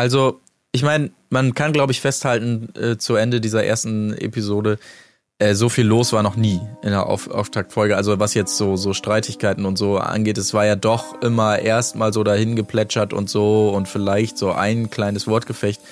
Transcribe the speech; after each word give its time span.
Also, 0.00 0.40
ich 0.72 0.82
meine, 0.82 1.10
man 1.28 1.52
kann, 1.52 1.74
glaube 1.74 1.92
ich, 1.92 2.00
festhalten, 2.00 2.72
äh, 2.74 2.96
zu 2.96 3.16
Ende 3.16 3.38
dieser 3.38 3.64
ersten 3.64 4.14
Episode, 4.14 4.78
äh, 5.38 5.54
so 5.54 5.68
viel 5.68 5.84
los 5.84 6.14
war 6.14 6.22
noch 6.22 6.36
nie 6.36 6.58
in 6.82 6.88
der 6.88 7.04
Auf 7.06 7.30
Auftaktfolge. 7.30 7.98
Also 7.98 8.18
was 8.18 8.32
jetzt 8.32 8.56
so, 8.56 8.76
so 8.76 8.94
Streitigkeiten 8.94 9.66
und 9.66 9.76
so 9.76 9.98
angeht, 9.98 10.38
es 10.38 10.54
war 10.54 10.64
ja 10.64 10.74
doch 10.74 11.20
immer 11.20 11.58
erstmal 11.58 12.14
so 12.14 12.24
dahin 12.24 12.56
geplätschert 12.56 13.12
und 13.12 13.28
so 13.28 13.68
und 13.68 13.88
vielleicht 13.88 14.38
so 14.38 14.52
ein 14.52 14.88
kleines 14.88 15.26
Wortgefecht. 15.26 15.82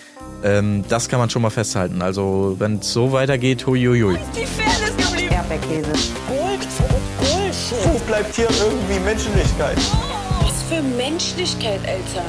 Ähm, 0.42 0.84
das 0.88 1.10
kann 1.10 1.18
man 1.18 1.28
schon 1.28 1.42
mal 1.42 1.50
festhalten. 1.50 2.00
Also 2.00 2.56
wenn 2.58 2.78
es 2.78 2.90
so 2.90 3.12
weitergeht, 3.12 3.66
huiuiui. 3.66 4.16
Die 4.34 4.46
Fairness 4.46 4.96
geblieben. 4.96 5.34
Erdbeerkäse. 5.34 5.92
Gold, 6.28 6.66
Bullshit. 7.18 7.92
Wo 7.92 7.98
bleibt 8.06 8.34
hier 8.34 8.48
irgendwie 8.48 9.00
Menschlichkeit? 9.00 9.76
Was 10.40 10.62
für 10.62 10.82
Menschlichkeit, 10.96 11.80
Alter. 11.86 12.24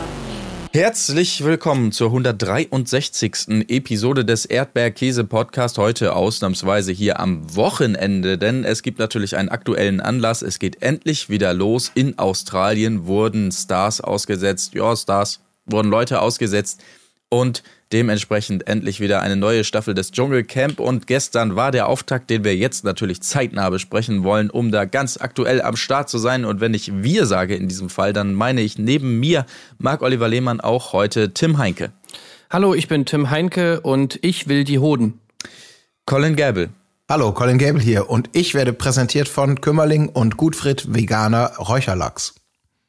Herzlich 0.71 1.43
willkommen 1.43 1.91
zur 1.91 2.09
163. 2.09 3.65
Episode 3.69 4.23
des 4.23 4.45
Erdbeerkäse-Podcast. 4.45 5.79
Heute 5.79 6.15
ausnahmsweise 6.15 6.91
hier 6.91 7.19
am 7.19 7.55
Wochenende, 7.55 8.37
denn 8.37 8.63
es 8.63 8.83
gibt 8.83 8.99
natürlich 8.99 9.35
einen 9.35 9.49
aktuellen 9.49 9.99
Anlass. 9.99 10.43
Es 10.43 10.59
geht 10.59 10.83
endlich 10.83 11.27
wieder 11.27 11.55
los. 11.55 11.91
In 11.95 12.19
Australien 12.19 13.07
wurden 13.07 13.51
Stars 13.51 13.99
ausgesetzt. 13.99 14.75
Ja, 14.75 14.95
Stars 14.95 15.39
wurden 15.65 15.89
Leute 15.89 16.21
ausgesetzt. 16.21 16.83
Und 17.29 17.63
dementsprechend 17.91 18.67
endlich 18.67 18.99
wieder 18.99 19.21
eine 19.21 19.35
neue 19.35 19.63
Staffel 19.63 19.93
des 19.93 20.11
Dschungelcamp. 20.11 20.79
Und 20.79 21.07
gestern 21.07 21.55
war 21.55 21.71
der 21.71 21.87
Auftakt, 21.87 22.29
den 22.29 22.43
wir 22.43 22.55
jetzt 22.55 22.83
natürlich 22.83 23.21
zeitnah 23.21 23.69
besprechen 23.69 24.23
wollen, 24.23 24.49
um 24.49 24.71
da 24.71 24.85
ganz 24.85 25.17
aktuell 25.17 25.61
am 25.61 25.75
Start 25.75 26.09
zu 26.09 26.17
sein. 26.17 26.45
Und 26.45 26.61
wenn 26.61 26.73
ich 26.73 26.91
wir 27.03 27.25
sage 27.25 27.55
in 27.55 27.67
diesem 27.67 27.89
Fall, 27.89 28.13
dann 28.13 28.33
meine 28.33 28.61
ich 28.61 28.77
neben 28.77 29.19
mir 29.19 29.45
Marc-Oliver 29.77 30.27
Lehmann 30.27 30.61
auch 30.61 30.93
heute 30.93 31.33
Tim 31.33 31.57
Heinke. 31.57 31.91
Hallo, 32.49 32.73
ich 32.73 32.87
bin 32.87 33.05
Tim 33.05 33.29
Heinke 33.29 33.81
und 33.81 34.19
ich 34.21 34.47
will 34.47 34.63
die 34.63 34.79
Hoden. 34.79 35.19
Colin 36.05 36.35
Gable. 36.35 36.69
Hallo, 37.07 37.31
Colin 37.31 37.57
Gable 37.57 37.81
hier 37.81 38.09
und 38.09 38.29
ich 38.33 38.53
werde 38.53 38.73
präsentiert 38.73 39.27
von 39.27 39.61
Kümmerling 39.61 40.09
und 40.09 40.37
Gutfried 40.37 40.93
Veganer 40.93 41.53
Räucherlachs. 41.57 42.38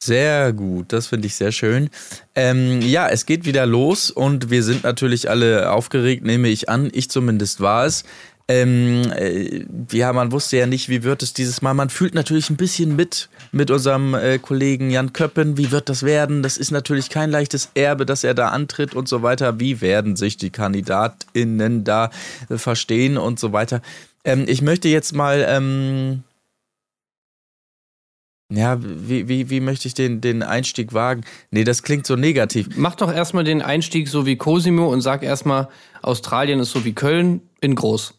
Sehr 0.03 0.55
gut, 0.55 0.95
das 0.95 1.09
finde 1.09 1.27
ich 1.27 1.35
sehr 1.35 1.53
schön. 1.53 1.91
Ähm, 2.35 2.81
ja, 2.81 3.09
es 3.09 3.27
geht 3.27 3.45
wieder 3.45 3.67
los 3.67 4.11
und 4.11 4.49
wir 4.49 4.63
sind 4.63 4.83
natürlich 4.83 5.29
alle 5.29 5.71
aufgeregt, 5.71 6.25
nehme 6.25 6.49
ich 6.49 6.71
an. 6.71 6.89
Ich 6.93 7.11
zumindest 7.11 7.61
war 7.61 7.85
es. 7.85 8.05
Ähm, 8.49 9.13
äh, 9.15 9.65
ja, 9.93 10.13
man 10.13 10.33
wusste 10.33 10.57
ja 10.57 10.67
nicht, 10.67 10.89
wie 10.89 11.03
wird 11.05 11.23
es 11.23 11.35
dieses 11.35 11.61
Mal. 11.61 11.75
Man 11.75 11.91
fühlt 11.91 12.15
natürlich 12.15 12.49
ein 12.51 12.57
bisschen 12.57 12.97
mit 12.97 13.29
mit 13.53 13.71
unserem 13.71 14.15
äh, 14.15 14.39
Kollegen 14.39 14.91
Jan 14.91 15.13
Köppen. 15.13 15.57
Wie 15.57 15.71
wird 15.71 15.89
das 15.89 16.03
werden? 16.03 16.43
Das 16.43 16.57
ist 16.57 16.71
natürlich 16.71 17.11
kein 17.11 17.31
leichtes 17.31 17.71
Erbe, 17.75 18.07
dass 18.07 18.25
er 18.25 18.35
da 18.35 18.49
antritt 18.49 18.95
und 18.95 19.09
so 19.09 19.23
weiter. 19.23 19.61
Wie 19.61 19.81
werden 19.81 20.17
sich 20.17 20.37
die 20.37 20.51
KandidatInnen 20.51 21.85
da 21.85 22.11
äh, 22.49 22.57
verstehen 22.57 23.19
und 23.19 23.39
so 23.39 23.53
weiter? 23.53 23.83
Ähm, 24.25 24.47
ich 24.49 24.63
möchte 24.63 24.89
jetzt 24.89 25.15
mal 25.15 25.45
ähm, 25.49 26.23
ja, 28.51 28.79
wie, 28.83 29.29
wie, 29.29 29.49
wie 29.51 29.61
möchte 29.61 29.89
ich 29.89 29.95
den, 29.95 30.21
den 30.21 30.43
Einstieg 30.43 30.93
wagen? 30.93 31.23
Nee, 31.51 31.65
das 31.65 31.83
klingt 31.83 32.07
so 32.07 32.17
negativ. 32.17 32.69
Mach 32.77 32.95
doch 32.97 33.13
erstmal 33.13 33.45
den 33.45 33.63
Einstieg 33.63 34.09
so 34.09 34.27
wie 34.27 34.37
Cosimo 34.37 34.89
und 34.93 35.01
sag 35.01 35.23
erstmal, 35.23 35.69
Australien 36.03 36.61
ist 36.61 36.71
so 36.73 36.85
wie 36.85 36.93
Köln 36.93 37.41
in 37.61 37.75
groß. 37.75 38.15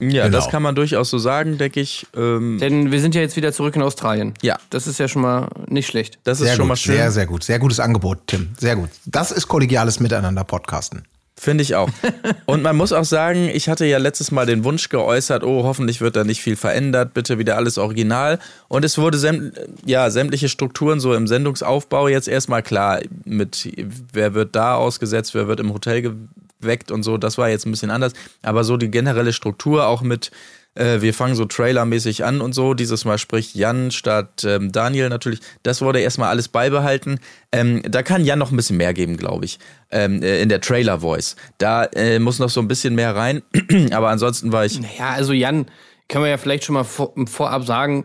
Ja, 0.00 0.24
Genau. 0.24 0.36
das 0.36 0.48
kann 0.48 0.62
man 0.64 0.74
durchaus 0.74 1.10
so 1.10 1.18
sagen, 1.18 1.58
denke 1.58 1.78
ich. 1.80 2.06
Ähm, 2.16 2.58
Denn 2.60 2.90
wir 2.90 3.00
sind 3.00 3.14
ja 3.14 3.20
jetzt 3.20 3.36
wieder 3.36 3.52
zurück 3.52 3.76
in 3.76 3.82
Australien. 3.82 4.34
ja, 4.42 4.58
Das 4.70 4.86
ist 4.88 4.98
ja 4.98 5.06
schon 5.06 5.22
mal 5.22 5.48
nicht 5.68 5.86
schlecht. 5.86 6.18
das 6.24 6.40
ist 6.40 6.46
Sehr 6.46 6.56
schon 6.56 6.64
gut, 6.64 6.68
mal 6.70 6.76
schön. 6.76 6.96
sehr, 6.96 7.10
sehr 7.12 7.26
gut. 7.26 7.44
Sehr 7.44 7.58
gutes 7.60 7.78
Angebot, 7.78 8.18
Tim. 8.26 8.48
Sehr 8.58 8.74
gut. 8.74 8.88
Das 9.06 9.30
ist 9.30 9.46
kollegiales 9.46 10.00
Miteinander 10.00 10.42
podcasten. 10.42 11.04
Finde 11.42 11.62
ich 11.62 11.74
auch. 11.74 11.88
Und 12.46 12.62
man 12.62 12.76
muss 12.76 12.92
auch 12.92 13.04
sagen, 13.04 13.50
ich 13.52 13.68
hatte 13.68 13.84
ja 13.84 13.98
letztes 13.98 14.30
Mal 14.30 14.46
den 14.46 14.62
Wunsch 14.62 14.90
geäußert, 14.90 15.42
oh, 15.42 15.64
hoffentlich 15.64 16.00
wird 16.00 16.14
da 16.14 16.22
nicht 16.22 16.40
viel 16.40 16.54
verändert, 16.54 17.14
bitte 17.14 17.36
wieder 17.36 17.56
alles 17.56 17.78
original. 17.78 18.38
Und 18.68 18.84
es 18.84 18.96
wurde 18.96 19.18
sämt, 19.18 19.58
ja, 19.84 20.08
sämtliche 20.10 20.48
Strukturen 20.48 21.00
so 21.00 21.14
im 21.14 21.26
Sendungsaufbau 21.26 22.06
jetzt 22.06 22.28
erstmal 22.28 22.62
klar 22.62 23.00
mit, 23.24 23.68
wer 24.12 24.34
wird 24.34 24.54
da 24.54 24.76
ausgesetzt, 24.76 25.34
wer 25.34 25.48
wird 25.48 25.58
im 25.58 25.74
Hotel 25.74 26.14
geweckt 26.60 26.92
und 26.92 27.02
so, 27.02 27.18
das 27.18 27.38
war 27.38 27.48
jetzt 27.48 27.66
ein 27.66 27.72
bisschen 27.72 27.90
anders. 27.90 28.12
Aber 28.42 28.62
so 28.62 28.76
die 28.76 28.92
generelle 28.92 29.32
Struktur 29.32 29.88
auch 29.88 30.02
mit, 30.02 30.30
äh, 30.74 31.00
wir 31.00 31.12
fangen 31.14 31.34
so 31.34 31.44
trailermäßig 31.44 32.24
an 32.24 32.40
und 32.40 32.54
so. 32.54 32.74
Dieses 32.74 33.04
Mal 33.04 33.18
spricht 33.18 33.54
Jan 33.54 33.90
statt 33.90 34.44
ähm, 34.44 34.72
Daniel 34.72 35.08
natürlich. 35.08 35.40
Das 35.62 35.82
wurde 35.82 36.00
erstmal 36.00 36.28
alles 36.30 36.48
beibehalten. 36.48 37.18
Ähm, 37.52 37.82
da 37.88 38.02
kann 38.02 38.24
Jan 38.24 38.38
noch 38.38 38.50
ein 38.50 38.56
bisschen 38.56 38.76
mehr 38.76 38.94
geben, 38.94 39.16
glaube 39.16 39.44
ich, 39.44 39.58
ähm, 39.90 40.22
äh, 40.22 40.40
in 40.40 40.48
der 40.48 40.60
Trailer-Voice. 40.60 41.36
Da 41.58 41.84
äh, 41.84 42.18
muss 42.18 42.38
noch 42.38 42.50
so 42.50 42.60
ein 42.60 42.68
bisschen 42.68 42.94
mehr 42.94 43.14
rein. 43.14 43.42
Aber 43.92 44.08
ansonsten 44.08 44.52
war 44.52 44.64
ich. 44.64 44.80
Ja, 44.98 45.10
also 45.10 45.32
Jan, 45.32 45.66
können 46.08 46.24
wir 46.24 46.30
ja 46.30 46.38
vielleicht 46.38 46.64
schon 46.64 46.74
mal 46.74 46.84
vor, 46.84 47.12
vorab 47.26 47.64
sagen, 47.64 48.04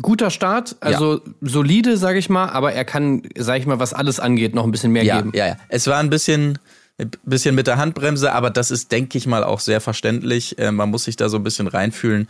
guter 0.00 0.30
Start, 0.30 0.76
also 0.80 1.20
solide, 1.40 1.96
sage 1.96 2.18
ich 2.18 2.28
mal, 2.28 2.48
aber 2.50 2.72
er 2.72 2.84
kann, 2.84 3.22
sage 3.36 3.58
ich 3.58 3.66
mal, 3.66 3.80
was 3.80 3.92
alles 3.92 4.20
angeht, 4.20 4.54
noch 4.54 4.64
ein 4.64 4.70
bisschen 4.70 4.92
mehr 4.92 5.02
Ja, 5.02 5.16
geben. 5.16 5.32
ja, 5.34 5.48
ja. 5.48 5.56
Es 5.68 5.86
war 5.88 5.98
ein 5.98 6.10
bisschen, 6.10 6.58
ein 7.00 7.10
bisschen 7.24 7.54
mit 7.54 7.66
der 7.66 7.76
Handbremse, 7.76 8.32
aber 8.32 8.50
das 8.50 8.70
ist, 8.70 8.92
denke 8.92 9.18
ich 9.18 9.26
mal, 9.26 9.44
auch 9.44 9.60
sehr 9.60 9.80
verständlich. 9.80 10.58
Äh, 10.58 10.72
man 10.72 10.90
muss 10.90 11.04
sich 11.04 11.16
da 11.16 11.28
so 11.28 11.38
ein 11.38 11.44
bisschen 11.44 11.66
reinfühlen. 11.66 12.28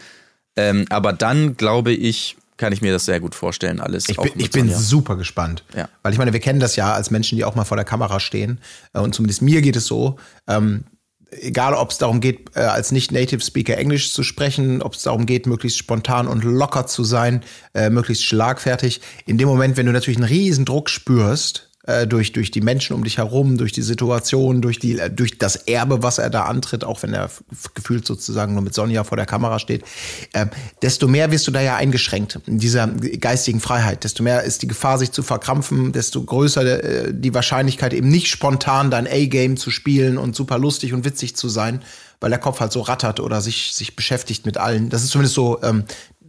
Ähm, 0.56 0.86
aber 0.90 1.12
dann, 1.12 1.56
glaube 1.56 1.92
ich, 1.92 2.36
kann 2.56 2.72
ich 2.72 2.82
mir 2.82 2.92
das 2.92 3.06
sehr 3.06 3.20
gut 3.20 3.34
vorstellen, 3.34 3.80
alles. 3.80 4.08
Ich 4.08 4.16
bin, 4.16 4.32
ich 4.36 4.50
bin 4.50 4.70
super 4.70 5.16
gespannt. 5.16 5.64
Ja. 5.74 5.88
Weil 6.02 6.12
ich 6.12 6.18
meine, 6.18 6.32
wir 6.32 6.40
kennen 6.40 6.60
das 6.60 6.76
ja 6.76 6.92
als 6.92 7.10
Menschen, 7.10 7.36
die 7.36 7.44
auch 7.44 7.54
mal 7.54 7.64
vor 7.64 7.76
der 7.76 7.86
Kamera 7.86 8.20
stehen. 8.20 8.58
Äh, 8.92 9.00
Und 9.00 9.14
zumindest 9.14 9.42
mir 9.42 9.62
geht 9.62 9.76
es 9.76 9.86
so. 9.86 10.16
Ähm, 10.46 10.84
egal, 11.30 11.74
ob 11.74 11.90
es 11.90 11.98
darum 11.98 12.20
geht, 12.20 12.50
äh, 12.56 12.60
als 12.60 12.92
Nicht-Native-Speaker 12.92 13.76
Englisch 13.76 14.12
zu 14.12 14.22
sprechen, 14.22 14.82
ob 14.82 14.94
es 14.94 15.02
darum 15.02 15.26
geht, 15.26 15.46
möglichst 15.46 15.78
spontan 15.78 16.28
und 16.28 16.44
locker 16.44 16.86
zu 16.86 17.04
sein, 17.04 17.42
äh, 17.74 17.90
möglichst 17.90 18.24
schlagfertig. 18.24 19.00
In 19.26 19.38
dem 19.38 19.48
Moment, 19.48 19.76
wenn 19.76 19.86
du 19.86 19.92
natürlich 19.92 20.18
einen 20.18 20.28
riesen 20.28 20.64
Druck 20.64 20.90
spürst, 20.90 21.69
äh, 21.90 22.06
durch, 22.06 22.32
durch 22.32 22.50
die 22.50 22.60
Menschen 22.60 22.94
um 22.94 23.04
dich 23.04 23.18
herum, 23.18 23.56
durch 23.58 23.72
die 23.72 23.82
Situation, 23.82 24.62
durch, 24.62 24.78
die, 24.78 24.98
äh, 24.98 25.10
durch 25.10 25.38
das 25.38 25.56
Erbe, 25.56 26.02
was 26.02 26.18
er 26.18 26.30
da 26.30 26.44
antritt, 26.44 26.84
auch 26.84 27.02
wenn 27.02 27.14
er 27.14 27.30
gefühlt 27.74 28.06
sozusagen 28.06 28.54
nur 28.54 28.62
mit 28.62 28.74
Sonja 28.74 29.04
vor 29.04 29.16
der 29.16 29.26
Kamera 29.26 29.58
steht, 29.58 29.84
äh, 30.32 30.46
desto 30.82 31.08
mehr 31.08 31.30
wirst 31.30 31.46
du 31.46 31.50
da 31.50 31.60
ja 31.60 31.76
eingeschränkt 31.76 32.40
in 32.46 32.58
dieser 32.58 32.86
geistigen 32.86 33.60
Freiheit. 33.60 34.04
Desto 34.04 34.22
mehr 34.22 34.42
ist 34.42 34.62
die 34.62 34.68
Gefahr, 34.68 34.98
sich 34.98 35.12
zu 35.12 35.22
verkrampfen, 35.22 35.92
desto 35.92 36.22
größer 36.22 36.84
äh, 36.84 37.14
die 37.14 37.34
Wahrscheinlichkeit, 37.34 37.92
eben 37.92 38.08
nicht 38.08 38.28
spontan 38.28 38.90
dein 38.90 39.06
A-Game 39.06 39.56
zu 39.56 39.70
spielen 39.70 40.18
und 40.18 40.36
super 40.36 40.58
lustig 40.58 40.92
und 40.92 41.04
witzig 41.04 41.36
zu 41.36 41.48
sein, 41.48 41.82
weil 42.20 42.30
der 42.30 42.38
Kopf 42.38 42.60
halt 42.60 42.72
so 42.72 42.80
rattert 42.80 43.20
oder 43.20 43.40
sich, 43.40 43.72
sich 43.74 43.96
beschäftigt 43.96 44.46
mit 44.46 44.58
allen. 44.58 44.90
Das 44.90 45.02
ist 45.02 45.10
zumindest 45.10 45.34
so, 45.34 45.60
ähm, 45.62 45.84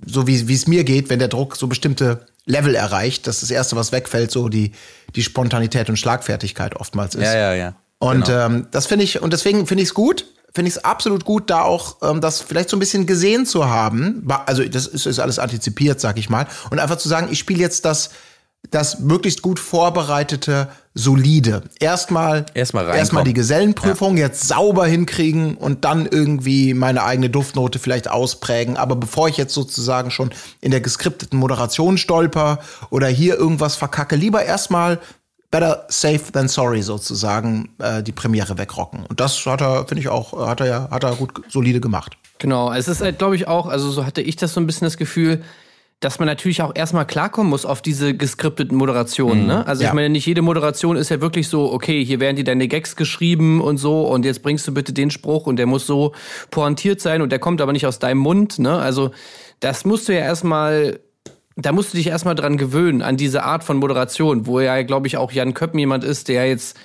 so 0.05 0.27
wie 0.27 0.53
es 0.53 0.67
mir 0.67 0.83
geht, 0.83 1.09
wenn 1.09 1.19
der 1.19 1.27
Druck 1.27 1.55
so 1.55 1.67
bestimmte 1.67 2.25
Level 2.46 2.75
erreicht, 2.75 3.28
dass 3.28 3.41
das 3.41 3.52
Erste, 3.52 3.75
was 3.75 3.91
wegfällt, 3.91 4.31
so 4.31 4.50
die, 4.50 4.72
die 5.16 5.24
Spontanität 5.24 5.90
und 5.90 5.97
Schlagfertigkeit 5.97 6.75
oftmals 6.75 7.16
ist. 7.16 7.24
Ja, 7.24 7.34
ja, 7.35 7.53
ja. 7.53 7.74
Und 8.00 8.25
Genau. 8.25 8.46
ähm, 8.46 8.68
das 8.72 8.88
finde 8.88 9.06
ich, 9.06 9.22
und 9.22 9.31
deswegen 9.31 9.68
finde 9.68 9.84
ich 9.84 9.90
es 9.90 9.94
gut, 9.94 10.25
finde 10.53 10.69
ich 10.69 10.75
es 10.75 10.84
absolut 10.84 11.24
gut, 11.24 11.50
da 11.50 11.62
auch 11.62 11.97
ähm, 12.01 12.19
das 12.19 12.41
vielleicht 12.41 12.69
so 12.69 12.75
ein 12.78 12.80
bisschen 12.80 13.06
gesehen 13.06 13.46
zu 13.46 13.69
haben. 13.69 14.28
Also 14.46 14.63
das 14.66 14.88
ist, 14.88 15.06
ist 15.06 15.19
alles 15.19 15.40
antizipiert, 15.40 16.01
sag 16.01 16.18
ich 16.18 16.30
mal. 16.30 16.47
Und 16.72 16.80
einfach 16.80 16.97
zu 16.97 17.07
sagen, 17.07 17.30
ich 17.31 17.40
spiele 17.40 17.59
jetzt 17.59 17.85
das, 17.85 18.09
das 18.69 19.00
möglichst 19.00 19.41
gut 19.44 19.59
vorbereitete, 19.59 20.68
solide. 20.94 21.63
Erstmal, 21.79 22.46
Erstmal 22.53 22.85
erstmal 22.96 23.24
die 23.24 23.34
Gesellenprüfung 23.34 24.18
jetzt 24.18 24.47
sauber 24.47 24.85
hinkriegen 24.85 25.56
und 25.56 25.85
dann 25.85 26.06
irgendwie 26.06 26.74
meine 26.74 27.03
eigene 27.03 27.29
Duftnote 27.29 27.79
vielleicht 27.79 28.09
ausprägen. 28.09 28.75
Aber 28.75 28.96
bevor 28.96 29.30
ich 29.30 29.38
jetzt 29.38 29.53
sozusagen 29.53 30.12
schon 30.12 30.31
in 30.59 30.72
der 30.72 30.81
geskripteten 30.81 31.40
Moderation 31.40 31.97
stolper 31.97 32.59
oder 32.90 33.07
hier 33.07 33.35
irgendwas 33.38 33.75
verkacke, 33.75 34.16
lieber 34.18 34.44
erstmal 34.44 35.00
better 35.50 35.85
safe 35.90 36.31
than 36.31 36.47
sorry 36.47 36.81
sozusagen 36.81 37.69
äh, 37.80 38.03
die 38.03 38.13
Premiere 38.13 38.57
wegrocken. 38.57 39.06
Und 39.07 39.19
das 39.19 39.45
hat 39.45 39.62
er, 39.62 39.86
finde 39.86 40.01
ich 40.01 40.10
auch, 40.10 40.48
hat 40.48 40.62
er 40.62 40.68
ja, 40.68 40.88
hat 40.92 41.04
er 41.04 41.15
gut 41.15 41.42
solide 41.50 41.80
gemacht. 41.80 42.18
Genau, 42.39 42.74
es 42.74 42.88
ist 42.88 43.01
halt, 43.01 43.19
glaube 43.19 43.36
ich, 43.36 43.48
auch, 43.48 43.68
also 43.68 43.92
so 43.92 44.06
hatte 44.06 44.21
ich 44.21 44.36
das 44.36 44.54
so 44.54 44.60
ein 44.60 44.65
bisschen 44.65 44.86
das 44.86 44.98
Gefühl, 44.98 45.44
dass 46.01 46.18
man 46.18 46.27
natürlich 46.27 46.63
auch 46.63 46.71
erstmal 46.74 47.06
klarkommen 47.06 47.50
muss 47.51 47.63
auf 47.63 47.81
diese 47.83 48.15
geskripteten 48.15 48.75
Moderationen. 48.75 49.45
Ne? 49.45 49.65
Also 49.68 49.83
Ja. 49.83 49.89
ich 49.89 49.94
meine, 49.94 50.09
nicht 50.09 50.25
jede 50.25 50.42
Moderation 50.42 50.98
ist 50.98 51.09
ja 51.09 51.21
wirklich 51.21 51.48
so, 51.48 51.71
okay, 51.71 52.03
hier 52.03 52.19
werden 52.19 52.36
dir 52.36 52.44
deine 52.44 52.68
Gags 52.68 52.95
geschrieben 52.95 53.62
und 53.62 53.77
so 53.77 54.07
und 54.07 54.25
jetzt 54.25 54.42
bringst 54.42 54.68
du 54.68 54.74
bitte 54.74 54.94
den 54.94 55.12
Spruch 55.12 55.45
und 55.45 55.57
der 55.57 55.68
muss 55.68 55.86
so 55.86 56.13
pointiert 56.50 57.01
sein 57.01 57.21
und 57.21 57.31
der 57.31 57.38
kommt 57.38 57.62
aber 57.62 57.71
nicht 57.71 57.86
aus 57.86 58.00
deinem 58.00 58.18
Mund. 58.18 58.57
Ne? 58.57 58.74
Also 58.80 59.12
das 59.59 59.86
musst 59.86 60.09
du 60.09 60.13
ja 60.13 60.21
erstmal, 60.21 61.00
da 61.56 61.71
musst 61.71 61.94
du 61.94 61.98
dich 61.98 62.07
erstmal 62.07 62.33
dran 62.33 62.57
gewöhnen, 62.57 63.03
an 63.03 63.15
diese 63.15 63.44
Art 63.44 63.63
von 63.63 63.77
Moderation, 63.77 64.48
wo 64.48 64.59
ja, 64.59 64.81
glaube 64.81 65.06
ich, 65.06 65.18
auch 65.18 65.31
Jan 65.31 65.53
Köppen 65.53 65.77
jemand 65.77 66.03
ist, 66.03 66.30
der 66.30 66.48
jetzt 66.48 66.75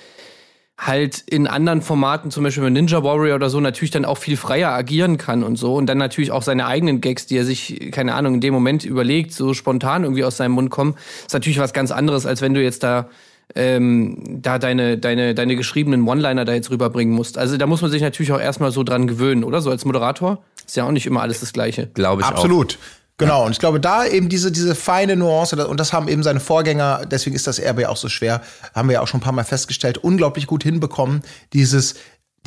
halt 0.77 1.23
in 1.27 1.47
anderen 1.47 1.81
Formaten, 1.81 2.29
zum 2.29 2.43
Beispiel 2.43 2.63
mit 2.63 2.73
Ninja 2.73 3.03
Warrior 3.03 3.35
oder 3.35 3.49
so, 3.49 3.59
natürlich 3.59 3.91
dann 3.91 4.05
auch 4.05 4.17
viel 4.17 4.37
freier 4.37 4.69
agieren 4.71 5.17
kann 5.17 5.43
und 5.43 5.55
so. 5.55 5.75
Und 5.75 5.87
dann 5.87 5.97
natürlich 5.97 6.31
auch 6.31 6.43
seine 6.43 6.67
eigenen 6.67 7.01
Gags, 7.01 7.25
die 7.25 7.37
er 7.37 7.45
sich, 7.45 7.89
keine 7.91 8.13
Ahnung, 8.13 8.35
in 8.35 8.41
dem 8.41 8.53
Moment 8.53 8.85
überlegt, 8.85 9.33
so 9.33 9.53
spontan 9.53 10.03
irgendwie 10.03 10.23
aus 10.23 10.37
seinem 10.37 10.51
Mund 10.51 10.69
kommen. 10.69 10.95
Ist 11.25 11.33
natürlich 11.33 11.59
was 11.59 11.73
ganz 11.73 11.91
anderes, 11.91 12.25
als 12.25 12.41
wenn 12.41 12.53
du 12.53 12.61
jetzt 12.61 12.83
da 12.83 13.09
ähm, 13.55 14.41
da 14.41 14.59
deine, 14.59 14.97
deine, 14.97 15.33
deine 15.33 15.55
geschriebenen 15.55 16.07
One-Liner 16.07 16.45
da 16.45 16.53
jetzt 16.53 16.69
rüberbringen 16.69 17.15
musst. 17.15 17.37
Also 17.37 17.57
da 17.57 17.65
muss 17.65 17.81
man 17.81 17.89
sich 17.89 18.01
natürlich 18.01 18.31
auch 18.31 18.39
erstmal 18.41 18.71
so 18.71 18.83
dran 18.83 19.07
gewöhnen, 19.07 19.43
oder? 19.43 19.61
So 19.61 19.69
als 19.69 19.85
Moderator 19.85 20.43
ist 20.65 20.75
ja 20.75 20.83
auch 20.83 20.91
nicht 20.91 21.05
immer 21.05 21.21
alles 21.21 21.39
das 21.39 21.53
Gleiche. 21.53 21.87
Glaube 21.93 22.21
ich 22.21 22.27
auch. 22.27 22.31
Absolut. 22.31 22.77
Genau, 23.19 23.45
und 23.45 23.51
ich 23.51 23.57
glaube, 23.57 23.79
da 23.79 24.05
eben 24.05 24.29
diese, 24.29 24.51
diese 24.51 24.75
feine 24.75 25.15
Nuance, 25.15 25.67
und 25.67 25.79
das 25.79 25.91
haben 25.91 26.07
eben 26.07 26.21
seine 26.21 26.39
Vorgänger, 26.39 27.07
deswegen 27.07 27.35
ist 27.35 27.47
das 27.47 27.57
Erbe 27.57 27.81
ja 27.81 27.89
auch 27.89 27.97
so 27.97 28.09
schwer, 28.09 28.41
haben 28.75 28.89
wir 28.89 28.93
ja 28.93 29.01
auch 29.01 29.07
schon 29.07 29.19
ein 29.19 29.23
paar 29.23 29.33
Mal 29.33 29.43
festgestellt, 29.43 29.97
unglaublich 29.97 30.45
gut 30.45 30.61
hinbekommen, 30.61 31.23
dieses, 31.51 31.95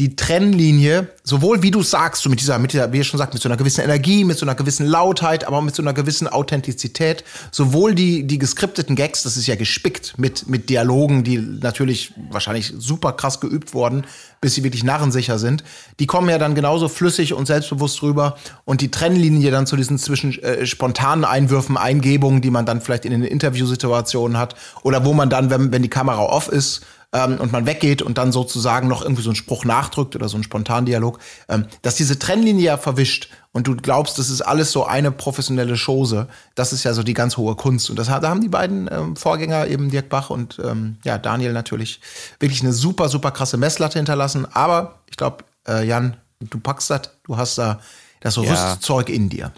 die 0.01 0.17
Trennlinie, 0.17 1.09
sowohl 1.25 1.63
wie 1.63 1.71
du 1.71 1.83
sagst, 1.83 2.23
so 2.23 2.31
mit 2.31 2.41
dieser, 2.41 2.59
mit 2.59 2.73
dieser, 2.73 2.91
wie 2.91 2.97
ihr 2.97 3.05
schon 3.05 3.19
sagt, 3.19 3.35
mit 3.35 3.43
so 3.43 3.51
einer 3.51 3.59
gewissen 3.59 3.83
Energie, 3.83 4.25
mit 4.25 4.39
so 4.39 4.47
einer 4.47 4.55
gewissen 4.55 4.87
Lautheit, 4.87 5.47
aber 5.47 5.59
auch 5.59 5.63
mit 5.63 5.75
so 5.75 5.83
einer 5.83 5.93
gewissen 5.93 6.27
Authentizität, 6.27 7.23
sowohl 7.51 7.95
die, 7.95 8.27
die 8.27 8.39
geskripteten 8.39 8.97
Gags, 8.97 9.25
das 9.25 9.37
ist 9.37 9.47
ja 9.47 9.57
gespickt 9.57 10.15
mit, 10.17 10.49
mit 10.49 10.71
Dialogen, 10.71 11.23
die 11.23 11.37
natürlich 11.37 12.15
wahrscheinlich 12.31 12.73
super 12.79 13.13
krass 13.13 13.41
geübt 13.41 13.75
wurden, 13.75 14.05
bis 14.41 14.55
sie 14.55 14.65
wirklich 14.65 14.85
narrensicher 14.85 15.39
sind, 15.39 15.65
die 15.99 16.07
kommen 16.07 16.31
ja 16.31 16.39
dann 16.39 16.55
genauso 16.55 16.89
flüssig 16.89 17.35
und 17.35 17.45
selbstbewusst 17.45 18.03
rüber 18.03 18.39
und 18.65 18.81
die 18.81 18.91
Trennlinie 18.91 19.51
dann 19.51 19.67
zu 19.67 19.77
diesen 19.77 19.99
zwischen 19.99 20.43
äh, 20.43 20.65
spontanen 20.65 21.27
Einwürfen, 21.27 21.77
Eingebungen, 21.77 22.41
die 22.41 22.51
man 22.51 22.65
dann 22.65 22.81
vielleicht 22.81 23.05
in 23.05 23.11
den 23.11 23.23
Interviewsituationen 23.23 24.39
hat 24.39 24.55
oder 24.83 25.05
wo 25.05 25.13
man 25.13 25.29
dann, 25.29 25.51
wenn, 25.51 25.73
wenn 25.73 25.83
die 25.83 25.91
Kamera 25.91 26.23
off 26.23 26.49
ist, 26.49 26.87
ähm, 27.13 27.39
und 27.39 27.53
man 27.53 27.67
weggeht 27.67 28.03
und 28.03 28.19
dann 28.19 28.33
sozusagen 28.33 28.89
noch 28.89 29.03
irgendwie 29.03 29.23
so 29.23 29.31
einen 29.31 29.37
Spruch 29.37 29.65
nachdrückt 29.65 30.15
oder 30.15 30.29
so 30.29 30.37
einen 30.37 30.45
Spontandialog, 30.45 31.19
ähm, 31.49 31.67
dass 31.83 31.97
diese 31.97 32.19
Trennlinie 32.19 32.65
ja 32.65 32.77
verwischt 32.77 33.29
und 33.53 33.67
du 33.67 33.75
glaubst, 33.75 34.19
das 34.19 34.31
ist 34.31 34.43
alles 34.43 34.71
so 34.71 34.85
eine 34.85 35.11
professionelle 35.11 35.77
Chose, 35.77 36.29
das 36.55 36.73
ist 36.73 36.85
ja 36.85 36.95
so 36.95 37.03
die 37.03 37.15
ganz 37.15 37.37
hohe 37.37 37.57
Kunst. 37.57 37.91
Und 37.91 37.99
das, 37.99 38.07
da 38.07 38.23
haben 38.23 38.41
die 38.41 38.49
beiden 38.49 38.89
ähm, 38.93 39.17
Vorgänger, 39.17 39.67
eben 39.67 39.91
Dirk 39.91 40.09
Bach 40.09 40.31
und 40.31 40.61
ähm, 40.65 40.99
ja, 41.05 41.19
Daniel 41.19 41.53
natürlich, 41.53 42.01
wirklich 42.39 42.63
eine 42.63 42.73
super, 42.73 43.09
super 43.09 43.33
krasse 43.33 43.57
Messlatte 43.57 43.99
hinterlassen. 43.99 44.47
Aber 44.53 45.01
ich 45.11 45.17
glaube, 45.17 45.45
äh, 45.67 45.85
Jan, 45.85 46.17
du 46.39 46.61
packst 46.61 46.91
das, 46.91 47.03
du 47.25 47.37
hast 47.37 47.59
da 47.59 47.81
das 48.21 48.37
Ja. 48.37 48.43
Rüstzeug 48.43 49.09
in 49.09 49.29
dir. 49.29 49.53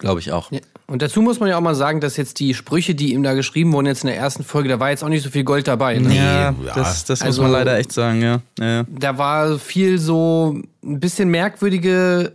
Glaube 0.00 0.18
ich 0.20 0.32
auch. 0.32 0.50
Ja. 0.50 0.58
Und 0.86 1.02
dazu 1.02 1.22
muss 1.22 1.38
man 1.38 1.48
ja 1.48 1.56
auch 1.56 1.60
mal 1.62 1.74
sagen, 1.76 2.00
dass 2.00 2.16
jetzt 2.16 2.40
die 2.40 2.52
Sprüche, 2.52 2.94
die 2.96 3.12
ihm 3.12 3.22
da 3.22 3.34
geschrieben 3.34 3.72
wurden, 3.72 3.86
jetzt 3.86 4.02
in 4.02 4.08
der 4.08 4.16
ersten 4.16 4.42
Folge, 4.42 4.68
da 4.68 4.80
war 4.80 4.90
jetzt 4.90 5.04
auch 5.04 5.08
nicht 5.08 5.22
so 5.22 5.30
viel 5.30 5.44
Gold 5.44 5.68
dabei. 5.68 5.98
Ne? 5.98 6.16
Ja, 6.16 6.50
ja. 6.50 6.74
das, 6.74 7.04
das 7.04 7.22
Also- 7.22 7.42
muss 7.42 7.50
man 7.50 7.60
leider 7.60 7.78
echt 7.78 7.92
sagen, 7.92 8.20
ja. 8.22 8.40
ja. 8.58 8.84
Da 8.88 9.16
war 9.16 9.58
viel 9.58 9.98
so 9.98 10.58
ein 10.82 10.98
bisschen 10.98 11.28
merkwürdige 11.30 12.32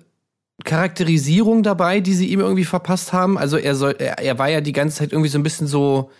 Charakterisierung 0.63 1.63
dabei, 1.63 1.99
die 1.99 2.13
sie 2.13 2.27
ihm 2.27 2.39
irgendwie 2.39 2.65
verpasst 2.65 3.13
haben. 3.13 3.37
Also 3.37 3.57
er 3.57 3.75
soll, 3.75 3.95
er, 3.99 4.19
er 4.19 4.39
war 4.39 4.49
ja 4.49 4.61
die 4.61 4.71
ganze 4.71 4.97
Zeit 4.97 5.11
irgendwie 5.11 5.29
so 5.29 5.37
ein 5.37 5.43
bisschen 5.43 5.67
so, 5.67 6.11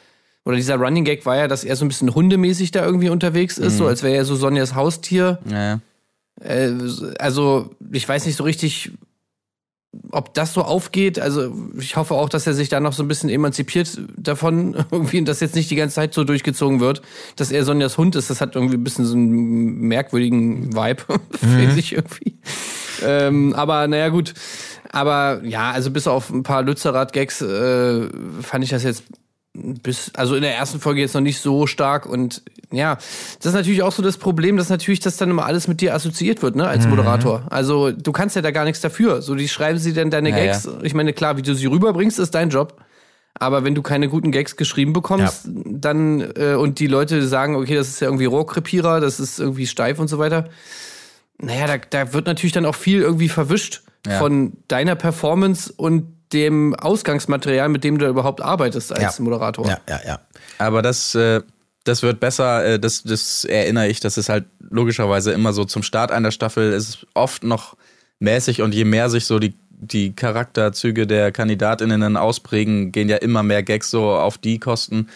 oder 0.44 0.58
dieser 0.58 0.76
Running 0.76 1.06
Gag 1.06 1.26
war 1.26 1.38
ja, 1.38 1.48
dass 1.48 1.64
er 1.64 1.76
so 1.76 1.86
ein 1.86 1.88
bisschen 1.88 2.14
hundemäßig 2.14 2.72
da 2.72 2.86
irgendwie 2.86 3.10
unterwegs 3.10 3.58
ist, 3.58 3.78
so 3.78 3.88
als 3.88 4.04
wäre 4.04 4.16
er 4.16 4.26
so 4.26 4.36
Sonjas 4.36 4.76
Haustier. 4.76 5.40
ja, 5.50 5.64
ja. 5.64 5.80
Äh, 6.44 6.74
also 7.18 7.70
ich 7.94 8.08
weiß 8.08 8.26
nicht 8.26 8.36
so 8.36 8.44
richtig, 8.44 8.92
ob 10.12 10.34
das 10.34 10.54
so 10.54 10.62
aufgeht. 10.62 11.20
Also 11.20 11.54
ich 11.80 11.96
hoffe 11.96 12.14
auch, 12.14 12.30
dass 12.30 12.48
er 12.48 12.54
sich 12.54 12.70
da 12.70 12.80
noch 12.80 12.94
so 12.94 13.04
ein 13.04 13.08
bisschen 13.08 13.30
emanzipiert 13.30 14.00
davon, 14.18 14.76
irgendwie, 14.92 15.20
und 15.20 15.26
das 15.26 15.40
jetzt 15.40 15.56
nicht 15.56 15.70
die 15.70 15.76
ganze 15.76 15.96
Zeit 15.96 16.14
so 16.14 16.24
durchgezogen 16.24 16.80
wird, 16.80 17.02
dass 17.36 17.52
er 17.52 17.64
Sonjas 17.66 17.98
Hund 17.98 18.16
ist. 18.16 18.30
Das 18.30 18.42
hat 18.42 18.56
irgendwie 18.56 18.76
ein 18.76 18.84
bisschen 18.84 19.06
so 19.06 19.16
einen 19.16 19.80
merkwürdigen 19.88 20.76
Vibe, 20.76 21.04
finde 21.40 21.80
ich 21.80 21.94
irgendwie. 21.94 22.38
Ähm, 23.04 23.54
aber 23.54 23.88
naja, 23.88 24.10
gut. 24.10 24.34
Aber 24.92 25.42
ja, 25.44 25.72
also 25.72 25.92
bis 25.92 26.08
auf 26.08 26.30
ein 26.30 26.44
paar 26.44 26.64
Lützerath-Gags 26.64 27.42
äh, 27.42 28.08
fand 28.42 28.64
ich 28.64 28.70
das 28.70 28.84
jetzt 28.84 29.04
bis, 29.56 30.12
also 30.16 30.36
in 30.36 30.42
der 30.42 30.56
ersten 30.56 30.80
Folge 30.80 31.02
jetzt 31.02 31.14
noch 31.14 31.22
nicht 31.22 31.40
so 31.40 31.68
stark 31.68 32.06
und 32.06 32.44
ja, 32.72 32.96
das 32.96 33.46
ist 33.46 33.54
natürlich 33.54 33.84
auch 33.84 33.92
so 33.92 34.02
das 34.02 34.18
Problem, 34.18 34.58
dass 34.58 34.70
natürlich 34.70 35.00
das 35.00 35.18
dann 35.18 35.30
immer 35.30 35.46
alles 35.46 35.68
mit 35.68 35.82
dir 35.82 35.94
assoziiert 35.94 36.42
wird, 36.42 36.56
ne, 36.56 36.68
als 36.68 36.88
Moderator. 36.88 37.46
Also 37.50 37.92
du 37.92 38.12
kannst 38.12 38.36
ja 38.36 38.42
da 38.42 38.52
gar 38.52 38.64
nichts 38.66 38.82
dafür. 38.82 39.22
So, 39.22 39.36
die 39.36 39.48
schreiben 39.48 39.78
sie 39.80 39.94
dann 39.94 40.10
deine 40.10 40.30
Ja, 40.32 40.36
Gags. 40.38 40.68
Ich 40.84 40.94
meine, 40.94 41.14
klar, 41.14 41.38
wie 41.38 41.42
du 41.42 41.54
sie 41.56 41.68
rüberbringst, 41.68 42.20
ist 42.20 42.34
dein 42.36 42.50
Job. 42.50 42.82
Aber 43.38 43.64
wenn 43.66 43.76
du 43.76 43.82
keine 43.82 44.08
guten 44.08 44.32
Gags 44.32 44.56
geschrieben 44.56 44.94
bekommst, 44.94 45.42
dann 45.46 46.22
äh, 46.38 46.56
und 46.56 46.80
die 46.80 46.88
Leute 46.88 47.28
sagen, 47.28 47.56
okay, 47.58 47.76
das 47.76 47.90
ist 47.90 48.00
ja 48.00 48.08
irgendwie 48.08 48.26
Rohrkrepierer, 48.26 49.02
das 49.02 49.20
ist 49.20 49.40
irgendwie 49.40 49.68
steif 49.68 50.00
und 50.00 50.08
so 50.08 50.20
weiter, 50.20 50.46
naja, 51.38 51.68
da, 51.68 51.78
da 51.90 52.14
wird 52.14 52.28
natürlich 52.28 52.54
dann 52.54 52.66
auch 52.66 52.76
viel 52.76 53.02
irgendwie 53.02 53.28
verwischt 53.30 53.82
Ja. 54.08 54.20
von 54.20 54.54
deiner 54.70 54.96
Performance 54.96 55.72
und 55.76 56.14
dem 56.32 56.76
Ausgangsmaterial, 56.76 57.68
mit 57.70 57.84
dem 57.84 57.98
du 57.98 58.08
überhaupt 58.08 58.42
arbeitest 58.42 58.94
als 58.94 59.18
Ja. 59.18 59.24
Moderator. 59.24 59.68
Ja, 59.68 59.80
ja, 59.90 60.00
ja. 60.08 60.20
Aber 60.58 60.82
das, 60.82 61.14
äh, 61.16 61.42
das 61.86 62.04
wird 62.04 62.20
besser, 62.20 62.66
äh, 62.66 62.80
das, 62.80 63.04
das 63.04 63.46
erinnere 63.46 63.88
ich, 63.88 64.02
das 64.02 64.18
ist 64.18 64.28
halt 64.28 64.46
logischerweise 64.60 65.32
immer 65.32 65.54
so 65.54 65.64
zum 65.64 65.84
Start 65.84 66.12
einer 66.12 66.32
Staffel, 66.32 66.74
ist 66.74 67.08
oft 67.14 67.44
noch 67.44 67.78
mäßig 68.20 68.62
und 68.62 68.76
je 68.76 68.86
mehr 68.86 69.10
sich 69.10 69.26
so 69.26 69.40
die, 69.40 69.54
die 69.70 70.14
Charakterzüge 70.14 71.08
der 71.08 71.32
KandidatInnen 71.32 72.18
ausprägen, 72.18 72.92
gehen 72.92 73.08
ja 73.08 73.18
immer 73.18 73.44
mehr 73.44 73.64
Gags 73.64 73.90
so 73.92 74.12
auf 74.12 74.38
die 74.38 74.60
Kosten. 74.60 75.08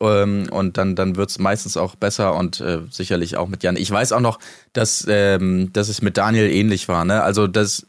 Ähm, 0.00 0.48
und 0.50 0.78
dann, 0.78 0.94
dann 0.94 1.16
wird 1.16 1.30
es 1.30 1.38
meistens 1.38 1.76
auch 1.76 1.94
besser 1.94 2.34
und 2.34 2.60
äh, 2.60 2.80
sicherlich 2.90 3.36
auch 3.36 3.48
mit 3.48 3.62
Jan. 3.62 3.76
Ich 3.76 3.90
weiß 3.90 4.12
auch 4.12 4.20
noch, 4.20 4.38
dass, 4.72 5.06
ähm, 5.08 5.72
dass 5.72 5.88
es 5.88 6.00
mit 6.02 6.16
Daniel 6.16 6.50
ähnlich 6.50 6.88
war. 6.88 7.04
Ne? 7.04 7.22
Also 7.22 7.46
das 7.46 7.86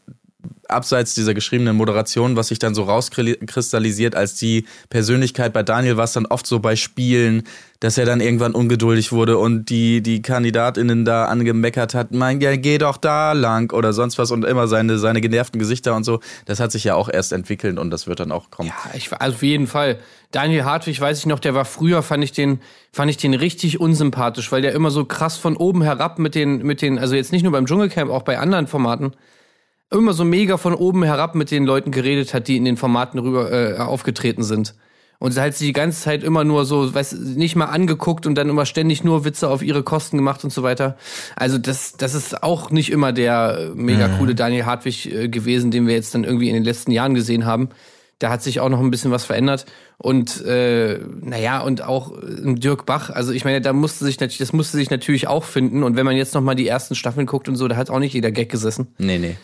abseits 0.72 1.14
dieser 1.14 1.34
geschriebenen 1.34 1.76
Moderation, 1.76 2.36
was 2.36 2.48
sich 2.48 2.58
dann 2.58 2.74
so 2.74 2.84
rauskristallisiert 2.84 4.14
als 4.14 4.34
die 4.34 4.66
Persönlichkeit 4.90 5.52
bei 5.52 5.62
Daniel, 5.62 5.96
war 5.96 6.04
es 6.04 6.12
dann 6.12 6.26
oft 6.26 6.46
so 6.46 6.58
bei 6.58 6.76
Spielen, 6.76 7.44
dass 7.82 7.98
er 7.98 8.06
dann 8.06 8.20
irgendwann 8.20 8.54
ungeduldig 8.54 9.10
wurde 9.10 9.38
und 9.38 9.68
die, 9.68 10.02
die 10.02 10.22
KandidatInnen 10.22 11.04
da 11.04 11.24
angemeckert 11.24 11.94
hat, 11.94 12.12
mein, 12.12 12.40
ja, 12.40 12.54
geh 12.54 12.78
doch 12.78 12.96
da 12.96 13.32
lang 13.32 13.72
oder 13.72 13.92
sonst 13.92 14.18
was 14.18 14.30
und 14.30 14.44
immer 14.44 14.68
seine, 14.68 14.98
seine 14.98 15.20
genervten 15.20 15.58
Gesichter 15.58 15.96
und 15.96 16.04
so. 16.04 16.20
Das 16.44 16.60
hat 16.60 16.70
sich 16.70 16.84
ja 16.84 16.94
auch 16.94 17.08
erst 17.08 17.32
entwickelt 17.32 17.80
und 17.80 17.90
das 17.90 18.06
wird 18.06 18.20
dann 18.20 18.30
auch 18.30 18.50
kommen. 18.50 18.68
Ja, 18.68 18.90
ich, 18.94 19.12
also 19.12 19.34
auf 19.34 19.42
jeden 19.42 19.66
Fall. 19.66 19.98
Daniel 20.30 20.64
Hartwig, 20.64 21.00
weiß 21.00 21.18
ich 21.18 21.26
noch, 21.26 21.40
der 21.40 21.54
war 21.54 21.64
früher, 21.64 22.02
fand 22.02 22.22
ich 22.22 22.30
den, 22.30 22.60
fand 22.92 23.10
ich 23.10 23.16
den 23.16 23.34
richtig 23.34 23.80
unsympathisch, 23.80 24.52
weil 24.52 24.62
der 24.62 24.72
immer 24.72 24.90
so 24.90 25.04
krass 25.04 25.36
von 25.36 25.56
oben 25.56 25.82
herab 25.82 26.20
mit 26.20 26.36
den, 26.36 26.58
mit 26.62 26.82
den, 26.82 27.00
also 27.00 27.16
jetzt 27.16 27.32
nicht 27.32 27.42
nur 27.42 27.52
beim 27.52 27.66
Dschungelcamp, 27.66 28.10
auch 28.10 28.22
bei 28.22 28.38
anderen 28.38 28.68
Formaten, 28.68 29.12
immer 29.92 30.12
so 30.12 30.24
mega 30.24 30.56
von 30.56 30.74
oben 30.74 31.02
herab 31.02 31.34
mit 31.34 31.50
den 31.50 31.64
Leuten 31.64 31.90
geredet 31.90 32.34
hat, 32.34 32.48
die 32.48 32.56
in 32.56 32.64
den 32.64 32.76
Formaten 32.76 33.18
rüber 33.18 33.52
äh, 33.52 33.78
aufgetreten 33.78 34.42
sind. 34.42 34.74
Und 35.22 35.36
halt 35.36 35.54
sie 35.54 35.66
die 35.66 35.72
ganze 35.72 36.02
Zeit 36.02 36.24
immer 36.24 36.42
nur 36.42 36.64
so, 36.64 36.92
weiß, 36.92 37.12
nicht 37.12 37.54
mal 37.54 37.66
angeguckt 37.66 38.26
und 38.26 38.34
dann 38.34 38.48
immer 38.48 38.66
ständig 38.66 39.04
nur 39.04 39.24
Witze 39.24 39.48
auf 39.48 39.62
ihre 39.62 39.84
Kosten 39.84 40.16
gemacht 40.16 40.42
und 40.42 40.52
so 40.52 40.64
weiter. 40.64 40.96
Also 41.36 41.58
das, 41.58 41.92
das 41.92 42.14
ist 42.14 42.42
auch 42.42 42.72
nicht 42.72 42.90
immer 42.90 43.12
der 43.12 43.56
äh, 43.56 43.74
mega 43.76 44.08
coole 44.18 44.34
Daniel 44.34 44.66
Hartwig 44.66 45.06
äh, 45.06 45.28
gewesen, 45.28 45.70
den 45.70 45.86
wir 45.86 45.94
jetzt 45.94 46.16
dann 46.16 46.24
irgendwie 46.24 46.48
in 46.48 46.54
den 46.54 46.64
letzten 46.64 46.90
Jahren 46.90 47.14
gesehen 47.14 47.46
haben. 47.46 47.68
Da 48.18 48.30
hat 48.30 48.42
sich 48.42 48.58
auch 48.58 48.68
noch 48.68 48.80
ein 48.80 48.90
bisschen 48.90 49.12
was 49.12 49.24
verändert. 49.24 49.66
Und 49.96 50.44
äh, 50.44 50.98
naja, 51.20 51.60
und 51.60 51.82
auch 51.84 52.20
äh, 52.20 52.54
Dirk 52.54 52.84
Bach, 52.84 53.10
also 53.10 53.32
ich 53.32 53.44
meine, 53.44 53.60
da 53.60 53.72
musste 53.72 54.04
sich 54.04 54.18
natürlich, 54.18 54.38
das 54.38 54.52
musste 54.52 54.76
sich 54.76 54.90
natürlich 54.90 55.28
auch 55.28 55.44
finden. 55.44 55.84
Und 55.84 55.94
wenn 55.94 56.04
man 56.04 56.16
jetzt 56.16 56.34
noch 56.34 56.40
mal 56.40 56.56
die 56.56 56.66
ersten 56.66 56.96
Staffeln 56.96 57.26
guckt 57.26 57.48
und 57.48 57.54
so, 57.54 57.68
da 57.68 57.76
hat 57.76 57.90
auch 57.90 58.00
nicht 58.00 58.14
jeder 58.14 58.32
Gag 58.32 58.48
gesessen. 58.48 58.88
Nee, 58.98 59.18
nee. 59.18 59.36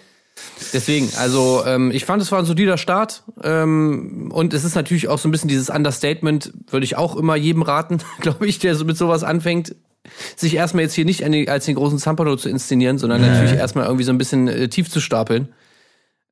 Deswegen, 0.73 1.11
also 1.17 1.63
ähm, 1.67 1.91
ich 1.91 2.05
fand, 2.05 2.21
es 2.23 2.33
war 2.33 2.41
ein 2.41 2.45
solider 2.45 2.79
Start. 2.79 3.23
Ähm, 3.43 4.31
und 4.33 4.55
es 4.55 4.65
ist 4.65 4.75
natürlich 4.75 5.09
auch 5.09 5.19
so 5.19 5.29
ein 5.29 5.33
bisschen 5.33 5.49
dieses 5.49 5.71
Understatement, 5.71 6.53
würde 6.69 6.85
ich 6.85 6.97
auch 6.97 7.17
immer 7.17 7.37
jedem 7.37 7.63
raten, 7.63 7.99
glaube 8.21 8.47
ich, 8.47 8.59
der 8.59 8.75
so 8.75 8.85
mit 8.85 8.97
sowas 8.97 9.23
anfängt, 9.23 9.75
sich 10.37 10.55
erstmal 10.55 10.85
jetzt 10.85 10.95
hier 10.95 11.05
nicht 11.05 11.25
als 11.49 11.67
den 11.67 11.75
großen 11.75 11.99
Zampano 11.99 12.37
zu 12.37 12.49
inszenieren, 12.49 12.99
sondern 12.99 13.21
natürlich 13.21 13.53
erstmal 13.53 13.85
irgendwie 13.85 14.05
so 14.05 14.13
ein 14.13 14.19
bisschen 14.19 14.49
äh, 14.49 14.69
tief 14.69 14.91
zu 14.91 15.01
stapeln. 15.01 15.49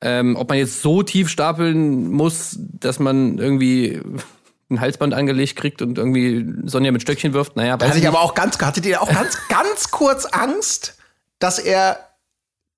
Ähm, 0.01 0.37
ob 0.37 0.49
man 0.49 0.59
jetzt 0.59 0.83
so 0.83 1.03
tief 1.03 1.29
stapeln 1.31 2.11
muss, 2.11 2.57
dass 2.59 2.99
man 2.99 3.39
irgendwie 3.39 4.01
ein 4.71 4.81
Halsband 4.81 5.15
angelegt 5.15 5.57
kriegt 5.57 5.81
und 5.81 5.97
irgendwie 5.97 6.45
Sonja 6.65 6.91
mit 6.91 7.03
Stöckchen 7.03 7.33
wirft, 7.33 7.57
naja, 7.57 7.75
hatte 7.75 7.99
ich 7.99 8.09
aber 8.09 8.21
auch 8.21 8.35
ganz, 8.35 8.59
hattet 8.59 8.85
ihr 8.85 9.01
auch 9.01 9.11
ganz, 9.11 9.39
ganz 9.49 9.91
kurz 9.91 10.27
Angst, 10.27 10.97
dass 11.39 11.59
er 11.59 11.99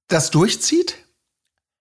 das 0.09 0.31
durchzieht? 0.31 0.97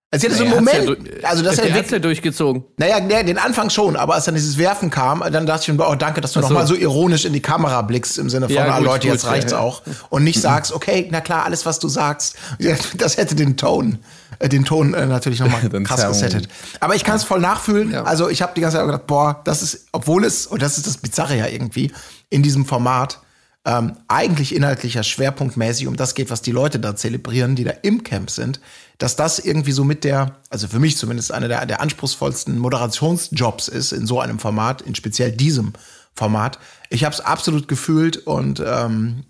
Also 0.10 0.26
ich 0.26 0.34
hatte 0.34 0.38
so 0.42 0.46
einen 0.46 0.66
Moment, 0.66 0.88
ja, 1.22 1.28
also 1.28 1.44
der 1.44 1.52
hat's 1.52 1.62
wirklich, 1.62 1.92
ja 1.92 2.00
durchgezogen. 2.00 2.64
naja, 2.78 3.02
nee, 3.02 3.24
den 3.24 3.38
Anfang 3.38 3.70
schon, 3.70 3.98
aber 3.98 4.16
als 4.16 4.24
dann 4.24 4.36
dieses 4.36 4.58
Werfen 4.58 4.90
kam, 4.90 5.22
dann 5.32 5.46
dachte 5.46 5.64
ich 5.70 5.78
mir, 5.78 5.86
oh, 5.86 5.96
danke, 5.96 6.22
dass 6.22 6.32
du 6.32 6.40
Ach 6.40 6.44
so. 6.44 6.50
noch 6.54 6.62
mal 6.62 6.66
so 6.66 6.76
ironisch 6.76 7.26
in 7.26 7.34
die 7.34 7.42
Kamera 7.42 7.82
blickst, 7.82 8.18
im 8.18 8.30
Sinne 8.30 8.46
von, 8.46 8.56
Ja, 8.56 8.68
ah, 8.68 8.78
Leute, 8.78 9.08
gut, 9.08 9.16
jetzt 9.16 9.26
reicht's 9.28 9.52
ja, 9.52 9.60
auch. 9.60 9.82
Und 10.10 10.24
nicht 10.24 10.40
sagst, 10.40 10.72
okay, 10.72 11.10
na 11.12 11.20
klar, 11.20 11.44
alles, 11.44 11.66
was 11.66 11.80
du 11.80 11.90
sagst, 11.90 12.38
das 12.98 13.18
hätte 13.18 13.36
den 13.36 13.58
Ton, 13.58 14.00
äh, 14.40 14.48
den 14.48 14.64
Ton 14.64 14.94
äh, 14.94 15.08
natürlich 15.08 15.42
noch 15.42 15.52
mal 15.52 15.60
Den 15.70 15.84
krass 15.84 16.08
gesettet. 16.08 16.48
Aber 16.80 16.96
ich 16.96 17.04
kann 17.04 17.18
es 17.18 17.26
voll 17.26 17.42
nachfühlen. 17.42 17.94
Also 17.94 18.30
ich 18.30 18.42
habe 18.42 18.54
die 18.56 18.62
ganze 18.62 18.78
Zeit 18.78 18.86
gedacht, 18.86 19.08
boah, 19.08 19.42
das 19.44 19.62
ist, 19.62 19.88
obwohl 19.92 20.24
es, 20.24 20.48
und 20.48 20.62
das 20.62 20.78
ist 20.78 20.88
das 20.88 20.96
Bizarre 20.98 21.36
ja 21.36 21.48
irgendwie, 21.48 21.92
in 22.30 22.44
diesem 22.44 22.66
Format, 22.66 23.20
ähm, 23.68 23.98
eigentlich 24.08 24.56
inhaltlicher 24.56 25.04
schwerpunktmäßig 25.04 25.88
um 25.88 25.98
das 25.98 26.16
geht, 26.16 26.30
was 26.30 26.42
die 26.42 26.54
Leute 26.54 26.80
da 26.80 26.96
zelebrieren, 26.96 27.58
die 27.58 27.66
da 27.66 27.72
im 27.82 28.04
Camp 28.04 28.32
sind, 28.32 28.62
dass 28.98 29.18
das 29.18 29.40
irgendwie 29.40 29.74
so 29.74 29.84
mit 29.84 30.06
der, 30.06 30.38
also 30.50 30.70
für 30.70 30.80
mich 30.80 30.96
zumindest 30.96 31.34
einer 31.34 31.50
der, 31.50 31.66
der 31.66 31.82
anspruchsvollsten 31.82 32.58
Moderationsjobs 32.58 33.68
ist 33.68 33.92
in 33.92 34.08
so 34.08 34.22
einem 34.22 34.40
Format, 34.40 34.82
in 34.82 34.96
speziell 34.96 35.34
diesem 35.34 35.74
Format. 36.16 36.60
Ich 36.90 37.04
habe 37.04 37.14
es 37.14 37.20
absolut 37.20 37.68
gefühlt 37.68 38.16
und 38.26 38.64
ähm, 38.66 39.26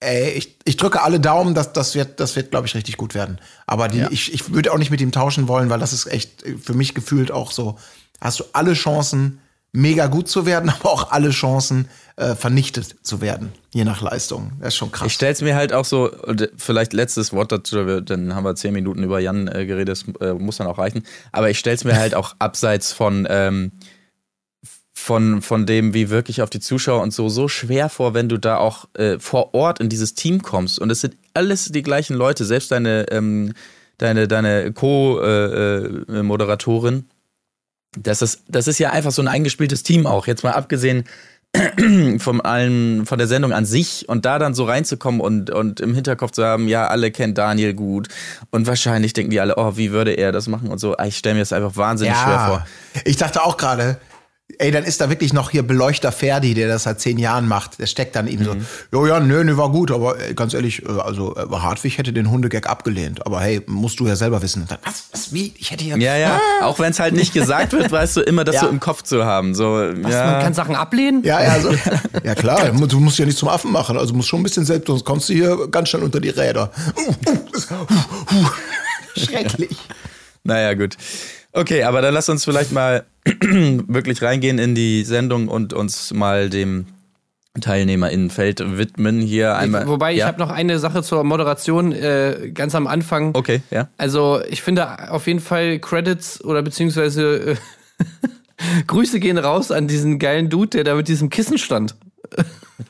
ey, 0.00 0.30
ich, 0.30 0.56
ich 0.64 0.78
drücke 0.78 1.02
alle 1.02 1.20
Daumen, 1.20 1.54
dass 1.54 1.74
das 1.74 1.94
wird, 1.94 2.18
das 2.18 2.34
wird, 2.34 2.50
glaube 2.50 2.66
ich, 2.66 2.74
richtig 2.74 2.96
gut 2.96 3.14
werden. 3.14 3.40
Aber 3.66 3.88
die, 3.88 3.98
Ja. 3.98 4.08
ich, 4.10 4.32
ich 4.32 4.54
würde 4.54 4.72
auch 4.72 4.78
nicht 4.78 4.90
mit 4.90 5.02
ihm 5.02 5.12
tauschen 5.12 5.48
wollen, 5.48 5.68
weil 5.68 5.78
das 5.80 5.92
ist 5.92 6.06
echt 6.06 6.42
für 6.62 6.74
mich 6.74 6.94
gefühlt 6.94 7.30
auch 7.30 7.52
so. 7.52 7.78
Hast 8.22 8.40
du 8.40 8.44
alle 8.54 8.72
Chancen, 8.72 9.38
mega 9.72 10.06
gut 10.06 10.28
zu 10.28 10.46
werden, 10.46 10.70
aber 10.80 10.90
auch 10.90 11.10
alle 11.10 11.30
Chancen, 11.30 11.88
äh, 12.16 12.34
vernichtet 12.34 12.96
zu 13.02 13.22
werden, 13.22 13.52
je 13.72 13.84
nach 13.84 14.02
Leistung. 14.02 14.52
Das 14.60 14.68
ist 14.68 14.76
schon 14.76 14.92
krass. 14.92 15.06
Ich 15.06 15.14
stell's 15.14 15.40
mir 15.40 15.54
halt 15.54 15.72
auch 15.72 15.86
so, 15.86 16.12
und 16.12 16.50
vielleicht 16.56 16.92
letztes 16.92 17.32
Wort 17.32 17.52
dazu, 17.52 18.00
dann 18.00 18.34
haben 18.34 18.44
wir 18.44 18.54
zehn 18.54 18.74
Minuten 18.74 19.02
über 19.02 19.18
Jan 19.18 19.48
äh, 19.48 19.64
geredet, 19.66 19.88
das 19.88 20.04
äh, 20.20 20.34
muss 20.34 20.58
dann 20.58 20.66
auch 20.66 20.76
reichen. 20.78 21.04
Aber 21.32 21.48
ich 21.50 21.58
stell's 21.58 21.84
mir 21.84 21.96
halt 21.96 22.14
auch 22.14 22.34
abseits 22.38 22.92
von, 22.92 23.26
ähm, 23.30 23.72
von, 24.92 25.40
von 25.42 25.66
dem, 25.66 25.94
wie 25.94 26.10
wirklich 26.10 26.42
auf 26.42 26.50
die 26.50 26.60
Zuschauer 26.60 27.02
und 27.02 27.14
so, 27.14 27.28
so 27.28 27.48
schwer 27.48 27.88
vor, 27.88 28.14
wenn 28.14 28.28
du 28.28 28.38
da 28.38 28.58
auch 28.58 28.86
äh, 28.94 29.18
vor 29.18 29.52
Ort 29.54 29.80
in 29.80 29.88
dieses 29.88 30.14
Team 30.14 30.42
kommst. 30.42 30.78
Und 30.78 30.90
es 30.90 31.00
sind 31.00 31.16
alles 31.34 31.72
die 31.72 31.82
gleichen 31.82 32.14
Leute, 32.14 32.44
selbst 32.44 32.70
deine, 32.70 33.10
ähm, 33.10 33.54
deine, 33.96 34.28
deine 34.28 34.72
Co-Moderatorin. 34.72 37.06
Das, 37.98 38.22
ist, 38.22 38.42
das 38.48 38.68
ist 38.68 38.78
ja 38.78 38.90
einfach 38.90 39.10
so 39.10 39.22
ein 39.22 39.28
eingespieltes 39.28 39.82
Team 39.82 40.06
auch. 40.06 40.26
Jetzt 40.26 40.44
mal 40.44 40.52
abgesehen 40.52 41.04
von 42.18 42.40
allen, 42.40 43.04
von 43.04 43.18
der 43.18 43.28
Sendung 43.28 43.52
an 43.52 43.66
sich 43.66 44.08
und 44.08 44.24
da 44.24 44.38
dann 44.38 44.54
so 44.54 44.64
reinzukommen 44.64 45.20
und, 45.20 45.50
und 45.50 45.80
im 45.80 45.94
Hinterkopf 45.94 46.30
zu 46.30 46.44
haben, 46.44 46.66
ja, 46.66 46.86
alle 46.88 47.10
kennen 47.10 47.34
Daniel 47.34 47.74
gut 47.74 48.08
und 48.50 48.66
wahrscheinlich 48.66 49.12
denken 49.12 49.30
die 49.30 49.40
alle, 49.40 49.56
oh, 49.56 49.76
wie 49.76 49.92
würde 49.92 50.12
er 50.12 50.32
das 50.32 50.48
machen 50.48 50.68
und 50.68 50.78
so. 50.78 50.96
Ich 51.04 51.18
stelle 51.18 51.34
mir 51.34 51.42
das 51.42 51.52
einfach 51.52 51.76
wahnsinnig 51.76 52.16
schwer 52.16 52.46
vor. 52.46 52.66
Ich 53.04 53.18
dachte 53.18 53.44
auch 53.44 53.58
gerade, 53.58 53.98
ey, 54.58 54.70
dann 54.70 54.84
ist 54.84 55.00
da 55.00 55.08
wirklich 55.10 55.32
noch 55.32 55.50
hier 55.50 55.62
Beleuchter 55.62 56.12
Ferdi, 56.12 56.54
der 56.54 56.68
das 56.68 56.84
seit 56.84 57.00
zehn 57.00 57.18
Jahren 57.18 57.46
macht. 57.48 57.78
Der 57.78 57.86
steckt 57.86 58.16
dann 58.16 58.26
ihm 58.28 58.40
Mhm. 58.40 58.44
so, 58.44 58.56
jo, 58.92 59.06
ja, 59.06 59.20
nö, 59.20 59.44
nö, 59.44 59.56
war 59.56 59.70
gut, 59.70 59.90
aber 59.90 60.18
ey, 60.18 60.34
ganz 60.34 60.54
ehrlich, 60.54 60.82
äh, 60.84 60.88
also 61.00 61.34
äh, 61.36 61.46
Hartwig 61.50 61.98
hätte 61.98 62.12
den 62.12 62.30
Hundegag 62.30 62.68
abgelehnt. 62.68 63.24
Aber 63.26 63.40
hey, 63.40 63.62
musst 63.66 64.00
du 64.00 64.06
ja 64.06 64.16
selber 64.16 64.42
wissen. 64.42 64.64
Dann, 64.68 64.78
was, 64.84 65.04
was, 65.12 65.32
wie? 65.32 65.54
Ich 65.58 65.70
hätte 65.70 65.84
hier. 65.84 65.96
Ja, 65.98 66.16
ja. 66.16 66.40
Auch 66.62 66.78
wenn 66.78 66.90
es 66.90 67.00
halt 67.00 67.14
nicht 67.14 67.32
gesagt 67.34 67.72
wird, 67.72 67.90
weißt 67.92 68.16
du, 68.16 68.20
immer 68.22 68.44
das 68.44 68.56
Ja. 68.56 68.60
so 68.62 68.68
im 68.68 68.80
Kopf 68.80 69.02
zu 69.02 69.24
haben. 69.24 69.54
So, 69.54 69.72
Was, 70.02 70.12
ja. 70.12 70.30
Man 70.32 70.42
kann 70.42 70.54
Sachen 70.54 70.74
ablehnen? 70.74 71.22
Ja, 71.24 71.42
ja, 71.42 71.60
so. 71.60 71.72
ja 72.24 72.34
klar, 72.34 72.70
du 72.70 73.00
musst 73.00 73.18
ja 73.18 73.26
nicht 73.26 73.38
zum 73.38 73.48
Affen 73.48 73.72
machen, 73.72 73.96
also 73.96 74.14
musst 74.14 74.28
schon 74.28 74.40
ein 74.40 74.44
bisschen 74.44 74.64
selbst, 74.64 74.86
sonst 74.86 75.04
kommst 75.04 75.28
du 75.28 75.34
hier 75.34 75.68
ganz 75.68 75.88
schnell 75.88 76.02
unter 76.02 76.20
die 76.20 76.30
Räder. 76.30 76.70
Uh, 76.96 77.10
uh, 77.30 77.32
uh, 77.70 78.34
uh. 78.34 78.46
Schrecklich. 79.16 79.76
Naja, 80.44 80.74
gut. 80.74 80.96
Okay, 81.52 81.82
aber 81.82 82.00
dann 82.00 82.14
lass 82.14 82.28
uns 82.28 82.44
vielleicht 82.44 82.72
mal 82.72 83.04
wirklich 83.24 84.22
reingehen 84.22 84.58
in 84.58 84.74
die 84.74 85.04
Sendung 85.04 85.48
und 85.48 85.72
uns 85.72 86.12
mal 86.12 86.48
dem 86.48 86.86
TeilnehmerInnenfeld 87.60 88.78
widmen. 88.78 89.20
Hier 89.20 89.56
einmal. 89.56 89.86
Wobei, 89.86 90.12
ich 90.12 90.20
ja? 90.20 90.26
habe 90.26 90.38
noch 90.38 90.50
eine 90.50 90.78
Sache 90.78 91.02
zur 91.02 91.22
Moderation 91.24 91.92
äh, 91.92 92.50
ganz 92.54 92.74
am 92.74 92.86
Anfang. 92.86 93.34
Okay, 93.34 93.60
ja. 93.70 93.88
Also 93.98 94.40
ich 94.48 94.62
finde 94.62 95.10
auf 95.10 95.26
jeden 95.26 95.40
Fall 95.40 95.78
Credits 95.78 96.42
oder 96.42 96.62
beziehungsweise 96.62 97.52
äh, 97.52 97.56
Grüße 98.86 99.20
gehen 99.20 99.36
raus 99.36 99.70
an 99.70 99.88
diesen 99.88 100.18
geilen 100.18 100.48
Dude, 100.48 100.70
der 100.70 100.84
da 100.84 100.94
mit 100.94 101.08
diesem 101.08 101.28
Kissen 101.28 101.58
stand. 101.58 101.94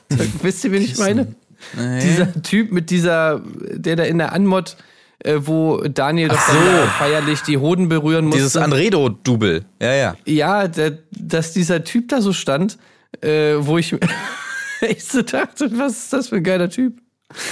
Wisst 0.41 0.63
ihr, 0.63 0.71
wen 0.71 0.81
ich 0.81 0.97
meine? 0.97 1.35
Dieser 1.75 2.41
Typ 2.41 2.71
mit 2.71 2.89
dieser, 2.89 3.41
der 3.73 3.95
da 3.95 4.03
in 4.03 4.17
der 4.17 4.33
Anmod, 4.33 4.75
äh, 5.23 5.39
wo 5.41 5.77
Daniel 5.77 6.29
doch 6.29 6.47
dann 6.47 6.55
so. 6.55 6.71
da 6.71 6.87
feierlich 6.87 7.41
die 7.41 7.57
Hoden 7.57 7.89
berühren 7.89 8.25
musste. 8.25 8.39
Dieses 8.39 8.57
Anredo-Double. 8.57 9.65
Ja, 9.81 9.93
ja. 9.93 10.15
Ja, 10.25 10.67
der, 10.67 10.99
dass 11.11 11.53
dieser 11.53 11.83
Typ 11.83 12.09
da 12.09 12.21
so 12.21 12.33
stand, 12.33 12.77
äh, 13.21 13.55
wo 13.59 13.77
ich 13.77 13.95
echt 14.81 15.11
so 15.11 15.21
dachte, 15.21 15.69
was 15.77 15.93
ist 15.93 16.13
das 16.13 16.29
für 16.29 16.37
ein 16.37 16.43
geiler 16.43 16.69
Typ? 16.69 16.93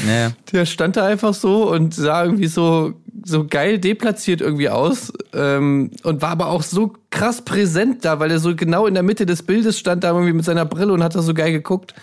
ja. 0.08 0.32
Der 0.52 0.66
stand 0.66 0.96
da 0.96 1.06
einfach 1.06 1.34
so 1.34 1.72
und 1.72 1.96
sah 1.96 2.24
irgendwie 2.24 2.48
so, 2.48 2.94
so 3.26 3.48
geil 3.48 3.80
deplatziert 3.80 4.42
irgendwie 4.42 4.70
aus 4.70 5.12
ähm, 5.34 5.92
und 6.04 6.22
war 6.22 6.30
aber 6.30 6.48
auch 6.48 6.62
so 6.62 6.94
krass 7.10 7.44
präsent 7.44 8.06
da, 8.06 8.20
weil 8.20 8.32
er 8.32 8.40
so 8.40 8.56
genau 8.56 8.86
in 8.86 8.94
der 8.94 9.04
Mitte 9.04 9.26
des 9.26 9.44
Bildes 9.44 9.80
stand, 9.80 10.04
da 10.04 10.12
irgendwie 10.12 10.34
mit 10.34 10.46
seiner 10.46 10.66
Brille 10.66 10.94
und 10.94 11.04
hat 11.04 11.16
da 11.16 11.22
so 11.22 11.34
geil 11.34 11.52
geguckt. 11.52 11.96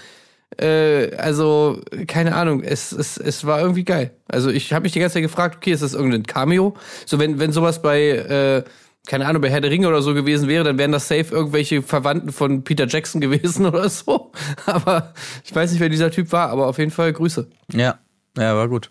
Äh, 0.56 1.14
also, 1.16 1.80
keine 2.06 2.34
Ahnung, 2.34 2.62
es, 2.62 2.92
es, 2.92 3.16
es 3.16 3.44
war 3.44 3.60
irgendwie 3.60 3.84
geil. 3.84 4.12
Also 4.28 4.50
ich 4.50 4.72
habe 4.72 4.84
mich 4.84 4.92
die 4.92 5.00
ganze 5.00 5.14
Zeit 5.14 5.22
gefragt, 5.22 5.56
okay, 5.56 5.72
ist 5.72 5.82
das 5.82 5.94
irgendein 5.94 6.24
Cameo? 6.24 6.74
So, 7.06 7.18
wenn, 7.18 7.38
wenn 7.38 7.52
sowas 7.52 7.82
bei, 7.82 8.08
äh, 8.08 8.64
keine 9.06 9.26
Ahnung, 9.26 9.42
bei 9.42 9.50
Herr 9.50 9.60
der 9.60 9.70
Ringe 9.70 9.88
oder 9.88 10.02
so 10.02 10.14
gewesen 10.14 10.48
wäre, 10.48 10.64
dann 10.64 10.78
wären 10.78 10.92
das 10.92 11.08
safe 11.08 11.26
irgendwelche 11.30 11.82
Verwandten 11.82 12.32
von 12.32 12.64
Peter 12.64 12.86
Jackson 12.86 13.20
gewesen 13.22 13.66
oder 13.66 13.88
so. 13.88 14.32
Aber 14.66 15.12
ich 15.44 15.54
weiß 15.54 15.70
nicht, 15.70 15.80
wer 15.80 15.88
dieser 15.88 16.10
Typ 16.10 16.32
war, 16.32 16.50
aber 16.50 16.66
auf 16.66 16.78
jeden 16.78 16.90
Fall 16.90 17.12
Grüße. 17.12 17.48
Ja, 17.72 17.98
ja 18.36 18.56
war 18.56 18.68
gut. 18.68 18.90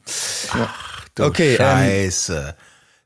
Du 1.15 1.25
Okay, 1.25 1.53
ähm, 1.53 1.57
Scheiße. 1.57 2.55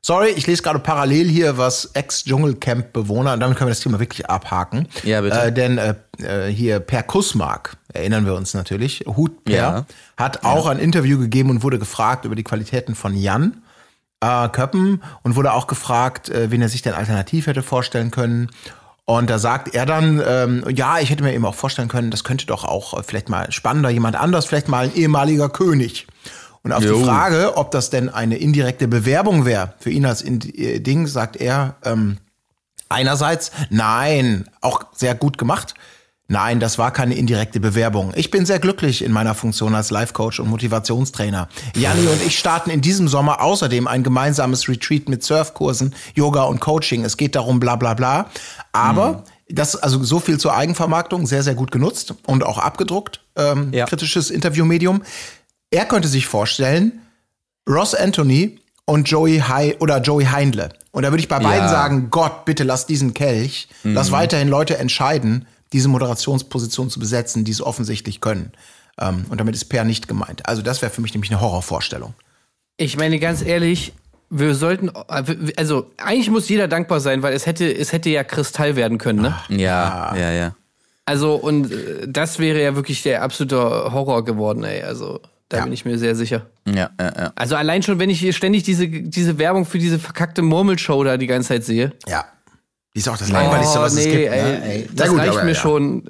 Sorry, 0.04 0.30
ich 0.30 0.48
lese 0.48 0.64
gerade 0.64 0.80
parallel 0.80 1.28
hier, 1.28 1.58
was 1.58 1.90
Ex-Dschungelcamp-Bewohner, 1.94 3.34
und 3.34 3.40
damit 3.40 3.56
können 3.56 3.68
wir 3.68 3.72
das 3.72 3.80
Thema 3.80 4.00
wirklich 4.00 4.28
abhaken. 4.28 4.88
Ja, 5.04 5.20
bitte. 5.20 5.40
Äh, 5.40 5.52
denn 5.52 5.78
äh, 5.78 5.94
äh, 6.18 6.52
hier 6.52 6.80
Per 6.80 7.04
Kussmark, 7.04 7.76
erinnern 7.92 8.26
wir 8.26 8.34
uns 8.34 8.54
natürlich, 8.54 9.04
Hut 9.06 9.44
Per, 9.44 9.54
Ja. 9.54 9.86
hat 10.16 10.44
auch 10.44 10.66
ein 10.66 10.78
Interview 10.78 11.18
gegeben 11.18 11.50
und 11.50 11.62
wurde 11.62 11.78
gefragt 11.78 12.24
über 12.24 12.34
die 12.34 12.44
Qualitäten 12.44 12.94
von 12.94 13.14
Jan 13.16 13.62
äh, 14.20 14.48
Köppen 14.48 15.02
und 15.22 15.36
wurde 15.36 15.52
auch 15.52 15.66
gefragt, 15.66 16.28
äh, 16.28 16.50
wen 16.50 16.62
er 16.62 16.68
sich 16.68 16.82
denn 16.82 16.94
alternativ 16.94 17.46
hätte 17.46 17.62
vorstellen 17.62 18.10
können. 18.10 18.50
Und 19.04 19.28
da 19.28 19.38
sagt 19.38 19.74
er 19.74 19.84
dann, 19.84 20.22
ähm, 20.24 20.64
ja, 20.74 21.00
ich 21.00 21.10
hätte 21.10 21.24
mir 21.24 21.34
eben 21.34 21.44
auch 21.44 21.56
vorstellen 21.56 21.88
können, 21.88 22.10
das 22.12 22.22
könnte 22.22 22.46
doch 22.46 22.64
auch 22.64 22.98
äh, 22.98 23.02
vielleicht 23.02 23.28
mal 23.28 23.50
spannender 23.50 23.90
jemand 23.90 24.14
anders, 24.16 24.46
vielleicht 24.46 24.68
mal 24.68 24.84
ein 24.84 24.94
ehemaliger 24.94 25.48
König. 25.48 26.06
Und 26.62 26.70
auf 26.72 26.84
Jo. 26.84 26.96
die 26.98 27.04
Frage, 27.04 27.56
ob 27.56 27.72
das 27.72 27.90
denn 27.90 28.08
eine 28.08 28.36
indirekte 28.36 28.86
Bewerbung 28.86 29.44
wäre 29.44 29.74
für 29.80 29.90
ihn 29.90 30.06
als 30.06 30.22
Ind 30.22 30.56
äh, 30.56 30.78
Ding, 30.78 31.08
sagt 31.08 31.34
er, 31.36 31.74
ähm, 31.84 32.18
einerseits, 32.88 33.50
nein, 33.70 34.44
auch 34.60 34.84
sehr 34.94 35.16
gut 35.16 35.38
gemacht. 35.38 35.74
Nein, 36.32 36.60
das 36.60 36.78
war 36.78 36.90
keine 36.94 37.14
indirekte 37.14 37.60
Bewerbung. 37.60 38.14
Ich 38.16 38.30
bin 38.30 38.46
sehr 38.46 38.58
glücklich 38.58 39.04
in 39.04 39.12
meiner 39.12 39.34
Funktion 39.34 39.74
als 39.74 39.90
Life-Coach 39.90 40.40
und 40.40 40.48
Motivationstrainer. 40.48 41.46
Janni 41.76 42.06
und 42.06 42.22
ich 42.26 42.38
starten 42.38 42.70
in 42.70 42.80
diesem 42.80 43.06
Sommer 43.06 43.42
außerdem 43.42 43.86
ein 43.86 44.02
gemeinsames 44.02 44.66
Retreat 44.66 45.10
mit 45.10 45.22
Surfkursen, 45.22 45.94
Yoga 46.14 46.44
und 46.44 46.58
Coaching. 46.58 47.04
Es 47.04 47.18
geht 47.18 47.34
darum, 47.34 47.60
bla 47.60 47.76
bla 47.76 47.92
bla. 47.92 48.30
Aber 48.72 49.24
das, 49.50 49.76
also 49.76 50.02
so 50.02 50.20
viel 50.20 50.38
zur 50.38 50.54
Eigenvermarktung, 50.56 51.26
sehr, 51.26 51.42
sehr 51.42 51.54
gut 51.54 51.70
genutzt 51.70 52.14
und 52.26 52.44
auch 52.44 52.56
abgedruckt. 52.56 53.20
Ähm, 53.36 53.68
Ja. 53.74 53.84
Kritisches 53.84 54.30
Interviewmedium. 54.30 55.02
Er 55.70 55.84
könnte 55.84 56.08
sich 56.08 56.26
vorstellen, 56.28 57.02
Ross 57.68 57.94
Anthony 57.94 58.58
und 58.86 59.06
Joey 59.06 59.40
Hei 59.46 59.76
oder 59.80 60.00
Joey 60.00 60.24
Heindle. 60.24 60.70
Und 60.92 61.02
da 61.02 61.10
würde 61.12 61.20
ich 61.20 61.28
bei 61.28 61.40
beiden 61.40 61.64
Ja. 61.64 61.68
sagen, 61.68 62.08
Gott, 62.08 62.46
bitte 62.46 62.64
lass 62.64 62.86
diesen 62.86 63.12
Kelch, 63.12 63.68
lass 63.84 64.12
weiterhin 64.12 64.48
Leute 64.48 64.78
entscheiden, 64.78 65.46
diese 65.72 65.88
Moderationsposition 65.88 66.90
zu 66.90 67.00
besetzen, 67.00 67.44
die 67.44 67.52
es 67.52 67.62
offensichtlich 67.62 68.20
können. 68.20 68.52
Ähm, 69.00 69.24
und 69.30 69.38
damit 69.40 69.54
ist 69.54 69.66
Per 69.66 69.84
nicht 69.84 70.08
gemeint. 70.08 70.46
Also 70.48 70.62
das 70.62 70.82
wäre 70.82 70.92
für 70.92 71.00
mich 71.00 71.14
nämlich 71.14 71.30
eine 71.30 71.40
Horrorvorstellung. 71.40 72.14
Ich 72.76 72.96
meine, 72.96 73.18
ganz 73.18 73.42
ehrlich, 73.42 73.92
wir 74.30 74.54
sollten, 74.54 74.90
also 75.56 75.90
eigentlich 75.98 76.30
muss 76.30 76.48
jeder 76.48 76.68
dankbar 76.68 77.00
sein, 77.00 77.22
weil 77.22 77.34
es 77.34 77.46
hätte, 77.46 77.70
es 77.70 77.92
hätte 77.92 78.10
ja 78.10 78.24
Kristall 78.24 78.76
werden 78.76 78.98
können, 78.98 79.20
ne? 79.22 79.34
Ja, 79.48 80.14
ja, 80.16 80.30
ja. 80.32 80.54
Also, 81.04 81.34
und 81.34 81.70
äh, 81.72 82.06
das 82.08 82.38
wäre 82.38 82.62
ja 82.62 82.74
wirklich 82.76 83.02
der 83.02 83.22
absolute 83.22 83.58
Horror 83.92 84.24
geworden, 84.24 84.62
ey. 84.64 84.82
Also, 84.82 85.20
da 85.48 85.58
Ja. 85.58 85.64
bin 85.64 85.72
ich 85.72 85.84
mir 85.84 85.98
sehr 85.98 86.14
sicher. 86.14 86.46
Ja, 86.66 86.90
ja, 86.98 87.12
ja. 87.18 87.32
Also, 87.34 87.56
allein 87.56 87.82
schon, 87.82 87.98
wenn 87.98 88.08
ich 88.08 88.20
hier 88.20 88.32
ständig 88.32 88.62
diese, 88.62 88.86
diese 88.88 89.36
Werbung 89.38 89.66
für 89.66 89.78
diese 89.78 89.98
verkackte 89.98 90.42
Murmelshow 90.42 91.02
da 91.04 91.16
die 91.16 91.26
ganze 91.26 91.48
Zeit 91.48 91.64
sehe. 91.64 91.92
Ja. 92.08 92.24
Die 92.94 93.00
ist 93.00 93.08
auch 93.08 93.16
das 93.16 93.30
Langweiligste, 93.30 93.80
was 93.80 93.94
es 93.94 94.04
gibt. 94.04 94.14
Oh, 94.14 94.32
ey, 94.32 94.42
ne? 94.42 94.64
Ey. 94.64 94.88
Das 94.92 95.08
gut, 95.08 95.18
reicht 95.18 95.32
aber 95.32 95.44
mir 95.44 95.52
ja. 95.52 95.58
schon 95.58 96.04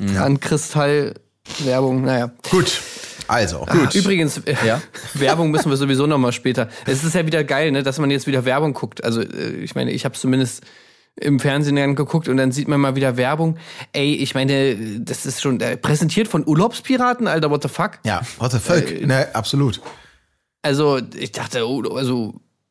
äh, 0.00 0.16
an 0.16 0.38
Kristallwerbung. 0.38 2.02
Naja. 2.02 2.30
Gut. 2.50 2.80
Also. 3.26 3.66
Gut. 3.66 3.94
Übrigens, 3.94 4.38
äh, 4.38 4.54
Ja. 4.64 4.80
Werbung 5.14 5.50
müssen 5.50 5.70
wir 5.70 5.76
sowieso 5.76 6.06
noch 6.06 6.18
mal 6.18 6.32
später. 6.32 6.68
Es 6.86 7.04
ist 7.04 7.14
ja 7.14 7.26
wieder 7.26 7.44
geil, 7.44 7.72
ne, 7.72 7.82
dass 7.82 7.98
man 7.98 8.10
jetzt 8.10 8.26
wieder 8.26 8.44
Werbung 8.44 8.74
guckt. 8.74 9.02
Also 9.04 9.22
äh, 9.22 9.56
ich 9.62 9.74
meine, 9.74 9.90
ich 9.90 10.04
habe 10.04 10.14
zumindest 10.14 10.62
im 11.16 11.40
Fernsehen 11.40 11.76
dann 11.76 11.96
geguckt 11.96 12.28
und 12.28 12.36
dann 12.36 12.52
sieht 12.52 12.68
man 12.68 12.80
mal 12.80 12.94
wieder 12.96 13.16
Werbung. 13.16 13.58
Ey, 13.92 14.14
ich 14.14 14.34
meine, 14.34 15.00
das 15.00 15.26
ist 15.26 15.42
schon 15.42 15.60
äh, 15.60 15.76
präsentiert 15.76 16.28
von 16.28 16.46
Urlaubspiraten, 16.46 17.26
Alter, 17.26 17.50
what 17.50 17.62
the 17.62 17.68
fuck? 17.68 17.98
Ja, 18.04 18.22
what 18.38 18.52
the 18.52 18.58
fuck? 18.58 18.90
Äh, 18.90 19.06
ne, 19.06 19.28
absolut. 19.34 19.80
Also 20.62 21.00
ich 21.16 21.32
dachte, 21.32 21.68
oh, 21.68 21.82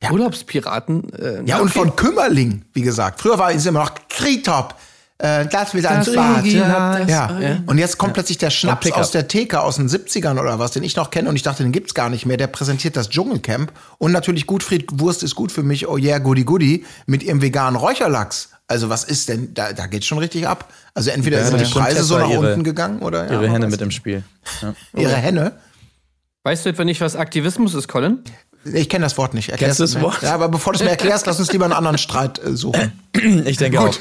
also 0.02 0.14
Urlaubspiraten. 0.16 1.14
Äh, 1.14 1.44
Ja, 1.46 1.60
und 1.60 1.70
von 1.72 1.96
Kümmerling, 1.96 2.64
wie 2.74 2.82
gesagt. 2.82 3.22
Früher 3.22 3.38
war 3.38 3.52
es 3.52 3.66
immer 3.66 3.80
noch 3.80 3.92
Kritop. 4.10 4.76
Äh, 5.22 5.48
das 5.48 5.74
wieder 5.74 5.92
ein 5.92 6.06
Bad. 6.06 6.46
Ja. 6.46 7.08
ja. 7.10 7.58
Und 7.66 7.78
jetzt 7.78 7.98
kommt 7.98 8.14
plötzlich 8.14 8.38
der 8.38 8.52
Schnaps 8.52 8.90
aus 8.94 9.12
der 9.12 9.28
Theke 9.28 9.60
aus 9.60 9.76
den 9.76 9.90
70ern 9.90 10.40
oder 10.40 10.60
was, 10.60 10.72
den 10.72 10.84
ich 10.84 10.96
noch 10.96 11.12
kenne 11.12 11.28
und 11.28 11.36
ich 11.36 11.44
dachte, 11.44 11.62
den 11.64 11.74
gibt's 11.74 11.94
gar 11.94 12.10
nicht 12.10 12.26
mehr. 12.26 12.38
Der 12.38 12.48
präsentiert 12.48 12.96
das 12.96 13.10
Dschungelcamp 13.10 13.74
und 13.98 14.14
natürlich 14.14 14.48
Gutfried 14.48 14.88
Wurst 15.02 15.22
ist 15.24 15.36
gut 15.36 15.52
für 15.52 15.62
mich, 15.64 15.90
oh 15.90 15.98
yeah, 15.98 16.20
goody 16.20 16.46
goody, 16.46 16.86
mit 17.06 17.22
ihrem 17.22 17.42
veganen 17.42 17.76
Räucherlachs 17.76 18.52
Also 18.70 18.88
was 18.88 19.04
ist 19.04 19.28
denn, 19.28 19.54
da, 19.54 19.74
da 19.74 19.88
geht 19.88 20.06
schon 20.06 20.20
richtig 20.20 20.48
ab. 20.48 20.72
Also 20.94 21.10
entweder 21.12 21.40
Ja, 21.40 21.46
sind 21.48 21.60
die 21.60 21.66
Preise 21.70 22.04
so 22.04 22.18
nach 22.18 22.30
ihre- 22.30 22.54
unten 22.54 22.64
gegangen 22.64 23.00
oder 23.00 23.26
ja, 23.26 23.42
Ihre 23.42 23.52
weiß 23.62 23.70
mit 23.72 23.82
im 23.82 23.88
nicht. 23.90 23.98
Spiel. 23.98 24.24
Ja. 24.62 24.74
Ihre 24.96 25.16
Henne? 25.18 25.52
Weißt 26.44 26.66
du 26.66 26.70
etwa 26.70 26.86
nicht, 26.86 27.02
was 27.02 27.18
Aktivismus 27.18 27.74
ist, 27.74 27.90
Colin? 27.90 28.20
Ich 28.66 28.90
kenne 28.90 29.06
das 29.06 29.18
Wort 29.18 29.34
nicht. 29.34 29.50
Erklär's 29.50 29.78
Kennst 29.78 29.94
du 29.94 30.00
das. 30.00 30.04
Wort? 30.04 30.22
Ja, 30.22 30.34
aber 30.34 30.50
bevor 30.50 30.74
du 30.74 30.80
es 30.80 30.84
mir 30.84 30.92
erklärst, 30.92 31.26
lass 31.26 31.40
uns 31.40 31.52
lieber 31.52 31.66
einen 31.66 31.74
anderen 31.74 31.98
Streit 31.98 32.40
äh, 32.44 32.56
suchen. 32.56 32.92
Ich 33.46 33.58
denke 33.58 33.80
auch. 33.82 33.94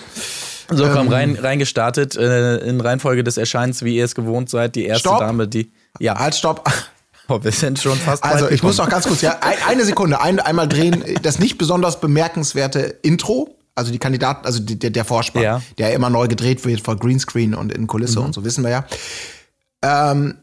So, 0.70 0.86
komm, 0.88 1.08
rein, 1.08 1.36
reingestartet, 1.40 2.14
äh, 2.16 2.58
in 2.58 2.80
Reihenfolge 2.80 3.24
des 3.24 3.38
Erscheinens, 3.38 3.82
wie 3.82 3.96
ihr 3.96 4.04
es 4.04 4.14
gewohnt 4.14 4.50
seid. 4.50 4.74
Die 4.74 4.84
erste 4.84 5.08
Stopp. 5.08 5.20
Dame, 5.20 5.48
die. 5.48 5.72
Ja, 5.98 6.18
Halt, 6.18 6.34
stopp. 6.34 6.70
oh, 7.28 7.38
wir 7.42 7.52
sind 7.52 7.78
schon 7.78 7.96
fast 7.96 8.22
Also, 8.22 8.50
ich 8.50 8.62
muss 8.62 8.76
noch 8.76 8.88
ganz 8.88 9.06
kurz, 9.06 9.22
ja, 9.22 9.38
ein, 9.40 9.56
eine 9.66 9.84
Sekunde, 9.84 10.20
ein, 10.20 10.40
einmal 10.40 10.68
drehen. 10.68 11.02
Das 11.22 11.38
nicht 11.38 11.56
besonders 11.56 12.00
bemerkenswerte 12.00 12.98
Intro, 13.02 13.56
also 13.74 13.90
die 13.92 13.98
Kandidaten, 13.98 14.44
also 14.44 14.60
die, 14.60 14.78
der, 14.78 14.90
der 14.90 15.04
Vorspann, 15.06 15.42
Ja. 15.42 15.62
der 15.78 15.94
immer 15.94 16.10
neu 16.10 16.28
gedreht 16.28 16.64
wird 16.66 16.82
vor 16.82 16.96
Greenscreen 16.96 17.54
und 17.54 17.72
in 17.72 17.86
Kulisse 17.86 18.20
und 18.20 18.34
so, 18.34 18.44
wissen 18.44 18.62
wir 18.62 18.70
ja. 18.70 18.84
Ähm, 19.82 20.38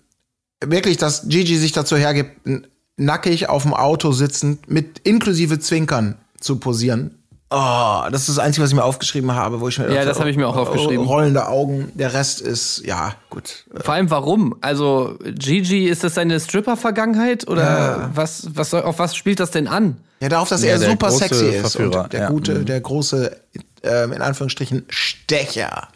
wirklich, 0.63 0.97
dass 0.97 1.27
Gigi 1.27 1.57
sich 1.57 1.71
dazu 1.73 1.97
hergibt, 1.97 2.47
nackig 2.97 3.49
auf 3.49 3.63
dem 3.63 3.73
Auto 3.73 4.11
sitzend, 4.11 4.69
mit 4.69 4.99
inklusive 4.99 5.59
Zwinkern 5.59 6.15
zu 6.39 6.57
posieren. 6.57 7.15
Oh, 7.51 8.01
das 8.11 8.21
ist 8.21 8.29
das 8.29 8.39
Einzige, 8.39 8.63
was 8.63 8.71
ich 8.71 8.75
mir 8.75 8.83
aufgeschrieben 8.83 9.31
habe, 9.33 9.61
wo 9.61 9.67
ich 9.67 9.77
mir 9.77 9.93
Ja, 9.93 10.03
das 10.03 10.19
habe 10.19 10.29
ich 10.31 10.35
mir 10.35 10.47
auch 10.47 10.57
aufgeschrieben. 10.57 11.05
Rollende 11.05 11.47
Augen, 11.47 11.91
der 11.93 12.13
Rest 12.13 12.41
ist, 12.41 12.81
ja, 12.85 13.13
gut. 13.29 13.65
Vor 13.81 13.93
allem 13.93 14.09
warum? 14.09 14.55
Also 14.61 15.17
Gigi, 15.23 15.87
ist 15.87 16.03
das 16.03 16.15
seine 16.15 16.39
Stripper-Vergangenheit 16.39 17.47
oder 17.47 18.09
was, 18.13 18.47
was 18.55 18.71
soll, 18.71 18.81
auf 18.81 18.97
was 18.97 19.15
spielt 19.15 19.39
das 19.39 19.51
denn 19.51 19.67
an? 19.67 19.97
Ja, 20.21 20.29
darauf, 20.29 20.49
dass 20.49 20.63
Ja, 20.63 20.71
er 20.71 20.79
super 20.79 21.11
sexy 21.11 21.45
ist. 21.49 21.73
Verführer, 21.73 22.05
Und 22.05 22.13
der 22.13 22.21
ja. 22.21 22.29
gute, 22.29 22.65
der 22.65 22.81
große, 22.81 23.37
ähm, 23.83 24.11
in 24.13 24.21
Anführungsstrichen, 24.21 24.85
Stecher. 24.89 25.87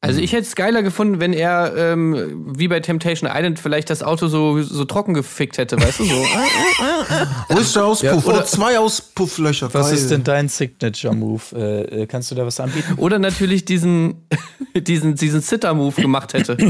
Also 0.00 0.20
ich 0.20 0.30
hätte 0.32 0.42
es 0.42 0.54
geiler 0.54 0.82
gefunden, 0.82 1.18
wenn 1.18 1.32
er 1.32 1.74
ähm, 1.76 2.52
wie 2.56 2.68
bei 2.68 2.78
Temptation 2.78 3.28
Island 3.32 3.58
vielleicht 3.58 3.90
das 3.90 4.04
Auto 4.04 4.28
so, 4.28 4.62
so 4.62 4.84
trocken 4.84 5.12
gefickt 5.12 5.58
hätte, 5.58 5.76
weißt 5.80 5.98
du 5.98 6.04
so. 6.04 6.14
Wo 7.48 7.58
ist 7.58 7.74
der 7.74 7.84
Auspuff? 7.84 8.24
oder- 8.24 8.36
oder 8.36 8.44
zwei 8.46 8.78
Auspufflöcher. 8.78 9.74
Was 9.74 9.86
Geil. 9.88 9.94
ist 9.96 10.10
denn 10.12 10.22
dein 10.22 10.48
Signature-Move? 10.48 11.42
Äh, 11.56 12.02
äh, 12.02 12.06
kannst 12.06 12.30
du 12.30 12.36
da 12.36 12.46
was 12.46 12.60
anbieten? 12.60 12.94
Oder 12.96 13.18
natürlich 13.18 13.64
diesen, 13.64 14.24
diesen, 14.76 15.16
diesen 15.16 15.40
Sitter-Move 15.40 16.00
gemacht 16.00 16.32
hätte. 16.32 16.56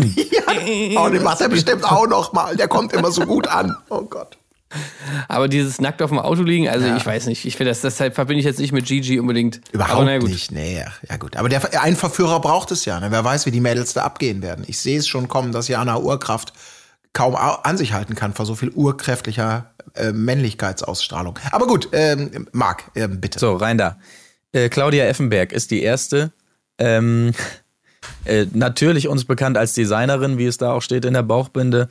Oh, 0.97 1.09
den 1.09 1.23
macht 1.23 1.41
er 1.41 1.49
bestimmt 1.49 1.83
auch 1.85 2.07
noch 2.07 2.33
mal. 2.35 2.55
Der 2.57 2.69
kommt 2.69 2.93
immer 2.93 3.11
so 3.11 3.23
gut 3.23 3.47
an. 3.49 3.75
Oh 3.89 4.03
Gott. 4.03 4.38
Aber 5.29 5.49
dieses 5.49 5.81
nackt 5.81 6.03
auf 6.03 6.11
dem 6.11 6.19
Auto 6.19 6.43
liegen, 6.43 6.69
also 6.69 6.87
ich 6.95 7.05
weiß 7.07 7.27
nicht. 7.27 7.45
Ich 7.47 7.57
finde 7.57 7.71
das, 7.71 7.81
deshalb 7.81 8.15
verbinde 8.15 8.41
ich 8.41 8.45
jetzt 8.47 8.59
nicht 8.59 8.73
mit 8.73 8.85
Gigi 8.87 9.19
unbedingt. 9.19 9.61
Überhaupt 9.73 9.95
Aber 9.95 10.05
na 10.05 10.19
gut. 10.19 10.29
nicht. 10.31 10.53
Nee, 10.53 10.85
ja 11.09 11.17
gut. 11.17 11.37
Aber 11.37 11.49
der, 11.49 11.83
ein 11.83 11.97
Verführer 11.97 12.41
braucht 12.41 12.71
es 12.71 12.85
ja. 12.85 13.01
Ne? 13.01 13.11
Wer 13.11 13.25
weiß, 13.25 13.47
wie 13.47 13.51
die 13.51 13.61
Mädels 13.61 13.95
da 13.95 14.03
abgehen 14.05 14.43
werden. 14.43 14.65
Ich 14.69 14.79
sehe 14.79 14.99
es 14.99 15.09
schon 15.09 15.29
kommen, 15.29 15.53
dass 15.53 15.69
Jana 15.69 15.99
Urkraft 15.99 16.53
kaum 17.15 17.35
au- 17.35 17.61
an 17.63 17.79
sich 17.79 17.95
halten 17.95 18.15
kann 18.15 18.35
vor 18.35 18.45
so 18.45 18.55
viel 18.55 18.69
urkräftlicher 18.71 19.73
äh, 19.95 20.13
Männlichkeitsausstrahlung. 20.13 21.39
Aber 21.51 21.67
gut, 21.67 21.89
ähm, 21.93 22.47
Marc, 22.53 22.85
ähm, 22.95 23.21
bitte. 23.21 23.39
So, 23.39 23.57
rein 23.57 23.79
da. 23.79 23.99
Äh, 24.53 24.69
Claudia 24.69 25.07
Effenberg 25.07 25.53
ist 25.53 25.71
die 25.71 25.83
erste. 25.83 26.31
Ähm, 26.79 27.33
äh, 28.27 28.47
natürlich 28.53 29.09
uns 29.09 29.25
bekannt 29.25 29.57
als 29.57 29.73
Designerin, 29.73 30.37
wie 30.37 30.47
es 30.47 30.59
da 30.59 30.73
auch 30.73 30.83
steht 30.83 31.07
in 31.07 31.15
der 31.15 31.23
Bauchbinde. 31.23 31.89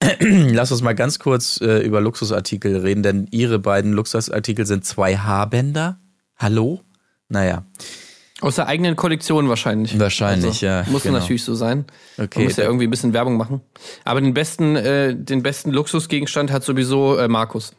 Lass 0.20 0.72
uns 0.72 0.82
mal 0.82 0.94
ganz 0.94 1.18
kurz 1.18 1.60
äh, 1.60 1.78
über 1.78 2.00
Luxusartikel 2.00 2.76
reden, 2.78 3.02
denn 3.02 3.26
ihre 3.30 3.58
beiden 3.58 3.92
Luxusartikel 3.92 4.66
sind 4.66 4.84
zwei 4.84 5.16
Haarbänder. 5.16 5.98
Hallo? 6.36 6.80
Naja, 7.28 7.64
Aus 8.40 8.56
der 8.56 8.66
eigenen 8.68 8.94
Kollektion 8.94 9.48
wahrscheinlich. 9.48 9.98
Wahrscheinlich, 9.98 10.60
ja, 10.60 10.84
Muss 10.88 11.02
genau. 11.04 11.18
natürlich 11.18 11.42
so 11.42 11.54
sein. 11.54 11.86
Okay, 12.18 12.38
Man 12.40 12.44
muss 12.44 12.56
ja 12.56 12.64
irgendwie 12.64 12.86
ein 12.86 12.90
bisschen 12.90 13.14
Werbung 13.14 13.36
machen. 13.36 13.62
Aber 14.04 14.20
den 14.20 14.34
besten, 14.34 14.76
äh, 14.76 15.16
den 15.16 15.42
besten 15.42 15.70
Luxusgegenstand 15.70 16.52
hat 16.52 16.62
sowieso 16.62 17.16
äh, 17.16 17.26
Markus. 17.28 17.72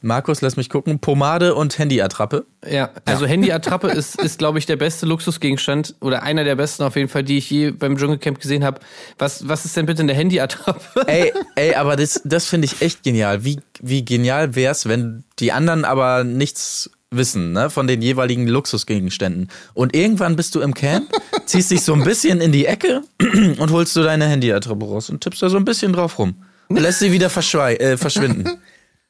Markus, 0.00 0.40
lass 0.40 0.56
mich 0.56 0.68
gucken. 0.68 0.98
Pomade 0.98 1.54
und 1.54 1.78
Handyattrappe. 1.78 2.46
Ja, 2.68 2.90
also 3.04 3.26
Handyattrappe 3.26 3.88
ist, 3.88 4.20
ist 4.20 4.38
glaube 4.38 4.58
ich, 4.58 4.66
der 4.66 4.76
beste 4.76 5.06
Luxusgegenstand 5.06 5.94
oder 6.00 6.22
einer 6.22 6.44
der 6.44 6.56
besten 6.56 6.82
auf 6.82 6.96
jeden 6.96 7.08
Fall, 7.08 7.22
die 7.22 7.38
ich 7.38 7.50
je 7.50 7.70
beim 7.70 7.96
Dschungelcamp 7.96 8.40
gesehen 8.40 8.64
habe. 8.64 8.80
Was, 9.18 9.46
was 9.48 9.64
ist 9.64 9.76
denn 9.76 9.86
bitte 9.86 10.02
eine 10.02 10.14
Handyattrappe? 10.14 11.06
Ey, 11.06 11.32
ey, 11.54 11.74
aber 11.74 11.96
das, 11.96 12.20
das 12.24 12.46
finde 12.46 12.66
ich 12.66 12.80
echt 12.82 13.02
genial. 13.02 13.44
Wie, 13.44 13.60
wie 13.80 14.04
genial 14.04 14.54
wär's, 14.54 14.88
wenn 14.88 15.24
die 15.38 15.52
anderen 15.52 15.84
aber 15.84 16.24
nichts 16.24 16.90
wissen, 17.10 17.52
ne, 17.52 17.70
von 17.70 17.86
den 17.86 18.02
jeweiligen 18.02 18.46
Luxusgegenständen. 18.48 19.48
Und 19.74 19.94
irgendwann 19.94 20.34
bist 20.34 20.54
du 20.54 20.60
im 20.60 20.74
Camp, 20.74 21.10
ziehst 21.46 21.70
dich 21.70 21.82
so 21.82 21.92
ein 21.92 22.04
bisschen 22.04 22.40
in 22.40 22.52
die 22.52 22.66
Ecke 22.66 23.02
und 23.20 23.70
holst 23.70 23.94
du 23.96 24.02
deine 24.02 24.26
Handyattrappe 24.26 24.84
raus 24.84 25.10
und 25.10 25.20
tippst 25.22 25.42
da 25.42 25.50
so 25.50 25.58
ein 25.58 25.64
bisschen 25.64 25.92
drauf 25.92 26.18
rum. 26.18 26.34
Und 26.68 26.80
lässt 26.80 27.00
sie 27.00 27.12
wieder 27.12 27.26
äh, 27.26 27.96
verschwinden. 27.96 28.48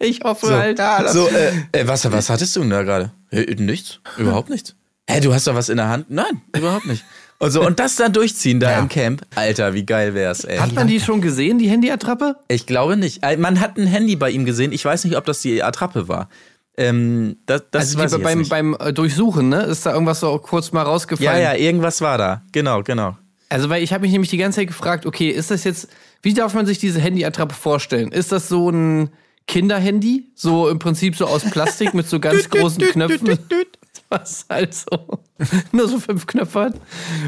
Ich 0.03 0.21
hoffe 0.25 0.55
halt. 0.55 0.81
So, 1.11 1.29
äh, 1.29 1.53
äh, 1.73 1.87
was, 1.89 2.11
was 2.11 2.29
hattest 2.31 2.57
du 2.57 2.61
denn 2.61 2.71
da 2.71 2.83
gerade? 2.83 3.13
Äh, 3.31 3.55
nichts. 3.55 4.01
Überhaupt 4.19 4.51
nichts. 4.51 4.75
Hä, 5.09 5.21
du 5.21 5.33
hast 5.33 5.47
da 5.47 5.55
was 5.55 5.69
in 5.69 5.77
der 5.79 5.89
Hand? 5.89 6.07
Nein, 6.11 6.43
überhaupt 6.57 6.87
nicht. 6.87 7.05
Und, 7.39 7.51
so, 7.51 7.67
und 7.67 7.81
das 7.81 7.97
dann 7.97 8.13
durchziehen 8.13 8.61
da 8.61 8.71
Ja. 8.71 8.79
im 8.79 8.89
Camp. 8.89 9.23
Alter, 9.35 9.75
wie 9.75 9.85
geil 9.85 10.15
wär's, 10.15 10.45
ey. 10.45 10.59
Hat 10.59 10.73
man 10.75 10.87
die 10.87 11.01
schon 11.01 11.21
gesehen, 11.21 11.59
die 11.59 11.69
Handyattrappe? 11.69 12.37
Ich 12.49 12.67
glaube 12.67 12.97
nicht. 12.97 13.23
Äh, 13.25 13.37
Man 13.37 13.59
hat 13.61 13.77
ein 13.79 13.87
Handy 13.87 14.15
bei 14.17 14.31
ihm 14.31 14.45
gesehen. 14.45 14.71
Ich 14.73 14.85
weiß 14.85 15.05
nicht, 15.05 15.17
ob 15.17 15.25
das 15.25 15.41
die 15.41 15.63
Attrappe 15.63 16.07
war. 16.07 16.29
Ähm, 16.77 17.37
das 17.47 17.63
das 17.71 17.81
Also 17.97 17.99
weiß 17.99 18.13
die, 18.17 18.23
beim, 18.23 18.39
nicht. 18.39 18.51
beim 18.51 18.77
äh, 18.79 18.93
Durchsuchen, 18.93 19.49
ne? 19.49 19.63
Ist 19.65 19.85
da 19.85 19.93
irgendwas 19.93 20.21
so 20.21 20.39
kurz 20.39 20.73
mal 20.73 20.83
ja, 20.83 20.87
rausgefallen? 20.87 21.43
ja, 21.43 21.55
irgendwas 21.55 22.01
war 22.01 22.17
da. 22.17 22.43
Genau, 22.53 22.83
genau. 22.83 23.17
Also, 23.49 23.69
weil 23.69 23.83
ich 23.83 23.93
habe 23.93 24.03
mich 24.03 24.13
nämlich 24.13 24.31
die 24.31 24.39
ganze 24.39 24.61
Zeit 24.61 24.69
gefragt, 24.69 25.05
okay, 25.05 25.29
ist 25.29 25.51
das 25.51 25.65
jetzt, 25.65 25.89
wie 26.23 26.33
darf 26.35 26.55
man 26.55 26.65
sich 26.65 26.79
diese 26.79 27.01
Handyattrappe 27.01 27.55
vorstellen? 27.55 28.11
Ist 28.13 28.33
das 28.33 28.49
so 28.49 28.71
ein 28.71 29.11
Kinderhandy? 29.47 30.31
So 30.35 30.69
im 30.69 30.79
Prinzip 30.79 31.17
so 31.17 31.27
aus 31.27 31.43
Plastik 31.45 31.95
mit 31.95 32.09
so 32.09 32.21
ganz 32.21 32.49
großen 32.51 32.83
Knöpfen? 32.83 33.39
Was 34.09 34.47
halt 34.51 34.75
so 34.75 35.21
nur 35.73 35.89
so 35.89 35.99
fünf 35.99 36.27
Knöpfe 36.27 36.61
hat. 36.61 36.75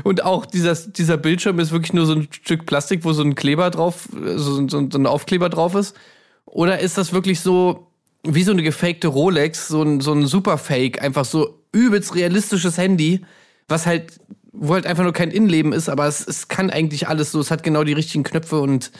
Und 0.03 0.24
auch 0.24 0.44
dieser, 0.44 0.74
dieser 0.74 1.16
Bildschirm 1.16 1.59
ist 1.59 1.72
wirklich 1.72 1.92
nur 1.92 2.07
so 2.07 2.12
ein 2.12 2.29
Stück 2.31 2.66
Plastik, 2.66 3.05
wo 3.05 3.12
so 3.12 3.22
ein 3.22 3.35
Kleber 3.35 3.70
drauf, 3.70 4.09
so, 4.12 4.68
so, 4.68 4.88
so 4.90 4.98
ein 4.98 5.07
Aufkleber 5.07 5.48
drauf 5.48 5.74
ist. 5.74 5.96
Oder 6.44 6.81
ist 6.81 6.98
das 6.98 7.12
wirklich 7.12 7.40
so 7.40 7.88
wie 8.24 8.42
so 8.42 8.53
eine 8.53 8.62
gefakte 8.62 9.09
Rolex, 9.09 9.68
so 9.68 9.83
ein, 9.83 10.00
so 10.00 10.12
ein 10.12 10.27
Superfake, 10.27 11.03
einfach 11.03 11.24
so 11.24 11.61
übelst 11.72 12.14
realistisches 12.14 12.79
Handy, 12.79 13.24
was 13.68 13.87
halt, 13.87 14.18
wo 14.55 14.75
halt 14.75 14.87
einfach 14.87 15.03
nur 15.03 15.12
kein 15.12 15.31
Innenleben 15.31 15.73
ist, 15.73 15.88
aber 15.88 16.07
es, 16.07 16.27
es 16.27 16.49
kann 16.49 16.71
eigentlich 16.71 17.09
alles 17.09 17.33
so, 17.33 17.40
es 17.40 17.51
hat 17.51 17.62
genau 17.62 17.85
die 17.85 17.93
richtigen 17.93 18.23
Knöpfe 18.23 18.61
und 18.61 18.93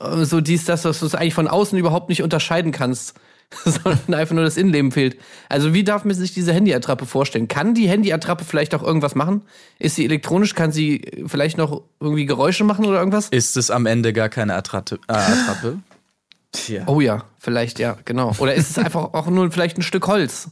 äh, 0.00 0.24
so 0.24 0.40
dies, 0.40 0.64
das, 0.64 0.84
was 0.84 1.00
du 1.00 1.06
es 1.06 1.14
eigentlich 1.14 1.34
von 1.34 1.46
außen 1.48 1.78
überhaupt 1.78 2.08
nicht 2.08 2.22
unterscheiden 2.22 2.72
kannst, 2.72 3.14
sondern 3.64 4.14
einfach 4.14 4.34
nur 4.34 4.44
das 4.44 4.56
Innenleben 4.56 4.92
fehlt. 4.92 5.18
Also 5.48 5.74
wie 5.74 5.84
darf 5.84 6.04
man 6.04 6.14
sich 6.14 6.32
diese 6.32 6.52
Handyattrappe 6.52 7.06
vorstellen? 7.06 7.48
Kann 7.48 7.74
die 7.74 7.88
Handyattrappe 7.88 8.44
vielleicht 8.44 8.74
auch 8.74 8.82
irgendwas 8.82 9.14
machen? 9.14 9.42
Ist 9.78 9.96
sie 9.96 10.04
elektronisch? 10.04 10.54
Kann 10.54 10.72
sie 10.72 11.24
vielleicht 11.26 11.58
noch 11.58 11.82
irgendwie 12.00 12.26
Geräusche 12.26 12.64
machen 12.64 12.86
oder 12.86 12.98
irgendwas? 12.98 13.28
Ist 13.28 13.56
es 13.56 13.70
am 13.70 13.86
Ende 13.86 14.12
gar 14.12 14.30
keine 14.30 14.54
Attrappe? 14.54 14.98
Äh, 15.08 15.12
Attrappe? 15.12 15.78
Tja. 16.52 16.84
Oh 16.86 17.00
ja, 17.00 17.24
vielleicht 17.38 17.78
ja, 17.78 17.96
genau. 18.04 18.32
Oder 18.38 18.54
ist 18.54 18.70
es 18.70 18.78
einfach 18.78 19.12
auch 19.12 19.26
nur 19.26 19.50
vielleicht 19.50 19.76
ein 19.76 19.82
Stück 19.82 20.06
Holz? 20.06 20.48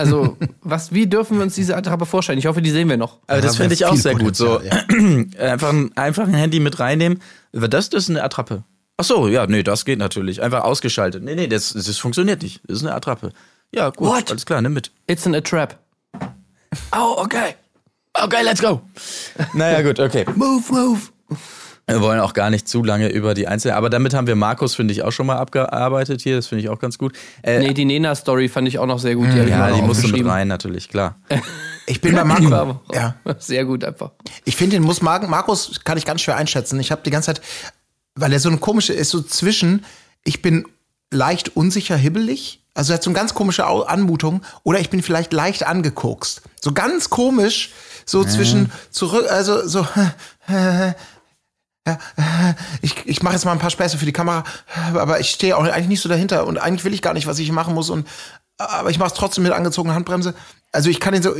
Also, 0.00 0.36
was, 0.62 0.92
wie 0.92 1.06
dürfen 1.06 1.36
wir 1.36 1.42
uns 1.42 1.54
diese 1.54 1.76
Attrappe 1.76 2.06
vorstellen? 2.06 2.38
Ich 2.38 2.46
hoffe, 2.46 2.62
die 2.62 2.70
sehen 2.70 2.88
wir 2.88 2.96
noch. 2.96 3.18
Aber 3.26 3.40
das 3.42 3.52
Da 3.52 3.58
finde 3.58 3.74
ich 3.74 3.84
auch 3.84 3.96
sehr 3.96 4.14
gut. 4.14 4.34
So 4.34 4.58
Potenzial, 4.58 5.26
einfach, 5.38 5.68
ein, 5.72 5.96
einfach 5.96 6.26
ein 6.26 6.32
Handy 6.34 6.58
mit 6.58 6.80
reinnehmen. 6.80 7.20
Das, 7.52 7.90
das 7.90 8.04
ist 8.04 8.10
eine 8.10 8.24
Attrappe. 8.24 8.64
Ach 8.96 9.04
so, 9.04 9.28
ja, 9.28 9.46
nee, 9.46 9.62
das 9.62 9.84
geht 9.84 9.98
natürlich. 9.98 10.40
Einfach 10.42 10.64
ausgeschaltet. 10.64 11.22
Nee, 11.22 11.34
nee, 11.34 11.48
das, 11.48 11.72
das 11.74 11.98
funktioniert 11.98 12.42
nicht. 12.42 12.60
Das 12.66 12.78
ist 12.78 12.84
eine 12.84 12.94
Attrappe. 12.94 13.32
Ja, 13.74 13.90
gut, 13.90 14.08
What? 14.08 14.30
alles 14.30 14.46
klar, 14.46 14.62
nimm 14.62 14.72
mit. 14.72 14.90
It's 15.06 15.26
in 15.26 15.34
a 15.34 15.40
trap. 15.40 15.78
Oh, 16.96 17.16
okay. 17.18 17.54
Okay, 18.14 18.42
let's 18.42 18.60
go. 18.60 18.80
Naja, 19.52 19.82
gut, 19.82 20.00
okay. 20.00 20.24
Move, 20.34 20.62
move. 20.70 21.00
Wir 21.90 22.00
wollen 22.00 22.20
auch 22.20 22.32
gar 22.32 22.50
nicht 22.50 22.68
zu 22.68 22.82
lange 22.82 23.08
über 23.08 23.34
die 23.34 23.48
Einzelnen, 23.48 23.76
aber 23.76 23.90
damit 23.90 24.14
haben 24.14 24.26
wir 24.26 24.36
Markus, 24.36 24.74
finde 24.74 24.92
ich, 24.92 25.02
auch 25.02 25.10
schon 25.12 25.26
mal 25.26 25.36
abgearbeitet 25.36 26.20
hier. 26.20 26.36
Das 26.36 26.46
finde 26.46 26.62
ich 26.64 26.68
auch 26.70 26.78
ganz 26.78 26.98
gut. 26.98 27.14
Äh, 27.42 27.58
Nee, 27.60 27.74
die 27.74 27.84
Nena-Story 27.84 28.48
fand 28.48 28.68
ich 28.68 28.78
auch 28.78 28.86
noch 28.86 28.98
sehr 28.98 29.16
gut. 29.16 29.28
Die 29.32 29.38
ja, 29.38 29.70
die 29.72 29.82
musste 29.82 30.08
mit 30.08 30.24
rein, 30.24 30.48
natürlich, 30.48 30.88
klar. 30.88 31.16
Ich 31.86 32.00
bin 32.00 32.14
bei 32.14 32.22
auch 32.24 32.80
Ja. 32.92 33.14
Sehr 33.38 33.64
gut 33.64 33.84
einfach. 33.84 34.12
Ich 34.44 34.56
finde 34.56 34.76
den 34.76 34.82
muss 34.82 35.02
Mar 35.02 35.26
Markus 35.26 35.80
kann 35.84 35.98
ich 35.98 36.04
ganz 36.04 36.20
schwer 36.20 36.36
einschätzen. 36.36 36.78
Ich 36.80 36.92
habe 36.92 37.02
die 37.04 37.10
ganze 37.10 37.26
Zeit, 37.26 37.40
weil 38.14 38.32
er 38.32 38.40
so 38.40 38.48
ein 38.48 38.60
komische 38.60 38.92
ist 38.92 39.10
so 39.10 39.22
zwischen. 39.22 39.84
Ich 40.24 40.42
bin 40.42 40.66
leicht 41.10 41.56
unsicher 41.56 41.96
hibbelig. 41.96 42.62
Also 42.74 42.92
er 42.92 42.96
hat 42.96 43.02
so 43.02 43.10
eine 43.10 43.18
ganz 43.18 43.34
komische 43.34 43.66
Anmutung 43.66 44.42
oder 44.62 44.78
ich 44.78 44.90
bin 44.90 45.02
vielleicht 45.02 45.32
leicht 45.32 45.66
angekokst. 45.66 46.42
So 46.60 46.72
ganz 46.72 47.10
komisch, 47.10 47.70
so 48.06 48.24
zwischen 48.24 48.70
zurück, 48.90 49.26
also 49.28 49.66
so. 49.66 49.86
Ja, 51.86 51.98
ich, 52.82 53.06
ich 53.06 53.22
mache 53.22 53.34
jetzt 53.34 53.44
mal 53.44 53.52
ein 53.52 53.58
paar 53.58 53.70
Späße 53.70 53.96
für 53.96 54.04
die 54.04 54.12
Kamera, 54.12 54.44
aber 54.94 55.18
ich 55.18 55.30
stehe 55.30 55.56
auch 55.56 55.64
eigentlich 55.64 55.88
nicht 55.88 56.02
so 56.02 56.08
dahinter 56.08 56.46
und 56.46 56.58
eigentlich 56.58 56.84
will 56.84 56.92
ich 56.92 57.00
gar 57.00 57.14
nicht, 57.14 57.26
was 57.26 57.38
ich 57.38 57.50
machen 57.52 57.74
muss 57.74 57.88
und 57.88 58.06
aber 58.58 58.90
ich 58.90 58.98
mache 58.98 59.08
es 59.08 59.14
trotzdem 59.14 59.44
mit 59.44 59.52
angezogener 59.52 59.94
Handbremse. 59.94 60.34
Also 60.72 60.90
ich 60.90 61.00
kann 61.00 61.14
ihn 61.14 61.22
so, 61.22 61.34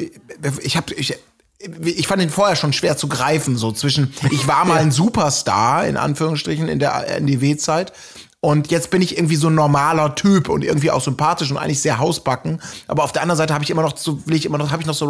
ich 0.63 0.77
habe, 0.77 0.95
ich, 0.95 1.19
ich 1.59 2.07
fand 2.07 2.23
ihn 2.23 2.31
vorher 2.31 2.57
schon 2.57 2.73
schwer 2.73 2.97
zu 2.97 3.09
greifen, 3.09 3.57
so 3.57 3.73
zwischen, 3.73 4.15
ich 4.31 4.49
war 4.49 4.65
mal 4.65 4.79
ein 4.79 4.91
Superstar, 4.91 5.87
in 5.87 5.99
Anführungsstrichen, 5.99 6.69
in 6.69 6.79
der 6.79 7.07
NDW-Zeit. 7.17 7.93
Und 8.41 8.71
jetzt 8.71 8.91
bin 8.91 9.03
ich 9.03 9.19
irgendwie 9.19 9.37
so 9.37 9.49
ein 9.49 9.55
normaler 9.55 10.15
Typ 10.15 10.49
und 10.49 10.65
irgendwie 10.65 10.91
auch 10.91 11.03
sympathisch 11.03 11.51
und 11.51 11.59
eigentlich 11.59 11.83
sehr 11.83 11.99
hausbacken. 11.99 12.63
Aber 12.89 13.05
auf 13.05 13.13
der 13.13 13.21
anderen 13.21 13.37
Seite 13.37 13.53
habe 13.53 13.65
ich 13.65 13.71
immer 13.71 13.83
noch 13.83 13.99
so, 13.99 14.27
will 14.27 14.35
ich 14.35 14.47
immer 14.47 14.57
noch, 14.57 14.71
habe 14.71 14.81
ich 14.81 14.87
noch 14.87 14.95
so 14.95 15.05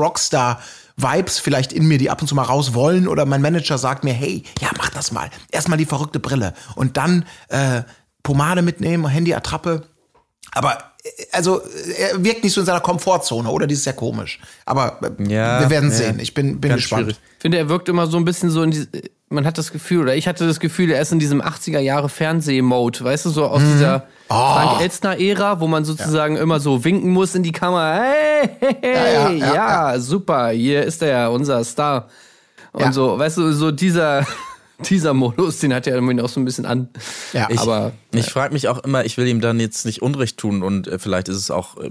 Rockstar-Vibes 1.03 1.39
vielleicht 1.39 1.73
in 1.73 1.87
mir, 1.87 1.99
die 1.99 2.11
ab 2.11 2.21
und 2.21 2.29
zu 2.29 2.35
mal 2.35 2.43
raus 2.43 2.75
wollen. 2.75 3.09
Oder 3.09 3.27
mein 3.27 3.43
Manager 3.43 3.79
sagt 3.79 4.05
mir, 4.05 4.13
hey, 4.13 4.43
ja, 4.61 4.69
mach 4.79 4.91
das 4.91 5.13
mal. 5.13 5.31
Erstmal 5.51 5.79
die 5.79 5.87
verrückte 5.87 6.21
Brille. 6.21 6.55
Und 6.75 6.97
dann 6.97 7.25
äh, 7.49 7.83
Pomade 8.23 8.63
mitnehmen, 8.63 9.07
Handy-Attrappe. 9.07 9.83
Aber 10.53 10.79
äh, 11.03 11.09
also 11.33 11.63
er 11.99 12.23
wirkt 12.23 12.45
nicht 12.45 12.53
so 12.53 12.61
in 12.61 12.67
seiner 12.67 12.81
Komfortzone, 12.81 13.49
oder? 13.49 13.67
Die 13.67 13.75
ist 13.75 13.85
sehr 13.85 13.93
komisch. 13.95 14.41
Aber 14.67 14.99
äh, 15.03 15.33
Ja, 15.33 15.61
wir 15.61 15.71
werden 15.71 15.91
ja. 15.91 15.97
sehen. 15.97 16.21
Ich 16.21 16.35
bin, 16.35 16.61
bin 16.61 16.71
Ganz 16.71 16.83
gespannt. 16.83 17.03
schwierig. 17.03 17.21
Ich 17.37 17.43
finde, 17.43 17.59
er 17.59 17.69
wirkt 17.69 17.89
immer 17.89 18.07
so 18.07 18.17
ein 18.17 18.25
bisschen 18.25 18.51
so 18.51 18.63
in 18.63 18.71
die, 18.71 18.87
man 19.33 19.47
hat 19.47 19.59
das 19.59 19.71
Gefühl, 19.71 20.01
oder 20.03 20.17
ich 20.17 20.27
hatte 20.27 20.47
das 20.47 20.59
Gefühl, 20.59 20.91
er 20.91 21.01
ist 21.01 21.13
in 21.13 21.21
diesem 21.21 21.41
80er 21.41 21.79
Jahre 21.79 22.09
Fernseh-Mode, 22.09 23.05
weißt 23.05 23.27
du, 23.27 23.31
so 23.31 23.47
aus 23.47 23.63
Mhm. 23.63 23.73
dieser 23.73 24.03
Oh. 24.29 24.35
Frank 24.35 24.81
Elstner-Ära, 24.83 25.61
wo 25.61 25.67
man 25.69 25.85
sozusagen 25.85 26.37
immer 26.37 26.59
so 26.61 26.85
winken 26.85 27.11
muss 27.11 27.35
in 27.37 27.43
die 27.45 27.53
Kamera. 27.53 27.95
Hey, 28.03 28.51
hey, 28.61 28.77
hey, 28.81 29.39
ja, 29.39 29.55
ja, 29.55 29.55
ja, 29.95 30.01
super, 30.01 30.49
hier 30.51 30.83
ist 30.85 31.01
er, 31.03 31.31
unser 31.33 31.63
Star. 31.65 32.09
Und 32.73 32.81
Ja. 32.83 32.93
so, 32.93 33.19
weißt 33.19 33.39
du, 33.39 33.53
so 33.53 33.71
dieser, 33.71 34.27
dieser 34.89 35.15
Modus, 35.15 35.59
den 35.61 35.73
hat 35.75 35.87
er 35.87 35.95
irgendwie 35.95 36.21
auch 36.21 36.29
so 36.29 36.41
ein 36.41 36.45
bisschen 36.45 36.67
an. 36.67 36.89
Ja. 37.33 37.47
Ich, 37.51 37.59
Aber 37.61 37.93
ich 38.13 38.27
frage 38.31 38.53
mich 38.53 38.67
auch 38.69 38.79
immer, 38.79 39.05
ich 39.05 39.17
will 39.17 39.27
ihm 39.29 39.41
dann 39.41 39.61
jetzt 39.61 39.85
nicht 39.87 40.03
Unrecht 40.03 40.39
tun 40.39 40.63
und 40.65 40.89
äh, 40.89 40.99
vielleicht 40.99 41.29
ist 41.29 41.37
es 41.37 41.51
auch 41.53 41.77
äh, 41.79 41.91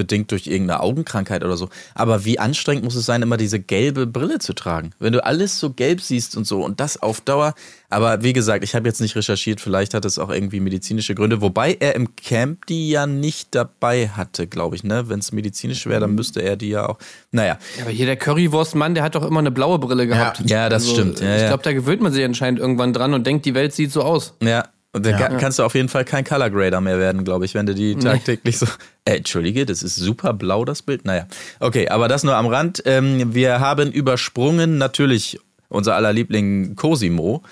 bedingt 0.00 0.30
durch 0.30 0.46
irgendeine 0.46 0.80
Augenkrankheit 0.80 1.44
oder 1.44 1.58
so. 1.58 1.68
Aber 1.94 2.24
wie 2.24 2.38
anstrengend 2.38 2.84
muss 2.84 2.94
es 2.94 3.04
sein, 3.04 3.20
immer 3.20 3.36
diese 3.36 3.60
gelbe 3.60 4.06
Brille 4.06 4.38
zu 4.38 4.54
tragen? 4.54 4.92
Wenn 4.98 5.12
du 5.12 5.22
alles 5.22 5.60
so 5.60 5.68
gelb 5.70 6.00
siehst 6.00 6.38
und 6.38 6.46
so 6.46 6.64
und 6.64 6.80
das 6.80 7.02
auf 7.02 7.20
Dauer. 7.20 7.54
Aber 7.90 8.22
wie 8.22 8.32
gesagt, 8.32 8.64
ich 8.64 8.74
habe 8.74 8.88
jetzt 8.88 9.02
nicht 9.02 9.14
recherchiert, 9.14 9.60
vielleicht 9.60 9.92
hat 9.92 10.06
es 10.06 10.18
auch 10.18 10.30
irgendwie 10.30 10.60
medizinische 10.60 11.14
Gründe. 11.14 11.42
Wobei 11.42 11.76
er 11.78 11.96
im 11.96 12.16
Camp 12.16 12.64
die 12.66 12.88
ja 12.88 13.06
nicht 13.06 13.54
dabei 13.54 14.08
hatte, 14.08 14.46
glaube 14.46 14.76
ich. 14.76 14.84
Ne? 14.84 15.10
Wenn 15.10 15.18
es 15.18 15.32
medizinisch 15.32 15.84
wäre, 15.86 16.00
dann 16.00 16.14
müsste 16.14 16.40
er 16.40 16.56
die 16.56 16.70
ja 16.70 16.88
auch. 16.88 16.98
Naja, 17.30 17.58
Aber 17.82 17.90
hier 17.90 18.06
der 18.06 18.16
Currywurst-Mann, 18.16 18.94
der 18.94 19.04
hat 19.04 19.16
doch 19.16 19.26
immer 19.26 19.40
eine 19.40 19.50
blaue 19.50 19.78
Brille 19.78 20.06
gehabt. 20.06 20.40
Also, 20.40 20.54
Ja, 20.54 20.70
das 20.70 20.88
stimmt. 20.88 21.20
Ja, 21.20 21.34
ich 21.34 21.42
ja. 21.42 21.48
glaube, 21.48 21.62
da 21.62 21.72
gewöhnt 21.74 22.00
man 22.00 22.12
sich 22.12 22.24
anscheinend 22.24 22.58
irgendwann 22.58 22.94
dran 22.94 23.12
und 23.12 23.26
denkt, 23.26 23.44
die 23.44 23.54
Welt 23.54 23.74
sieht 23.74 23.92
so 23.92 24.02
aus. 24.02 24.34
Ja. 24.42 24.64
Und 24.92 25.06
dann 25.06 25.16
ka- 25.16 25.36
kannst 25.38 25.58
du 25.58 25.62
auf 25.62 25.74
jeden 25.76 25.88
Fall 25.88 26.04
kein 26.04 26.24
Color 26.24 26.50
Grader 26.50 26.80
mehr 26.80 26.98
werden, 26.98 27.22
glaube 27.22 27.44
ich, 27.44 27.54
wenn 27.54 27.64
du 27.66 27.74
die 27.74 27.94
tagtäglich 27.94 28.58
so. 28.58 28.66
Äh, 29.04 29.18
Entschuldige, 29.18 29.64
das 29.64 29.82
ist 29.84 29.94
super 29.96 30.32
blau, 30.32 30.64
das 30.64 30.82
Bild. 30.82 31.04
Naja. 31.04 31.26
Okay, 31.60 31.88
aber 31.88 32.08
das 32.08 32.24
nur 32.24 32.34
am 32.34 32.46
Rand. 32.46 32.82
Ähm, 32.86 33.32
wir 33.32 33.60
haben 33.60 33.92
übersprungen 33.92 34.78
natürlich 34.78 35.38
unser 35.68 35.94
aller 35.94 36.12
Liebling 36.12 36.74
Cosimo. 36.74 37.42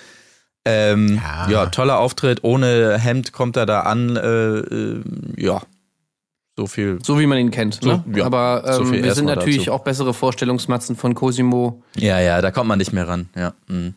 Ähm, 0.65 1.21
ja. 1.23 1.49
Ja. 1.49 1.65
toller 1.67 1.99
Auftritt. 1.99 2.43
Ohne 2.43 2.97
Hemd 2.99 3.31
kommt 3.31 3.55
er 3.55 3.65
da 3.65 3.81
an. 3.81 4.17
Äh, 4.17 4.57
äh, 4.59 5.01
ja, 5.37 5.61
so 6.57 6.67
viel. 6.67 6.99
So 7.01 7.17
wie 7.19 7.25
man 7.25 7.37
ihn 7.37 7.51
kennt. 7.51 7.81
Ne? 7.85 8.03
So, 8.05 8.19
ja. 8.19 8.25
Aber 8.25 8.63
So 8.73 8.81
ähm, 8.83 8.89
viel 8.89 9.03
wir 9.05 9.15
sind 9.15 9.25
natürlich 9.25 9.59
dazu. 9.59 9.71
auch 9.71 9.85
bessere 9.85 10.13
Vorstellungsmatzen 10.13 10.97
von 10.97 11.15
Cosimo. 11.15 11.81
Ja, 11.95 12.19
ja, 12.19 12.41
da 12.41 12.51
kommt 12.51 12.67
man 12.67 12.77
nicht 12.79 12.91
mehr 12.91 13.07
ran. 13.07 13.29
Ja. 13.35 13.53
mhm. 13.69 13.93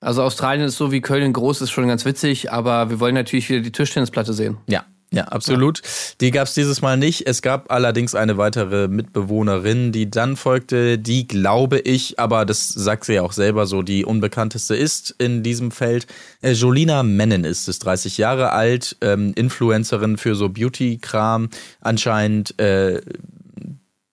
Also 0.00 0.22
Australien 0.22 0.66
ist 0.66 0.76
so 0.76 0.92
wie 0.92 1.02
Köln 1.02 1.32
groß, 1.32 1.60
ist 1.60 1.70
schon 1.70 1.86
ganz 1.86 2.04
witzig, 2.04 2.50
aber 2.50 2.88
wir 2.88 3.00
wollen 3.00 3.14
natürlich 3.14 3.48
wieder 3.50 3.60
die 3.60 3.72
Tischtennisplatte 3.72 4.32
sehen. 4.32 4.56
Ja, 4.66 4.84
ja, 5.12 5.24
absolut. 5.24 5.82
Die 6.20 6.30
gab 6.30 6.46
es 6.46 6.54
dieses 6.54 6.82
Mal 6.82 6.96
nicht. 6.96 7.26
Es 7.26 7.42
gab 7.42 7.72
allerdings 7.72 8.14
eine 8.14 8.38
weitere 8.38 8.86
Mitbewohnerin, 8.86 9.90
die 9.90 10.08
dann 10.08 10.36
folgte, 10.36 10.98
die 10.98 11.26
glaube 11.26 11.80
ich, 11.80 12.20
aber 12.20 12.46
das 12.46 12.68
sagt 12.68 13.04
sie 13.04 13.14
ja 13.14 13.22
auch 13.22 13.32
selber 13.32 13.66
so, 13.66 13.82
die 13.82 14.04
unbekannteste 14.04 14.76
ist 14.76 15.14
in 15.18 15.42
diesem 15.42 15.72
Feld. 15.72 16.06
Äh, 16.42 16.52
Jolina 16.52 17.02
Mennen 17.02 17.42
ist 17.42 17.68
es, 17.68 17.80
30 17.80 18.18
Jahre 18.18 18.52
alt, 18.52 18.96
ähm, 19.00 19.32
Influencerin 19.34 20.16
für 20.16 20.36
so 20.36 20.48
Beauty-Kram, 20.48 21.48
anscheinend 21.80 22.58
äh, 22.60 23.00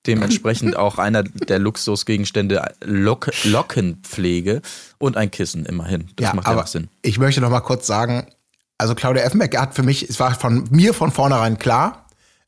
dementsprechend 0.07 0.75
auch 0.75 0.97
einer 0.97 1.23
der 1.23 1.59
Luxusgegenstände 1.59 2.73
Lock 2.83 3.29
Lockenpflege 3.43 4.61
und 4.97 5.17
ein 5.17 5.29
Kissen 5.31 5.65
immerhin. 5.65 6.09
Das 6.15 6.33
macht 6.33 6.47
ja 6.47 6.61
auch 6.61 6.67
Sinn. 6.67 6.87
Ich 7.01 7.19
möchte 7.19 7.41
noch 7.41 7.49
mal 7.49 7.61
kurz 7.61 7.85
sagen, 7.85 8.27
also 8.77 8.95
Claudia 8.95 9.23
Effenberg 9.23 9.57
hat 9.57 9.75
für 9.75 9.83
mich, 9.83 10.09
es 10.09 10.19
war 10.19 10.33
von 10.35 10.67
mir 10.69 10.93
von 10.93 11.11
vornherein 11.11 11.57
klar, 11.57 12.06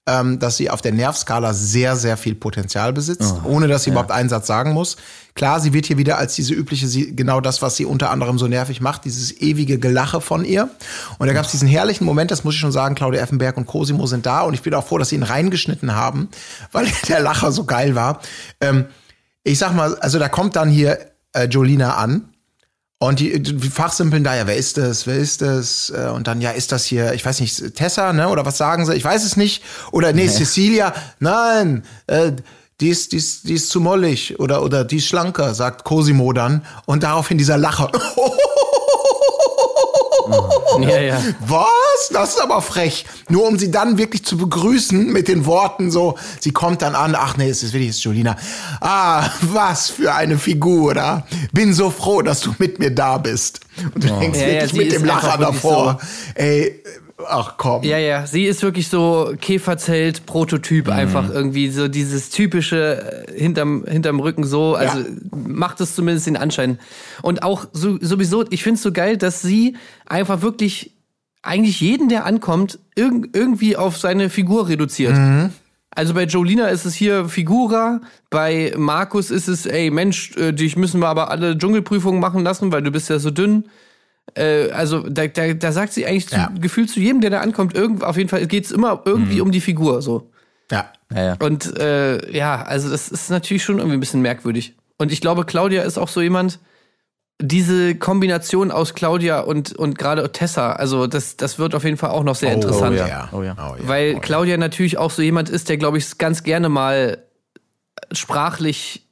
ähm, 0.09 0.39
dass 0.39 0.57
sie 0.57 0.71
auf 0.71 0.81
der 0.81 0.91
Nervskala 0.91 1.53
sehr, 1.53 1.95
sehr 1.95 2.17
viel 2.17 2.33
Potenzial 2.33 2.93
besitzt, 2.93 3.35
Oh, 3.45 3.49
ohne 3.49 3.67
dass 3.67 3.83
sie 3.83 3.91
überhaupt 3.91 4.11
einen 4.11 4.27
Satz 4.27 4.47
sagen 4.47 4.73
muss. 4.73 4.97
Klar, 5.35 5.59
sie 5.59 5.71
wird 5.71 5.85
hier 5.85 5.99
wieder 5.99 6.17
als 6.17 6.33
diese 6.33 6.55
übliche, 6.55 6.87
sie, 6.87 7.15
genau 7.15 7.41
das, 7.41 7.61
was 7.61 7.75
sie 7.75 7.85
unter 7.85 8.09
anderem 8.09 8.39
so 8.39 8.47
nervig 8.47 8.81
macht, 8.81 9.05
dieses 9.05 9.39
ewige 9.39 9.77
Gelache 9.77 10.19
von 10.19 10.43
ihr. 10.45 10.69
Und 11.19 11.27
da 11.27 11.33
gab 11.33 11.45
es 11.45 11.51
diesen 11.51 11.67
herrlichen 11.67 12.05
Moment, 12.05 12.31
das 12.31 12.43
muss 12.43 12.55
ich 12.55 12.59
schon 12.59 12.71
sagen, 12.71 12.95
Claudia 12.95 13.21
Effenberg 13.21 13.55
und 13.57 13.67
Cosimo 13.67 14.07
sind 14.07 14.25
da 14.25 14.41
und 14.41 14.55
ich 14.55 14.63
bin 14.63 14.73
auch 14.73 14.87
froh, 14.87 14.97
dass 14.97 15.09
sie 15.09 15.15
ihn 15.15 15.23
reingeschnitten 15.23 15.93
haben, 15.93 16.29
weil 16.71 16.87
der 17.07 17.19
Lacher 17.19 17.51
so 17.51 17.65
geil 17.65 17.93
war. 17.93 18.21
Ähm, 18.59 18.85
ich 19.43 19.59
sag 19.59 19.75
mal, 19.75 19.95
also 19.99 20.17
da 20.17 20.27
kommt 20.27 20.55
dann 20.55 20.69
hier 20.69 20.97
äh, 21.33 21.45
Jolina 21.45 21.95
an 21.95 22.29
und 23.01 23.21
die, 23.21 23.41
die 23.41 23.69
fachsimpeln 23.69 24.25
da, 24.25 24.35
ja, 24.35 24.45
wer 24.45 24.57
ist 24.57 24.77
das, 24.77 25.07
wer 25.07 25.15
ist 25.15 25.41
das? 25.41 25.89
Äh, 25.89 26.09
Und 26.09 26.27
dann, 26.27 26.41
ja, 26.41 26.51
ist 26.51 26.73
das 26.73 26.83
hier, 26.83 27.13
ich 27.13 27.25
weiß 27.25 27.39
nicht, 27.39 27.75
Tessa, 27.75 28.11
ne? 28.11 28.27
Oder 28.27 28.45
was 28.45 28.57
sagen 28.57 28.85
sie? 28.85 28.93
Ich 28.93 29.05
weiß 29.05 29.23
es 29.23 29.37
nicht. 29.37 29.63
Oder 29.91 30.11
nee, 30.11 30.27
Cecilia, 30.27 30.93
nein, 31.19 31.85
äh, 32.07 32.33
die 32.81 32.89
ist, 32.89 33.13
die, 33.13 33.17
ist, 33.17 33.47
die 33.47 33.53
ist 33.53 33.69
zu 33.69 33.79
mollig 33.79 34.39
oder, 34.39 34.63
oder 34.63 34.83
die 34.83 34.97
ist 34.97 35.07
schlanker, 35.07 35.53
sagt 35.53 35.85
Cosimo 35.85 36.33
dann. 36.33 36.65
Und 36.85 37.03
daraufhin 37.03 37.37
dieser 37.37 37.57
Lacher. 37.57 37.89
Ja, 40.81 41.01
ja. 41.01 41.21
Was? 41.39 42.09
Das 42.11 42.29
ist 42.31 42.41
aber 42.41 42.61
frech. 42.61 43.05
Nur 43.27 43.47
um 43.47 43.57
sie 43.57 43.71
dann 43.71 43.97
wirklich 43.97 44.23
zu 44.23 44.37
begrüßen 44.37 45.11
mit 45.11 45.27
den 45.27 45.45
Worten 45.45 45.91
so, 45.91 46.17
sie 46.39 46.51
kommt 46.51 46.81
dann 46.81 46.95
an, 46.95 47.15
ach 47.15 47.37
nee, 47.37 47.49
es 47.49 47.63
ist 47.63 47.73
wirklich 47.73 47.89
es 47.89 47.97
ist 47.97 48.03
Jolina. 48.03 48.35
Ah, 48.79 49.29
was 49.41 49.89
für 49.89 50.13
eine 50.13 50.37
Figur, 50.37 50.93
da. 50.93 51.25
Bin 51.51 51.73
so 51.73 51.89
froh, 51.89 52.21
dass 52.21 52.41
du 52.41 52.53
mit 52.59 52.79
mir 52.79 52.91
da 52.91 53.17
bist. 53.17 53.61
Und 53.93 54.03
du 54.03 54.07
denkst 54.07 54.39
Ja, 54.39 54.47
ja, 54.47 54.61
wirklich 54.61 54.73
mit 54.73 54.91
dem 54.91 55.05
Lacher 55.05 55.37
davor. 55.37 55.99
Ey, 56.35 56.81
ach 57.27 57.55
komm. 57.57 57.83
Ja, 57.83 57.97
ja, 57.97 58.25
sie 58.27 58.45
ist 58.45 58.61
wirklich 58.63 58.87
so 58.87 59.33
Käferzelt-Prototyp 59.39 60.87
Mhm. 60.87 60.91
einfach 60.93 61.29
irgendwie, 61.29 61.69
so 61.69 61.87
dieses 61.87 62.29
typische 62.29 63.25
äh, 63.27 63.39
hinterm, 63.39 63.85
hinterm 63.87 64.19
Rücken 64.19 64.43
so, 64.43 64.75
also 64.75 64.99
Ja. 64.99 65.05
macht 65.31 65.81
es 65.81 65.95
zumindest 65.95 66.27
den 66.27 66.37
Anschein. 66.37 66.79
Und 67.21 67.43
auch 67.43 67.65
so, 67.73 67.97
sowieso, 68.01 68.45
ich 68.49 68.63
finde 68.63 68.75
es 68.77 68.83
so 68.83 68.91
geil, 68.91 69.17
dass 69.17 69.41
sie 69.41 69.75
einfach 70.05 70.41
wirklich 70.41 70.91
eigentlich 71.41 71.79
jeden, 71.79 72.09
der 72.09 72.25
ankommt, 72.25 72.79
irg 72.95 73.29
irgendwie 73.33 73.77
auf 73.77 73.97
seine 73.97 74.29
Figur 74.29 74.67
reduziert. 74.67 75.15
Mhm. 75.15 75.51
Also 75.91 76.13
bei 76.13 76.23
Jolina 76.25 76.67
ist 76.67 76.85
es 76.85 76.93
hier 76.93 77.27
Figura, 77.29 78.01
bei 78.29 78.73
Markus 78.77 79.31
ist 79.31 79.47
es, 79.47 79.65
ey 79.65 79.89
Mensch, 79.89 80.35
äh, 80.37 80.51
dich 80.53 80.75
müssen 80.75 81.01
wir 81.01 81.07
aber 81.07 81.31
alle 81.31 81.57
Dschungelprüfungen 81.57 82.19
machen 82.19 82.43
lassen, 82.43 82.71
weil 82.71 82.81
du 82.83 82.91
bist 82.91 83.09
ja 83.09 83.19
so 83.19 83.31
dünn. 83.31 83.65
Äh, 84.35 84.71
also 84.71 85.07
da, 85.09 85.27
da, 85.27 85.53
da 85.53 85.71
sagt 85.71 85.93
sie 85.93 86.05
eigentlich 86.05 86.29
Ja. 86.31 86.49
zu, 86.53 86.61
gefühlt 86.61 86.89
zu 86.89 86.99
jedem, 86.99 87.21
der 87.21 87.29
da 87.29 87.41
ankommt, 87.41 87.75
irgend, 87.75 88.03
auf 88.03 88.17
jeden 88.17 88.29
Fall 88.29 88.45
geht 88.47 88.65
es 88.65 88.71
immer 88.71 89.01
irgendwie 89.05 89.35
Mhm. 89.37 89.41
um 89.43 89.51
die 89.51 89.61
Figur 89.61 90.01
so. 90.01 90.29
Ja. 90.71 90.91
Ja, 91.13 91.23
ja. 91.23 91.35
Und 91.41 91.77
äh, 91.79 92.31
ja, 92.35 92.61
also 92.61 92.89
das 92.89 93.09
ist 93.09 93.29
natürlich 93.31 93.63
schon 93.63 93.77
irgendwie 93.79 93.97
ein 93.97 93.99
bisschen 93.99 94.21
merkwürdig. 94.21 94.75
Und 94.97 95.11
ich 95.11 95.21
glaube, 95.21 95.45
Claudia 95.45 95.81
ist 95.83 95.97
auch 95.97 96.09
so 96.09 96.21
jemand, 96.21 96.59
diese 97.41 97.95
Kombination 97.95 98.69
aus 98.69 98.93
Claudia 98.95 99.39
und, 99.39 99.71
und 99.73 99.97
gerade 99.97 100.29
Tessa, 100.31 100.73
also 100.73 101.07
das, 101.07 101.37
das 101.37 101.57
wird 101.57 101.73
auf 101.73 101.85
jeden 101.85 101.95
Fall 101.95 102.09
auch 102.09 102.23
noch 102.23 102.35
sehr 102.35 102.51
interessant. 102.53 102.97
ja. 102.97 103.29
Oh 103.31 103.41
ja. 103.41 103.55
Oh 103.57 103.75
ja. 103.81 103.87
Weil 103.87 104.11
Oh 104.11 104.13
ja. 104.15 104.19
Claudia 104.19 104.57
natürlich 104.57 104.97
auch 104.97 105.09
so 105.09 105.21
jemand 105.21 105.49
ist, 105.49 105.69
der, 105.69 105.77
glaube 105.77 105.97
ich, 105.97 106.17
ganz 106.17 106.43
gerne 106.43 106.67
mal 106.69 107.19
sprachlich 108.11 109.07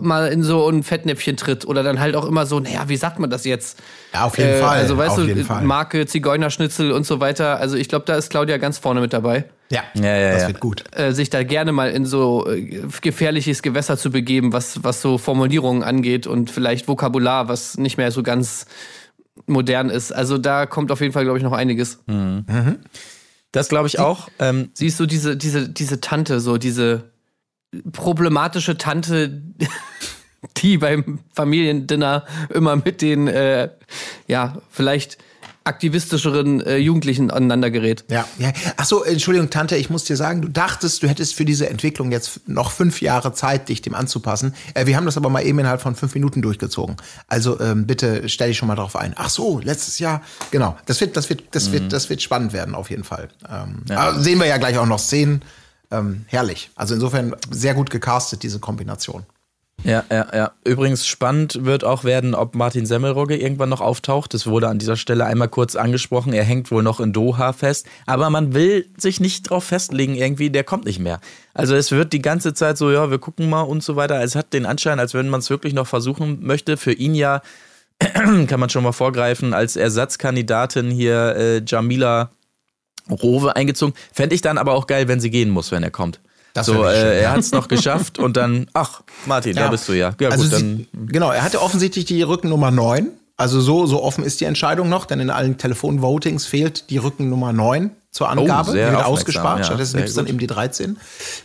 mal 0.00 0.28
in 0.28 0.42
so 0.42 0.68
ein 0.68 0.82
Fettnäpfchen 0.82 1.36
tritt 1.36 1.66
oder 1.66 1.82
dann 1.82 2.00
halt 2.00 2.14
auch 2.16 2.24
immer 2.26 2.46
so, 2.46 2.60
naja, 2.60 2.84
wie 2.88 2.96
sagt 2.96 3.18
man 3.18 3.30
das 3.30 3.44
jetzt? 3.44 3.78
Ja, 4.14 4.24
auf 4.24 4.36
jeden 4.38 4.50
Äh, 4.50 4.58
Fall. 4.60 4.78
Also 4.78 4.96
weißt 4.96 5.10
auf 5.10 5.16
du, 5.16 5.24
jeden 5.26 5.44
Fall. 5.44 5.62
Marke, 5.64 6.06
Zigeunerschnitzel 6.06 6.92
und 6.92 7.04
so 7.06 7.20
weiter. 7.20 7.58
Also 7.58 7.76
ich 7.76 7.88
glaube, 7.88 8.04
da 8.06 8.16
ist 8.16 8.30
Claudia 8.30 8.56
ganz 8.58 8.78
vorne 8.78 9.00
mit 9.00 9.12
dabei. 9.12 9.44
ja. 9.70 9.82
Ja, 9.94 10.16
ja, 10.16 10.32
das 10.32 10.42
ja. 10.42 10.48
wird 10.48 10.60
gut. 10.60 10.84
Äh, 10.92 11.12
sich 11.12 11.30
da 11.30 11.42
gerne 11.42 11.72
mal 11.72 11.90
in 11.90 12.06
so 12.06 12.46
äh, 12.48 12.82
gefährliches 13.00 13.62
Gewässer 13.62 13.96
zu 13.98 14.10
begeben, 14.10 14.52
was, 14.52 14.84
was 14.84 15.00
so 15.02 15.18
Formulierungen 15.18 15.82
angeht 15.82 16.26
und 16.26 16.50
vielleicht 16.50 16.88
Vokabular, 16.88 17.48
was 17.48 17.76
nicht 17.78 17.96
mehr 17.96 18.10
so 18.12 18.22
ganz 18.22 18.66
modern 19.46 19.90
ist. 19.90 20.12
Also 20.12 20.38
da 20.38 20.66
kommt 20.66 20.90
auf 20.92 21.00
jeden 21.00 21.12
Fall, 21.12 21.24
glaube 21.24 21.38
ich, 21.38 21.44
noch 21.44 21.52
einiges. 21.52 21.98
Das 23.52 23.68
glaube 23.68 23.86
ich 23.88 23.98
auch. 23.98 24.28
Ähm, 24.38 24.70
Sie 24.74 24.86
ist 24.86 24.96
so 24.98 25.06
diese, 25.06 25.36
diese, 25.36 25.68
diese 25.68 26.00
Tante, 26.00 26.40
so 26.40 26.58
diese 26.58 27.04
problematische 27.92 28.76
Tante, 28.76 29.42
die 30.58 30.78
beim 30.78 31.20
Familiendinner 31.34 32.24
immer 32.52 32.76
mit 32.76 33.02
den, 33.02 33.28
äh, 33.28 33.70
ja, 34.26 34.56
vielleicht 34.70 35.18
aktivistischeren 35.66 36.60
äh, 36.60 36.76
Jugendlichen 36.76 37.30
aneinander 37.30 37.70
gerät. 37.70 38.04
Ja, 38.08 38.24
ja. 38.38 38.52
Ach 38.76 38.84
so, 38.84 39.02
Entschuldigung, 39.02 39.50
Tante, 39.50 39.76
ich 39.76 39.90
muss 39.90 40.04
dir 40.04 40.16
sagen, 40.16 40.40
du 40.40 40.48
dachtest, 40.48 41.02
du 41.02 41.08
hättest 41.08 41.34
für 41.34 41.44
diese 41.44 41.68
Entwicklung 41.68 42.12
jetzt 42.12 42.48
noch 42.48 42.70
fünf 42.70 43.00
Jahre 43.02 43.32
Zeit, 43.32 43.68
dich 43.68 43.82
dem 43.82 43.94
anzupassen. 43.94 44.54
Äh, 44.74 44.86
wir 44.86 44.96
haben 44.96 45.06
das 45.06 45.16
aber 45.16 45.28
mal 45.28 45.44
eben 45.44 45.58
innerhalb 45.58 45.82
von 45.82 45.96
fünf 45.96 46.14
Minuten 46.14 46.40
durchgezogen. 46.40 46.96
Also 47.26 47.60
ähm, 47.60 47.86
bitte 47.86 48.28
stell 48.28 48.48
dich 48.48 48.58
schon 48.58 48.68
mal 48.68 48.76
drauf 48.76 48.94
ein. 48.94 49.14
Ach 49.16 49.28
so, 49.28 49.58
letztes 49.58 49.98
Jahr, 49.98 50.22
genau. 50.52 50.76
Das 50.86 51.00
wird, 51.00 51.16
das 51.16 51.28
wird, 51.28 51.42
das 51.50 51.72
wird, 51.72 51.92
das 51.92 52.08
wird 52.08 52.22
spannend 52.22 52.52
werden 52.52 52.74
auf 52.74 52.88
jeden 52.90 53.04
Fall. 53.04 53.28
Ähm, 53.50 53.82
aber 53.90 54.20
Sehen 54.20 54.38
wir 54.38 54.46
ja 54.46 54.58
gleich 54.58 54.78
auch 54.78 54.86
noch 54.86 55.00
Szenen. 55.00 55.42
Ähm, 55.90 56.24
herrlich. 56.26 56.70
Also 56.74 56.94
insofern 56.94 57.34
sehr 57.50 57.74
gut 57.74 57.90
gecastet 57.90 58.42
diese 58.42 58.58
Kombination. 58.58 59.24
Ja, 59.84 60.04
ja, 60.10 60.26
ja. 60.34 60.52
Übrigens 60.64 61.06
spannend 61.06 61.64
wird 61.64 61.84
auch 61.84 62.02
werden, 62.02 62.34
ob 62.34 62.54
Martin 62.54 62.86
Semmelrogge 62.86 63.36
irgendwann 63.36 63.68
noch 63.68 63.80
auftaucht. 63.80 64.34
Das 64.34 64.46
wurde 64.46 64.68
an 64.68 64.78
dieser 64.78 64.96
Stelle 64.96 65.26
einmal 65.26 65.48
kurz 65.48 65.76
angesprochen. 65.76 66.32
Er 66.32 66.44
hängt 66.44 66.70
wohl 66.70 66.82
noch 66.82 66.98
in 66.98 67.12
Doha 67.12 67.52
fest. 67.52 67.86
Aber 68.04 68.28
man 68.30 68.54
will 68.54 68.88
sich 68.96 69.20
nicht 69.20 69.48
drauf 69.50 69.64
festlegen, 69.64 70.16
irgendwie, 70.16 70.50
der 70.50 70.64
kommt 70.64 70.86
nicht 70.86 70.98
mehr. 70.98 71.20
Also 71.54 71.76
es 71.76 71.92
wird 71.92 72.12
die 72.12 72.22
ganze 72.22 72.54
Zeit 72.54 72.78
so, 72.78 72.90
ja, 72.90 73.10
wir 73.10 73.18
gucken 73.18 73.48
mal 73.48 73.62
und 73.62 73.82
so 73.82 73.94
weiter. 73.96 74.20
Es 74.22 74.34
hat 74.34 74.52
den 74.52 74.66
Anschein, 74.66 74.98
als 74.98 75.14
wenn 75.14 75.28
man 75.28 75.40
es 75.40 75.50
wirklich 75.50 75.74
noch 75.74 75.86
versuchen 75.86 76.44
möchte. 76.44 76.76
Für 76.76 76.92
ihn 76.92 77.14
ja, 77.14 77.42
kann 77.98 78.58
man 78.58 78.70
schon 78.70 78.82
mal 78.82 78.92
vorgreifen, 78.92 79.54
als 79.54 79.76
Ersatzkandidatin 79.76 80.90
hier 80.90 81.36
äh, 81.36 81.62
Jamila 81.64 82.30
Rowe 83.10 83.54
eingezogen. 83.54 83.94
Fände 84.12 84.34
ich 84.34 84.40
dann 84.40 84.58
aber 84.58 84.72
auch 84.72 84.86
geil, 84.86 85.08
wenn 85.08 85.20
sie 85.20 85.30
gehen 85.30 85.50
muss, 85.50 85.72
wenn 85.72 85.82
er 85.82 85.90
kommt. 85.90 86.20
Das 86.54 86.66
so, 86.66 86.74
schön, 86.74 86.84
äh, 86.84 87.16
ja. 87.16 87.22
er 87.22 87.30
hat 87.32 87.40
es 87.40 87.52
noch 87.52 87.68
geschafft 87.68 88.18
und 88.18 88.36
dann, 88.36 88.66
ach, 88.72 89.02
Martin, 89.26 89.54
da 89.54 89.68
bist 89.68 89.88
du 89.88 89.92
ja. 89.92 90.14
Ja, 90.18 90.30
also 90.30 90.44
gut, 90.44 90.52
dann. 90.54 90.78
sie, 90.78 90.88
genau, 91.12 91.30
er 91.30 91.42
hatte 91.42 91.60
offensichtlich 91.60 92.06
die 92.06 92.22
Rückennummer 92.22 92.70
9. 92.70 93.08
Also 93.36 93.60
so, 93.60 93.84
so 93.84 94.02
offen 94.02 94.24
ist 94.24 94.40
die 94.40 94.46
Entscheidung 94.46 94.88
noch, 94.88 95.04
denn 95.04 95.20
in 95.20 95.28
allen 95.28 95.58
Telefonvotings 95.58 96.46
fehlt 96.46 96.88
die 96.88 96.96
Rückennummer 96.96 97.52
9 97.52 97.90
zur 98.10 98.30
Angabe. 98.30 98.70
Oh, 98.70 98.72
sehr 98.72 98.88
die 98.88 98.96
wird 98.96 99.04
ausgespart. 99.04 99.58
ja, 99.58 99.64
Stattdessen 99.64 99.98
gibt 99.98 100.08
es 100.08 100.14
dann. 100.14 100.24
Mhm. 100.24 100.30
eben 100.30 100.38
die 100.38 100.46
13. 100.46 100.96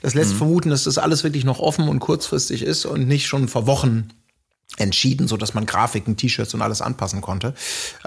Das 0.01 0.13
lässt 0.13 0.31
vermuten, 0.33 0.69
dass 0.69 0.85
das 0.85 0.97
alles 0.97 1.25
wirklich 1.25 1.43
noch 1.43 1.59
offen 1.59 1.89
und 1.89 1.99
kurzfristig 1.99 2.63
ist 2.63 2.85
und 2.85 3.09
nicht 3.09 3.27
schon 3.27 3.49
vor 3.49 3.67
Wochen 3.67 4.07
entschieden, 4.77 5.27
sodass 5.27 5.53
man 5.53 5.65
Grafiken, 5.65 6.15
T-Shirts 6.15 6.53
und 6.53 6.61
alles 6.61 6.81
anpassen 6.81 7.19
konnte. 7.19 7.53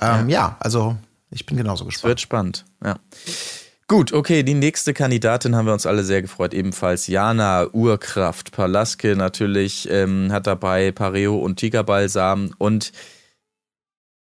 Ähm, 0.00 0.30
ja. 0.30 0.56
also 0.60 0.96
ich 1.34 1.46
bin 1.46 1.56
genauso 1.56 1.84
gespannt. 1.84 2.08
Wird 2.08 2.20
spannend, 2.20 2.64
ja. 2.82 2.96
Gut, 3.86 4.14
okay, 4.14 4.42
die 4.42 4.54
nächste 4.54 4.94
Kandidatin 4.94 5.54
haben 5.54 5.66
wir 5.66 5.74
uns 5.74 5.84
alle 5.84 6.04
sehr 6.04 6.22
gefreut, 6.22 6.54
ebenfalls 6.54 7.06
Jana 7.06 7.66
Urkraft. 7.70 8.50
Palaske 8.50 9.14
natürlich 9.14 9.86
ähm, 9.90 10.32
hat 10.32 10.46
dabei 10.46 10.90
Pareo 10.90 11.36
und 11.36 11.56
Tigerbalsam 11.56 12.54
und 12.56 12.92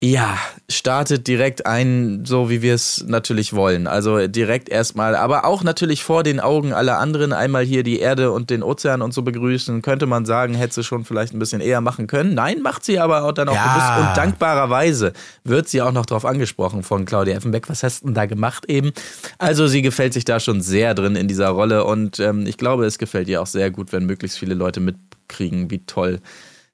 ja, 0.03 0.35
startet 0.67 1.27
direkt 1.27 1.67
ein, 1.67 2.25
so 2.25 2.49
wie 2.49 2.63
wir 2.63 2.73
es 2.73 3.03
natürlich 3.07 3.53
wollen. 3.53 3.85
Also 3.85 4.25
direkt 4.27 4.67
erstmal, 4.67 5.15
aber 5.15 5.45
auch 5.45 5.63
natürlich 5.63 6.03
vor 6.03 6.23
den 6.23 6.39
Augen 6.39 6.73
aller 6.73 6.97
anderen 6.97 7.33
einmal 7.33 7.63
hier 7.63 7.83
die 7.83 7.99
Erde 7.99 8.31
und 8.31 8.49
den 8.49 8.63
Ozean 8.63 9.03
und 9.03 9.13
so 9.13 9.21
begrüßen. 9.21 9.83
Könnte 9.83 10.07
man 10.07 10.25
sagen, 10.25 10.55
hätte 10.55 10.73
sie 10.73 10.83
schon 10.83 11.05
vielleicht 11.05 11.33
ein 11.35 11.39
bisschen 11.39 11.61
eher 11.61 11.81
machen 11.81 12.07
können. 12.07 12.33
Nein, 12.33 12.63
macht 12.63 12.83
sie 12.83 12.97
aber 12.99 13.25
auch 13.25 13.31
dann 13.31 13.47
auch 13.47 13.53
Ja. 13.53 13.67
bewusst 13.67 14.09
und 14.09 14.17
dankbarerweise 14.17 15.13
wird 15.43 15.69
sie 15.69 15.83
auch 15.83 15.91
noch 15.91 16.07
drauf 16.07 16.25
angesprochen 16.25 16.81
von 16.81 17.05
Claudia 17.05 17.35
Effenbeck. 17.35 17.69
Was 17.69 17.83
hast 17.83 18.01
du 18.01 18.05
denn 18.07 18.15
da 18.15 18.25
gemacht 18.25 18.65
eben? 18.67 18.93
Also 19.37 19.67
sie 19.67 19.83
gefällt 19.83 20.13
sich 20.13 20.25
da 20.25 20.39
schon 20.39 20.61
sehr 20.61 20.95
drin 20.95 21.15
in 21.15 21.27
dieser 21.27 21.49
Rolle 21.49 21.83
und 21.85 22.19
ähm, 22.19 22.47
ich 22.47 22.57
glaube, 22.57 22.85
es 22.87 22.97
gefällt 22.97 23.27
ihr 23.29 23.39
auch 23.39 23.45
sehr 23.47 23.69
gut, 23.69 23.91
wenn 23.93 24.07
möglichst 24.07 24.39
viele 24.39 24.55
Leute 24.55 24.79
mitkriegen, 24.79 25.69
wie 25.69 25.85
toll 25.85 26.21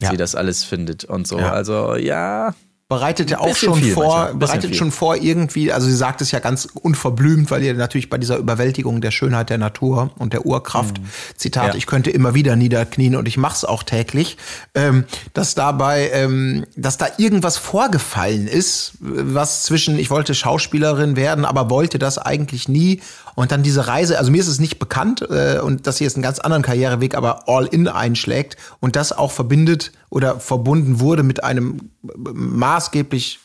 Ja. 0.01 0.11
sie 0.11 0.17
das 0.17 0.33
alles 0.33 0.63
findet 0.63 1.03
und 1.03 1.27
so. 1.27 1.39
Ja. 1.39 1.51
Also 1.51 1.95
ja, 1.97 2.53
bereitet 2.89 3.29
ja 3.29 3.39
auch 3.39 3.53
schon 3.53 3.75
viel 3.75 3.93
vor, 3.93 4.31
bereitet 4.33 4.73
schon 4.77 4.91
vor 4.91 5.17
irgendwie, 5.17 5.73
also 5.73 5.87
sie 5.87 5.95
sagt 5.95 6.21
es 6.21 6.31
ja 6.31 6.39
ganz 6.39 6.69
unverblümt, 6.73 7.51
weil 7.51 7.61
ihr 7.63 7.73
natürlich 7.73 8.09
bei 8.09 8.17
dieser 8.17 8.37
Überwältigung 8.37 9.01
der 9.01 9.11
Schönheit 9.11 9.49
der 9.49 9.57
Natur 9.57 10.11
und 10.17 10.31
der 10.31 10.45
Urkraft, 10.45 11.01
Zitat, 11.35 11.63
Mhm. 11.63 11.69
Ja. 11.71 11.75
ich 11.75 11.85
könnte 11.85 12.11
immer 12.11 12.33
wieder 12.33 12.55
niederknien 12.55 13.17
und 13.17 13.27
ich 13.27 13.35
mach's 13.35 13.65
auch 13.65 13.83
täglich, 13.83 14.37
ähm, 14.73 15.03
dass 15.33 15.53
dabei, 15.53 16.11
ähm, 16.13 16.65
dass 16.77 16.97
da 16.97 17.07
irgendwas 17.17 17.57
vorgefallen 17.57 18.47
ist, 18.47 18.93
was 19.01 19.63
zwischen, 19.63 19.99
ich 19.99 20.09
wollte 20.09 20.33
Schauspielerin 20.33 21.17
werden, 21.17 21.43
aber 21.43 21.69
wollte 21.69 21.99
das 21.99 22.17
eigentlich 22.17 22.69
nie 22.69 23.01
und 23.37 23.51
dann 23.51 23.61
diese 23.61 23.85
Reise, 23.85 24.17
also 24.17 24.31
mir 24.31 24.41
ist 24.41 24.47
es 24.47 24.59
nicht 24.59 24.79
bekannt 24.79 25.21
äh, 25.29 25.59
und 25.59 25.85
dass 25.85 25.97
sie 25.97 26.05
jetzt 26.05 26.15
einen 26.15 26.23
ganz 26.23 26.39
anderen 26.39 26.63
Karriereweg, 26.63 27.13
aber 27.13 27.47
all 27.47 27.67
in 27.67 27.87
einschlägt 27.87 28.57
und 28.79 28.95
das 28.95 29.11
auch 29.13 29.31
verbindet 29.31 29.91
oder 30.09 30.39
verbunden 30.39 30.99
wurde 30.99 31.21
mit 31.21 31.43
einem 31.43 31.91
maßgeblich 32.01 33.39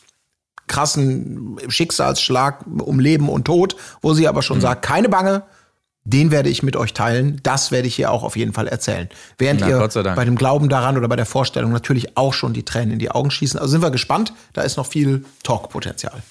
krassen 0.65 1.57
Schicksalsschlag 1.67 2.65
um 2.79 2.99
Leben 2.99 3.29
und 3.29 3.45
Tod, 3.45 3.75
wo 4.01 4.15
sie 4.15 4.27
aber 4.27 4.39
Mhm. 4.39 4.43
schon 4.43 4.61
sagt, 4.61 4.83
keine 4.83 5.09
Bange, 5.09 5.43
den 6.05 6.31
werde 6.31 6.49
ich 6.49 6.63
mit 6.63 6.75
euch 6.75 6.93
teilen, 6.93 7.39
das 7.43 7.69
werde 7.69 7.87
ich 7.87 7.95
hier 7.95 8.11
auch 8.11 8.23
auf 8.23 8.35
jeden 8.35 8.53
Fall 8.53 8.67
erzählen. 8.67 9.09
Während 9.37 9.61
Na, 9.61 9.69
ihr 9.69 9.89
bei 10.15 10.25
dem 10.25 10.35
Glauben 10.37 10.69
daran 10.69 10.97
oder 10.97 11.07
bei 11.07 11.15
der 11.17 11.27
Vorstellung 11.27 11.71
natürlich 11.71 12.17
auch 12.17 12.33
schon 12.33 12.53
die 12.53 12.63
Tränen 12.63 12.93
in 12.93 12.99
die 12.99 13.11
Augen 13.11 13.29
schießen. 13.29 13.59
Also 13.59 13.71
sind 13.73 13.83
wir 13.83 13.91
gespannt, 13.91 14.33
da 14.53 14.63
ist 14.63 14.75
noch 14.77 14.87
viel 14.87 15.23
Talkpotenzial. 15.43 16.23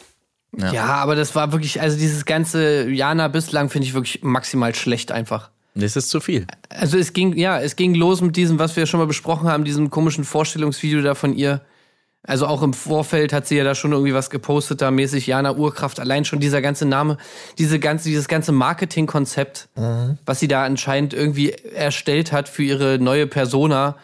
Ja. 0.56 0.84
aber 0.96 1.14
das 1.14 1.34
war 1.34 1.52
wirklich, 1.52 1.80
also 1.80 1.96
dieses 1.98 2.26
ganze 2.26 2.90
Jana 2.90 3.28
bislang 3.28 3.70
finde 3.70 3.86
ich 3.86 3.94
wirklich 3.94 4.22
maximal 4.22 4.74
schlecht 4.74 5.10
einfach. 5.10 5.50
das 5.74 5.96
ist 5.96 6.10
zu 6.10 6.20
viel. 6.20 6.46
Also 6.68 6.98
es 6.98 7.14
ging, 7.14 7.36
ja, 7.36 7.58
es 7.60 7.76
ging 7.76 7.94
los 7.94 8.20
mit 8.20 8.36
diesem, 8.36 8.58
was 8.58 8.76
wir 8.76 8.84
schon 8.86 9.00
mal 9.00 9.06
besprochen 9.06 9.48
haben, 9.48 9.64
diesem 9.64 9.88
komischen 9.88 10.24
Vorstellungsvideo 10.24 11.00
da 11.00 11.14
von 11.14 11.34
ihr. 11.34 11.62
Also 12.24 12.46
auch 12.46 12.62
im 12.62 12.72
Vorfeld 12.72 13.32
hat 13.32 13.48
sie 13.48 13.56
ja 13.56 13.64
da 13.64 13.74
schon 13.74 13.90
irgendwie 13.92 14.14
was 14.14 14.30
gepostet, 14.30 14.80
da 14.80 14.92
mäßig 14.92 15.26
Jana 15.26 15.54
Urkraft. 15.54 15.98
Allein 15.98 16.24
schon 16.24 16.38
dieser 16.38 16.62
ganze 16.62 16.84
Name, 16.84 17.16
diese 17.58 17.80
ganze, 17.80 18.08
dieses 18.08 18.28
ganze 18.28 18.52
Marketingkonzept, 18.52 19.68
was 20.24 20.38
sie 20.38 20.46
da 20.46 20.64
anscheinend 20.64 21.14
irgendwie 21.14 21.50
erstellt 21.50 22.30
hat 22.30 22.48
für 22.48 22.62
ihre 22.62 22.98
neue 23.00 23.26
Persona. 23.26 23.96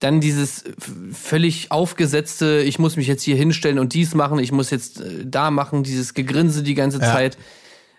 Dann 0.00 0.20
dieses 0.20 0.64
f- 0.66 0.74
völlig 1.12 1.70
aufgesetzte, 1.70 2.60
ich 2.62 2.78
muss 2.78 2.96
mich 2.96 3.06
jetzt 3.06 3.22
hier 3.22 3.36
hinstellen 3.36 3.78
und 3.78 3.94
dies 3.94 4.14
machen, 4.14 4.38
ich 4.38 4.52
muss 4.52 4.70
jetzt 4.70 5.00
äh, 5.00 5.24
da 5.24 5.50
machen, 5.50 5.82
dieses 5.84 6.12
Gegrinse 6.12 6.62
die 6.62 6.74
ganze 6.74 6.98
Zeit 7.00 7.38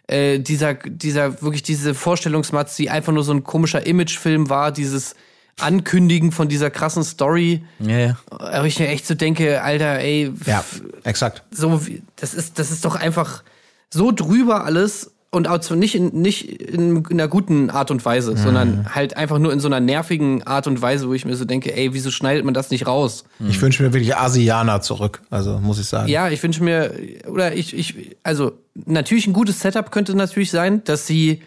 äh, 0.07 0.39
dieser, 0.39 0.75
dieser, 0.75 1.41
wirklich 1.41 1.63
diese 1.63 1.93
Vorstellungsmatz, 1.95 2.75
die 2.75 2.89
einfach 2.91 3.11
nur 3.13 3.23
so 3.23 3.33
ein 3.33 3.43
komischer 3.43 3.85
Imagefilm 3.85 4.49
war, 4.49 4.71
dieses 4.71 5.15
Ankündigen 5.59 6.31
von 6.31 6.47
dieser 6.47 6.69
krassen 6.69 7.03
Story, 7.03 7.63
Ja, 7.79 7.97
ja. 7.97 8.17
wo 8.61 8.65
ich 8.65 8.79
mir 8.79 8.89
echt 8.89 9.07
so 9.07 9.15
denke, 9.15 9.63
Alter, 9.63 9.97
ey, 9.99 10.31
Ja, 10.45 10.63
exakt. 11.03 11.43
so, 11.49 11.81
das 12.15 12.35
ist, 12.35 12.59
das 12.59 12.69
ist 12.69 12.85
doch 12.85 12.95
einfach 12.95 13.43
so 13.91 14.11
drüber 14.11 14.65
alles 14.65 15.11
und 15.29 15.47
auch 15.47 15.69
nicht 15.71 15.93
in, 15.95 16.21
nicht 16.21 16.49
in, 16.61 16.97
in 16.97 17.05
einer 17.11 17.27
guten 17.27 17.69
Art 17.69 17.91
und 17.91 18.03
Weise, 18.05 18.31
Mhm. 18.31 18.37
sondern 18.37 18.95
halt 18.95 19.17
einfach 19.17 19.39
nur 19.39 19.51
in 19.51 19.59
so 19.59 19.67
einer 19.67 19.79
nervigen 19.81 20.43
Art 20.43 20.67
und 20.67 20.81
Weise, 20.81 21.09
wo 21.09 21.13
ich 21.13 21.25
mir 21.25 21.35
so 21.35 21.43
denke, 21.45 21.75
ey, 21.75 21.93
wieso 21.93 22.11
schneidet 22.11 22.45
man 22.45 22.53
das 22.53 22.69
nicht 22.69 22.87
raus? 22.87 23.25
Ich 23.47 23.61
wünsche 23.61 23.83
mir 23.83 23.91
wirklich 23.93 24.15
Asianer 24.15 24.81
zurück, 24.81 25.21
also 25.29 25.59
muss 25.59 25.79
ich 25.79 25.87
sagen. 25.87 26.07
Ja, 26.07 26.29
ich 26.29 26.41
wünsche 26.41 26.63
mir, 26.63 26.93
oder 27.27 27.53
ich, 27.53 27.75
ich, 27.77 28.15
also 28.23 28.53
natürlich 28.85 29.27
ein 29.27 29.33
gutes 29.33 29.59
Setup 29.59 29.91
könnte 29.91 30.15
natürlich 30.15 30.49
sein, 30.51 30.83
dass 30.85 31.07
sie 31.07 31.41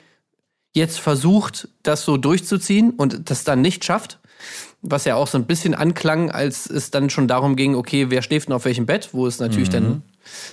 jetzt 0.73 1.01
versucht, 1.01 1.69
das 1.83 2.05
so 2.05 2.17
durchzuziehen 2.17 2.91
und 2.91 3.31
das 3.31 3.45
dann 3.45 3.61
nicht 3.63 3.85
schafft. 3.85 4.19
Was 4.83 5.05
ja 5.05 5.15
auch 5.17 5.27
so 5.27 5.37
ein 5.37 5.45
bisschen 5.45 5.75
anklang, 5.75 6.31
als 6.31 6.69
es 6.69 6.91
dann 6.91 7.11
schon 7.11 7.29
darum 7.29 7.57
ging, 7.57 7.75
okay, 7.75 8.07
wer 8.09 8.23
schläft 8.23 8.49
denn 8.49 8.55
auf 8.55 8.65
welchem 8.65 8.87
Bett, 8.87 9.11
wo 9.13 9.27
es 9.27 9.39
natürlich 9.39 9.69
dann 9.69 10.03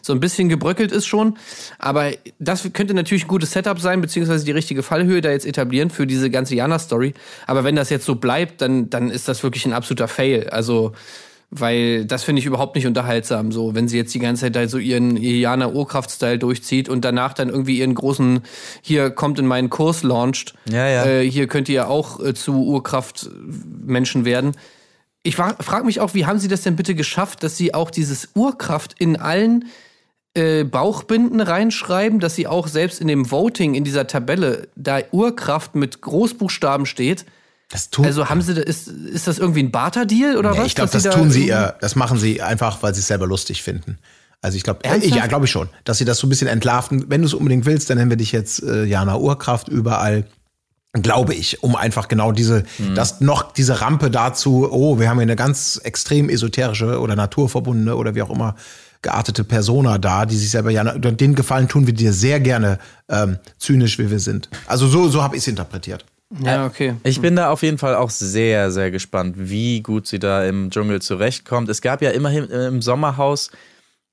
so 0.02 0.14
ein 0.14 0.20
bisschen 0.20 0.50
gebröckelt 0.50 0.92
ist 0.92 1.06
schon. 1.06 1.38
Aber 1.80 2.12
das 2.40 2.68
könnte 2.74 2.94
natürlich 2.94 3.26
ein 3.26 3.30
gutes 3.30 3.52
Setup 3.52 3.80
sein, 3.80 4.02
beziehungsweise 4.02 4.46
die 4.46 4.52
richtige 4.52 4.84
Fallhöhe 4.84 5.22
da 5.22 5.32
jetzt 5.32 5.46
etablieren 5.46 5.90
für 5.90 6.08
diese 6.08 6.30
ganze 6.30 6.56
Jana-Story. 6.56 7.14
Aber 7.46 7.64
wenn 7.64 7.76
das 7.76 7.90
jetzt 7.90 8.06
so 8.06 8.16
bleibt, 8.16 8.62
dann, 8.62 8.90
dann 8.90 9.10
ist 9.10 9.28
das 9.28 9.44
wirklich 9.44 9.66
ein 9.66 9.74
absoluter 9.74 10.08
Fail. 10.08 10.50
Also, 10.50 10.94
weil 11.50 12.06
das 12.06 12.24
finde 12.24 12.42
ich 12.42 12.46
überhaupt 12.46 12.76
nicht 12.76 12.88
unterhaltsam. 12.88 13.52
So, 13.52 13.74
wenn 13.74 13.88
sie 13.88 13.98
jetzt 13.98 14.14
die 14.14 14.20
ganze 14.20 14.42
Zeit 14.42 14.56
da 14.56 14.68
so 14.68 14.78
ihren 14.78 15.16
ihr 15.16 15.38
Jana 15.38 15.70
Urkraft-Style 15.70 16.40
durchzieht 16.40 16.90
und 16.90 17.06
danach 17.06 17.34
dann 17.34 17.50
irgendwie 17.50 17.80
ihren 17.80 17.96
großen, 17.96 18.42
hier 18.82 19.12
kommt 19.12 19.40
in 19.40 19.48
meinen 19.48 19.70
Kurs 19.70 20.04
launcht. 20.04 20.56
Ja, 20.70 20.88
ja. 20.88 21.06
Äh, 21.06 21.30
hier 21.30 21.48
könnt 21.48 21.70
ihr 21.70 21.90
auch 21.90 22.20
äh, 22.20 22.34
zu 22.34 22.66
Urkraft-Menschen 22.66 24.26
werden. 24.26 24.56
Ich 25.24 25.36
frage 25.36 25.84
mich 25.86 26.00
auch, 26.00 26.14
wie 26.14 26.26
haben 26.26 26.40
sie 26.40 26.48
das 26.48 26.62
denn 26.62 26.76
bitte 26.76 26.96
geschafft, 26.96 27.44
dass 27.44 27.58
sie 27.58 27.74
auch 27.74 27.92
dieses 27.92 28.30
Urkraft 28.36 28.96
in 28.98 29.18
allen 29.18 29.66
äh, 30.36 30.64
Bauchbinden 30.64 31.42
reinschreiben, 31.42 32.20
dass 32.20 32.36
sie 32.36 32.48
auch 32.48 32.68
selbst 32.68 33.02
in 33.02 33.08
dem 33.08 33.30
Voting, 33.30 33.74
in 33.76 33.84
dieser 33.84 34.08
Tabelle, 34.08 34.70
da 34.76 35.00
Urkraft 35.12 35.76
mit 35.76 36.02
Großbuchstaben 36.02 36.86
steht. 36.86 37.26
Das 37.70 37.90
tun, 37.90 38.06
Also 38.06 38.30
haben 38.30 38.42
sie, 38.42 38.54
da- 38.54 38.62
ist, 38.62 38.88
ist 38.88 39.28
das 39.28 39.40
irgendwie 39.40 39.64
ein 39.64 39.72
Barter-Deal 39.72 40.38
oder 40.38 40.54
Ja, 40.54 40.60
was? 40.60 40.68
ich 40.68 40.76
glaube, 40.76 40.92
das 40.92 41.04
da 41.04 41.10
tun 41.10 41.30
sie 41.32 41.40
irgendwie- 41.48 41.50
eher, 41.50 41.76
das 41.82 41.96
machen 41.98 42.18
sie 42.18 42.42
einfach, 42.42 42.82
weil 42.82 42.94
sie 42.94 43.02
es 43.02 43.08
selber 43.08 43.28
lustig 43.28 43.62
finden. 43.64 43.98
Also 44.42 44.56
ich 44.56 44.64
glaube, 44.64 44.86
äh, 44.86 45.06
ja, 45.08 45.26
glaube 45.26 45.46
ich 45.46 45.52
schon, 45.52 45.68
dass 45.84 45.98
sie 45.98 46.06
das 46.06 46.20
so 46.20 46.28
ein 46.28 46.30
bisschen 46.30 46.48
entlarven. 46.48 47.10
Wenn 47.10 47.22
du 47.22 47.28
es 47.28 47.34
unbedingt 47.34 47.66
willst, 47.66 47.90
dann 47.90 47.98
nennen 47.98 48.12
wir 48.12 48.18
dich 48.18 48.32
jetzt 48.32 48.62
äh, 48.64 48.86
Jana 48.86 49.18
Urkraft 49.18 49.68
überall. 49.68 50.26
Glaube 50.94 51.34
ich, 51.34 51.62
um 51.64 51.76
einfach 51.76 52.08
genau 52.08 52.32
diese, 52.32 52.64
Mhm. 52.80 52.96
das 52.96 53.22
noch 53.22 53.52
diese 53.52 53.82
Rampe 53.82 54.10
dazu, 54.10 54.68
oh, 54.72 55.00
wir 55.00 55.10
haben 55.10 55.18
hier 55.18 55.24
eine 55.24 55.36
ganz 55.36 55.80
extrem 55.84 56.30
esoterische 56.30 57.00
oder 57.00 57.16
naturverbundene 57.16 57.96
oder 57.96 58.16
wie 58.16 58.22
auch 58.22 58.30
immer 58.30 58.56
geartete 59.02 59.44
Persona 59.44 59.98
dar, 60.00 60.26
die 60.26 60.36
sich 60.36 60.50
selber 60.50 60.72
ja, 60.72 60.84
den 60.98 61.36
Gefallen 61.36 61.68
tun 61.68 61.86
wir 61.86 61.94
dir 61.94 62.14
sehr 62.14 62.40
gerne, 62.40 62.80
ähm, 63.10 63.38
zynisch 63.60 64.00
wie 64.00 64.10
wir 64.10 64.20
sind. 64.20 64.50
Also 64.66 64.88
so, 64.88 65.08
so 65.08 65.22
habe 65.22 65.36
ich 65.36 65.44
es 65.44 65.48
interpretiert. 65.48 66.04
Ja, 66.44 66.66
okay. 66.66 66.96
Ich 67.04 67.22
bin 67.22 67.36
da 67.36 67.52
auf 67.52 67.62
jeden 67.64 67.78
Fall 67.78 67.96
auch 67.96 68.10
sehr, 68.10 68.72
sehr 68.72 68.90
gespannt, 68.92 69.36
wie 69.38 69.82
gut 69.82 70.08
sie 70.08 70.20
da 70.20 70.44
im 70.46 70.72
Dschungel 70.72 71.02
zurechtkommt. 71.02 71.70
Es 71.70 71.82
gab 71.82 72.02
ja 72.02 72.10
immerhin 72.10 72.46
im 72.46 72.82
Sommerhaus, 72.82 73.52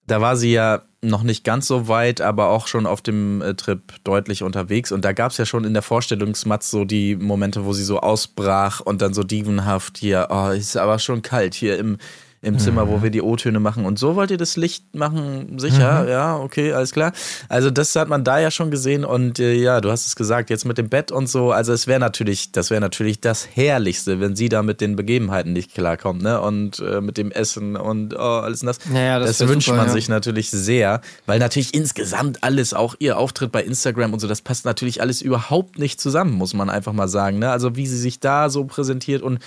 da 0.06 0.20
war 0.20 0.37
sie 0.37 0.52
ja 0.52 0.82
noch 1.04 1.22
nicht 1.22 1.44
ganz 1.44 1.66
so 1.66 1.88
weit, 1.88 2.20
aber 2.20 2.48
auch 2.48 2.66
schon 2.66 2.86
auf 2.86 3.02
dem 3.02 3.42
äh, 3.42 3.54
Trip 3.54 3.80
deutlich 4.04 4.42
unterwegs. 4.42 4.92
Und 4.92 5.04
da 5.04 5.12
gab 5.12 5.32
es 5.32 5.38
ja 5.38 5.46
schon 5.46 5.64
in 5.64 5.72
der 5.72 5.82
Vorstellungsmatz 5.82 6.70
so 6.70 6.84
die 6.84 7.16
Momente, 7.16 7.64
wo 7.64 7.72
sie 7.72 7.84
so 7.84 8.00
ausbrach 8.00 8.80
und 8.80 9.02
dann 9.02 9.14
so 9.14 9.22
dievenhaft 9.22 9.98
hier, 9.98 10.28
oh, 10.30 10.48
ist 10.48 10.76
aber 10.76 10.98
schon 10.98 11.22
kalt 11.22 11.54
hier 11.54 11.78
im, 11.78 11.98
im 12.44 12.59
Zimmer, 12.59 12.88
wo 12.88 13.02
wir 13.02 13.11
die 13.11 13.22
O-Töne 13.22 13.61
machen. 13.61 13.87
Und 13.87 13.98
so 13.98 14.16
wollt 14.16 14.30
ihr 14.30 14.37
das 14.37 14.57
Licht 14.57 14.94
machen? 14.94 15.59
Sicher? 15.59 16.09
Ja, 16.09 16.37
okay, 16.37 16.72
alles 16.72 16.92
klar. 16.92 17.12
Also 17.48 17.70
das 17.70 17.94
hat 17.96 18.09
man 18.09 18.24
da 18.24 18.38
ja 18.38 18.50
schon 18.50 18.70
gesehen 18.70 19.04
und 19.04 19.38
äh, 19.38 19.54
ja, 19.54 19.80
du 19.80 19.90
hast 19.90 20.07
es 20.07 20.16
gesagt, 20.16 20.50
jetzt 20.50 20.64
mit 20.64 20.78
dem 20.78 20.88
Bett 20.88 21.11
und 21.11 21.28
so. 21.28 21.52
Also 21.52 21.72
es 21.72 21.87
wäre 21.87 22.00
natürlich, 22.00 22.52
das 22.52 22.70
wäre 22.70 22.80
natürlich 22.80 23.20
das 23.20 23.48
Herrlichste, 23.54 24.20
wenn 24.20 24.37
sie 24.37 24.48
da 24.48 24.62
mit 24.62 24.80
den 24.80 24.96
Begebenheiten 24.96 25.52
nicht 25.52 25.74
klarkommt, 25.74 26.22
ne? 26.22 26.40
Und 26.40 26.80
äh, 26.80 27.00
mit 27.00 27.16
dem 27.16 27.30
Essen 27.30 27.76
und 27.76 28.14
oh, 28.14 28.18
alles 28.18 28.61
das. 28.61 28.78
Ja, 28.92 29.18
das 29.18 29.38
das 29.38 29.48
wünscht 29.48 29.66
super, 29.66 29.78
man 29.78 29.87
ja. 29.88 29.92
sich 29.92 30.09
natürlich 30.09 30.50
sehr, 30.50 31.00
weil 31.26 31.38
natürlich 31.38 31.74
insgesamt 31.74 32.44
alles, 32.44 32.74
auch 32.74 32.94
ihr 32.98 33.18
Auftritt 33.18 33.52
bei 33.52 33.62
Instagram 33.62 34.12
und 34.12 34.20
so, 34.20 34.28
das 34.28 34.42
passt 34.42 34.64
natürlich 34.64 35.00
alles 35.00 35.22
überhaupt 35.22 35.78
nicht 35.78 36.00
zusammen, 36.00 36.33
muss 36.33 36.54
man 36.54 36.70
einfach 36.70 36.92
mal 36.92 37.09
sagen. 37.09 37.38
Ne? 37.38 37.50
Also 37.50 37.76
wie 37.76 37.87
sie 37.87 37.98
sich 37.98 38.20
da 38.20 38.50
so 38.50 38.64
präsentiert 38.64 39.22
und 39.22 39.38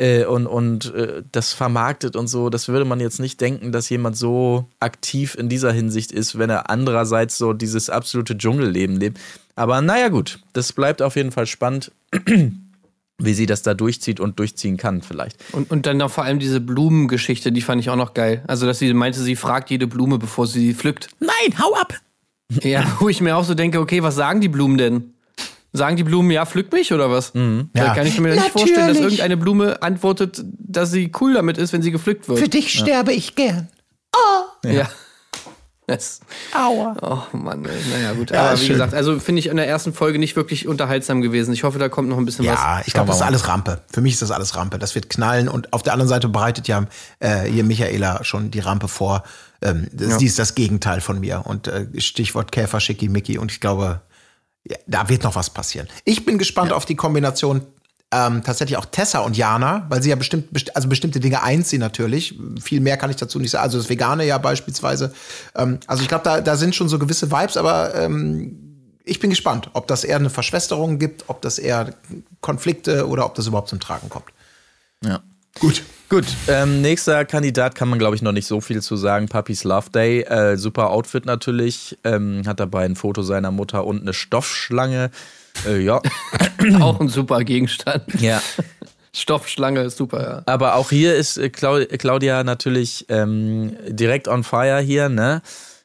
äh, 0.00 0.24
und, 0.24 0.46
und 0.46 0.94
äh, 0.94 1.22
das 1.30 1.52
vermarktet 1.52 2.16
und 2.16 2.26
so, 2.26 2.48
das 2.48 2.68
würde 2.68 2.86
man 2.86 3.00
jetzt 3.00 3.20
nicht 3.20 3.40
denken, 3.40 3.70
dass 3.70 3.90
jemand 3.90 4.16
so 4.16 4.66
aktiv 4.80 5.34
in 5.34 5.50
dieser 5.50 5.72
Hinsicht 5.72 6.10
ist, 6.10 6.38
wenn 6.38 6.48
er 6.48 6.70
andererseits 6.70 7.36
so 7.36 7.52
dieses 7.52 7.90
absolute 7.90 8.36
Dschungelleben 8.36 8.96
lebt. 8.96 9.20
Aber 9.56 9.82
naja, 9.82 10.08
gut, 10.08 10.40
das 10.54 10.72
bleibt 10.72 11.02
auf 11.02 11.16
jeden 11.16 11.32
Fall 11.32 11.46
spannend, 11.46 11.92
wie 13.18 13.34
sie 13.34 13.44
das 13.44 13.60
da 13.60 13.74
durchzieht 13.74 14.20
und 14.20 14.38
durchziehen 14.38 14.78
kann, 14.78 15.02
vielleicht. 15.02 15.36
Und, 15.52 15.70
und 15.70 15.84
dann 15.84 15.98
noch 15.98 16.10
vor 16.10 16.24
allem 16.24 16.38
diese 16.38 16.62
Blumengeschichte, 16.62 17.52
die 17.52 17.60
fand 17.60 17.82
ich 17.82 17.90
auch 17.90 17.96
noch 17.96 18.14
geil. 18.14 18.42
Also, 18.46 18.64
dass 18.64 18.78
sie 18.78 18.94
meinte, 18.94 19.20
sie 19.20 19.36
fragt 19.36 19.68
jede 19.68 19.86
Blume, 19.86 20.16
bevor 20.18 20.46
sie 20.46 20.60
sie 20.60 20.74
pflückt. 20.74 21.08
Nein, 21.20 21.58
hau 21.58 21.74
ab! 21.74 22.00
Ja, 22.62 22.96
wo 23.00 23.10
ich 23.10 23.20
mir 23.20 23.36
auch 23.36 23.44
so 23.44 23.54
denke, 23.54 23.78
okay, 23.78 24.02
was 24.02 24.14
sagen 24.14 24.40
die 24.40 24.48
Blumen 24.48 24.78
denn? 24.78 25.12
Sagen 25.72 25.96
die 25.96 26.02
Blumen, 26.04 26.30
ja, 26.32 26.44
pflück 26.46 26.72
mich 26.72 26.92
oder 26.92 27.10
was? 27.10 27.32
Mhm. 27.34 27.70
Da 27.74 27.86
Ja. 27.86 27.94
kann 27.94 28.06
ich 28.06 28.18
mir 28.18 28.34
nicht 28.34 28.48
vorstellen, 28.50 28.74
dass 28.88 28.96
Natürlich. 28.96 29.02
irgendeine 29.20 29.36
Blume 29.36 29.82
antwortet, 29.82 30.42
dass 30.58 30.90
sie 30.90 31.12
cool 31.20 31.34
damit 31.34 31.58
ist, 31.58 31.72
wenn 31.72 31.82
sie 31.82 31.92
gepflückt 31.92 32.28
wird. 32.28 32.52
dich 32.52 32.72
sterbe 32.72 33.12
ich 33.12 33.34
gern. 33.36 33.68
Ja. 34.64 34.88
Das, 35.86 36.20
Aua. 36.54 36.96
oh 37.32 37.36
Mann, 37.36 37.64
ey. 37.64 37.70
naja 37.92 38.12
gut. 38.12 38.30
Ja, 38.30 38.42
Aber 38.50 38.60
wie 38.60 38.64
schön. 38.66 38.74
gesagt, 38.74 38.94
also 38.94 39.18
finde 39.18 39.40
ich 39.40 39.46
in 39.48 39.56
der 39.56 39.66
ersten 39.66 39.92
Folge 39.92 40.20
nicht 40.20 40.36
wirklich 40.36 40.68
unterhaltsam 40.68 41.20
gewesen. 41.20 41.52
Ich 41.52 41.64
hoffe, 41.64 41.80
da 41.80 41.88
kommt 41.88 42.08
noch 42.08 42.16
ein 42.18 42.24
bisschen 42.24 42.46
was. 42.46 42.54
Ja, 42.54 42.82
ich 42.86 42.92
glaube, 42.92 43.08
das 43.08 43.16
ist 43.16 43.22
alles 43.22 43.48
Rampe. 43.48 43.80
Für 43.92 44.00
mich 44.00 44.12
ist 44.14 44.22
das 44.22 44.30
alles 44.30 44.54
Rampe. 44.54 44.78
Das 44.78 44.94
wird 44.94 45.08
knallen 45.10 45.48
und 45.48 45.72
auf 45.72 45.82
der 45.82 45.92
anderen 45.94 46.08
Seite 46.08 46.28
bereitet 46.28 46.68
ja 46.68 46.84
äh, 47.18 47.42
hier 47.44 47.64
Michaela 47.64 48.22
schon 48.22 48.52
die 48.52 48.60
Rampe 48.60 48.86
vor. 48.86 49.24
Ähm, 49.62 49.88
das, 49.92 50.18
Die 50.18 50.26
ist 50.26 50.38
das 50.38 50.54
Gegenteil 50.54 51.00
von 51.00 51.18
mir. 51.18 51.42
Und 51.44 51.66
äh, 51.66 51.86
Stichwort 51.98 52.52
Käfer, 52.52 52.78
Schickimicki. 52.78 53.38
Und 53.38 53.50
ich 53.50 53.58
glaube, 53.60 54.00
ja, 54.64 54.76
da 54.86 55.08
wird 55.08 55.22
noch 55.22 55.34
was 55.34 55.50
passieren. 55.50 55.88
Ich 56.04 56.24
bin 56.24 56.38
gespannt 56.38 56.72
auf 56.72 56.84
die 56.84 56.96
Kombination 56.96 57.62
ähm, 58.12 58.42
tatsächlich 58.42 58.76
auch 58.76 58.86
Tessa 58.86 59.20
und 59.20 59.36
Jana, 59.36 59.86
weil 59.88 60.02
sie 60.02 60.10
ja 60.10 60.16
bestimmt, 60.16 60.52
best 60.52 60.74
also 60.74 60.88
bestimmte 60.88 61.20
Dinge 61.20 61.42
einziehen 61.42 61.78
natürlich. 61.78 62.38
Viel 62.60 62.80
mehr 62.80 62.96
kann 62.96 63.10
ich 63.10 63.16
dazu 63.16 63.38
nicht 63.38 63.52
sagen. 63.52 63.62
Also 63.62 63.78
das 63.78 63.88
Vegane 63.88 64.26
ja 64.26 64.38
beispielsweise. 64.38 65.14
Ähm, 65.54 65.78
also 65.86 66.02
ich 66.02 66.08
glaube, 66.08 66.24
da, 66.24 66.40
da 66.40 66.56
sind 66.56 66.74
schon 66.74 66.88
so 66.88 66.98
gewisse 66.98 67.30
Vibes, 67.30 67.56
aber 67.56 67.94
ähm, 67.94 68.70
ich 69.04 69.20
bin 69.20 69.30
gespannt, 69.30 69.70
ob 69.74 69.86
das 69.86 70.04
eher 70.04 70.16
eine 70.16 70.30
Verschwesterung 70.30 70.98
gibt, 70.98 71.24
ob 71.28 71.40
das 71.40 71.58
eher 71.58 71.94
Konflikte 72.40 73.06
oder 73.06 73.26
ob 73.26 73.34
das 73.36 73.46
überhaupt 73.46 73.68
zum 73.68 73.80
Tragen 73.80 74.08
kommt. 74.08 74.26
Ja. 75.04 75.20
Gut. 75.58 75.82
Gut, 76.10 76.26
ähm, 76.48 76.80
nächster 76.80 77.24
Kandidat 77.24 77.76
kann 77.76 77.88
man, 77.88 78.00
glaube 78.00 78.16
ich, 78.16 78.22
noch 78.22 78.32
nicht 78.32 78.46
so 78.46 78.60
viel 78.60 78.82
zu 78.82 78.96
sagen. 78.96 79.28
Puppies 79.28 79.62
Love 79.62 79.90
Day. 79.90 80.22
Äh, 80.22 80.56
super 80.56 80.90
Outfit 80.90 81.24
natürlich. 81.24 81.98
Ähm, 82.02 82.42
hat 82.46 82.58
dabei 82.58 82.84
ein 82.84 82.96
Foto 82.96 83.22
seiner 83.22 83.52
Mutter 83.52 83.86
und 83.86 84.00
eine 84.02 84.12
Stoffschlange. 84.12 85.12
Äh, 85.68 85.78
ja. 85.78 86.02
Auch 86.80 86.98
ein 86.98 87.08
super 87.08 87.44
Gegenstand. 87.44 88.20
ja. 88.20 88.42
Stoffschlange 89.12 89.82
ist 89.82 89.96
super, 89.96 90.22
ja. 90.22 90.42
Aber 90.46 90.76
auch 90.76 90.90
hier 90.90 91.16
ist 91.16 91.36
äh, 91.36 91.50
Clau 91.50 91.84
Claudia 91.84 92.44
natürlich 92.44 93.06
ähm, 93.08 93.76
direkt 93.88 94.28
on 94.28 94.44
fire 94.44 94.80
hier, 94.80 95.08
ne? 95.08 95.42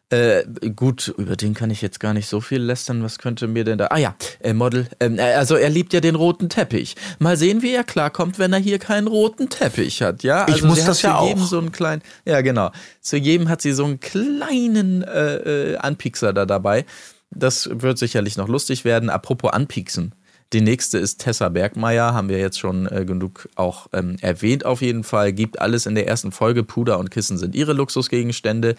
Äh, 0.09 0.43
gut, 0.75 1.13
über 1.17 1.35
den 1.35 1.55
kann 1.55 1.71
ich 1.71 1.81
jetzt 1.81 1.99
gar 1.99 2.13
nicht 2.13 2.27
so 2.27 2.39
viel 2.39 2.61
lästern. 2.61 3.01
Was 3.03 3.17
könnte 3.17 3.47
mir 3.47 3.63
denn 3.63 3.79
da? 3.79 3.87
Ah 3.87 3.97
ja, 3.97 4.15
äh, 4.39 4.53
Model. 4.53 4.87
Ähm, 4.99 5.17
äh, 5.17 5.33
also 5.33 5.55
er 5.55 5.69
liebt 5.69 5.93
ja 5.93 5.99
den 5.99 6.13
roten 6.13 6.47
Teppich. 6.47 6.95
Mal 7.17 7.37
sehen, 7.37 7.63
wie 7.63 7.73
er 7.73 7.83
klarkommt, 7.83 8.37
wenn 8.37 8.53
er 8.53 8.59
hier 8.59 8.77
keinen 8.77 9.07
roten 9.07 9.49
Teppich 9.49 10.03
hat. 10.03 10.21
Ja, 10.21 10.45
Ich 10.47 10.55
also 10.55 10.67
muss 10.67 10.79
sie 10.81 10.85
das 10.85 11.01
ja 11.01 11.17
auch. 11.17 11.37
so 11.39 11.57
einen 11.57 11.71
kleinen. 11.71 12.03
Ja, 12.23 12.41
genau. 12.41 12.71
Zu 13.01 13.17
jedem 13.17 13.49
hat 13.49 13.61
sie 13.63 13.71
so 13.73 13.83
einen 13.85 13.99
kleinen 13.99 15.01
äh, 15.01 15.71
äh, 15.73 15.77
Anpiekser 15.77 16.33
da 16.33 16.45
dabei. 16.45 16.85
Das 17.31 17.67
wird 17.71 17.97
sicherlich 17.97 18.37
noch 18.37 18.47
lustig 18.47 18.85
werden. 18.85 19.09
Apropos 19.09 19.51
Anpieksen. 19.53 20.13
Die 20.53 20.61
nächste 20.61 20.99
ist 20.99 21.21
Tessa 21.21 21.49
Bergmeier, 21.49 22.13
haben 22.13 22.29
wir 22.29 22.37
jetzt 22.37 22.59
schon 22.59 22.85
äh, 22.85 23.03
genug 23.03 23.49
auch 23.55 23.87
ähm, 23.91 24.17
erwähnt 24.21 24.65
auf 24.65 24.81
jeden 24.83 25.03
Fall. 25.03 25.33
Gibt 25.33 25.59
alles 25.59 25.87
in 25.87 25.95
der 25.95 26.07
ersten 26.07 26.31
Folge. 26.31 26.63
Puder 26.63 26.99
und 26.99 27.09
Kissen 27.09 27.39
sind 27.39 27.55
ihre 27.55 27.73
Luxusgegenstände. 27.73 28.75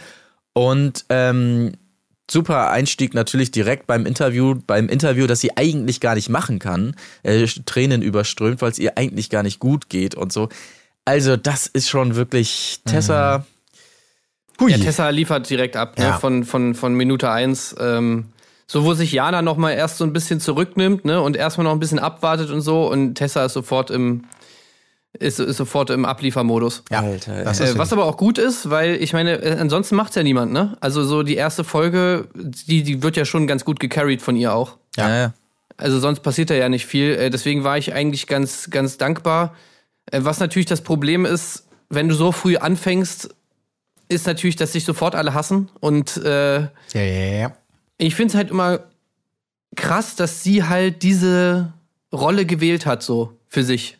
Und 0.56 1.04
ähm, 1.10 1.72
super 2.30 2.70
Einstieg 2.70 3.12
natürlich 3.12 3.50
direkt 3.50 3.86
beim 3.86 4.06
Interview, 4.06 4.54
beim 4.66 4.88
Interview, 4.88 5.26
das 5.26 5.40
sie 5.40 5.54
eigentlich 5.54 6.00
gar 6.00 6.14
nicht 6.14 6.30
machen 6.30 6.58
kann. 6.58 6.96
Äh, 7.22 7.46
Tränen 7.66 8.00
überströmt, 8.00 8.62
weil 8.62 8.70
es 8.70 8.78
ihr 8.78 8.96
eigentlich 8.96 9.28
gar 9.28 9.42
nicht 9.42 9.60
gut 9.60 9.90
geht 9.90 10.14
und 10.14 10.32
so. 10.32 10.48
Also 11.04 11.36
das 11.36 11.66
ist 11.66 11.90
schon 11.90 12.16
wirklich 12.16 12.80
Tessa. 12.86 13.44
Hui. 14.58 14.70
Ja, 14.70 14.78
Tessa 14.78 15.10
liefert 15.10 15.50
direkt 15.50 15.76
ab, 15.76 15.98
ne? 15.98 16.06
Ja. 16.06 16.18
von, 16.18 16.44
von, 16.44 16.74
von 16.74 16.94
Minute 16.94 17.30
eins. 17.30 17.76
Ähm, 17.78 18.30
so, 18.66 18.84
wo 18.86 18.94
sich 18.94 19.12
Jana 19.12 19.42
noch 19.42 19.58
mal 19.58 19.72
erst 19.72 19.98
so 19.98 20.04
ein 20.04 20.14
bisschen 20.14 20.40
zurücknimmt, 20.40 21.04
ne, 21.04 21.20
und 21.20 21.36
erstmal 21.36 21.64
noch 21.66 21.72
ein 21.72 21.80
bisschen 21.80 21.98
abwartet 21.98 22.50
und 22.50 22.62
so, 22.62 22.90
und 22.90 23.16
Tessa 23.16 23.44
ist 23.44 23.52
sofort 23.52 23.90
im, 23.90 24.24
ist, 25.18 25.38
ist 25.40 25.56
sofort 25.56 25.90
im 25.90 26.04
Abliefermodus. 26.04 26.82
Ja, 26.90 27.00
Alter, 27.00 27.44
das 27.44 27.60
ist 27.60 27.74
Äh, 27.74 27.78
was 27.78 27.92
aber 27.92 28.04
auch 28.04 28.16
gut 28.16 28.38
ist, 28.38 28.70
weil 28.70 28.96
ich 29.02 29.12
meine, 29.12 29.42
äh, 29.42 29.56
ansonsten 29.58 29.96
macht's 29.96 30.14
ja 30.16 30.22
niemand, 30.22 30.52
ne? 30.52 30.76
Also 30.80 31.04
so 31.04 31.22
die 31.22 31.36
erste 31.36 31.64
Folge, 31.64 32.28
die, 32.34 32.82
die 32.82 33.02
wird 33.02 33.16
ja 33.16 33.24
schon 33.24 33.46
ganz 33.46 33.64
gut 33.64 33.80
gecarried 33.80 34.22
von 34.22 34.36
ihr 34.36 34.54
auch. 34.54 34.76
ja, 34.96 35.08
ja. 35.14 35.34
Also 35.78 35.98
sonst 35.98 36.20
passiert 36.20 36.48
da 36.48 36.54
ja 36.54 36.70
nicht 36.70 36.86
viel. 36.86 37.12
Äh, 37.16 37.28
Deswegen 37.28 37.62
war 37.62 37.76
ich 37.76 37.92
eigentlich 37.92 38.26
ganz, 38.26 38.70
ganz 38.70 38.96
dankbar. 38.96 39.54
Äh, 40.10 40.20
Was 40.22 40.40
natürlich 40.40 40.64
das 40.66 40.80
Problem 40.80 41.26
ist, 41.26 41.66
wenn 41.90 42.08
du 42.08 42.14
so 42.14 42.32
früh 42.32 42.56
anfängst, 42.56 43.28
ist 44.08 44.26
natürlich, 44.26 44.56
dass 44.56 44.72
sich 44.72 44.84
sofort 44.86 45.14
alle 45.14 45.34
hassen. 45.34 45.68
Und 45.80 46.16
äh, 46.16 46.60
ja, 46.60 46.70
ja, 46.94 47.38
ja. 47.40 47.56
ich 47.98 48.14
finde 48.14 48.30
es 48.30 48.34
halt 48.36 48.50
immer 48.50 48.80
krass, 49.74 50.16
dass 50.16 50.42
sie 50.42 50.64
halt 50.64 51.02
diese 51.02 51.74
Rolle 52.10 52.46
gewählt 52.46 52.86
hat, 52.86 53.02
so 53.02 53.32
für 53.48 53.62
sich. 53.62 53.98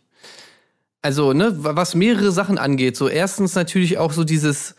Also, 1.06 1.32
ne, 1.32 1.54
was 1.56 1.94
mehrere 1.94 2.32
Sachen 2.32 2.58
angeht. 2.58 2.96
So, 2.96 3.08
erstens 3.08 3.54
natürlich 3.54 3.96
auch 3.96 4.10
so 4.10 4.24
dieses, 4.24 4.74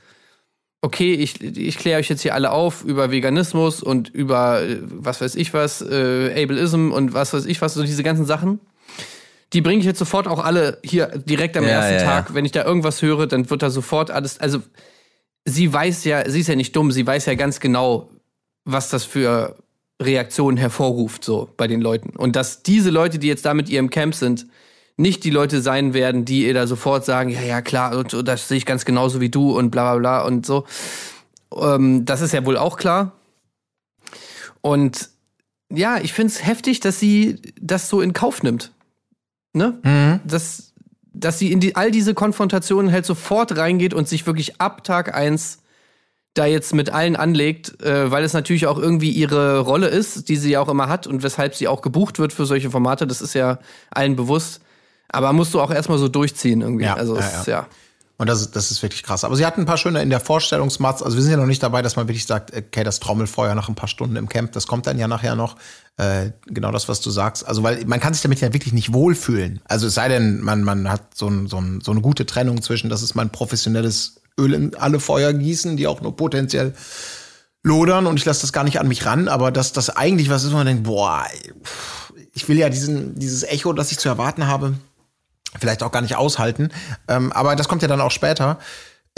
okay, 0.81 1.13
ich, 1.13 1.41
ich 1.41 1.77
kläre 1.77 2.01
euch 2.01 2.09
jetzt 2.09 2.21
hier 2.21 2.33
alle 2.33 2.51
auf 2.51 2.83
über 2.83 3.11
Veganismus 3.11 3.81
und 3.81 4.09
über 4.09 4.61
äh, 4.61 4.79
was 4.81 5.21
weiß 5.21 5.35
ich 5.35 5.53
was, 5.53 5.81
äh, 5.81 6.43
Ableism 6.43 6.91
und 6.91 7.13
was 7.13 7.31
weiß 7.31 7.45
ich 7.45 7.61
was, 7.61 7.75
so 7.75 7.83
diese 7.83 8.03
ganzen 8.03 8.25
Sachen. 8.25 8.59
Die 9.53 9.61
bringe 9.61 9.79
ich 9.79 9.85
jetzt 9.85 9.99
sofort 9.99 10.27
auch 10.27 10.43
alle 10.43 10.79
hier 10.83 11.07
direkt 11.25 11.55
am 11.55 11.63
Ja, 11.63 11.69
ersten 11.69 11.93
ja, 11.93 12.03
Tag. 12.03 12.27
ja. 12.27 12.35
Wenn 12.35 12.43
ich 12.43 12.51
da 12.51 12.65
irgendwas 12.65 13.01
höre, 13.01 13.25
dann 13.25 13.49
wird 13.49 13.61
da 13.61 13.69
sofort 13.69 14.11
alles, 14.11 14.37
also 14.41 14.59
sie 15.45 15.71
weiß 15.71 16.03
ja, 16.03 16.29
sie 16.29 16.41
ist 16.41 16.47
ja 16.47 16.55
nicht 16.57 16.75
dumm, 16.75 16.91
sie 16.91 17.07
weiß 17.07 17.25
ja 17.27 17.35
ganz 17.35 17.61
genau, 17.61 18.09
was 18.65 18.89
das 18.89 19.05
für 19.05 19.55
Reaktionen 20.01 20.57
hervorruft, 20.57 21.23
so 21.23 21.47
bei 21.55 21.67
den 21.67 21.79
Leuten. 21.79 22.09
Und 22.17 22.35
dass 22.35 22.63
diese 22.63 22.89
Leute, 22.89 23.17
die 23.17 23.27
jetzt 23.27 23.45
da 23.45 23.53
mit 23.53 23.69
ihrem 23.69 23.89
Camp 23.89 24.13
sind, 24.13 24.45
nicht 24.97 25.23
die 25.23 25.29
Leute 25.29 25.61
sein 25.61 25.93
werden, 25.93 26.25
die 26.25 26.45
ihr 26.45 26.53
da 26.53 26.67
sofort 26.67 27.05
sagen, 27.05 27.29
ja, 27.29 27.41
ja, 27.41 27.61
klar, 27.61 27.95
und, 27.97 28.27
das 28.27 28.47
sehe 28.47 28.57
ich 28.57 28.65
ganz 28.65 28.83
genauso 28.83 29.21
wie 29.21 29.29
du 29.29 29.55
und 29.55 29.69
bla 29.69 29.93
bla 29.93 29.99
bla 29.99 30.25
und 30.25 30.45
so. 30.45 30.65
Ähm, 31.55 32.03
das 32.03 32.21
ist 32.21 32.33
ja 32.33 32.45
wohl 32.45 32.57
auch 32.57 32.77
klar. 32.77 33.13
Und 34.61 35.09
ja, 35.69 35.99
ich 35.99 36.13
finde 36.13 36.33
es 36.33 36.45
heftig, 36.45 36.79
dass 36.79 36.99
sie 36.99 37.41
das 37.61 37.89
so 37.89 38.01
in 38.01 38.13
Kauf 38.13 38.41
nimmt. 38.41 38.71
Ne? 39.53 39.79
Dass, 40.25 40.73
dass 41.13 41.39
sie 41.39 41.51
in 41.51 41.59
die, 41.59 41.75
all 41.75 41.91
diese 41.91 42.13
Konfrontationen 42.13 42.91
halt 42.91 43.05
sofort 43.05 43.55
reingeht 43.55 43.93
und 43.93 44.07
sich 44.07 44.25
wirklich 44.25 44.59
ab 44.59 44.83
Tag 44.83 45.13
eins 45.13 45.59
da 46.33 46.45
jetzt 46.45 46.73
mit 46.73 46.91
allen 46.91 47.15
anlegt, 47.15 47.81
äh, 47.81 48.11
weil 48.11 48.23
es 48.23 48.33
natürlich 48.33 48.67
auch 48.67 48.77
irgendwie 48.77 49.09
ihre 49.09 49.59
Rolle 49.59 49.87
ist, 49.87 50.29
die 50.29 50.35
sie 50.35 50.51
ja 50.51 50.61
auch 50.61 50.69
immer 50.69 50.87
hat 50.87 51.07
und 51.07 51.23
weshalb 51.23 51.55
sie 51.55 51.67
auch 51.67 51.81
gebucht 51.81 52.19
wird 52.19 52.33
für 52.33 52.45
solche 52.45 52.69
Formate, 52.69 53.07
das 53.07 53.21
ist 53.21 53.33
ja 53.33 53.59
allen 53.89 54.15
bewusst. 54.15 54.61
Aber 55.09 55.33
musst 55.33 55.53
du 55.53 55.61
auch 55.61 55.71
erstmal 55.71 55.97
so 55.97 56.07
durchziehen 56.07 56.61
irgendwie. 56.61 56.85
Ja, 56.85 56.95
also 56.95 57.15
ja, 57.15 57.21
es 57.21 57.37
ist 57.41 57.47
ja. 57.47 57.67
Und 58.19 58.27
das, 58.27 58.41
ist- 58.41 58.55
das 58.55 58.71
ist 58.71 58.81
wirklich 58.81 59.03
krass. 59.03 59.23
Aber 59.23 59.35
sie 59.35 59.45
hatten 59.45 59.61
ein 59.61 59.65
paar 59.67 59.77
schöne 59.77 60.01
in 60.01 60.09
der 60.09 60.19
Vorstellungsmatz. 60.19 61.03
Also 61.03 61.15
wir 61.17 61.21
sind 61.21 61.31
ja 61.31 61.37
noch 61.37 61.45
nicht 61.45 61.61
dabei, 61.61 61.83
dass 61.83 61.95
man 61.95 62.07
wirklich 62.07 62.25
sagt, 62.25 62.51
okay, 62.55 62.83
das 62.83 62.99
Trommelfeuer 62.99 63.53
nach 63.53 63.69
ein 63.69 63.75
paar 63.75 63.87
Stunden 63.87 64.15
im 64.15 64.27
Camp, 64.27 64.53
das 64.53 64.65
kommt 64.65 64.87
dann 64.87 64.97
ja 64.97 65.07
nachher 65.07 65.35
noch. 65.35 65.55
Äh, 65.97 66.31
genau 66.47 66.71
das, 66.71 66.89
was 66.89 66.99
du 67.01 67.11
sagst. 67.11 67.47
Also 67.47 67.61
weil 67.61 67.85
man 67.85 67.99
kann 67.99 68.13
sich 68.13 68.23
damit 68.23 68.41
ja 68.41 68.51
wirklich 68.53 68.73
nicht 68.73 68.91
wohlfühlen. 68.91 69.61
Also 69.65 69.85
es 69.87 69.93
sei 69.93 70.07
denn, 70.09 70.41
man, 70.41 70.63
man 70.63 70.89
hat 70.89 71.15
so, 71.15 71.27
ein, 71.27 71.47
so, 71.47 71.57
ein, 71.61 71.79
so 71.81 71.91
eine 71.91 72.01
gute 72.01 72.25
Trennung 72.25 72.61
zwischen, 72.63 72.89
das 72.89 73.03
ist 73.03 73.13
mein 73.13 73.29
professionelles 73.29 74.21
Öl 74.39 74.53
in 74.53 74.75
alle 74.75 74.99
Feuer 74.99 75.31
gießen, 75.33 75.77
die 75.77 75.85
auch 75.87 76.01
nur 76.01 76.15
potenziell 76.15 76.73
lodern 77.63 78.07
und 78.07 78.17
ich 78.17 78.25
lasse 78.25 78.41
das 78.41 78.53
gar 78.53 78.63
nicht 78.63 78.79
an 78.79 78.87
mich 78.87 79.05
ran, 79.05 79.27
aber 79.27 79.51
dass 79.51 79.73
das 79.73 79.89
eigentlich 79.89 80.29
was 80.29 80.43
ist, 80.43 80.51
wo 80.51 80.55
man 80.57 80.65
denkt, 80.67 80.83
boah, 80.83 81.25
ich 82.33 82.47
will 82.47 82.57
ja 82.57 82.69
diesen, 82.69 83.17
dieses 83.19 83.43
Echo, 83.43 83.73
das 83.73 83.91
ich 83.91 83.97
zu 83.99 84.07
erwarten 84.09 84.47
habe, 84.47 84.73
vielleicht 85.59 85.83
auch 85.83 85.91
gar 85.91 86.01
nicht 86.01 86.15
aushalten. 86.15 86.69
Ähm, 87.07 87.31
aber 87.31 87.55
das 87.55 87.67
kommt 87.67 87.81
ja 87.81 87.87
dann 87.87 88.01
auch 88.01 88.11
später. 88.11 88.59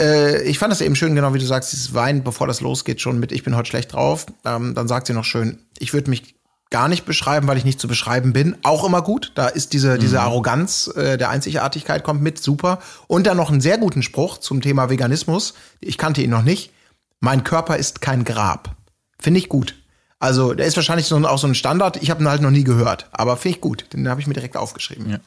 Äh, 0.00 0.42
ich 0.42 0.58
fand 0.58 0.72
das 0.72 0.80
eben 0.80 0.96
schön, 0.96 1.14
genau 1.14 1.34
wie 1.34 1.38
du 1.38 1.46
sagst, 1.46 1.72
dieses 1.72 1.94
Wein, 1.94 2.24
bevor 2.24 2.46
das 2.46 2.60
losgeht, 2.60 3.00
schon 3.00 3.20
mit 3.20 3.32
Ich 3.32 3.42
bin 3.42 3.56
heute 3.56 3.68
schlecht 3.68 3.92
drauf. 3.92 4.26
Ähm, 4.44 4.74
dann 4.74 4.88
sagt 4.88 5.06
sie 5.06 5.12
noch 5.12 5.24
schön, 5.24 5.58
ich 5.78 5.92
würde 5.92 6.10
mich 6.10 6.34
gar 6.70 6.88
nicht 6.88 7.04
beschreiben, 7.04 7.48
weil 7.48 7.58
ich 7.58 7.64
nicht 7.64 7.80
zu 7.80 7.88
beschreiben 7.88 8.32
bin. 8.32 8.56
Auch 8.62 8.84
immer 8.84 9.02
gut. 9.02 9.32
Da 9.34 9.48
ist 9.48 9.72
diese, 9.72 9.98
diese 9.98 10.20
Arroganz 10.20 10.86
äh, 10.96 11.18
der 11.18 11.28
Einzigartigkeit 11.30 12.04
kommt 12.04 12.22
mit, 12.22 12.38
super. 12.38 12.78
Und 13.08 13.26
dann 13.26 13.36
noch 13.36 13.50
einen 13.50 13.60
sehr 13.60 13.76
guten 13.76 14.02
Spruch 14.02 14.38
zum 14.38 14.60
Thema 14.60 14.88
Veganismus. 14.88 15.54
Ich 15.80 15.98
kannte 15.98 16.22
ihn 16.22 16.30
noch 16.30 16.42
nicht. 16.42 16.72
Mein 17.18 17.44
Körper 17.44 17.76
ist 17.76 18.00
kein 18.00 18.24
Grab. 18.24 18.76
Finde 19.18 19.38
ich 19.38 19.48
gut. 19.48 19.74
Also, 20.20 20.54
der 20.54 20.66
ist 20.66 20.76
wahrscheinlich 20.76 21.06
so 21.06 21.16
auch 21.16 21.38
so 21.38 21.46
ein 21.46 21.54
Standard. 21.54 22.00
Ich 22.02 22.10
habe 22.10 22.22
ihn 22.22 22.28
halt 22.28 22.40
noch 22.40 22.50
nie 22.50 22.64
gehört. 22.64 23.08
Aber 23.10 23.36
finde 23.36 23.56
ich 23.56 23.60
gut. 23.60 23.86
Den 23.92 24.08
habe 24.08 24.20
ich 24.20 24.26
mir 24.26 24.34
direkt 24.34 24.56
aufgeschrieben. 24.56 25.10
Ja. 25.10 25.18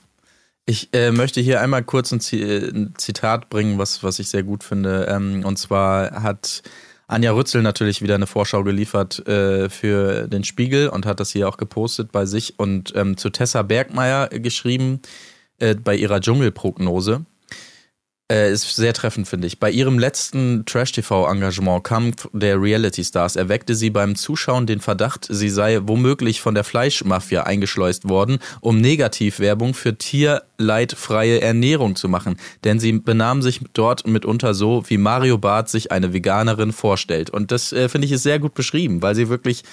Ich 0.66 0.94
äh, 0.94 1.12
möchte 1.12 1.42
hier 1.42 1.60
einmal 1.60 1.84
kurz 1.84 2.12
ein, 2.14 2.22
Zi 2.22 2.42
ein 2.42 2.94
Zitat 2.98 3.50
bringen, 3.50 3.78
was, 3.78 4.02
was 4.02 4.20
ich 4.20 4.30
sehr 4.30 4.44
gut 4.44 4.64
finde. 4.64 5.08
Ähm, 5.10 5.44
und 5.46 5.58
zwar 5.58 6.24
hat 6.24 6.64
Anja 7.08 7.34
Rützel 7.34 7.62
natürlich 7.62 8.02
wieder 8.02 8.16
eine 8.16 8.28
Vorschau 8.28 8.64
geliefert 8.64 9.28
äh, 9.28 9.70
für 9.70 10.28
den 10.30 10.46
Spiegel 10.46 10.88
und 10.88 11.06
hat 11.06 11.20
das 11.20 11.32
hier 11.32 11.50
auch 11.50 11.58
gepostet 11.58 12.14
bei 12.14 12.26
sich 12.26 12.60
und 12.60 12.94
ähm, 12.96 13.18
zu 13.18 13.30
Tessa 13.30 13.62
Bergmeier 13.62 14.30
geschrieben 14.30 15.02
äh, 15.60 15.76
bei 15.76 15.96
ihrer 15.96 16.22
Dschungelprognose. 16.22 17.26
Äh, 18.32 18.54
ist 18.54 18.74
sehr 18.76 18.94
treffend, 18.94 19.28
finde 19.28 19.48
ich. 19.48 19.60
Bei 19.60 19.70
ihrem 19.70 20.00
letzten 20.00 20.66
Trash-TV-Engagement 20.66 21.84
Kampf 21.84 22.30
der 22.32 22.62
Reality-Stars 22.62 23.36
erweckte 23.36 23.76
sie 23.76 23.90
beim 23.90 24.16
Zuschauen 24.16 24.66
den 24.66 24.80
Verdacht, 24.80 25.28
sie 25.30 25.50
sei 25.50 25.82
womöglich 25.84 26.40
von 26.40 26.56
der 26.56 26.64
Fleischmafia 26.64 27.44
eingeschleust 27.44 28.08
worden, 28.08 28.40
um 28.62 28.80
Negativwerbung 28.80 29.74
für 29.74 29.98
tierleidfreie 29.98 31.42
Ernährung 31.42 31.98
zu 31.98 32.08
machen. 32.08 32.38
Denn 32.64 32.80
sie 32.80 32.94
benahm 32.94 33.42
sich 33.42 33.60
dort 33.74 34.08
mitunter 34.08 34.54
so, 34.54 34.84
wie 34.88 34.98
Mario 34.98 35.38
Barth 35.38 35.68
sich 35.68 35.92
eine 35.92 36.14
Veganerin 36.14 36.72
vorstellt. 36.72 37.30
Und 37.30 37.52
das, 37.52 37.74
äh, 37.74 37.90
finde 37.90 38.08
ich, 38.08 38.14
ist 38.14 38.24
sehr 38.24 38.40
gut 38.40 38.54
beschrieben, 38.54 39.02
weil 39.02 39.16
sie 39.16 39.28
wirklich 39.28 39.64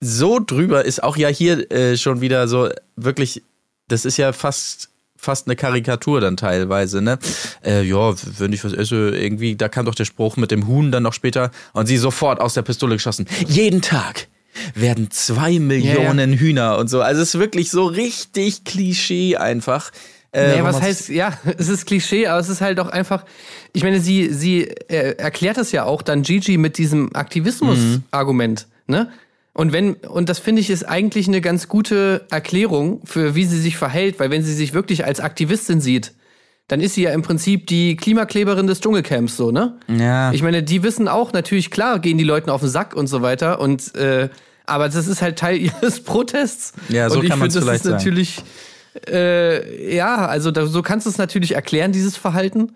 so 0.00 0.40
drüber 0.40 0.84
ist. 0.84 1.04
Auch 1.04 1.16
ja 1.16 1.28
hier 1.28 1.70
äh, 1.70 1.96
schon 1.96 2.20
wieder 2.20 2.48
so 2.48 2.68
wirklich, 2.96 3.44
das 3.86 4.04
ist 4.04 4.16
ja 4.16 4.32
fast 4.32 4.90
fast 5.24 5.46
eine 5.48 5.56
Karikatur 5.56 6.20
dann 6.20 6.36
teilweise, 6.36 7.02
ne? 7.02 7.18
Äh, 7.64 7.82
ja, 7.82 8.14
wenn 8.38 8.52
ich 8.52 8.64
was 8.64 8.72
esse, 8.72 9.10
irgendwie, 9.10 9.56
da 9.56 9.68
kam 9.68 9.86
doch 9.86 9.94
der 9.94 10.04
Spruch 10.04 10.36
mit 10.36 10.50
dem 10.50 10.68
Huhn 10.68 10.92
dann 10.92 11.02
noch 11.02 11.12
später 11.14 11.50
und 11.72 11.86
sie 11.86 11.96
sofort 11.96 12.40
aus 12.40 12.54
der 12.54 12.62
Pistole 12.62 12.94
geschossen. 12.94 13.26
Jeden 13.48 13.82
Tag 13.82 14.28
werden 14.74 15.10
zwei 15.10 15.58
Millionen 15.58 16.32
Hühner 16.34 16.78
und 16.78 16.88
so. 16.88 17.00
Also 17.00 17.22
es 17.22 17.34
ist 17.34 17.40
wirklich 17.40 17.70
so 17.70 17.86
richtig 17.86 18.62
Klischee 18.64 19.36
einfach. 19.36 19.90
Äh, 20.30 20.48
Naja, 20.48 20.64
was 20.64 20.80
heißt, 20.80 21.08
ja, 21.08 21.32
es 21.58 21.68
ist 21.68 21.86
Klischee, 21.86 22.26
aber 22.28 22.40
es 22.40 22.48
ist 22.48 22.60
halt 22.60 22.78
auch 22.78 22.88
einfach, 22.88 23.24
ich 23.72 23.82
meine, 23.82 24.00
sie, 24.00 24.32
sie 24.32 24.62
äh, 24.88 25.16
erklärt 25.16 25.58
es 25.58 25.72
ja 25.72 25.84
auch 25.84 26.02
dann 26.02 26.22
Gigi 26.22 26.56
mit 26.56 26.78
diesem 26.78 27.14
Aktivismus-Argument, 27.14 28.66
ne? 28.86 29.10
Und 29.54 29.72
wenn, 29.72 29.94
und 29.94 30.28
das 30.28 30.40
finde 30.40 30.60
ich 30.60 30.68
ist 30.68 30.82
eigentlich 30.84 31.28
eine 31.28 31.40
ganz 31.40 31.68
gute 31.68 32.26
Erklärung 32.30 33.00
für 33.04 33.34
wie 33.36 33.44
sie 33.44 33.60
sich 33.60 33.76
verhält, 33.76 34.18
weil 34.18 34.30
wenn 34.30 34.42
sie 34.42 34.52
sich 34.52 34.74
wirklich 34.74 35.04
als 35.04 35.20
Aktivistin 35.20 35.80
sieht, 35.80 36.12
dann 36.66 36.80
ist 36.80 36.94
sie 36.94 37.02
ja 37.02 37.12
im 37.12 37.22
Prinzip 37.22 37.66
die 37.68 37.94
Klimakleberin 37.96 38.66
des 38.66 38.80
Dschungelcamps, 38.80 39.36
so, 39.36 39.50
ne? 39.50 39.78
Ja. 39.86 40.32
Ich 40.32 40.42
meine, 40.42 40.62
die 40.62 40.82
wissen 40.82 41.08
auch, 41.08 41.32
natürlich, 41.32 41.70
klar, 41.70 41.98
gehen 41.98 42.18
die 42.18 42.24
Leuten 42.24 42.50
auf 42.50 42.62
den 42.62 42.70
Sack 42.70 42.96
und 42.96 43.06
so 43.06 43.22
weiter. 43.22 43.60
Und 43.60 43.94
äh, 43.94 44.28
aber 44.66 44.88
das 44.88 45.06
ist 45.06 45.22
halt 45.22 45.38
Teil 45.38 45.56
ihres 45.82 46.02
Protests. 46.02 46.72
Ja, 46.88 47.08
so 47.10 47.18
und 47.18 47.24
ich 47.24 47.30
kann 47.30 47.38
finde, 47.38 47.54
das 47.54 47.64
vielleicht 47.64 47.84
ist 47.84 47.90
natürlich, 47.90 48.42
äh, 49.08 49.94
ja, 49.94 50.26
also 50.26 50.50
da, 50.50 50.66
so 50.66 50.82
kannst 50.82 51.06
du 51.06 51.10
es 51.10 51.18
natürlich 51.18 51.52
erklären, 51.52 51.92
dieses 51.92 52.16
Verhalten. 52.16 52.74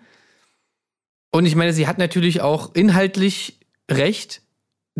Und 1.31 1.45
ich 1.45 1.55
meine, 1.55 1.73
sie 1.73 1.87
hat 1.87 1.97
natürlich 1.97 2.41
auch 2.41 2.73
inhaltlich 2.75 3.59
recht. 3.89 4.41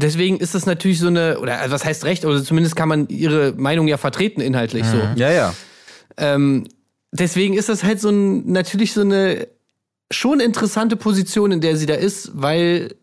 Deswegen 0.01 0.37
ist 0.37 0.55
das 0.55 0.65
natürlich 0.65 0.99
so 0.99 1.07
eine, 1.07 1.39
oder 1.39 1.59
also 1.59 1.73
was 1.73 1.83
heißt 1.83 2.05
recht, 2.05 2.25
oder 2.25 2.43
zumindest 2.43 2.75
kann 2.75 2.89
man 2.89 3.07
ihre 3.09 3.53
Meinung 3.53 3.87
ja 3.87 3.97
vertreten 3.97 4.41
inhaltlich 4.41 4.85
so. 4.85 4.97
Ja, 5.15 5.31
ja. 5.31 5.53
Ähm, 6.17 6.67
deswegen 7.11 7.55
ist 7.55 7.69
das 7.69 7.83
halt 7.83 7.99
so 7.99 8.09
ein, 8.09 8.51
natürlich 8.51 8.93
so 8.93 9.01
eine 9.01 9.47
schon 10.11 10.39
interessante 10.39 10.95
Position, 10.95 11.51
in 11.51 11.61
der 11.61 11.75
sie 11.75 11.85
da 11.85 11.95
ist, 11.95 12.31
weil 12.33 12.95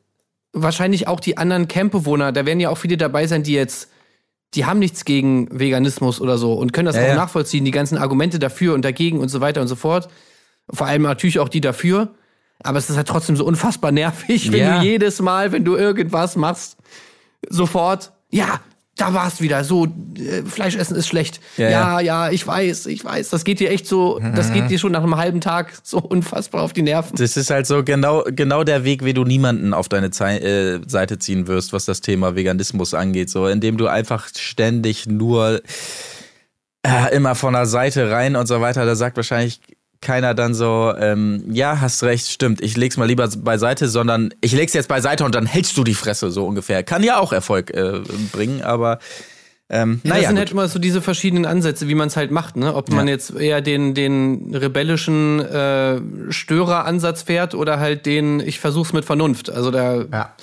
wahrscheinlich 0.53 1.07
auch 1.07 1.20
die 1.20 1.36
anderen 1.36 1.68
Campbewohner, 1.68 2.32
da 2.32 2.47
werden 2.47 2.61
ja 2.61 2.70
auch 2.70 2.78
viele 2.78 2.97
dabei 2.97 3.26
sein, 3.26 3.42
die 3.42 3.53
jetzt, 3.53 3.90
die 4.55 4.64
haben 4.64 4.78
nichts 4.78 5.05
gegen 5.05 5.49
Veganismus 5.57 6.20
oder 6.20 6.38
so 6.38 6.55
und 6.55 6.72
können 6.72 6.86
das 6.86 6.97
Ja, 6.97 7.03
auch 7.03 7.09
ja. 7.09 7.14
nachvollziehen, 7.14 7.64
die 7.64 7.70
ganzen 7.70 7.99
Argumente 7.99 8.38
dafür 8.38 8.74
und 8.74 8.84
dagegen 8.84 9.20
und 9.20 9.28
so 9.28 9.40
weiter 9.40 9.61
und 9.61 9.68
so 9.68 9.76
fort. 9.76 10.09
Vor 10.70 10.86
allem 10.86 11.03
natürlich 11.03 11.38
auch 11.38 11.49
die 11.49 11.61
dafür. 11.61 12.14
Aber 12.62 12.78
es 12.78 12.88
ist 12.90 12.96
halt 12.96 13.09
trotzdem 13.09 13.36
so 13.36 13.44
unfassbar 13.44 13.92
nervig, 13.92 14.50
wenn 14.52 14.61
Ja. 14.61 14.78
du 14.80 14.84
jedes 14.84 15.20
Mal, 15.20 15.52
wenn 15.52 15.64
du 15.64 15.76
irgendwas 15.76 16.36
machst, 16.36 16.76
sofort, 17.48 18.12
ja, 18.30 18.61
da 18.98 19.12
war's 19.12 19.42
wieder, 19.42 19.62
so, 19.62 19.84
äh, 20.16 20.42
Fleisch 20.46 20.74
essen 20.74 20.96
ist 20.96 21.07
schlecht. 21.07 21.38
Ja, 21.59 21.68
Ja, 21.68 22.00
ja, 22.00 22.30
ich 22.30 22.46
weiß, 22.46 22.86
ich 22.86 23.04
weiß. 23.04 23.28
Das 23.28 23.44
geht 23.44 23.61
dir 23.61 23.68
echt 23.70 23.86
so, 23.86 24.18
das 24.34 24.50
geht 24.54 24.70
dir 24.70 24.78
schon 24.78 24.90
nach 24.92 25.02
einem 25.02 25.16
halben 25.18 25.42
Tag 25.42 25.74
so 25.82 25.98
unfassbar 25.98 26.62
auf 26.62 26.72
die 26.72 26.80
Nerven. 26.80 27.14
Das 27.16 27.36
ist 27.36 27.50
halt 27.50 27.66
so 27.66 27.84
genau, 27.84 28.24
genau 28.26 28.64
der 28.64 28.84
Weg, 28.84 29.04
wie 29.04 29.12
du 29.12 29.24
niemanden 29.24 29.74
auf 29.74 29.90
deine 29.90 30.11
Zei 30.12 30.38
äh, 30.38 30.80
Seite 30.86 31.18
ziehen 31.18 31.46
wirst, 31.46 31.74
was 31.74 31.84
das 31.84 32.00
Thema 32.00 32.36
Veganismus 32.36 32.94
angeht. 32.94 33.28
So, 33.28 33.46
indem 33.48 33.76
du 33.76 33.86
einfach 33.86 34.28
ständig 34.34 35.07
nur 35.07 35.61
äh, 36.82 37.14
immer 37.14 37.34
von 37.34 37.52
der 37.52 37.66
Seite 37.66 38.11
rein 38.11 38.34
und 38.34 38.46
so 38.46 38.62
weiter. 38.62 38.86
Da 38.86 38.94
sagt 38.94 39.16
wahrscheinlich 39.18 39.61
keiner 40.07 40.34
dann 40.34 40.54
so, 40.54 40.94
ähm, 40.96 41.42
ja, 41.50 41.80
hast 41.80 42.04
recht, 42.04 42.30
stimmt, 42.30 42.62
ich 42.62 42.76
leg's 42.76 42.96
mal 42.96 43.07
lieber 43.07 43.28
beiseite, 43.28 43.88
sondern 43.88 44.32
ich 44.40 44.52
leg's 44.52 44.72
jetzt 44.72 44.86
beiseite 44.88 45.24
und 45.24 45.34
dann 45.34 45.46
hältst 45.46 45.76
du 45.76 45.82
die 45.82 45.94
Fresse, 45.94 46.30
so 46.30 46.46
ungefähr. 46.46 46.84
Kann 46.84 47.02
ja 47.02 47.18
auch 47.18 47.32
Erfolg 47.32 47.74
äh, 47.74 48.00
bringen, 48.30 48.62
aber 48.62 49.00
ähm, 49.68 50.00
das 50.04 50.11
naja, 50.11 50.28
sind 50.28 50.36
gut. 50.36 50.38
halt 50.38 50.50
immer 50.52 50.68
so 50.68 50.78
diese 50.78 51.02
verschiedenen 51.02 51.44
Ansätze, 51.44 51.88
wie 51.88 51.96
man 51.96 52.07
es 52.07 52.16
halt 52.16 52.30
macht, 52.30 52.57
ne? 52.57 52.72
Ob 52.72 52.92
man 52.92 53.09
jetzt 53.09 53.34
eher 53.34 53.61
den, 53.61 53.94
den 53.94 54.54
rebellischen 54.54 55.40
äh, 55.40 56.00
Störeransatz 56.30 57.22
fährt 57.22 57.54
oder 57.57 57.80
halt 57.80 58.07
den, 58.07 58.38
ich 58.38 58.61
versuch's 58.61 58.92
mit 58.92 59.04
Vernunft. 59.04 59.50
Also 59.50 59.72
da, 59.72 60.04
Ja. 60.12 60.34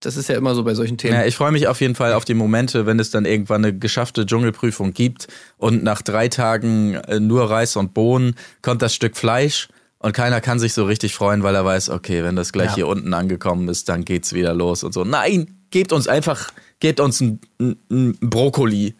Das 0.00 0.16
ist 0.16 0.28
ja 0.28 0.36
immer 0.36 0.54
so 0.54 0.64
bei 0.64 0.74
solchen 0.74 0.98
Themen. 0.98 1.14
Ja, 1.14 1.24
ich 1.24 1.36
freue 1.36 1.52
mich 1.52 1.68
auf 1.68 1.80
jeden 1.80 1.94
Fall 1.94 2.12
auf 2.14 2.24
die 2.24 2.34
Momente, 2.34 2.86
wenn 2.86 2.98
es 2.98 3.10
dann 3.10 3.24
irgendwann 3.24 3.64
eine 3.64 3.76
geschaffte 3.78 4.26
Dschungelprüfung 4.26 4.92
gibt 4.92 5.28
und 5.58 5.84
nach 5.84 6.02
drei 6.02 6.28
Tagen 6.28 6.94
äh, 6.94 7.20
nur 7.20 7.50
Reis 7.50 7.76
und 7.76 7.94
Bohnen 7.94 8.34
kommt 8.62 8.82
das 8.82 8.94
Stück 8.94 9.16
Fleisch 9.16 9.68
und 9.98 10.12
keiner 10.12 10.40
kann 10.40 10.58
sich 10.58 10.72
so 10.72 10.84
richtig 10.86 11.14
freuen, 11.14 11.42
weil 11.42 11.54
er 11.54 11.64
weiß, 11.64 11.90
okay, 11.90 12.24
wenn 12.24 12.34
das 12.34 12.52
gleich 12.52 12.70
Ja. 12.70 12.74
hier 12.76 12.86
unten 12.88 13.12
angekommen 13.12 13.68
ist, 13.68 13.88
dann 13.88 14.04
geht's 14.04 14.32
wieder 14.32 14.54
los 14.54 14.82
und 14.82 14.92
so. 14.94 15.04
Nein, 15.04 15.54
gebt 15.70 15.92
uns 15.92 16.08
einfach, 16.08 16.50
gebt 16.80 17.00
uns 17.00 17.20
ein, 17.20 17.38
ein, 17.60 17.76
ein 17.90 18.16
Brokkoli 18.20 18.94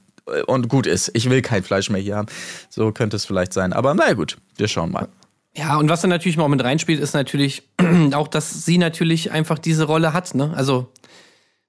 und 0.46 0.68
gut 0.68 0.86
ist. 0.86 1.10
Ich 1.14 1.28
will 1.30 1.40
kein 1.42 1.62
Fleisch 1.62 1.88
mehr 1.90 2.00
hier 2.00 2.16
haben. 2.16 2.28
So 2.68 2.92
könnte 2.92 3.16
es 3.16 3.24
vielleicht 3.24 3.52
sein. 3.52 3.72
Aber 3.72 3.94
naja 3.94 4.12
gut, 4.12 4.36
wir 4.58 4.68
schauen 4.68 4.92
mal. 4.92 5.08
Ja, 5.56 5.76
und 5.76 5.88
was 5.88 6.00
dann 6.00 6.10
natürlich 6.10 6.36
mal 6.36 6.44
auch 6.44 6.48
mit 6.48 6.62
reinspielt, 6.62 7.00
ist 7.00 7.12
natürlich 7.12 7.62
auch, 8.14 8.28
dass 8.28 8.64
sie 8.64 8.78
natürlich 8.78 9.32
einfach 9.32 9.58
diese 9.58 9.84
Rolle 9.84 10.12
hat, 10.12 10.34
ne? 10.34 10.52
Also, 10.54 10.92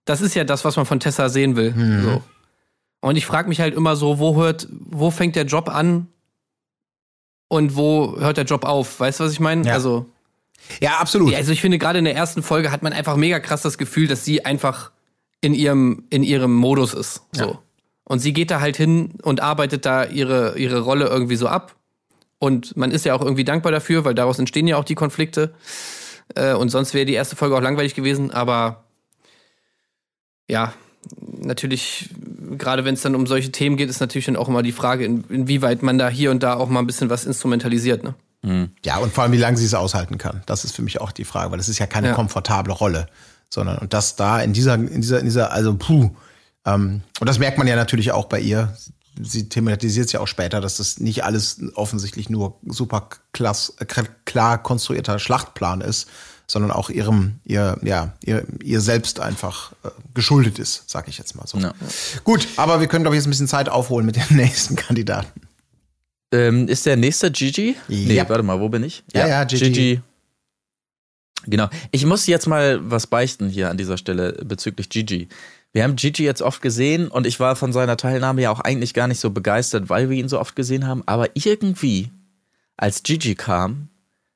das 0.05 0.21
ist 0.21 0.35
ja 0.35 0.43
das, 0.43 0.65
was 0.65 0.75
man 0.75 0.85
von 0.85 0.99
Tessa 0.99 1.29
sehen 1.29 1.55
will. 1.55 1.73
So. 2.03 2.23
Und 3.01 3.15
ich 3.15 3.25
frage 3.25 3.49
mich 3.49 3.59
halt 3.59 3.73
immer 3.75 3.95
so, 3.95 4.19
wo 4.19 4.35
hört, 4.35 4.67
wo 4.71 5.11
fängt 5.11 5.35
der 5.35 5.45
Job 5.45 5.69
an 5.69 6.07
und 7.47 7.75
wo 7.75 8.17
hört 8.19 8.37
der 8.37 8.45
Job 8.45 8.65
auf? 8.65 8.99
Weißt 8.99 9.19
du, 9.19 9.23
was 9.23 9.33
ich 9.33 9.39
meine? 9.39 9.67
Ja. 9.67 9.73
Also, 9.73 10.05
ja, 10.79 10.97
absolut. 10.99 11.31
ja, 11.31 11.37
also 11.37 11.51
ich 11.51 11.61
finde, 11.61 11.79
gerade 11.79 11.99
in 11.99 12.05
der 12.05 12.15
ersten 12.15 12.43
Folge 12.43 12.71
hat 12.71 12.83
man 12.83 12.93
einfach 12.93 13.15
mega 13.15 13.39
krass 13.39 13.63
das 13.63 13.77
Gefühl, 13.77 14.07
dass 14.07 14.23
sie 14.23 14.45
einfach 14.45 14.91
in 15.41 15.53
ihrem, 15.53 16.05
in 16.09 16.23
ihrem 16.23 16.53
Modus 16.53 16.93
ist. 16.93 17.23
So. 17.31 17.45
Ja. 17.45 17.59
Und 18.03 18.19
sie 18.19 18.33
geht 18.33 18.51
da 18.51 18.59
halt 18.59 18.77
hin 18.77 19.13
und 19.23 19.41
arbeitet 19.41 19.85
da 19.85 20.05
ihre, 20.05 20.57
ihre 20.57 20.81
Rolle 20.81 21.07
irgendwie 21.07 21.35
so 21.35 21.47
ab. 21.47 21.75
Und 22.41 22.75
man 22.75 22.89
ist 22.89 23.05
ja 23.05 23.13
auch 23.13 23.21
irgendwie 23.21 23.43
dankbar 23.43 23.71
dafür, 23.71 24.03
weil 24.03 24.15
daraus 24.15 24.39
entstehen 24.39 24.65
ja 24.65 24.75
auch 24.77 24.83
die 24.83 24.95
Konflikte. 24.95 25.53
Äh, 26.33 26.55
und 26.55 26.69
sonst 26.69 26.95
wäre 26.95 27.05
die 27.05 27.13
erste 27.13 27.35
Folge 27.35 27.55
auch 27.55 27.61
langweilig 27.61 27.93
gewesen, 27.93 28.31
aber 28.31 28.83
ja, 30.49 30.73
natürlich, 31.21 32.09
gerade 32.57 32.83
wenn 32.83 32.95
es 32.95 33.01
dann 33.01 33.13
um 33.13 33.27
solche 33.27 33.51
Themen 33.51 33.77
geht, 33.77 33.91
ist 33.91 33.99
natürlich 33.99 34.25
dann 34.25 34.37
auch 34.37 34.47
immer 34.47 34.63
die 34.63 34.71
Frage, 34.71 35.05
in, 35.05 35.23
inwieweit 35.29 35.83
man 35.83 35.99
da 35.99 36.09
hier 36.09 36.31
und 36.31 36.41
da 36.41 36.55
auch 36.55 36.67
mal 36.67 36.79
ein 36.79 36.87
bisschen 36.87 37.11
was 37.11 37.25
instrumentalisiert, 37.25 38.03
ne? 38.03 38.15
Ja, 38.83 38.97
und 38.97 39.13
vor 39.13 39.23
allem, 39.23 39.33
wie 39.33 39.37
lange 39.37 39.55
sie 39.57 39.65
es 39.65 39.75
aushalten 39.75 40.17
kann. 40.17 40.41
Das 40.47 40.65
ist 40.65 40.75
für 40.75 40.81
mich 40.81 40.99
auch 40.99 41.11
die 41.11 41.25
Frage, 41.25 41.51
weil 41.51 41.59
es 41.59 41.69
ist 41.69 41.77
ja 41.77 41.85
keine 41.85 42.07
Ja. 42.07 42.13
komfortable 42.15 42.73
Rolle, 42.73 43.05
sondern 43.49 43.77
und 43.77 43.93
das 43.93 44.15
da 44.15 44.41
in 44.41 44.51
dieser, 44.51 44.73
in 44.73 45.01
dieser, 45.01 45.19
in 45.19 45.25
dieser, 45.25 45.51
also 45.51 45.75
puh. 45.75 46.09
Ähm, 46.65 47.01
und 47.19 47.29
das 47.29 47.37
merkt 47.37 47.59
man 47.59 47.67
ja 47.67 47.75
natürlich 47.75 48.11
auch 48.11 48.25
bei 48.25 48.39
ihr. 48.39 48.75
Sie 49.21 49.49
thematisiert 49.49 50.05
es 50.07 50.11
ja 50.13 50.19
auch 50.21 50.27
später, 50.27 50.61
dass 50.61 50.77
das 50.77 50.99
nicht 50.99 51.23
alles 51.23 51.59
offensichtlich 51.75 52.29
nur 52.29 52.57
super 52.65 53.09
klass, 53.33 53.73
klar 54.25 54.61
konstruierter 54.61 55.19
Schlachtplan 55.19 55.81
ist, 55.81 56.07
sondern 56.47 56.71
auch 56.71 56.89
ihrem, 56.89 57.39
ihr, 57.45 57.77
ja, 57.81 58.13
ihr, 58.23 58.45
ihr 58.63 58.81
selbst 58.81 59.19
einfach 59.19 59.71
äh, 59.83 59.89
geschuldet 60.13 60.59
ist, 60.59 60.83
sag 60.89 61.07
ich 61.07 61.17
jetzt 61.17 61.35
mal 61.35 61.45
so. 61.47 61.57
Ja. 61.57 61.73
Gut, 62.23 62.47
aber 62.57 62.79
wir 62.79 62.87
können, 62.87 63.03
glaube 63.03 63.15
ich, 63.15 63.19
jetzt 63.19 63.27
ein 63.27 63.31
bisschen 63.31 63.47
Zeit 63.47 63.69
aufholen 63.69 64.05
mit 64.05 64.15
dem 64.15 64.23
nächsten 64.37 64.75
Kandidaten. 64.75 65.41
Ähm, 66.33 66.67
ist 66.69 66.85
der 66.85 66.95
nächste 66.95 67.31
Gigi? 67.31 67.75
Nee, 67.89 68.13
Ja. 68.15 68.27
warte 68.29 68.43
mal, 68.43 68.59
wo 68.61 68.69
bin 68.69 68.83
ich? 68.83 69.03
Ja, 69.13 69.27
ja, 69.27 69.43
Gigi. 69.43 70.01
Genau. 71.45 71.69
Ich 71.91 72.05
muss 72.05 72.27
jetzt 72.27 72.47
mal 72.47 72.79
was 72.89 73.07
beichten 73.07 73.49
hier 73.49 73.69
an 73.69 73.77
dieser 73.77 73.97
Stelle 73.97 74.33
bezüglich 74.45 74.89
Gigi. 74.89 75.27
Wir 75.73 75.83
haben 75.83 75.95
Gigi 75.95 76.23
jetzt 76.23 76.41
oft 76.41 76.61
gesehen 76.61 77.07
und 77.07 77.25
ich 77.25 77.39
war 77.39 77.55
von 77.55 77.71
seiner 77.71 77.95
Teilnahme 77.97 78.41
ja 78.41 78.51
auch 78.51 78.59
eigentlich 78.59 78.93
gar 78.93 79.07
nicht 79.07 79.19
so 79.19 79.29
begeistert, 79.29 79.89
weil 79.89 80.09
wir 80.09 80.17
ihn 80.17 80.27
so 80.27 80.39
oft 80.39 80.55
gesehen 80.55 80.85
haben. 80.85 81.03
Aber 81.05 81.29
irgendwie, 81.33 82.11
als 82.75 83.03
Gigi 83.03 83.35
kam, 83.35 83.87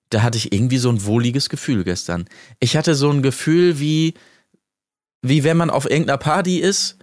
da 0.09 0.21
hatte 0.21 0.37
ich 0.37 0.53
irgendwie 0.53 0.77
so 0.77 0.89
ein 0.89 1.03
wohliges 1.05 1.49
Gefühl 1.49 1.83
gestern. 1.83 2.25
Ich 2.59 2.77
hatte 2.77 2.95
so 2.95 3.09
ein 3.09 3.21
Gefühl 3.21 3.79
wie, 3.79 4.13
wie 5.21 5.43
wenn 5.43 5.57
man 5.57 5.69
auf 5.69 5.89
irgendeiner 5.89 6.17
Party 6.17 6.59
ist 6.59 6.97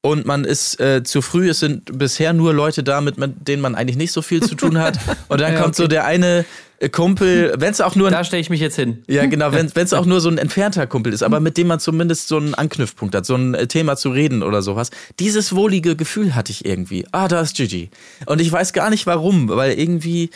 und 0.00 0.26
man 0.26 0.44
ist 0.44 0.80
äh, 0.80 1.02
zu 1.04 1.22
früh, 1.22 1.48
es 1.48 1.60
sind 1.60 1.98
bisher 1.98 2.32
nur 2.32 2.54
Leute 2.54 2.82
da, 2.82 3.00
mit, 3.00 3.16
denen 3.18 3.62
man 3.62 3.74
eigentlich 3.74 3.96
nicht 3.96 4.12
so 4.12 4.22
viel 4.22 4.42
zu 4.42 4.54
tun 4.54 4.78
hat. 4.78 4.98
Und 5.28 5.40
dann 5.40 5.54
Ja, 5.54 5.60
kommt 5.60 5.74
so 5.74 5.84
okay. 5.84 5.90
der 5.90 6.04
eine 6.04 6.44
Kumpel, 6.92 7.54
wenn 7.56 7.70
es 7.70 7.80
auch 7.80 7.96
nur 7.96 8.08
ein 8.08 8.12
Da 8.12 8.24
stelle 8.24 8.40
ich 8.40 8.50
mich 8.50 8.60
jetzt 8.60 8.76
hin. 8.76 9.02
ja, 9.08 9.26
genau, 9.26 9.52
wenn 9.52 9.70
es 9.74 9.92
auch 9.92 10.06
nur 10.06 10.20
so 10.20 10.28
ein 10.28 10.38
entfernter 10.38 10.86
Kumpel 10.86 11.12
ist, 11.12 11.22
aber 11.22 11.40
mit 11.40 11.56
dem 11.56 11.68
man 11.68 11.80
zumindest 11.80 12.28
so 12.28 12.36
einen 12.36 12.54
Anknüpfpunkt 12.54 13.14
hat, 13.14 13.24
so 13.26 13.34
ein 13.34 13.54
äh, 13.54 13.66
Thema 13.66 13.96
zu 13.96 14.10
reden 14.10 14.42
oder 14.42 14.62
sowas. 14.62 14.90
Dieses 15.18 15.54
wohlige 15.54 15.96
Gefühl 15.96 16.34
hatte 16.34 16.52
ich 16.52 16.64
irgendwie. 16.64 17.06
Ah, 17.12 17.28
da 17.28 17.40
ist 17.40 17.56
Gigi. 17.56 17.90
Und 18.26 18.40
ich 18.40 18.52
weiß 18.52 18.72
gar 18.72 18.90
nicht 18.90 19.06
warum, 19.06 19.48
weil 19.48 19.78
irgendwie, 19.78 20.30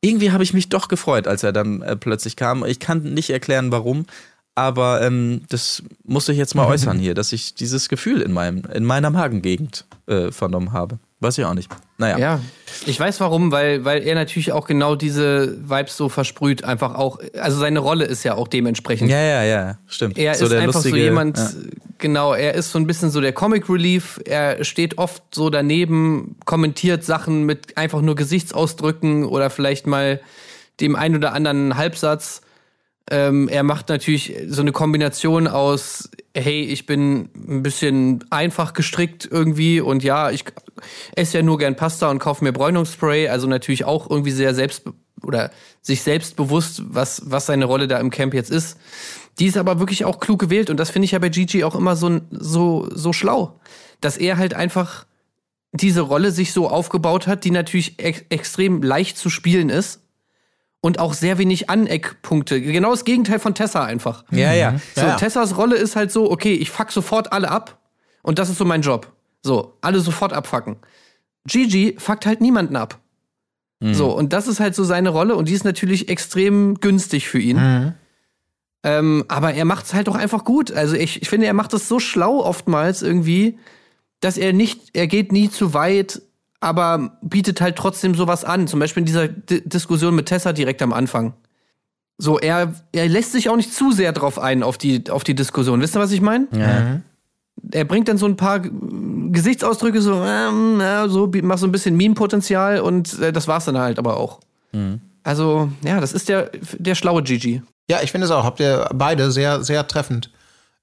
irgendwie 0.00 0.32
habe 0.32 0.42
ich 0.42 0.52
mich 0.52 0.68
doch 0.68 0.88
gefreut, 0.88 1.26
als 1.28 1.42
er 1.42 1.52
dann 1.52 1.82
äh, 1.82 1.96
plötzlich 1.96 2.36
kam. 2.36 2.64
Ich 2.64 2.80
kann 2.80 3.02
nicht 3.14 3.30
erklären, 3.30 3.70
warum. 3.70 4.06
Aber 4.56 5.02
ähm, 5.02 5.42
das 5.48 5.82
musste 6.04 6.30
ich 6.32 6.38
jetzt 6.38 6.54
mal 6.54 6.66
äußern 6.66 6.98
hier, 6.98 7.14
dass 7.14 7.32
ich 7.32 7.54
dieses 7.54 7.88
Gefühl 7.88 8.20
in, 8.22 8.32
meinem, 8.32 8.62
in 8.72 8.84
meiner 8.84 9.10
Magengegend 9.10 9.84
äh, 10.06 10.30
vernommen 10.30 10.72
habe. 10.72 10.98
Weiß 11.18 11.38
ich 11.38 11.44
auch 11.44 11.54
nicht. 11.54 11.70
Naja. 11.98 12.18
Ja, 12.18 12.40
ich 12.86 13.00
weiß 13.00 13.18
warum, 13.20 13.50
weil, 13.50 13.84
weil 13.84 14.02
er 14.02 14.14
natürlich 14.14 14.52
auch 14.52 14.66
genau 14.66 14.94
diese 14.94 15.56
Vibes 15.68 15.96
so 15.96 16.08
versprüht, 16.08 16.62
einfach 16.62 16.94
auch, 16.94 17.18
also 17.40 17.58
seine 17.58 17.78
Rolle 17.80 18.04
ist 18.04 18.22
ja 18.24 18.34
auch 18.34 18.46
dementsprechend. 18.46 19.10
Ja, 19.10 19.20
ja, 19.20 19.42
ja, 19.42 19.78
stimmt. 19.86 20.18
Er 20.18 20.34
so 20.34 20.44
ist 20.46 20.52
einfach 20.52 20.74
so 20.82 20.88
lustige- 20.90 21.02
jemand, 21.04 21.38
Ja. 21.38 21.50
genau, 21.98 22.34
er 22.34 22.54
ist 22.54 22.70
so 22.72 22.78
ein 22.78 22.86
bisschen 22.86 23.10
so 23.10 23.20
der 23.20 23.32
Comic 23.32 23.68
Relief, 23.70 24.20
er 24.26 24.62
steht 24.64 24.98
oft 24.98 25.22
so 25.34 25.50
daneben, 25.50 26.36
kommentiert 26.44 27.04
Sachen 27.04 27.44
mit 27.44 27.76
einfach 27.76 28.02
nur 28.02 28.14
Gesichtsausdrücken 28.16 29.24
oder 29.24 29.50
vielleicht 29.50 29.86
mal 29.86 30.20
dem 30.80 30.94
ein 30.94 31.16
oder 31.16 31.32
anderen 31.32 31.76
Halbsatz. 31.76 32.42
Ähm, 33.10 33.48
er 33.48 33.62
macht 33.64 33.90
natürlich 33.90 34.34
so 34.48 34.62
eine 34.62 34.72
Kombination 34.72 35.46
aus, 35.46 36.10
hey, 36.34 36.62
ich 36.62 36.86
bin 36.86 37.28
ein 37.36 37.62
bisschen 37.62 38.24
einfach 38.30 38.72
gestrickt 38.72 39.28
irgendwie 39.30 39.80
und 39.80 40.02
ja, 40.02 40.30
ich 40.30 40.44
esse 41.14 41.38
ja 41.38 41.42
nur 41.42 41.58
gern 41.58 41.76
Pasta 41.76 42.10
und 42.10 42.18
kaufe 42.18 42.42
mir 42.42 42.52
Bräunungsspray, 42.52 43.28
also 43.28 43.46
natürlich 43.46 43.84
auch 43.84 44.08
irgendwie 44.08 44.30
sehr 44.30 44.54
selbst 44.54 44.84
oder 45.22 45.50
sich 45.82 46.02
selbst 46.02 46.36
bewusst, 46.36 46.82
was, 46.86 47.22
was 47.26 47.46
seine 47.46 47.66
Rolle 47.66 47.88
da 47.88 47.98
im 47.98 48.10
Camp 48.10 48.32
jetzt 48.32 48.50
ist. 48.50 48.78
Die 49.38 49.46
ist 49.46 49.56
aber 49.56 49.80
wirklich 49.80 50.04
auch 50.04 50.18
klug 50.18 50.38
gewählt 50.38 50.70
und 50.70 50.78
das 50.78 50.90
finde 50.90 51.04
ich 51.04 51.12
ja 51.12 51.18
bei 51.18 51.28
Gigi 51.28 51.64
auch 51.64 51.74
immer 51.74 51.96
so, 51.96 52.20
so, 52.30 52.88
so 52.90 53.12
schlau, 53.12 53.60
dass 54.00 54.16
er 54.16 54.38
halt 54.38 54.54
einfach 54.54 55.04
diese 55.72 56.02
Rolle 56.02 56.30
sich 56.30 56.52
so 56.52 56.68
aufgebaut 56.68 57.26
hat, 57.26 57.44
die 57.44 57.50
natürlich 57.50 57.98
ex 57.98 58.22
extrem 58.28 58.82
leicht 58.82 59.18
zu 59.18 59.28
spielen 59.28 59.68
ist 59.68 60.03
und 60.84 60.98
auch 60.98 61.14
sehr 61.14 61.38
wenig 61.38 61.70
Aneckpunkte. 61.70 62.60
Genau 62.60 62.90
das 62.90 63.06
Gegenteil 63.06 63.38
von 63.38 63.54
Tessa 63.54 63.84
einfach. 63.84 64.22
Ja, 64.30 64.52
ja. 64.52 64.78
So, 64.94 65.00
Ja, 65.00 65.06
ja. 65.08 65.16
Tessas 65.16 65.56
Rolle 65.56 65.76
ist 65.76 65.96
halt 65.96 66.12
so, 66.12 66.30
okay, 66.30 66.52
ich 66.52 66.68
fuck 66.68 66.92
sofort 66.92 67.32
alle 67.32 67.50
ab 67.50 67.78
und 68.22 68.38
das 68.38 68.50
ist 68.50 68.58
so 68.58 68.66
mein 68.66 68.82
Job. 68.82 69.10
So, 69.42 69.78
alle 69.80 70.00
sofort 70.00 70.34
abfacken. 70.34 70.76
Gigi 71.46 71.96
fuckt 71.98 72.26
halt 72.26 72.42
niemanden 72.42 72.76
ab. 72.76 72.98
So, 73.80 74.14
und 74.14 74.34
das 74.34 74.46
ist 74.46 74.60
halt 74.60 74.74
so 74.74 74.84
seine 74.84 75.08
Rolle 75.08 75.36
und 75.36 75.48
die 75.48 75.54
ist 75.54 75.64
natürlich 75.64 76.10
extrem 76.10 76.74
günstig 76.80 77.28
für 77.28 77.38
ihn. 77.38 77.56
Ähm, 78.82 79.24
aber 79.28 79.54
er 79.54 79.64
macht 79.64 79.86
es 79.86 79.94
halt 79.94 80.10
auch 80.10 80.16
einfach 80.16 80.44
gut. 80.44 80.70
Also 80.70 80.96
ich, 80.96 81.22
ich 81.22 81.30
finde, 81.30 81.46
er 81.46 81.54
macht 81.54 81.72
es 81.72 81.88
so 81.88 81.98
schlau 81.98 82.40
oftmals 82.44 83.00
irgendwie, 83.00 83.58
dass 84.20 84.36
er 84.36 84.52
nicht, 84.52 84.90
er 84.92 85.06
geht 85.06 85.32
nie 85.32 85.48
zu 85.48 85.72
weit, 85.72 86.20
aber 86.64 87.18
bietet 87.20 87.60
halt 87.60 87.76
trotzdem 87.76 88.14
sowas 88.14 88.44
an. 88.44 88.66
Zum 88.66 88.80
Beispiel 88.80 89.02
in 89.02 89.06
dieser 89.06 89.28
D 89.28 89.60
Diskussion 89.60 90.14
mit 90.14 90.26
Tessa 90.26 90.52
direkt 90.52 90.80
am 90.80 90.92
Anfang. 90.92 91.34
So, 92.16 92.38
er, 92.38 92.74
er 92.92 93.08
lässt 93.08 93.32
sich 93.32 93.48
auch 93.48 93.56
nicht 93.56 93.74
zu 93.74 93.92
sehr 93.92 94.12
drauf 94.12 94.38
ein, 94.38 94.62
auf 94.62 94.78
die, 94.78 95.10
auf 95.10 95.24
die 95.24 95.34
Diskussion. 95.34 95.80
Wisst 95.80 95.96
ihr, 95.96 96.00
was 96.00 96.12
ich 96.12 96.20
meine? 96.20 96.46
Ja. 96.52 97.00
Er 97.70 97.84
bringt 97.84 98.08
dann 98.08 98.18
so 98.18 98.26
ein 98.26 98.36
paar 98.36 98.64
äh, 98.64 98.70
Gesichtsausdrücke, 99.30 100.00
so, 100.00 100.22
ähm, 100.24 100.78
ja, 100.80 101.08
so, 101.08 101.30
macht 101.42 101.58
so 101.58 101.66
ein 101.66 101.72
bisschen 101.72 101.96
Meme-Potenzial 101.96 102.80
und 102.80 103.18
äh, 103.20 103.32
das 103.32 103.46
war's 103.46 103.64
dann 103.64 103.78
halt 103.78 103.98
aber 103.98 104.16
auch. 104.16 104.40
Also, 105.22 105.70
ja, 105.84 106.00
das 106.00 106.12
ist 106.12 106.28
der, 106.28 106.50
der 106.78 106.94
schlaue 106.94 107.22
Gigi. 107.22 107.62
Ja, 107.90 107.98
ich 108.02 108.10
finde 108.10 108.26
es 108.26 108.30
auch. 108.30 108.44
Habt 108.44 108.60
ihr 108.60 108.88
beide 108.94 109.30
sehr, 109.30 109.62
sehr 109.62 109.86
treffend 109.86 110.30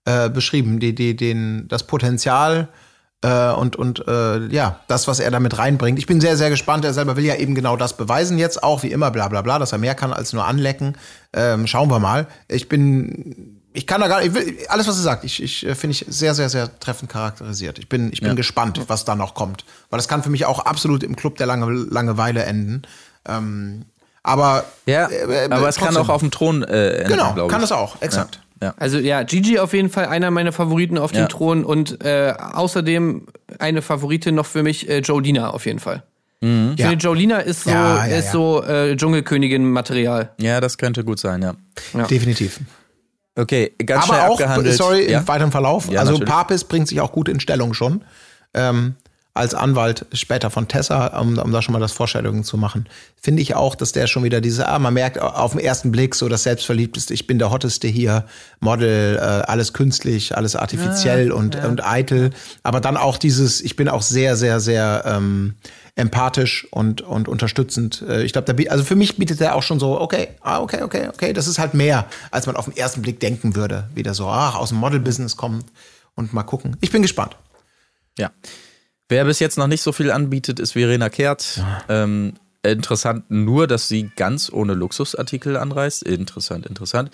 äh, 0.06 0.30
beschrieben. 0.30 0.80
Die, 0.80 0.94
die, 0.94 1.16
den, 1.16 1.68
das 1.68 1.88
Potenzial 1.88 2.70
äh, 3.24 3.52
und, 3.52 3.76
und 3.76 4.08
äh, 4.08 4.48
ja, 4.48 4.80
das, 4.88 5.08
was 5.08 5.20
er 5.20 5.30
damit 5.32 5.58
reinbringt. 5.58 6.00
Ich 6.00 6.08
bin 6.08 6.20
sehr, 6.22 6.38
sehr 6.38 6.50
gespannt. 6.50 6.86
Er 6.86 6.94
selber 6.94 7.16
will 7.18 7.24
ja 7.26 7.36
eben 7.36 7.54
genau 7.56 7.78
das 7.78 7.96
beweisen 7.96 8.38
jetzt 8.40 8.64
auch, 8.64 8.84
wie 8.84 8.92
immer, 8.92 9.12
bla 9.12 9.28
bla 9.28 9.42
bla, 9.42 9.60
dass 9.60 9.72
er 9.72 9.78
mehr 9.78 9.96
kann 9.96 10.12
als 10.14 10.34
nur 10.34 10.46
anlecken. 10.46 10.98
Ähm, 11.34 11.68
schauen 11.68 11.90
wir 11.90 12.00
mal. 12.00 12.28
Ich 12.48 12.68
bin. 12.70 13.58
Ich 13.74 13.88
kann 13.88 14.02
da 14.02 14.10
gar 14.10 14.20
nicht, 14.20 14.28
ich 14.28 14.34
will, 14.34 14.58
alles, 14.68 14.86
was 14.90 14.98
er 14.98 15.04
sagt, 15.04 15.24
ich, 15.24 15.42
ich 15.42 15.66
äh, 15.66 15.76
finde 15.76 15.94
ich 15.94 16.06
sehr, 16.10 16.34
sehr, 16.34 16.50
sehr 16.50 16.78
treffend 16.80 17.10
charakterisiert. 17.10 17.80
Ich 17.80 17.88
bin, 17.88 18.12
ich 18.12 18.20
bin 18.20 18.36
gespannt, 18.36 18.82
was 18.88 19.06
da 19.06 19.16
noch 19.16 19.34
kommt. 19.34 19.64
Weil 19.90 19.98
das 19.98 20.10
kann 20.10 20.24
für 20.24 20.30
mich 20.30 20.46
auch 20.46 20.60
absolut 20.60 21.04
im 21.04 21.16
Club 21.16 21.38
der 21.38 21.48
Lange, 21.48 21.72
Langeweile 21.72 22.44
enden. 22.44 22.82
Ähm, 23.26 23.86
aber 24.24 24.66
Ja, 24.86 25.08
äh, 25.08 25.46
äh, 25.46 25.50
aber 25.50 25.70
es 25.70 25.78
kann 25.78 25.94
trotzdem. 25.94 26.04
auch 26.04 26.10
auf 26.10 26.22
dem 26.22 26.32
Thron 26.32 26.64
äh, 26.64 26.98
enden, 26.98 27.12
Genau, 27.18 27.48
kann 27.48 27.64
es 27.64 27.72
auch, 27.72 28.02
exakt. 28.02 28.36
Ja. 28.36 28.41
Also 28.78 29.00
ja, 29.00 29.24
Gigi 29.24 29.58
auf 29.60 29.74
jeden 29.74 29.90
Fall 29.90 30.06
einer 30.06 30.30
meiner 30.32 30.52
Favoriten 30.52 30.98
auf 30.98 31.14
Ja. 31.14 31.24
dem 31.26 31.30
Thron 31.30 31.64
und 31.66 32.04
äh, 32.06 32.34
außerdem 32.38 33.26
eine 33.60 33.82
Favoritin 33.82 34.36
noch 34.36 34.46
für 34.46 34.62
mich, 34.64 34.88
äh, 34.90 35.00
Jolina 35.00 35.50
auf 35.50 35.66
jeden 35.66 35.80
Fall. 35.80 36.04
Ich 36.42 36.48
Ja. 36.80 36.90
finde, 36.90 37.04
Jolina 37.04 37.38
ist 37.40 37.66
so, 37.66 37.70
Ja, 37.70 38.06
ja, 38.08 38.18
ist 38.18 38.26
ja. 38.28 38.32
so 38.32 38.64
äh, 38.64 38.96
Dschungelkönigin-Material. 38.96 40.32
ja, 40.40 40.60
das 40.62 40.78
könnte 40.78 41.04
gut 41.04 41.20
sein, 41.20 41.42
ja. 41.42 41.54
Definitiv. 42.08 42.60
Okay, 43.36 43.72
ganz 43.86 44.06
schnell 44.06 44.20
Aber 44.20 44.30
auch, 44.30 44.40
abgehandelt. 44.40 44.76
sorry, 44.76 45.10
ja? 45.10 45.20
im 45.20 45.28
weiteren 45.28 45.52
Verlauf. 45.52 45.90
Ja, 45.90 46.00
also 46.02 46.14
natürlich. 46.14 46.30
Papis 46.30 46.64
bringt 46.64 46.88
sich 46.88 47.00
auch 47.00 47.12
gut 47.12 47.30
in 47.30 47.40
Stellung 47.40 47.74
schon. 47.74 48.04
Ähm, 48.54 48.96
als 49.34 49.54
Anwalt 49.54 50.06
später 50.12 50.50
von 50.50 50.68
Tessa, 50.68 51.20
um, 51.20 51.38
um 51.38 51.52
da 51.52 51.62
schon 51.62 51.72
mal 51.72 51.80
das 51.80 51.94
Vorstellungen 51.94 52.44
zu 52.44 52.58
machen, 52.58 52.88
finde 53.22 53.42
ich 53.42 53.56
auch, 53.56 53.76
dass 53.76 53.94
der 53.94 54.08
schon 54.08 54.24
wieder 54.26 54.42
diese, 54.42 54.68
ah, 54.68 54.78
man 54.78 54.94
merkt 54.94 55.22
auf 55.22 55.52
den 55.52 55.62
ersten 55.62 55.92
Blick 55.92 56.16
so 56.16 56.28
das 56.28 56.44
Selbstverliebteste, 56.44 57.14
ich 57.14 57.28
bin 57.28 57.40
der 57.40 57.50
Hotteste 57.50 57.88
hier, 57.88 58.26
Model, 58.60 59.16
äh, 59.16 59.20
alles 59.20 59.72
künstlich, 59.72 60.36
alles 60.36 60.58
artifiziell 60.58 61.32
und, 61.32 61.56
und 61.56 61.86
eitel. 61.86 62.32
Aber 62.64 62.82
dann 62.82 62.98
auch 62.98 63.18
dieses, 63.18 63.62
ich 63.62 63.78
bin 63.78 63.88
auch 63.88 64.02
sehr, 64.02 64.36
sehr, 64.36 64.60
sehr 64.60 65.04
ähm, 65.06 65.56
empathisch 65.96 66.68
und, 66.72 67.02
und 67.02 67.30
unterstützend. 67.30 68.02
Äh, 68.02 68.24
Ich 68.24 68.34
glaube, 68.34 68.54
also 68.70 68.84
für 68.84 68.96
mich 68.96 69.16
bietet 69.16 69.40
er 69.40 69.56
auch 69.56 69.64
schon 69.64 69.80
so, 69.80 70.02
okay, 70.02 70.30
ah, 70.42 70.60
okay, 70.60 70.82
okay, 70.84 71.08
okay, 71.08 71.32
das 71.32 71.48
ist 71.48 71.58
halt 71.58 71.74
mehr, 71.74 72.06
als 72.32 72.48
man 72.48 72.58
auf 72.58 72.66
den 72.66 72.76
ersten 72.76 73.02
Blick 73.02 73.22
denken 73.22 73.56
würde. 73.56 73.90
Wieder 73.96 74.14
so, 74.14 74.28
ach, 74.28 74.56
aus 74.56 74.70
dem 74.70 74.80
Model-Business 74.80 75.38
kommt 75.38 75.66
und 76.16 76.34
mal 76.34 76.44
gucken. 76.44 76.76
Ich 76.82 76.92
bin 76.92 77.02
gespannt. 77.02 77.38
Ja. 78.18 78.32
Wer 79.12 79.26
bis 79.26 79.40
jetzt 79.40 79.58
noch 79.58 79.68
nicht 79.68 79.82
so 79.82 79.92
viel 79.92 80.10
anbietet, 80.10 80.62
ist 80.62 80.72
Verena 80.72 81.10
Kehrt. 81.10 81.62
Ähm, 81.90 82.36
interessant 82.64 83.26
nur, 83.30 83.68
dass 83.68 83.90
sie 83.90 84.10
ganz 84.16 84.50
ohne 84.50 84.74
Luxusartikel 84.74 85.58
anreist. 85.58 86.04
Interessant, 86.04 86.66
interessant. 86.66 87.12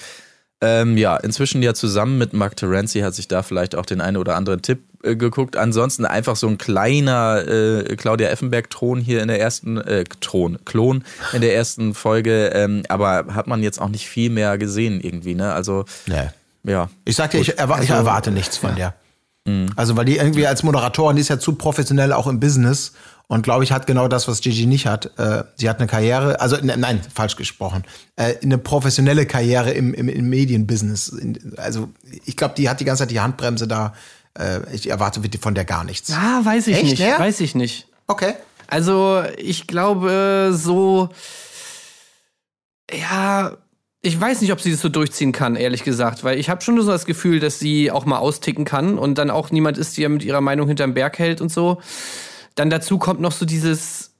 Ähm, 0.62 0.95
ja, 0.95 1.18
inzwischen 1.18 1.64
ja 1.64 1.74
zusammen 1.74 2.20
mit 2.20 2.34
Mark 2.34 2.56
Terenzi 2.56 3.00
hat 3.00 3.16
sich 3.16 3.28
da 3.28 3.41
vielleicht 3.41 3.74
auch 3.76 3.86
den 3.88 4.00
einen 4.00 4.18
oder 4.18 4.36
anderen 4.36 4.62
Tipp 4.62 4.84
äh, 5.02 5.16
geguckt. 5.16 5.58
Ansonsten 5.58 6.06
einfach 6.06 6.36
so 6.36 6.48
ein 6.48 6.60
kleiner 6.60 7.48
äh, 7.48 7.95
Claudia 7.95 8.30
Effenberg-Thron 8.30 9.00
hier 9.00 9.24
in 9.24 9.28
der 9.28 9.39
ersten, 9.39 9.78
äh, 9.78 10.04
Thron, 10.22 10.60
Klon 10.66 11.04
in 11.34 11.41
der 11.41 11.56
ersten 11.56 11.95
Folge. 11.95 12.52
Ähm, 12.54 12.84
aber 12.89 13.26
hat 13.34 13.48
man 13.48 13.64
jetzt 13.64 13.82
auch 13.82 13.89
nicht 13.89 14.08
viel 14.08 14.30
mehr 14.30 14.60
gesehen 14.60 15.02
irgendwie, 15.02 15.34
ne? 15.34 15.52
Also, 15.52 15.86
Nee. 16.06 16.30
ja. 16.64 16.91
Ich 17.06 17.16
sag 17.16 17.32
dir, 17.32 17.39
ich, 17.39 17.58
erwa 17.58 17.82
ich 17.82 17.89
erwarte 17.89 18.30
nichts 18.30 18.58
von 18.58 18.76
der. 18.76 18.93
Also, 19.76 19.95
weil 19.95 20.06
die 20.06 20.18
irgendwie 20.18 20.45
als 20.48 20.64
Moderatorin, 20.64 21.16
die 21.16 21.22
ist 21.22 21.30
ja 21.30 21.39
zu 21.39 21.54
professionell 21.56 22.12
auch 22.14 22.28
im 22.28 22.39
Business, 22.39 22.91
Und 23.30 23.41
glaube 23.43 23.64
ich, 23.66 23.72
hat 23.74 23.88
genau 23.88 24.08
das, 24.08 24.28
was 24.30 24.39
Gigi 24.41 24.66
nicht 24.68 24.86
hat. 24.88 25.12
Äh, 25.18 25.43
sie 25.56 25.70
hat 25.70 25.80
eine 25.80 25.88
Karriere, 25.88 26.39
also 26.39 26.56
ne, 26.58 26.78
nein, 26.78 27.02
falsch 27.14 27.36
gesprochen, 27.36 27.84
äh, 28.16 28.36
eine 28.41 28.58
professionelle 28.58 29.26
Karriere 29.26 29.72
im, 29.72 29.93
im, 29.93 30.08
im 30.08 30.30
Medienbusiness. 30.30 31.10
In- 31.10 31.54
Also 31.58 31.89
ich 32.26 32.38
glaube, 32.38 32.56
die 32.58 32.70
hat 32.70 32.80
die 32.80 32.86
ganze 32.86 33.04
Zeit 33.04 33.12
die 33.12 33.20
Handbremse 33.20 33.68
da. 33.68 33.93
Äh, 34.39 34.62
ich 34.74 34.89
erwarte 34.89 35.22
von 35.41 35.56
der 35.56 35.66
gar 35.66 35.84
nichts. 35.84 36.12
Ah, 36.14 36.39
weiß 36.43 36.68
ich 36.68 36.76
Echt, 36.76 36.84
nicht. 36.86 37.00
ja? 37.00 37.20
Weiß 37.20 37.41
ich 37.41 37.54
nicht. 37.56 37.88
Okay. 38.08 38.34
Also, 38.70 39.24
ich 39.38 39.68
glaube, 39.68 40.52
so. 40.54 41.10
Ja, 42.91 43.52
ich 44.08 44.20
weiß 44.20 44.41
nicht, 44.41 44.53
ob 44.53 44.62
sie 44.62 44.72
das 44.72 44.82
so 44.82 44.89
durchziehen 44.89 45.34
kann, 45.34 45.55
ehrlich 45.55 45.84
gesagt, 45.84 46.24
weil 46.24 46.39
ich 46.39 46.49
habe 46.49 46.62
schon 46.62 46.82
so 46.82 46.89
das 46.89 47.05
Gefühl, 47.05 47.39
dass 47.39 47.60
sie 47.60 47.91
auch 47.91 48.05
mal 48.05 48.20
austicken 48.20 48.64
kann 48.64 48.97
und 48.97 49.18
dann 49.18 49.30
auch 49.30 49.51
niemand 49.51 49.78
ist, 49.78 49.97
der 49.97 50.08
mit 50.08 50.24
ihrer 50.24 50.39
Meinung 50.39 50.68
hinterm 50.68 50.93
Berg 50.93 51.20
hält 51.20 51.41
und 51.41 51.51
so. 51.51 51.82
Dann 52.55 52.70
dazu 52.70 52.97
kommt 52.97 53.20
noch 53.20 53.34
so 53.34 53.45
dieses. 53.45 54.14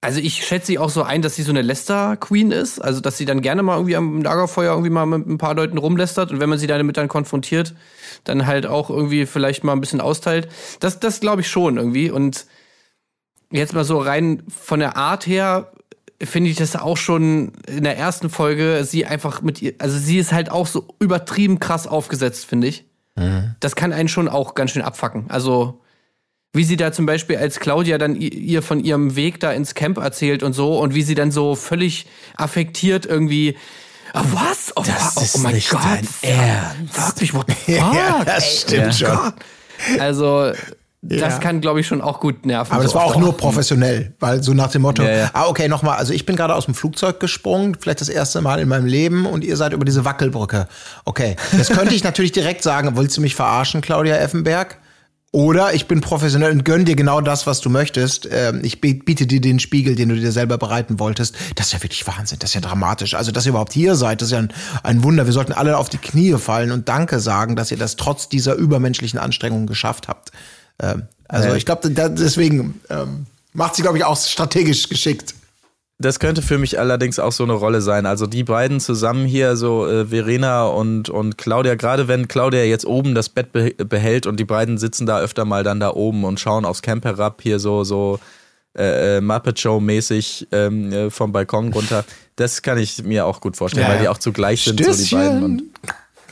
Also 0.00 0.20
ich 0.20 0.44
schätze 0.46 0.68
sie 0.68 0.78
auch 0.78 0.90
so 0.90 1.02
ein, 1.02 1.22
dass 1.22 1.34
sie 1.34 1.42
so 1.42 1.50
eine 1.50 1.62
Lester-Queen 1.62 2.52
ist. 2.52 2.78
Also 2.80 3.00
dass 3.00 3.16
sie 3.16 3.24
dann 3.24 3.40
gerne 3.40 3.62
mal 3.62 3.76
irgendwie 3.76 3.96
am 3.96 4.22
Lagerfeuer 4.22 4.72
irgendwie 4.72 4.90
mal 4.90 5.06
mit 5.06 5.26
ein 5.26 5.38
paar 5.38 5.54
Leuten 5.54 5.78
rumlästert 5.78 6.30
und 6.30 6.38
wenn 6.40 6.48
man 6.48 6.58
sie 6.58 6.68
damit 6.68 6.96
dann 6.96 7.08
konfrontiert, 7.08 7.74
dann 8.22 8.46
halt 8.46 8.66
auch 8.66 8.90
irgendwie 8.90 9.26
vielleicht 9.26 9.64
mal 9.64 9.72
ein 9.72 9.80
bisschen 9.80 10.00
austeilt. 10.00 10.48
Das, 10.80 11.00
das 11.00 11.20
glaube 11.20 11.40
ich 11.40 11.48
schon 11.48 11.76
irgendwie. 11.76 12.10
Und 12.10 12.46
jetzt 13.50 13.72
mal 13.72 13.84
so 13.84 13.98
rein 13.98 14.42
von 14.48 14.78
der 14.80 14.96
Art 14.96 15.26
her 15.26 15.72
finde 16.22 16.50
ich 16.50 16.56
das 16.56 16.74
auch 16.76 16.96
schon 16.96 17.52
in 17.66 17.84
der 17.84 17.96
ersten 17.96 18.28
Folge 18.30 18.84
sie 18.84 19.06
einfach 19.06 19.40
mit 19.42 19.62
ihr, 19.62 19.74
also 19.78 19.96
sie 19.98 20.18
ist 20.18 20.32
halt 20.32 20.50
auch 20.50 20.66
so 20.66 20.88
übertrieben 21.00 21.60
krass 21.60 21.86
aufgesetzt, 21.86 22.46
finde 22.46 22.66
ich. 22.68 22.84
Das 23.60 23.74
kann 23.74 23.92
einen 23.92 24.08
schon 24.08 24.28
auch 24.28 24.54
ganz 24.54 24.70
schön 24.70 24.82
abfacken. 24.82 25.24
Also 25.28 25.80
wie 26.52 26.62
sie 26.64 26.76
da 26.76 26.92
zum 26.92 27.04
Beispiel 27.04 27.36
als 27.36 27.58
Claudia 27.60 27.98
dann 27.98 28.14
ihr 28.16 28.62
von 28.62 28.78
ihrem 28.82 29.16
Weg 29.16 29.40
da 29.40 29.52
ins 29.52 29.74
Camp 29.74 29.98
erzählt 29.98 30.42
und 30.44 30.52
so 30.52 30.78
und 30.78 30.94
wie 30.94 31.02
sie 31.02 31.14
dann 31.16 31.30
so 31.32 31.54
völlig 31.56 32.06
affektiert 32.36 33.06
irgendwie 33.06 33.56
Ah, 34.14 34.24
was? 34.32 34.72
Oh, 34.74 34.82
Das 34.86 35.16
ist 35.22 35.34
oh 35.36 35.38
mein 35.40 35.60
Gott. 35.68 35.80
dein 35.82 36.08
Ernst. 36.22 37.08
Wirklich, 37.08 37.34
what 37.34 37.46
the 37.48 37.54
fuck? 37.74 37.94
Ja, 37.94 38.24
das 38.24 38.44
ey, 38.44 38.58
stimmt 38.58 38.86
oh 38.88 38.92
schon. 38.92 39.16
Gott. 39.16 39.34
Also, 40.00 40.52
das 41.00 41.34
Ja. 41.34 41.38
kann, 41.38 41.60
glaube 41.60 41.80
ich, 41.80 41.86
schon 41.86 42.00
auch 42.00 42.18
gut 42.20 42.44
nerven. 42.44 42.72
Aber 42.72 42.82
das 42.82 42.92
so 42.92 42.98
war 42.98 43.04
auch 43.06 43.16
nur 43.16 43.36
professionell, 43.36 44.14
weil 44.18 44.42
so 44.42 44.52
nach 44.52 44.70
dem 44.72 44.82
Motto, 44.82 45.02
Ja, 45.04 45.10
ja. 45.10 45.30
ah, 45.32 45.46
okay, 45.46 45.68
nochmal, 45.68 45.96
also 45.96 46.12
ich 46.12 46.26
bin 46.26 46.34
gerade 46.34 46.54
aus 46.54 46.64
dem 46.64 46.74
Flugzeug 46.74 47.20
gesprungen, 47.20 47.76
vielleicht 47.80 48.00
das 48.00 48.08
erste 48.08 48.40
Mal 48.40 48.58
in 48.58 48.68
meinem 48.68 48.86
Leben 48.86 49.24
und 49.26 49.44
ihr 49.44 49.56
seid 49.56 49.72
über 49.72 49.84
diese 49.84 50.04
Wackelbrücke. 50.04 50.66
Okay, 51.04 51.36
das 51.56 51.68
könnte 51.68 51.94
ich 51.94 52.02
natürlich 52.04 52.32
direkt 52.32 52.62
sagen, 52.64 52.96
willst 52.96 53.16
du 53.16 53.20
mich 53.20 53.34
verarschen, 53.36 53.80
Claudia 53.80 54.16
Effenberg? 54.16 54.78
Oder 55.30 55.74
ich 55.74 55.86
bin 55.86 56.00
professionell 56.00 56.50
und 56.52 56.64
gönn 56.64 56.86
dir 56.86 56.96
genau 56.96 57.20
das, 57.20 57.46
was 57.46 57.60
du 57.60 57.68
möchtest. 57.68 58.26
Ähm, 58.32 58.60
Ich 58.64 58.80
bi- 58.80 58.94
biete 58.94 59.26
dir 59.26 59.42
den 59.42 59.60
Spiegel, 59.60 59.94
den 59.94 60.08
du 60.08 60.16
dir 60.16 60.32
selber 60.32 60.56
bereiten 60.56 60.98
wolltest. 60.98 61.36
Das 61.54 61.66
ist 61.66 61.72
ja 61.74 61.82
wirklich 61.82 62.06
Wahnsinn, 62.06 62.38
das 62.38 62.50
ist 62.50 62.54
ja 62.54 62.62
dramatisch. 62.62 63.12
Also, 63.14 63.30
dass 63.30 63.44
ihr 63.44 63.50
überhaupt 63.50 63.74
hier 63.74 63.94
seid, 63.94 64.22
das 64.22 64.28
ist 64.28 64.32
ja 64.32 64.38
ein, 64.38 64.52
ein 64.82 65.02
Wunder. 65.04 65.26
Wir 65.26 65.34
sollten 65.34 65.52
alle 65.52 65.76
auf 65.76 65.90
die 65.90 65.98
Knie 65.98 66.32
fallen 66.38 66.72
und 66.72 66.88
Danke 66.88 67.20
sagen, 67.20 67.56
dass 67.56 67.70
ihr 67.70 67.76
das 67.76 67.96
trotz 67.96 68.30
dieser 68.30 68.54
übermenschlichen 68.54 69.18
Anstrengungen 69.20 69.66
geschafft 69.66 70.08
habt. 70.08 70.32
Ähm, 70.82 71.04
Also 71.28 71.48
Ja. 71.48 71.56
ich 71.56 71.66
glaube, 71.66 71.90
deswegen 71.90 72.80
ähm, 72.88 73.26
macht 73.52 73.76
sie, 73.76 73.82
glaube 73.82 73.98
ich, 73.98 74.04
auch 74.04 74.16
strategisch 74.16 74.88
geschickt. 74.88 75.34
Das 76.00 76.20
könnte 76.20 76.42
für 76.42 76.58
mich 76.58 76.78
allerdings 76.78 77.18
auch 77.18 77.32
so 77.32 77.42
eine 77.42 77.54
Rolle 77.54 77.80
sein. 77.80 78.06
Also 78.06 78.26
die 78.28 78.44
beiden 78.44 78.78
zusammen 78.78 79.26
hier, 79.26 79.56
so 79.56 79.86
äh, 79.88 80.06
Verena 80.06 80.66
und, 80.66 81.10
und 81.10 81.36
Claudia, 81.38 81.74
gerade 81.74 82.06
wenn 82.06 82.28
Claudia 82.28 82.62
jetzt 82.62 82.86
oben 82.86 83.16
das 83.16 83.28
Bett 83.28 83.52
be 83.52 83.72
behält 83.74 84.24
und 84.26 84.38
die 84.38 84.44
beiden 84.44 84.78
sitzen 84.78 85.06
da 85.06 85.18
öfter 85.20 85.44
mal 85.44 85.64
dann 85.64 85.80
da 85.80 85.90
oben 85.90 86.22
und 86.24 86.38
schauen 86.38 86.64
aufs 86.64 86.82
Camp 86.82 87.04
herab, 87.04 87.40
hier 87.42 87.58
so, 87.58 87.82
so 87.82 88.20
äh, 88.78 89.16
äh, 89.16 89.20
Muppet 89.20 89.58
Show-mäßig 89.58 90.46
ähm, 90.52 90.92
äh, 90.92 91.10
vom 91.10 91.32
Balkon 91.32 91.72
runter. 91.72 92.04
Das 92.36 92.62
kann 92.62 92.78
ich 92.78 93.02
mir 93.02 93.26
auch 93.26 93.40
gut 93.40 93.56
vorstellen, 93.56 93.88
Ja, 93.88 93.92
weil 93.92 94.00
die 94.00 94.08
auch 94.08 94.18
zugleich 94.18 94.62
sind, 94.62 94.82
so 94.82 94.92
die 94.92 95.14
beiden. 95.14 95.42
Und 95.42 95.62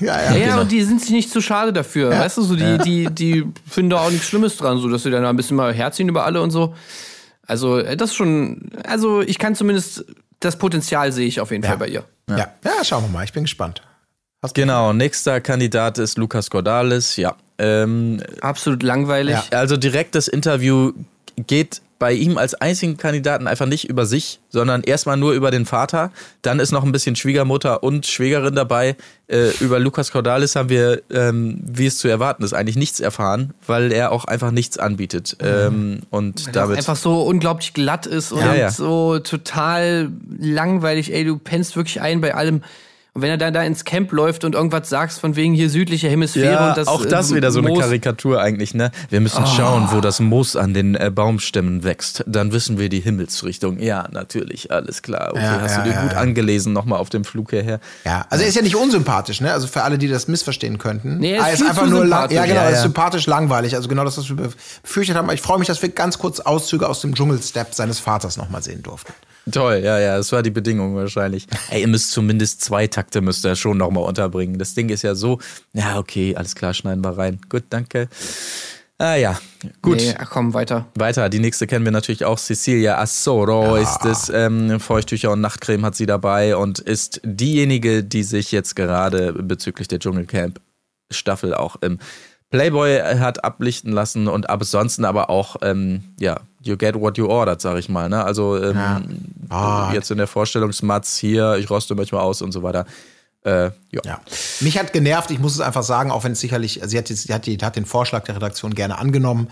Ja, 0.01 0.17
Ja, 0.17 0.31
ja. 0.31 0.37
ja, 0.37 0.47
genau. 0.47 0.61
und 0.63 0.73
die 0.73 0.83
sind 0.83 1.01
sich 1.01 1.11
nicht 1.11 1.31
zu 1.31 1.41
schade 1.41 1.73
dafür. 1.73 2.11
Weißt 2.11 2.37
du, 2.37 2.43
so 2.43 2.57
die, 2.57 2.79
die, 2.79 3.07
die 3.11 3.47
finden 3.69 3.91
da 3.91 4.01
auch 4.01 4.11
nichts 4.11 4.27
Schlimmes 4.27 4.57
dran, 4.57 4.79
so 4.79 4.89
dass 4.89 5.03
sie 5.03 5.11
dann 5.11 5.25
ein 5.25 5.37
bisschen 5.37 5.57
mal 5.57 5.73
herziehen 5.73 6.09
über 6.09 6.25
alle 6.25 6.43
und 6.43 6.51
so. 6.51 6.75
Also, 7.47 7.79
äh, 7.79 7.97
das 7.97 8.11
ist 8.11 8.17
schon, 8.17 8.71
also 8.87 9.23
ich 9.23 9.39
kann 9.39 9.55
zumindest, 9.55 10.05
das 10.41 10.59
Potenzial 10.59 11.13
sehe 11.13 11.27
ich 11.27 11.41
auf 11.41 11.51
jeden 11.51 11.65
Fall 11.65 11.79
bei 11.79 11.89
ihr. 11.89 12.05
Ja. 12.29 12.37
ja, 12.65 12.85
schauen 12.85 13.05
wir 13.05 13.09
mal. 13.09 13.25
Ich 13.25 13.33
bin 13.33 13.45
gespannt. 13.45 13.83
genau, 14.55 14.93
nächster 14.93 15.41
Kandidat 15.41 15.99
ist 15.99 16.19
Lukas 16.19 16.51
Cordalis, 16.51 17.17
ja. 17.17 17.35
Ähm, 17.59 18.23
Absolut 18.43 18.83
langweilig. 18.83 19.37
Ja. 19.51 19.59
Also 19.59 19.77
direkt 19.77 20.15
das 20.15 20.29
Interview 20.29 20.93
geht 21.47 21.81
bei 21.99 22.13
ihm 22.13 22.37
als 22.37 22.55
einzigen 22.55 22.97
Kandidaten 22.97 23.47
einfach 23.47 23.67
nicht 23.67 23.89
über 23.89 24.05
sich, 24.05 24.41
sondern 24.51 24.83
erstmal 24.83 25.17
nur 25.17 25.33
über 25.33 25.51
den 25.51 25.65
Vater. 25.65 26.13
Dann 26.43 26.61
ist 26.61 26.71
noch 26.73 26.85
ein 26.85 26.93
bisschen 26.93 27.17
Schwiegermutter 27.17 27.83
und 27.83 28.07
Schwägerin 28.07 28.55
dabei. 28.55 28.97
Äh, 29.29 29.51
über 29.61 29.79
Lukas 29.79 30.13
Cordalis 30.13 30.57
haben 30.57 30.69
wir, 30.69 31.03
ähm, 31.11 31.59
wie 31.65 31.87
es 31.87 31.99
zu 31.99 32.09
erwarten 32.09 32.45
ist, 32.45 32.53
eigentlich 32.53 32.77
nichts 32.77 33.01
erfahren, 33.01 33.55
weil 33.67 33.93
er 33.93 34.13
auch 34.13 34.27
einfach 34.27 34.51
nichts 34.51 34.79
anbietet. 34.79 35.37
Ähm, 35.41 36.01
und 36.11 36.49
auch 36.49 36.53
damit. 36.53 36.77
einfach 36.77 36.97
so 36.97 37.23
unglaublich 37.23 37.73
glatt 37.73 38.07
ist 38.07 38.33
und 38.33 38.41
Ja, 38.41 38.55
ja. 38.55 38.71
so 38.71 39.19
total 39.19 40.11
langweilig. 40.39 41.13
Ey, 41.13 41.25
du 41.25 41.39
pennst 41.39 41.77
wirklich 41.77 42.01
ein 42.01 42.21
bei 42.21 42.35
allem. 42.35 42.63
Und 43.17 43.23
wenn 43.23 43.31
er 43.31 43.39
dann 43.39 43.55
da 43.55 43.63
ins 43.63 43.85
Camp 43.87 44.13
läuft 44.13 44.45
und 44.45 44.55
irgendwas 44.55 44.91
sagst 44.91 45.21
von 45.21 45.37
wegen 45.37 45.55
hier 45.55 45.71
südliche 45.71 46.07
Hemisphäre 46.11 46.53
ja, 46.53 46.69
und 46.69 46.77
das 46.77 46.87
auch 46.87 47.03
das 47.07 47.33
äh, 47.33 47.37
wieder 47.37 47.51
so 47.51 47.61
eine 47.61 47.69
Moos- 47.71 47.81
Karikatur 47.81 48.43
eigentlich, 48.43 48.75
ne? 48.75 48.91
Wir 49.09 49.21
müssen 49.23 49.47
schauen, 49.47 49.89
wo 49.91 50.03
das 50.03 50.21
Moos 50.21 50.55
an 50.55 50.75
den 50.75 50.95
äh, 50.97 51.11
Baumstämmen 51.11 51.83
wächst. 51.83 52.23
Dann 52.27 52.53
wissen 52.53 52.79
wir 52.79 52.91
die 52.91 53.01
Himmelsrichtung. 53.01 53.79
Ja, 53.79 54.07
natürlich, 54.13 54.71
alles 54.71 55.01
klar. 55.01 55.31
Okay, 55.31 55.41
Ja, 55.43 55.61
hast 55.63 55.77
ja, 55.77 55.83
du 55.83 55.89
dir 55.89 55.95
ja, 55.95 56.03
gut 56.03 56.13
ja. 56.13 56.19
angelesen 56.19 56.75
nochmal 56.75 56.99
auf 56.99 57.09
dem 57.09 57.25
Flug 57.25 57.49
hierher. 57.53 57.81
Ja, 58.05 58.27
also 58.29 58.43
er 58.43 58.49
ist 58.51 58.55
ja 58.55 58.61
nicht 58.61 58.77
unsympathisch, 58.77 59.41
ne? 59.41 59.51
Also 59.51 59.67
für 59.67 59.83
alle, 59.83 59.97
die 59.97 60.09
das 60.09 60.29
missverstehen 60.29 60.77
könnten. 60.77 61.17
Nee, 61.17 61.33
er 61.37 61.53
ist 61.55 61.63
Ah, 61.63 61.73
viel 61.73 61.89
zu 61.89 61.95
lang, 61.95 62.01
sympathisch. 62.03 62.37
ja 62.37 62.43
genau, 62.45 62.57
Ja, 62.57 62.63
er 62.65 62.71
ist 62.73 62.83
sympathisch 62.83 63.27
langweilig. 63.27 63.75
Also 63.77 63.89
genau 63.89 64.05
das, 64.05 64.19
was 64.19 64.29
wir 64.29 64.37
befürchtet 64.83 65.17
haben. 65.17 65.31
Ich 65.31 65.41
freue 65.41 65.59
mich, 65.59 65.69
dass 65.69 65.81
wir 65.81 65.89
ganz 65.89 66.19
kurz 66.19 66.41
Auszüge 66.41 66.87
aus 66.87 67.01
dem 67.01 67.15
Dschungelstep 67.15 67.73
seines 67.73 67.99
Vaters 67.99 68.37
nochmal 68.37 68.63
sehen 68.63 68.83
durften. 68.83 69.15
Toll, 69.51 69.81
ja, 69.85 69.99
ja, 70.01 70.17
das 70.17 70.33
war 70.33 70.43
die 70.43 70.51
Bedingung 70.51 70.97
wahrscheinlich. 70.97 71.47
Ey, 71.71 71.83
ihr 71.83 71.89
müsst 71.89 72.11
zumindest 72.11 72.63
zwei 72.63 72.89
Takte 72.89 73.21
müsst 73.21 73.45
ihr 73.47 73.55
schon 73.55 73.79
nochmal 73.79 74.05
unterbringen. 74.05 74.59
Das 74.59 74.75
Ding 74.75 74.89
ist 74.89 75.03
ja 75.03 75.15
so, 75.15 75.39
ja, 75.73 75.99
okay, 75.99 76.35
alles 76.35 76.57
klar, 76.57 76.75
schneiden 76.75 77.05
wir 77.05 77.17
rein. 77.17 77.39
Gut, 77.49 77.65
danke. 77.71 78.09
Ah 78.99 79.15
ja, 79.15 79.39
gut. 79.83 79.99
Nee, 79.99 80.15
komm, 80.31 80.55
weiter. 80.55 80.87
Weiter, 80.95 81.29
die 81.29 81.39
nächste 81.39 81.67
kennen 81.67 81.85
wir 81.85 81.93
natürlich 81.93 82.25
auch. 82.25 82.39
Cecilia 82.39 82.99
Assoro 82.99 83.77
ist 83.77 84.05
es. 84.07 84.31
Ähm, 84.31 84.81
Feuchttücher 84.81 85.31
und 85.33 85.43
Nachtcreme 85.43 85.85
hat 85.85 85.95
sie 85.95 86.07
dabei 86.07 86.57
und 86.57 86.79
ist 86.79 87.21
diejenige, 87.23 88.03
die 88.03 88.23
sich 88.23 88.53
jetzt 88.53 88.75
gerade 88.75 89.35
bezüglich 89.35 89.87
der 89.87 89.99
Dschungelcamp-Staffel 89.99 91.55
auch 91.55 91.77
im 91.83 91.99
Playboy 92.51 93.01
hat 93.01 93.45
ablichten 93.45 93.93
lassen 93.93 94.29
und 94.29 94.49
ansonsten 94.49 95.05
aber 95.05 95.29
auch, 95.29 95.57
ähm, 95.63 96.15
ja, 96.19 96.41
you 96.67 96.77
get 96.77 96.95
what 96.95 97.17
you 97.19 97.27
ordered, 97.27 97.61
sag 97.61 97.79
ich 97.79 97.89
mal. 97.89 98.09
Ne? 98.09 98.25
Also 98.25 98.63
ähm, 98.63 98.77
Ah. 99.49 99.91
jetzt 99.93 100.11
in 100.11 100.19
der 100.19 100.27
Vorstellungsmatz 100.27 101.17
hier, 101.17 101.57
ich 101.57 101.71
roste 101.71 101.95
manchmal 101.95 102.23
aus 102.23 102.43
und 102.43 102.53
so 102.53 102.63
weiter. 102.63 102.85
Äh, 103.45 103.71
ja. 103.93 104.01
Ja. 104.05 104.21
Mich 104.61 104.77
hat 104.79 104.93
genervt, 104.93 105.31
ich 105.31 105.39
muss 105.39 105.55
es 105.55 105.61
einfach 105.61 105.85
sagen, 105.85 106.11
auch 106.11 106.25
wenn 106.25 106.33
es 106.33 106.41
sicherlich, 106.41 106.81
sie 106.85 106.99
hat, 106.99 107.07
sie 107.07 107.33
hat, 107.33 107.47
die, 107.47 107.57
hat 107.59 107.77
den 107.77 107.87
Vorschlag 107.87 108.25
der 108.25 108.37
Redaktion 108.37 108.75
gerne 108.75 108.99
angenommen. 108.99 109.49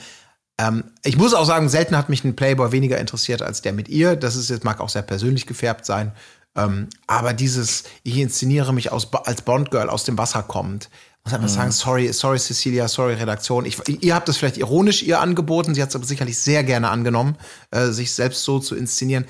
Ähm, 0.58 0.84
ich 1.04 1.16
muss 1.16 1.32
auch 1.34 1.44
sagen, 1.44 1.68
selten 1.68 1.96
hat 1.96 2.08
mich 2.08 2.24
ein 2.24 2.34
Playboy 2.34 2.72
weniger 2.72 2.98
interessiert 2.98 3.42
als 3.42 3.62
der 3.62 3.72
mit 3.72 3.88
ihr. 3.88 4.16
Das 4.16 4.34
ist 4.34 4.50
jetzt, 4.50 4.64
mag 4.64 4.80
auch 4.80 4.88
sehr 4.88 5.02
persönlich 5.02 5.46
gefärbt 5.46 5.86
sein. 5.86 6.12
Ähm, 6.56 6.88
aber 7.06 7.32
dieses, 7.32 7.84
ich 8.02 8.18
inszeniere 8.18 8.72
mich 8.72 8.92
aus, 8.92 9.12
als 9.12 9.42
Bond-Girl 9.42 9.88
aus 9.88 10.04
dem 10.04 10.18
Wasser 10.18 10.42
kommend. 10.42 10.90
Muss 11.24 11.32
einfach 11.32 11.48
sagen, 11.48 11.72
sorry, 11.72 12.12
sorry 12.12 12.38
Cecilia, 12.38 12.86
sorry 12.86 13.14
Redaktion. 13.14 13.64
Ich, 13.64 13.78
ihr 14.02 14.14
habt 14.14 14.28
es 14.28 14.36
vielleicht 14.36 14.58
ironisch 14.58 15.02
ihr 15.02 15.20
angeboten, 15.20 15.74
sie 15.74 15.80
hat 15.80 15.88
es 15.88 15.96
aber 15.96 16.04
sicherlich 16.04 16.38
sehr 16.38 16.62
gerne 16.64 16.90
angenommen, 16.90 17.36
äh, 17.70 17.86
sich 17.86 18.12
selbst 18.12 18.44
so 18.44 18.58
zu 18.58 18.76
inszenieren. 18.76 19.24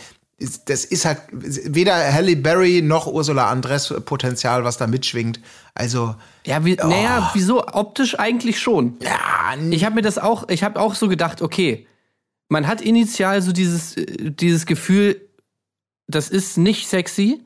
Das 0.66 0.84
ist 0.84 1.04
halt 1.04 1.20
weder 1.30 1.94
Halle 2.12 2.34
Berry 2.34 2.82
noch 2.82 3.06
Ursula 3.06 3.48
Andres 3.48 3.94
Potenzial, 4.04 4.64
was 4.64 4.76
da 4.76 4.88
mitschwingt. 4.88 5.38
Also, 5.74 6.16
Ja, 6.44 6.64
wie, 6.64 6.74
naja, 6.74 7.30
wieso? 7.32 7.64
Optisch 7.64 8.18
eigentlich 8.18 8.58
schon. 8.58 8.96
ja, 9.00 9.54
Ich 9.70 9.84
habe 9.84 9.94
mir 9.94 10.02
das 10.02 10.18
auch, 10.18 10.48
ich 10.48 10.64
habe 10.64 10.80
auch 10.80 10.96
so 10.96 11.06
gedacht, 11.06 11.42
okay, 11.42 11.86
man 12.48 12.66
hat 12.66 12.80
initial 12.80 13.40
so 13.40 13.52
dieses, 13.52 13.96
äh, 13.96 14.32
dieses 14.32 14.66
Gefühl, 14.66 15.20
das 16.08 16.28
ist 16.28 16.58
nicht 16.58 16.88
sexy, 16.88 17.40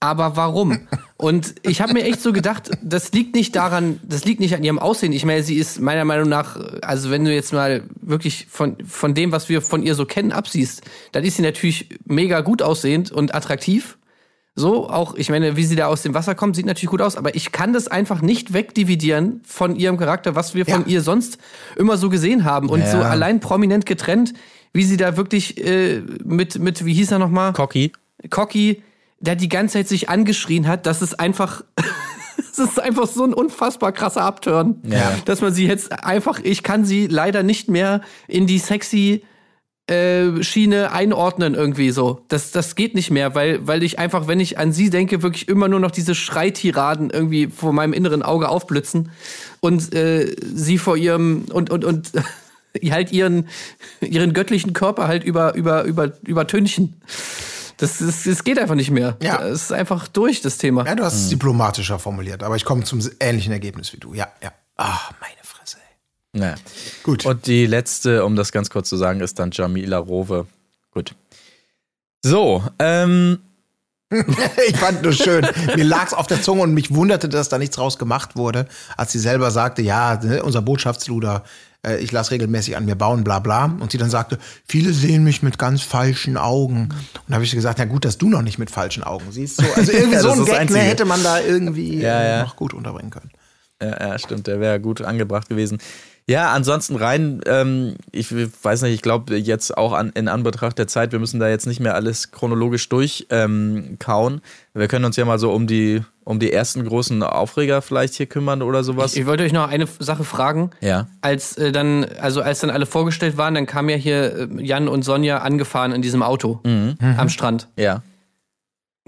aber 0.00 0.34
warum? 0.34 0.88
Und 1.18 1.54
ich 1.62 1.80
habe 1.80 1.94
mir 1.94 2.04
echt 2.04 2.20
so 2.20 2.32
gedacht, 2.32 2.70
das 2.82 3.12
liegt 3.12 3.34
nicht 3.34 3.56
daran, 3.56 3.98
das 4.06 4.26
liegt 4.26 4.38
nicht 4.38 4.54
an 4.54 4.62
ihrem 4.62 4.78
Aussehen. 4.78 5.12
Ich 5.12 5.24
meine, 5.24 5.42
sie 5.42 5.56
ist 5.56 5.80
meiner 5.80 6.04
Meinung 6.04 6.28
nach, 6.28 6.58
also 6.82 7.10
wenn 7.10 7.24
du 7.24 7.32
jetzt 7.32 7.54
mal 7.54 7.84
wirklich 8.02 8.46
von, 8.50 8.76
von 8.84 9.14
dem, 9.14 9.32
was 9.32 9.48
wir 9.48 9.62
von 9.62 9.82
ihr 9.82 9.94
so 9.94 10.04
kennen, 10.04 10.30
absiehst, 10.32 10.82
dann 11.12 11.24
ist 11.24 11.36
sie 11.36 11.42
natürlich 11.42 11.88
mega 12.04 12.40
gut 12.42 12.60
aussehend 12.60 13.12
und 13.12 13.34
attraktiv. 13.34 13.96
So, 14.58 14.88
auch, 14.90 15.14
ich 15.16 15.28
meine, 15.30 15.56
wie 15.56 15.64
sie 15.64 15.76
da 15.76 15.86
aus 15.86 16.02
dem 16.02 16.12
Wasser 16.14 16.34
kommt, 16.34 16.56
sieht 16.56 16.64
natürlich 16.66 16.90
gut 16.90 17.02
aus, 17.02 17.16
aber 17.16 17.34
ich 17.34 17.52
kann 17.52 17.72
das 17.72 17.88
einfach 17.88 18.20
nicht 18.22 18.52
wegdividieren 18.54 19.40
von 19.46 19.76
ihrem 19.76 19.96
Charakter, 19.98 20.34
was 20.34 20.54
wir 20.54 20.64
von 20.66 20.82
Ja. 20.82 20.86
ihr 20.86 21.00
sonst 21.02 21.38
immer 21.76 21.96
so 21.98 22.08
gesehen 22.10 22.44
haben. 22.44 22.68
Und 22.70 22.80
Ja. 22.80 22.90
so 22.90 22.98
allein 23.02 23.40
prominent 23.40 23.84
getrennt, 23.86 24.32
wie 24.74 24.84
sie 24.84 24.96
da 24.98 25.16
wirklich 25.16 25.62
äh, 25.62 26.02
mit, 26.24 26.58
mit, 26.58 26.84
wie 26.84 26.92
hieß 26.94 27.12
er 27.12 27.18
nochmal? 27.18 27.52
Cocky. 27.54 27.92
Cocky, 28.30 28.82
der 29.26 29.36
die 29.36 29.48
ganze 29.48 29.74
Zeit 29.74 29.88
sich 29.88 30.08
angeschrien 30.08 30.66
hat, 30.66 30.86
dass 30.86 31.02
es 31.02 31.14
einfach. 31.14 31.62
Es 32.38 32.58
ist 32.58 32.80
einfach 32.80 33.06
so 33.06 33.22
ein 33.22 33.34
unfassbar 33.34 33.92
krasser 33.92 34.22
Abturn, 34.22 34.76
Ja. 34.84 35.12
dass 35.26 35.42
man 35.42 35.52
sie 35.52 35.66
jetzt 35.66 35.92
einfach, 36.04 36.40
ich 36.42 36.62
kann 36.62 36.86
sie 36.86 37.06
leider 37.06 37.42
nicht 37.42 37.68
mehr 37.68 38.00
in 38.28 38.46
die 38.46 38.58
sexy 38.58 39.22
äh, 39.88 40.42
Schiene 40.42 40.90
einordnen 40.90 41.54
irgendwie 41.54 41.90
so. 41.90 42.22
Das, 42.28 42.52
das 42.52 42.74
geht 42.74 42.94
nicht 42.94 43.10
mehr, 43.10 43.34
weil, 43.34 43.66
weil 43.66 43.82
ich 43.82 43.98
einfach, 43.98 44.26
wenn 44.26 44.40
ich 44.40 44.56
an 44.58 44.72
sie 44.72 44.88
denke, 44.88 45.22
wirklich 45.22 45.48
immer 45.48 45.68
nur 45.68 45.80
noch 45.80 45.90
diese 45.90 46.14
Schreitiraden 46.14 47.10
irgendwie 47.10 47.48
vor 47.48 47.74
meinem 47.74 47.92
inneren 47.92 48.22
Auge 48.22 48.48
aufblitzen 48.48 49.10
und 49.60 49.94
äh, 49.94 50.34
sie 50.42 50.78
vor 50.78 50.96
ihrem 50.96 51.44
und 51.52 51.68
und 51.68 51.84
und 51.84 52.12
halt 52.90 53.12
ihren 53.12 53.48
ihren 54.00 54.32
göttlichen 54.32 54.72
Körper 54.72 55.08
halt 55.08 55.24
über 55.24 55.54
über 55.54 55.84
über 55.84 56.12
übertünchen. 56.26 56.94
Das, 57.78 57.98
das, 57.98 58.24
das 58.24 58.44
geht 58.44 58.58
einfach 58.58 58.74
nicht 58.74 58.90
mehr. 58.90 59.16
Ja. 59.22 59.38
Das 59.38 59.62
ist 59.62 59.72
einfach 59.72 60.08
durch, 60.08 60.40
das 60.40 60.58
Thema. 60.58 60.86
Ja, 60.86 60.94
du 60.94 61.04
hast 61.04 61.14
es 61.14 61.28
diplomatischer 61.28 61.98
formuliert, 61.98 62.42
aber 62.42 62.56
ich 62.56 62.64
komme 62.64 62.84
zum 62.84 63.00
ähnlichen 63.20 63.52
Ergebnis 63.52 63.92
wie 63.92 63.98
du. 63.98 64.14
Ja, 64.14 64.28
ja. 64.42 64.52
Ah, 64.76 64.98
meine 65.20 65.36
Fresse. 65.42 65.76
ey. 65.78 66.40
Naja. 66.40 66.54
Gut. 67.02 67.26
Und 67.26 67.46
die 67.46 67.66
letzte, 67.66 68.24
um 68.24 68.36
das 68.36 68.52
ganz 68.52 68.70
kurz 68.70 68.88
zu 68.88 68.96
sagen, 68.96 69.20
ist 69.20 69.38
dann 69.38 69.50
Jamila 69.52 69.98
Rowe. 69.98 70.46
Gut. 70.90 71.14
So, 72.22 72.64
ähm, 72.78 73.38
ich 74.68 74.76
fand 74.76 75.02
nur 75.02 75.12
schön. 75.12 75.46
Mir 75.74 75.84
lag's 75.84 76.14
auf 76.14 76.26
der 76.26 76.40
Zunge 76.40 76.62
und 76.62 76.74
mich 76.74 76.94
wunderte, 76.94 77.28
dass 77.28 77.48
da 77.48 77.58
nichts 77.58 77.76
draus 77.76 77.98
gemacht 77.98 78.36
wurde, 78.36 78.66
als 78.96 79.12
sie 79.12 79.18
selber 79.18 79.50
sagte, 79.50 79.82
ja, 79.82 80.16
ne, 80.22 80.42
unser 80.42 80.62
Botschaftsluder, 80.62 81.42
äh, 81.84 81.96
ich 81.98 82.12
lasse 82.12 82.30
regelmäßig 82.30 82.76
an 82.76 82.84
mir 82.84 82.94
bauen, 82.94 83.24
bla 83.24 83.40
bla. 83.40 83.64
Und 83.80 83.90
sie 83.90 83.98
dann 83.98 84.10
sagte, 84.10 84.38
viele 84.68 84.92
sehen 84.92 85.24
mich 85.24 85.42
mit 85.42 85.58
ganz 85.58 85.82
falschen 85.82 86.36
Augen. 86.36 86.82
Und 86.90 87.22
da 87.28 87.34
habe 87.34 87.44
ich 87.44 87.50
gesagt, 87.50 87.78
na 87.80 87.84
gut, 87.84 88.04
dass 88.04 88.16
du 88.18 88.28
noch 88.28 88.42
nicht 88.42 88.58
mit 88.58 88.70
falschen 88.70 89.02
Augen 89.02 89.26
siehst. 89.30 89.56
So, 89.56 89.64
also 89.74 89.90
irgendwie 89.92 90.14
Ja, 90.14 90.20
so 90.22 90.30
ein 90.30 90.38
Gag 90.44 90.48
ne, 90.54 90.58
Einzige. 90.60 90.80
hätte 90.80 91.04
man 91.04 91.22
da 91.24 91.40
irgendwie 91.40 91.98
Ja, 92.00 92.22
ja. 92.22 92.42
noch 92.44 92.54
gut 92.56 92.74
unterbringen 92.74 93.10
können. 93.10 93.30
Ja, 93.82 94.08
ja, 94.08 94.18
stimmt, 94.18 94.46
der 94.46 94.60
wäre 94.60 94.80
gut 94.80 95.02
angebracht 95.02 95.48
gewesen. 95.48 95.78
Ja, 96.28 96.52
ansonsten 96.52 96.96
rein, 96.96 97.40
ähm, 97.46 97.94
ich 98.10 98.34
weiß 98.34 98.82
nicht, 98.82 98.94
ich 98.94 99.02
glaube 99.02 99.36
jetzt 99.36 99.76
auch 99.76 99.92
an, 99.92 100.10
in 100.16 100.26
Anbetracht 100.26 100.76
der 100.76 100.88
Zeit, 100.88 101.12
wir 101.12 101.20
müssen 101.20 101.38
da 101.38 101.48
jetzt 101.48 101.68
nicht 101.68 101.78
mehr 101.78 101.94
alles 101.94 102.32
chronologisch 102.32 102.88
durchkauen. 102.88 104.34
Ähm, 104.34 104.40
wir 104.74 104.88
können 104.88 105.04
uns 105.04 105.14
ja 105.14 105.24
mal 105.24 105.38
so 105.38 105.52
um 105.52 105.68
die, 105.68 106.02
um 106.24 106.40
die 106.40 106.52
ersten 106.52 106.84
großen 106.84 107.22
Aufreger 107.22 107.80
vielleicht 107.80 108.14
hier 108.14 108.26
kümmern 108.26 108.62
oder 108.62 108.82
sowas. 108.82 109.14
Ich 109.14 109.26
wollte 109.26 109.44
euch 109.44 109.52
noch 109.52 109.68
eine 109.68 109.86
Sache 110.00 110.24
fragen. 110.24 110.70
Ja. 110.80 111.06
Als 111.20 111.56
äh, 111.58 111.70
dann, 111.70 112.04
also 112.20 112.42
als 112.42 112.58
dann 112.58 112.70
alle 112.70 112.86
vorgestellt 112.86 113.36
waren, 113.36 113.54
dann 113.54 113.66
kam 113.66 113.88
ja 113.88 113.96
hier 113.96 114.36
äh, 114.36 114.48
Jan 114.58 114.88
und 114.88 115.04
Sonja 115.04 115.38
angefahren 115.38 115.92
in 115.92 116.02
diesem 116.02 116.24
Auto 116.24 116.60
am 116.64 117.28
Strand. 117.28 117.68
ja. 117.76 118.02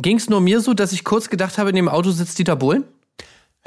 Ging 0.00 0.16
es 0.16 0.30
nur 0.30 0.40
mir 0.40 0.60
so, 0.60 0.74
dass 0.74 0.92
ich 0.92 1.02
kurz 1.02 1.28
gedacht 1.28 1.58
habe, 1.58 1.70
in 1.70 1.74
dem 1.76 1.88
Auto 1.88 2.12
sitzt 2.12 2.38
Dieter 2.38 2.54
Bohlen? 2.54 2.84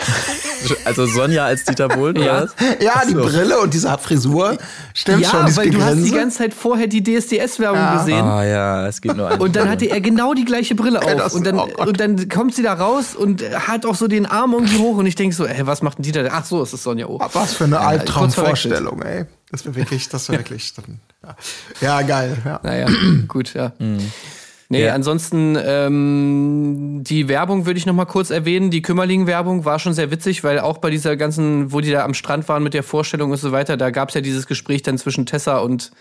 Also 0.85 1.05
Sonja 1.07 1.45
als 1.45 1.63
Dieter 1.63 1.87
Bohlen, 1.87 2.15
Ja. 2.17 2.43
oder 2.43 2.43
was? 2.43 2.51
Ja, 2.83 3.01
die 3.07 3.13
Brille 3.13 3.59
und 3.59 3.73
diese 3.73 3.95
Frisur. 3.97 4.57
Stimmt 4.93 5.25
schon, 5.25 5.39
ja, 5.39 5.45
dieses 5.45 5.57
weil 5.57 5.69
du 5.71 5.81
hast 5.81 5.89
die 5.93 5.95
Gegrinse. 5.95 6.15
ganze 6.17 6.37
Zeit 6.37 6.53
vorher 6.53 6.87
die 6.87 7.03
DSDS-Werbung 7.03 7.97
gesehen. 7.99 8.23
Ah 8.23 8.43
ja, 8.43 8.87
es 8.87 9.01
gibt 9.01 9.17
nur 9.17 9.27
einen. 9.29 9.41
Und 9.41 9.55
dann 9.55 9.69
hatte 9.69 9.85
er 9.85 9.99
genau 10.01 10.33
die 10.33 10.45
gleiche 10.45 10.75
Brille 10.75 11.01
auf. 11.01 11.33
Und 11.33 11.45
dann, 11.45 11.57
oh 11.59 11.67
und 11.85 11.99
dann 11.99 12.29
kommt 12.29 12.53
sie 12.55 12.61
da 12.63 12.73
raus 12.73 13.15
und 13.15 13.41
hat 13.67 13.85
auch 13.85 13.95
so 13.95 14.07
den 14.07 14.25
Arm 14.25 14.53
irgendwie 14.53 14.77
hoch. 14.77 14.97
Und 14.97 15.05
ich 15.07 15.15
denke 15.15 15.35
so, 15.35 15.45
ey, 15.45 15.65
was 15.65 15.81
macht 15.81 15.97
denn 15.97 16.03
Dieter? 16.03 16.27
Ach 16.31 16.45
so, 16.45 16.61
es 16.61 16.73
ist 16.73 16.83
Sonja 16.83 17.07
O. 17.07 17.19
Was 17.33 17.53
für 17.53 17.63
eine 17.65 17.75
Ja. 17.75 17.81
Albtraumvorstellung, 17.81 19.01
ey. 19.01 19.25
Das 19.51 19.65
wäre 19.65 19.75
wirklich, 19.75 20.09
das 20.09 20.29
wäre 20.29 20.39
wirklich. 20.41 20.73
Dann, 20.75 20.99
ja. 21.23 21.35
ja, 21.81 22.01
geil. 22.03 22.37
Ja. 22.45 22.59
Naja, 22.63 22.87
gut, 23.27 23.53
ja. 23.53 23.71
Nee. 24.71 24.85
Ja. 24.85 24.93
ansonsten 24.93 25.57
ähm, 25.61 27.01
die 27.03 27.27
Werbung 27.27 27.65
würde 27.65 27.77
ich 27.77 27.85
noch 27.85 27.93
mal 27.93 28.05
kurz 28.05 28.29
erwähnen. 28.29 28.71
Die 28.71 28.81
Kümmerling-Werbung 28.81 29.65
war 29.65 29.79
schon 29.79 29.93
sehr 29.93 30.11
witzig, 30.11 30.45
weil 30.45 30.59
auch 30.59 30.77
bei 30.77 30.89
dieser 30.89 31.17
ganzen, 31.17 31.73
wo 31.73 31.81
die 31.81 31.91
da 31.91 32.05
am 32.05 32.13
Strand 32.13 32.47
waren 32.47 32.63
mit 32.63 32.73
der 32.73 32.81
Vorstellung 32.81 33.31
und 33.31 33.37
so 33.37 33.51
weiter, 33.51 33.75
da 33.75 33.89
gab 33.89 34.07
es 34.07 34.15
ja 34.15 34.21
dieses 34.21 34.47
Gespräch 34.47 34.81
dann 34.81 34.97
zwischen 34.97 35.25
Tessa 35.25 35.57
und, 35.57 35.91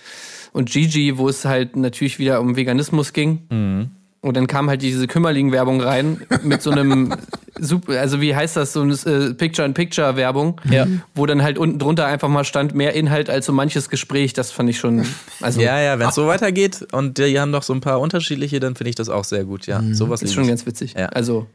und 0.52 0.70
Gigi, 0.70 1.18
wo 1.18 1.28
es 1.28 1.44
halt 1.44 1.74
natürlich 1.74 2.20
wieder 2.20 2.40
um 2.40 2.54
Veganismus 2.54 3.12
ging. 3.12 3.40
Mhm. 3.50 3.90
Und 4.22 4.36
dann 4.36 4.46
kam 4.46 4.68
halt 4.68 4.82
diese 4.82 5.06
Kümmerling-Werbung 5.06 5.80
rein 5.80 6.20
mit 6.42 6.60
so 6.60 6.70
einem, 6.70 7.14
super, 7.58 7.98
also 7.98 8.20
wie 8.20 8.36
heißt 8.36 8.54
das, 8.54 8.74
so 8.74 8.82
eine 8.82 8.92
äh, 8.92 9.32
Picture-in-Picture-Werbung, 9.32 10.60
Ja. 10.70 10.86
wo 11.14 11.24
dann 11.24 11.42
halt 11.42 11.56
unten 11.56 11.78
drunter 11.78 12.04
einfach 12.06 12.28
mal 12.28 12.44
stand, 12.44 12.74
mehr 12.74 12.92
Inhalt 12.92 13.30
als 13.30 13.46
so 13.46 13.52
manches 13.54 13.88
Gespräch. 13.88 14.34
Das 14.34 14.50
fand 14.52 14.68
ich 14.68 14.78
schon, 14.78 15.06
also 15.40 15.62
Ja, 15.62 15.80
ja, 15.80 15.98
wenn 15.98 16.08
es 16.10 16.14
so 16.14 16.26
weitergeht 16.26 16.86
und 16.92 17.16
die 17.16 17.40
haben 17.40 17.50
noch 17.50 17.62
so 17.62 17.72
ein 17.72 17.80
paar 17.80 17.98
unterschiedliche, 17.98 18.60
dann 18.60 18.76
finde 18.76 18.90
ich 18.90 18.96
das 18.96 19.08
auch 19.08 19.24
sehr 19.24 19.44
gut. 19.44 19.66
Ja, 19.66 19.82
sowas 19.92 20.20
Ist 20.22 20.34
schon 20.34 20.46
ganz 20.46 20.66
witzig. 20.66 20.94
Ja. 20.98 21.06
Also, 21.06 21.46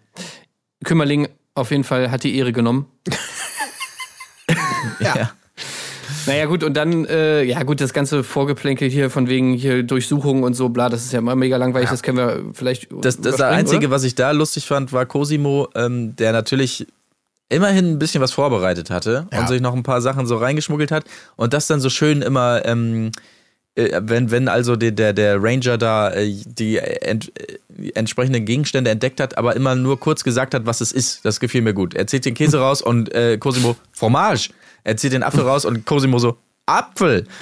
Kümmerling 0.84 1.28
auf 1.54 1.70
jeden 1.70 1.84
Fall 1.84 2.10
hat 2.10 2.24
die 2.24 2.36
Ehre 2.38 2.52
genommen. 2.52 2.88
Ja. 5.00 5.32
Naja, 6.28 6.46
gut, 6.46 6.64
und 6.64 6.76
dann, 6.76 7.06
äh, 7.06 7.44
ja, 7.44 7.64
gut, 7.64 7.82
das 7.82 7.94
ganze 7.94 8.24
Vorgeplänkel 8.24 8.90
hier 8.90 9.10
von 9.10 9.28
wegen 9.28 9.54
hier 9.54 9.84
Durchsuchungen 9.84 10.44
und 10.44 10.54
so, 10.54 10.70
bla, 10.70 10.90
das 10.90 11.06
ist 11.06 11.14
ja 11.14 11.20
immer 11.20 11.36
mega 11.36 11.58
langweilig, 11.58 11.90
das 11.90 12.04
können 12.04 12.18
wir 12.18 12.44
vielleicht. 12.54 12.92
Das, 12.92 13.18
das 13.18 13.36
überspringen, 13.36 13.54
Einzige, 13.54 13.88
oder? 13.88 13.96
was 13.96 14.04
ich 14.04 14.16
da 14.16 14.32
lustig 14.32 14.66
fand, 14.66 14.94
war 14.94 15.06
Cosimo, 15.06 15.70
ähm, 15.76 16.16
der 16.16 16.32
natürlich 16.32 16.88
immerhin 17.50 17.92
ein 17.92 18.00
bisschen 18.00 18.22
was 18.22 18.32
vorbereitet 18.32 18.90
hatte 18.90 19.28
Ja. 19.32 19.40
und 19.42 19.48
sich 19.48 19.62
noch 19.62 19.76
ein 19.76 19.84
paar 19.84 20.02
Sachen 20.02 20.26
so 20.26 20.38
reingeschmuggelt 20.38 20.92
hat 20.92 21.06
und 21.36 21.54
das 21.54 21.68
dann 21.68 21.80
so 21.80 21.90
schön 21.90 22.22
immer, 22.22 22.66
ähm, 22.66 23.08
äh, 23.08 23.12
wenn, 23.76 24.32
wenn 24.32 24.48
also 24.48 24.76
der, 24.76 24.92
der, 24.92 25.14
der 25.14 25.42
Ranger 25.42 25.78
da 25.78 26.12
äh, 26.12 26.34
die 26.46 26.78
ent, 26.78 27.32
äh, 27.38 27.90
entsprechenden 27.94 28.46
Gegenstände 28.46 28.90
entdeckt 28.90 29.20
hat, 29.20 29.38
aber 29.38 29.56
immer 29.56 29.76
nur 29.76 30.00
kurz 30.00 30.24
gesagt 30.24 30.54
hat, 30.54 30.66
was 30.66 30.80
es 30.80 30.92
ist. 30.94 31.26
Das 31.26 31.40
gefiel 31.40 31.62
mir 31.62 31.74
gut. 31.74 31.94
Er 31.94 32.08
zieht 32.08 32.26
den 32.26 32.36
Käse 32.36 32.60
raus 32.60 32.82
und 32.82 33.14
äh, 33.14 33.38
Cosimo, 33.38 33.76
Fromage. 33.92 34.52
Er 34.86 34.96
zieht 34.96 35.12
den 35.12 35.24
Apfel 35.24 35.42
raus 35.42 35.66
und 35.66 35.86
Cosimo 35.86 36.20
so, 36.20 36.38
Apfel. 36.68 37.26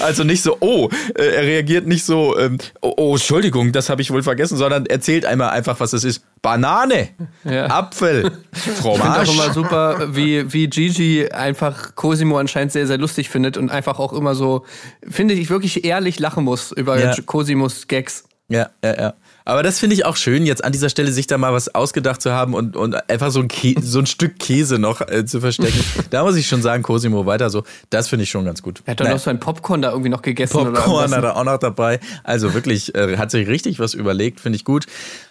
Also 0.00 0.24
nicht 0.24 0.42
so, 0.42 0.56
oh, 0.60 0.88
äh, 1.14 1.22
er 1.36 1.42
reagiert 1.42 1.86
nicht 1.86 2.04
so, 2.04 2.38
ähm, 2.38 2.58
oh, 2.80 2.92
oh, 2.96 3.12
Entschuldigung, 3.12 3.72
das 3.72 3.88
habe 3.88 4.02
ich 4.02 4.10
wohl 4.10 4.22
vergessen, 4.22 4.56
sondern 4.56 4.86
erzählt 4.86 5.24
einmal 5.24 5.50
einfach, 5.50 5.78
was 5.80 5.92
es 5.92 6.04
ist. 6.04 6.22
Banane, 6.42 7.10
Ja. 7.44 7.66
Apfel, 7.66 8.32
Ich 8.52 8.60
finde 8.62 8.78
auch 8.80 8.96
Fromage. 8.98 9.30
immer 9.32 9.52
super, 9.52 10.14
wie, 10.16 10.52
wie 10.52 10.68
Gigi 10.68 11.28
einfach 11.30 11.94
Cosimo 11.94 12.38
anscheinend 12.38 12.72
sehr, 12.72 12.86
sehr 12.86 12.98
lustig 12.98 13.28
findet 13.28 13.56
und 13.56 13.70
einfach 13.70 13.98
auch 13.98 14.12
immer 14.12 14.34
so, 14.34 14.64
finde 15.08 15.34
ich, 15.34 15.50
wirklich 15.50 15.84
ehrlich 15.84 16.18
lachen 16.18 16.44
muss 16.44 16.72
über 16.72 16.98
Ja. 16.98 17.14
Cosimos 17.26 17.86
Gags. 17.88 18.24
Ja, 18.50 18.68
ja, 18.84 19.00
ja. 19.00 19.14
Aber 19.44 19.62
das 19.62 19.78
finde 19.78 19.94
ich 19.94 20.04
auch 20.04 20.16
schön, 20.16 20.44
jetzt 20.44 20.64
an 20.64 20.72
dieser 20.72 20.90
Stelle 20.90 21.12
sich 21.12 21.26
da 21.26 21.38
mal 21.38 21.52
was 21.52 21.74
ausgedacht 21.74 22.20
zu 22.20 22.32
haben 22.32 22.52
und, 22.52 22.76
und 22.76 23.08
einfach 23.08 23.30
so 23.30 23.40
ein, 23.40 23.48
so 23.80 24.00
ein 24.00 24.06
Stück 24.06 24.38
Käse 24.38 24.78
noch 24.78 25.00
äh, 25.00 25.24
zu 25.24 25.40
verstecken. 25.40 25.82
da 26.10 26.24
muss 26.24 26.36
ich 26.36 26.48
schon 26.48 26.60
sagen, 26.60 26.82
Cosimo 26.82 27.26
weiter 27.26 27.48
so. 27.48 27.62
Das 27.90 28.08
finde 28.08 28.24
ich 28.24 28.30
schon 28.30 28.44
ganz 28.44 28.60
gut. 28.60 28.82
Er 28.84 28.92
hat 28.92 29.00
doch 29.00 29.08
noch 29.08 29.18
so 29.18 29.30
ein 29.30 29.38
Popcorn 29.38 29.82
da 29.82 29.90
irgendwie 29.90 30.10
noch 30.10 30.22
gegessen 30.22 30.52
Popcorn 30.52 31.14
hat 31.14 31.24
er 31.24 31.36
auch 31.36 31.44
noch 31.44 31.58
dabei. 31.58 32.00
Also 32.24 32.52
wirklich, 32.52 32.94
äh, 32.94 33.16
hat 33.16 33.30
sich 33.30 33.46
richtig 33.46 33.78
was 33.78 33.94
überlegt, 33.94 34.40
finde 34.40 34.56
ich 34.56 34.64
gut. 34.64 34.86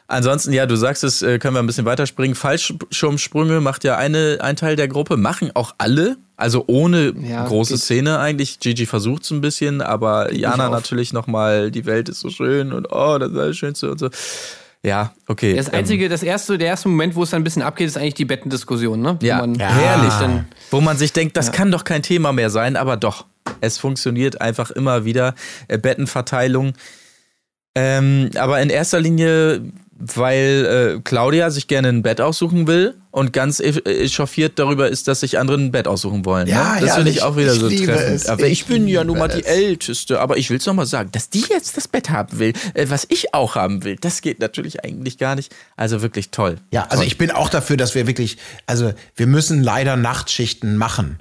Ansonsten, 0.08 0.54
ja, 0.54 0.66
du 0.66 0.76
sagst 0.76 1.04
es, 1.04 1.22
äh, 1.22 1.38
können 1.38 1.56
wir 1.56 1.60
ein 1.60 1.68
bisschen 1.68 1.86
weiterspringen. 1.86 2.36
Fallschirmsprünge 2.36 3.60
macht 3.62 3.84
ja 3.84 3.98
eine, 3.98 4.40
ein 4.42 4.56
Teil 4.56 4.76
der 4.76 4.88
Gruppe, 4.88 5.18
machen 5.18 5.52
auch 5.54 5.76
alle. 5.78 6.18
Also 6.40 6.64
ohne 6.68 7.14
Ja, 7.22 7.46
große 7.46 7.74
geht. 7.74 7.82
Szene 7.84 8.20
eigentlich. 8.20 8.60
Gigi 8.60 8.86
versucht 8.86 9.24
es 9.24 9.32
ein 9.32 9.42
bisschen, 9.42 9.82
aber 9.82 10.34
Jana 10.34 10.68
auf. 10.68 10.72
natürlich 10.74 11.12
nochmal, 11.14 11.70
die 11.70 11.86
Welt 11.86 12.08
ist 12.10 12.22
so 12.22 12.30
schön 12.30 12.72
und 12.74 12.88
oh, 12.92 13.18
das 13.18 13.30
ist 13.30 13.38
das 13.38 13.58
Schönste 13.58 13.92
und 13.92 14.00
so. 14.00 14.10
Ja, 14.82 15.14
okay. 15.28 15.56
Das 15.58 15.68
ähm, 15.68 15.74
einzige, 15.76 16.08
das 16.08 16.24
erste, 16.24 16.58
der 16.58 16.70
erste 16.70 16.88
Moment, 16.88 17.14
wo 17.16 17.24
es 17.24 17.32
dann 17.32 17.42
ein 17.42 17.44
bisschen 17.44 17.62
abgeht, 17.62 17.88
ist 17.88 17.98
eigentlich 17.98 18.14
die 18.14 18.24
Bettendiskussion, 18.24 19.02
ne? 19.02 19.18
Wo 19.20 19.26
Ja, 19.26 19.40
man 19.40 19.60
herrlich. 19.60 20.14
Dann, 20.14 20.48
Wo 20.72 20.80
man 20.80 20.98
sich 20.98 21.12
denkt, 21.12 21.36
das 21.36 21.52
kann 21.52 21.70
doch 21.72 21.84
kein 21.84 22.02
Thema 22.02 22.32
mehr 22.32 22.50
sein, 22.50 22.78
aber 22.78 22.96
doch. 22.96 23.26
Es 23.60 23.78
funktioniert 23.78 24.40
einfach 24.40 24.72
immer 24.72 25.04
wieder. 25.04 25.36
Äh, 25.68 25.78
Bettenverteilung. 25.80 26.72
Ähm, 27.76 28.30
aber 28.38 28.62
in 28.62 28.70
erster 28.70 29.02
Linie, 29.02 29.62
weil 30.00 30.96
äh, 30.98 31.02
Claudia 31.04 31.52
sich 31.52 31.68
gerne 31.68 31.90
ein 31.90 32.02
Bett 32.02 32.22
aussuchen 32.22 32.68
will 32.68 32.96
und 33.12 33.34
ganz 33.34 33.60
e- 33.60 33.80
echauffiert 33.86 34.58
darüber 34.58 34.88
ist, 34.88 35.08
dass 35.10 35.20
sich 35.20 35.38
andere 35.38 35.58
ein 35.58 35.72
Bett 35.72 35.88
aussuchen 35.88 36.24
wollen. 36.26 36.48
Ja, 36.48 36.76
ne? 36.76 36.80
Das 36.82 36.90
ja, 36.90 36.96
finde 36.96 37.12
ich 37.12 37.18
ich- 37.18 37.24
auch 37.24 37.36
wieder 37.36 37.54
ich 37.54 37.60
so 37.60 37.68
liebe 37.68 37.86
treffend. 37.92 38.16
es. 38.16 38.28
Aber 38.28 38.46
ich, 38.46 38.52
Ich 38.62 38.66
bin 38.66 38.88
ja 38.88 39.04
nun 39.04 39.18
mal 39.18 39.28
die 39.28 39.42
es. 39.42 39.46
Älteste. 39.46 40.20
Aber 40.22 40.38
ich 40.38 40.50
will 40.50 40.58
es 40.58 40.66
nochmal 40.66 40.86
sagen, 40.86 41.10
dass 41.12 41.30
die 41.30 41.44
jetzt 41.50 41.76
das 41.76 41.88
Bett 41.88 42.10
haben 42.10 42.40
will, 42.40 42.54
äh, 42.74 42.86
was 42.90 43.06
ich 43.10 43.34
auch 43.34 43.56
haben 43.56 43.84
will, 43.84 43.98
das 44.00 44.22
geht 44.22 44.40
natürlich 44.40 44.84
eigentlich 44.84 45.18
gar 45.18 45.36
nicht. 45.36 45.54
Also 45.76 46.02
wirklich 46.02 46.32
toll. 46.32 46.58
Ja, 46.72 46.86
also 46.90 47.04
ich 47.04 47.18
bin 47.18 47.30
auch 47.32 47.50
dafür, 47.50 47.76
dass 47.78 47.94
wir 47.94 48.08
wirklich, 48.08 48.38
also 48.68 48.94
wir 49.16 49.28
müssen 49.28 49.62
leider 49.64 49.98
Nachtschichten 49.98 50.78
machen. 50.78 51.20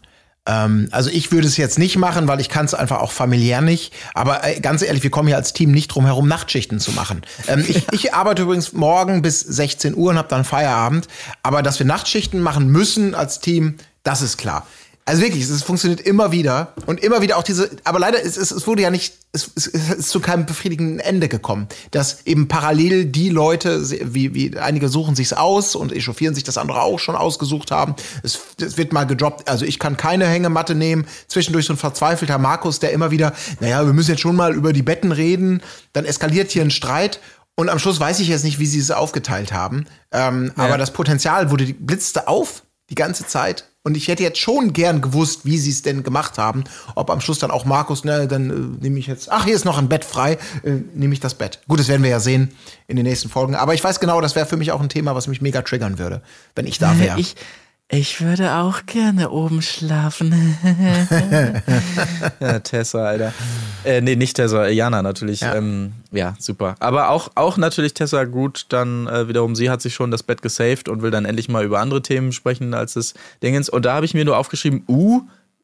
Ähm, 0.49 0.89
also 0.91 1.11
ich 1.11 1.31
würde 1.31 1.47
es 1.47 1.57
jetzt 1.57 1.79
nicht 1.79 1.97
machen, 1.97 2.27
weil 2.27 2.41
ich 2.41 2.49
kann 2.49 2.65
es 2.65 2.75
einfach 2.75 3.01
auch 3.01 3.13
familiär 3.13 3.61
nicht. 3.61 3.93
Aber 4.15 4.45
äh, 4.45 4.59
ganz 4.61 4.83
ehrlich, 4.83 5.03
wir 5.03 5.11
kommen 5.11 5.29
hier 5.29 5.37
als 5.37 5.53
Team 5.53 5.71
nicht 5.71 5.89
drum 5.89 6.07
herum, 6.07 6.27
Nachtschichten 6.27 6.81
zu 6.81 6.91
machen. 6.93 7.23
Ähm, 7.47 7.65
ich, 7.69 7.87
ich 7.93 8.15
arbeite 8.15 8.43
übrigens 8.43 8.73
morgen 8.73 9.23
bis 9.23 9.41
16 9.41 9.95
Uhr 9.95 10.11
und 10.11 10.19
habe 10.19 10.29
dann 10.29 10.45
Feierabend. 10.45 11.07
Aber 11.43 11.63
dass 11.63 11.79
wir 11.79 11.87
Nachtschichten 11.87 12.41
machen 12.41 12.69
müssen 12.69 13.15
als 13.15 13.41
Team, 13.41 13.77
das 14.03 14.23
ist 14.23 14.39
klar. 14.39 14.67
Also 15.09 15.23
wirklich, 15.23 15.49
es, 15.49 15.63
funktioniert 15.63 16.03
immer 16.03 16.33
wieder 16.33 16.75
und 16.85 17.03
immer 17.03 17.23
wieder 17.23 17.39
auch 17.39 17.43
diese, 17.43 17.71
aber 17.85 17.99
leider, 17.99 18.23
es, 18.23 18.37
es, 18.37 18.51
es 18.51 18.67
wurde 18.67 18.83
ja 18.83 18.91
nicht, 18.91 19.15
es, 19.33 19.51
es, 19.57 19.67
ist 19.67 20.11
zu 20.11 20.21
keinem 20.21 20.45
befriedigenden 20.45 21.01
Ende 21.01 21.29
gekommen, 21.29 21.67
dass 21.93 22.27
eben 22.27 22.47
parallel 22.47 23.07
die 23.07 23.31
Leute, 23.31 23.89
wie, 24.13 24.35
wie 24.35 24.59
einige 24.59 24.91
suchen 24.91 25.17
sich's 25.17 25.33
aus 25.33 25.75
und 25.77 25.95
echauffieren 25.95 26.35
sich, 26.35 26.45
dass 26.45 26.59
andere 26.59 26.83
auch 26.83 26.99
schon 26.99 27.17
ausgesucht 27.17 27.71
haben. 27.71 27.95
Es, 28.23 28.39
es 28.61 28.77
wird 28.77 28.93
mal 28.93 29.05
gedroppt, 29.05 29.49
also 29.49 29.65
ich 29.65 29.79
kann 29.79 29.97
keine 29.97 30.27
Hängematte 30.27 30.75
nehmen, 30.75 31.07
zwischendurch 31.27 31.65
so 31.65 31.73
ein 31.73 31.79
verzweifelter 31.79 32.37
Markus, 32.37 32.79
der 32.79 32.93
immer 32.93 33.11
wieder, 33.11 33.33
naja, 33.61 33.87
wir 33.87 33.95
müssen 33.95 34.11
jetzt 34.11 34.21
schon 34.21 34.37
mal 34.37 34.55
über 34.55 34.75
die 34.75 34.83
Betten 34.83 35.13
reden, 35.13 35.63
dann 35.95 36.05
eskaliert 36.05 36.51
hier 36.51 36.61
ein 36.61 36.71
Streit 36.71 37.19
und 37.55 37.71
am 37.71 37.79
Schluss 37.79 37.99
weiß 37.99 38.21
ich 38.21 38.29
jetzt 38.29 38.45
nicht, 38.45 38.59
wie 38.59 38.67
sie 38.67 38.79
es 38.79 38.91
aufgeteilt 38.91 39.55
haben, 39.55 39.87
ähm, 40.13 40.53
aber 40.57 40.77
das 40.77 40.93
Potenzial 40.93 41.51
wurde, 41.51 41.65
blitzte 41.73 42.29
auf 42.29 42.63
die 42.91 42.95
ganze 42.95 43.27
Zeit. 43.27 43.65
Und 43.85 43.97
ich 43.97 44.09
hätte 44.09 44.23
jetzt 44.23 44.39
schon 44.39 44.73
gern 44.73 45.01
gewusst, 45.01 45.45
wie 45.45 45.57
sie 45.57 45.71
es 45.71 45.83
denn 45.83 46.03
gemacht 46.03 46.37
haben. 46.37 46.65
Ob 46.95 47.11
am 47.11 47.21
Schluss 47.21 47.39
dann 47.39 47.51
auch 47.51 47.65
Markus, 47.65 48.05
ne, 48.05 48.27
dann 48.29 48.51
äh, 48.51 48.85
nehme 48.85 48.99
ich 48.99 49.07
jetzt, 49.07 49.31
ach, 49.31 49.45
hier 49.45 49.55
ist 49.55 49.65
noch 49.65 49.79
ein 49.79 49.89
Bett 49.89 50.05
frei, 50.05 50.39
äh, 50.63 50.73
nehme 50.95 51.15
ich 51.15 51.21
das 51.21 51.35
Bett. 51.35 51.61
Gut, 51.69 51.81
das 51.81 51.89
werden 51.89 52.03
wir 52.03 52.11
ja 52.11 52.21
sehen 52.21 52.51
in 52.87 52.97
den 52.97 53.07
nächsten 53.07 53.29
Folgen. 53.29 53.55
Aber 53.55 53.75
ich 53.75 53.83
weiß 53.83 54.01
genau, 54.01 54.21
das 54.21 54.35
wäre 54.35 54.47
für 54.47 54.57
mich 54.57 54.73
auch 54.73 54.81
ein 54.81 54.89
Thema, 54.89 55.15
was 55.15 55.27
mich 55.27 55.41
mega 55.41 55.63
triggern 55.63 55.99
würde, 55.99 56.23
wenn 56.55 56.67
ich 56.67 56.79
da 56.79 56.99
wäre. 57.01 57.19
Ich, 57.19 57.37
ich 57.91 58.21
würde 58.21 58.57
auch 58.57 58.85
gerne 58.85 59.31
oben 59.31 59.63
schlafen. 59.63 60.57
ja, 62.41 62.59
Tessa, 62.59 63.07
Alter. 63.07 63.33
Äh, 63.83 64.03
nee, 64.03 64.15
nicht 64.15 64.37
Tessa, 64.37 64.67
äh, 64.67 64.73
Jana 64.73 65.01
natürlich. 65.01 65.41
Ja, 65.41 65.55
ähm, 65.55 65.93
ja 66.13 66.35
super. 66.39 66.75
Aber 66.81 67.09
auch, 67.09 67.31
auch 67.35 67.57
natürlich 67.57 67.95
Tessa 67.95 68.25
gut, 68.25 68.67
dann 68.69 69.07
äh, 69.07 69.29
wiederum, 69.29 69.57
sie 69.57 69.71
hat 69.71 69.81
sich 69.81 69.95
schon 69.95 70.11
das 70.11 70.23
Bett 70.23 70.43
gesaved 70.43 70.91
und 70.91 71.01
will 71.01 71.11
dann 71.11 71.25
endlich 71.25 71.49
mal 71.49 71.65
über 71.65 71.81
andere 71.81 72.03
Themen 72.03 72.33
sprechen 72.33 72.75
als 72.75 72.93
das 72.93 73.15
Dingens. 73.43 73.71
Und 73.71 73.87
da 73.87 73.95
habe 73.95 74.05
ich 74.05 74.13
mir 74.13 74.27
nur 74.27 74.37
aufgeschrieben, 74.37 74.85
uh, 74.87 75.23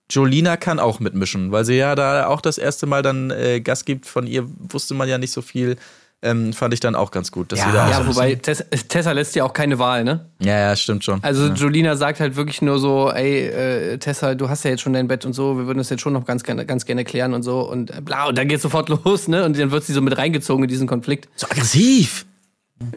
Jolina 0.09 0.57
kann 0.57 0.79
auch 0.79 1.01
mitmischen, 1.01 1.53
weil 1.53 1.67
sie 1.67 1.77
ja 1.77 1.95
da 1.95 2.27
auch 2.29 2.41
das 2.41 2.57
erste 2.57 2.87
Mal 2.87 3.03
dann 3.03 3.31
äh, 3.31 3.61
Gas 3.61 3.85
gibt. 3.85 4.07
Von 4.07 4.27
ihr 4.27 4.47
wusste 4.59 4.95
man 4.95 5.09
ja 5.09 5.19
nicht 5.19 5.33
so 5.33 5.43
viel 5.43 5.77
ähm, 6.25 6.53
fand 6.53 6.75
ich 6.75 6.81
dann 6.81 6.95
auch 6.95 7.11
ganz 7.11 7.31
gut. 7.31 7.53
Dass 7.53 7.61
ja, 7.61 7.67
sie 7.67 7.73
da 7.73 7.91
ja 7.91 8.03
so 8.03 8.09
wobei 8.09 8.35
Tessa, 8.35 8.65
Tessa 8.89 9.13
lässt 9.13 9.37
ja 9.37 9.45
auch 9.45 9.53
keine 9.53 9.79
Wahl, 9.79 10.05
ne? 10.05 10.27
Ja, 10.41 10.59
ja, 10.59 10.75
stimmt 10.75 11.05
schon. 11.05 11.23
Also 11.23 11.49
ja. 11.49 11.55
Jolina 11.55 11.97
sagt 11.97 12.21
halt 12.21 12.37
wirklich 12.37 12.63
nur 12.63 12.79
so, 12.79 13.11
ey, 13.11 13.47
äh, 13.47 13.99
Tessa, 13.99 14.35
du 14.35 14.49
hast 14.49 14.65
ja 14.65 14.71
jetzt 14.71 14.81
schon 14.81 14.95
dein 14.95 15.07
Bett 15.07 15.25
und 15.25 15.35
so, 15.35 15.59
wir 15.59 15.67
würden 15.67 15.79
das 15.79 15.91
jetzt 15.91 16.01
schon 16.01 16.13
noch 16.13 16.25
ganz 16.25 16.43
gerne, 16.43 16.67
ganz 16.67 16.87
gerne 16.87 17.05
klären 17.05 17.35
und 17.35 17.43
so 17.43 17.61
und 17.61 17.91
äh, 17.91 18.01
bla, 18.01 18.27
und 18.27 18.39
dann 18.39 18.49
geht's 18.49 18.63
sofort 18.63 18.89
los, 19.05 19.29
ne? 19.29 19.45
Und 19.45 19.59
dann 19.59 19.71
wird 19.71 19.85
sie 19.85 19.93
so 19.93 20.01
mit 20.01 20.17
reingezogen 20.17 20.65
in 20.65 20.69
diesen 20.69 20.89
Konflikt. 20.89 21.29
So 21.37 21.47
aggressiv! 21.47 22.27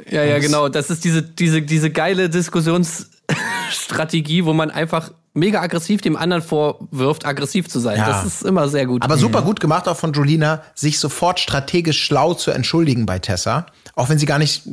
Ja, 0.09 0.23
ja, 0.23 0.39
genau. 0.39 0.69
Das 0.69 0.89
ist 0.89 1.03
diese, 1.03 1.21
diese, 1.21 1.61
diese 1.61 1.91
geile 1.91 2.29
Diskussionsstrategie, 2.29 4.45
wo 4.45 4.53
man 4.53 4.71
einfach 4.71 5.11
mega 5.37 5.61
aggressiv 5.61 6.01
dem 6.01 6.17
anderen 6.17 6.41
vorwirft, 6.41 7.25
aggressiv 7.25 7.69
zu 7.69 7.79
sein. 7.79 7.97
Ja. 7.97 8.07
Das 8.07 8.25
ist 8.25 8.43
immer 8.43 8.67
sehr 8.67 8.85
gut. 8.85 9.03
Aber 9.03 9.17
super 9.17 9.43
gut 9.43 9.59
gemacht 9.59 9.87
auch 9.87 9.95
von 9.95 10.11
Jolina, 10.11 10.63
sich 10.75 10.99
sofort 10.99 11.39
strategisch 11.39 12.03
schlau 12.03 12.33
zu 12.33 12.51
entschuldigen 12.51 13.05
bei 13.05 13.19
Tessa, 13.19 13.67
auch 13.95 14.09
wenn 14.09 14.17
sie 14.17 14.25
gar 14.25 14.39
nicht 14.39 14.63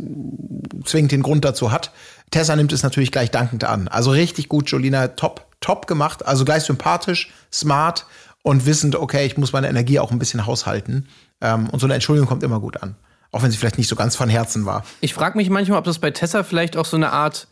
zwingend 0.85 1.13
den 1.13 1.23
Grund 1.23 1.45
dazu 1.45 1.71
hat. 1.71 1.93
Tessa 2.31 2.57
nimmt 2.57 2.73
es 2.73 2.83
natürlich 2.83 3.13
gleich 3.13 3.31
dankend 3.31 3.65
an. 3.65 3.89
Also 3.89 4.11
richtig 4.11 4.49
gut, 4.49 4.69
Jolina, 4.71 5.09
top, 5.09 5.47
top 5.61 5.87
gemacht. 5.87 6.27
Also 6.27 6.45
gleich 6.45 6.65
sympathisch, 6.65 7.31
smart 7.53 8.07
und 8.43 8.67
wissend, 8.67 8.97
okay, 8.97 9.27
ich 9.27 9.37
muss 9.37 9.53
meine 9.53 9.69
Energie 9.69 9.99
auch 9.99 10.11
ein 10.11 10.19
bisschen 10.19 10.47
haushalten. 10.47 11.09
Ähm, 11.41 11.69
und 11.71 11.79
so 11.79 11.87
eine 11.87 11.95
Entschuldigung 11.95 12.29
kommt 12.29 12.43
immer 12.43 12.61
gut 12.61 12.83
an. 12.83 12.97
Auch 13.31 13.43
wenn 13.43 13.51
sie 13.51 13.57
vielleicht 13.57 13.79
nicht 13.79 13.89
so 13.89 13.97
ganz 13.97 14.17
von 14.17 14.29
Herzen 14.29 14.65
war. 14.65 14.85
Ich 15.01 15.13
frage 15.13 15.37
mich 15.37 15.51
manchmal, 15.51 15.79
ob 15.79 15.85
das 15.85 15.99
bei 15.99 16.11
Tessa 16.11 16.43
vielleicht 16.43 16.77
auch 16.77 16.87
so 16.87 16.97
eine 16.97 17.13
Art 17.13 17.49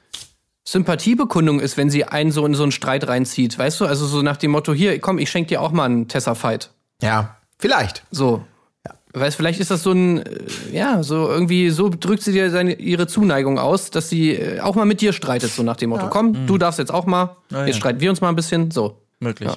Sympathiebekundung 0.65 1.61
ist, 1.61 1.77
wenn 1.77 1.91
sie 1.91 2.05
einen 2.05 2.31
so 2.31 2.47
in 2.47 2.55
so 2.55 2.63
einen 2.63 2.73
Streit 2.73 3.09
reinzieht. 3.09 3.59
Weißt 3.59 3.81
du, 3.81 3.87
also 3.87 4.07
so 4.07 4.23
nach 4.23 4.37
dem 4.37 4.53
Motto, 4.53 4.73
hier, 4.73 4.99
komm, 5.01 5.19
ich 5.19 5.31
schenke 5.31 5.49
dir 5.49 5.61
auch 5.61 5.73
mal 5.73 5.87
einen 5.87 6.09
Tessa-Fight. 6.09 6.71
Ja, 7.03 7.37
vielleicht. 7.59 8.05
So. 8.11 8.45
Ja. 8.87 8.95
Weißt 9.13 9.37
vielleicht 9.37 9.61
ist 9.61 9.71
das 9.73 9.83
so 9.83 9.93
ein, 9.93 10.19
äh, 10.19 10.45
ja, 10.73 11.03
so 11.03 11.29
irgendwie, 11.29 11.71
so 11.71 11.89
drückt 11.89 12.23
sie 12.23 12.33
dir 12.33 12.51
seine, 12.51 12.75
ihre 12.75 13.09
Zuneigung 13.09 13.59
aus, 13.59 13.91
dass 13.91 14.09
sie 14.09 14.31
äh, 14.31 14.61
auch 14.61 14.77
mal 14.77 14.85
mit 14.85 15.01
dir 15.01 15.13
streitet, 15.13 15.51
so 15.51 15.65
nach 15.65 15.77
dem 15.77 15.91
Motto, 15.91 16.05
ja. 16.05 16.11
komm, 16.11 16.31
mhm. 16.31 16.47
du 16.47 16.59
darfst 16.59 16.79
jetzt 16.79 16.95
auch 16.95 17.07
mal, 17.07 17.37
ah, 17.53 17.67
jetzt 17.67 17.77
streiten 17.77 18.01
wir 18.01 18.11
uns 18.11 18.21
mal 18.21 18.29
ein 18.29 18.37
bisschen, 18.37 18.71
so. 18.71 18.99
Möglich. 19.19 19.51
Ja, 19.51 19.57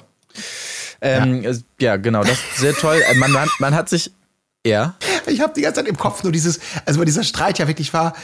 ähm, 1.00 1.42
ja. 1.42 1.52
ja 1.80 1.96
genau, 1.96 2.22
das 2.22 2.32
ist 2.32 2.56
sehr 2.58 2.74
toll. 2.74 3.00
Äh, 3.08 3.14
man, 3.14 3.30
man, 3.30 3.48
man 3.60 3.74
hat 3.74 3.88
sich, 3.88 4.12
ja. 4.66 4.96
Ich 5.26 5.40
habe 5.40 5.52
die 5.54 5.62
ganze 5.62 5.80
Zeit 5.80 5.88
im 5.88 5.96
Kopf 5.96 6.22
nur 6.24 6.32
dieses, 6.32 6.60
also 6.84 6.98
weil 6.98 7.06
dieser 7.06 7.24
Streit 7.24 7.58
ja 7.58 7.68
wirklich 7.68 7.92
war, 7.92 8.14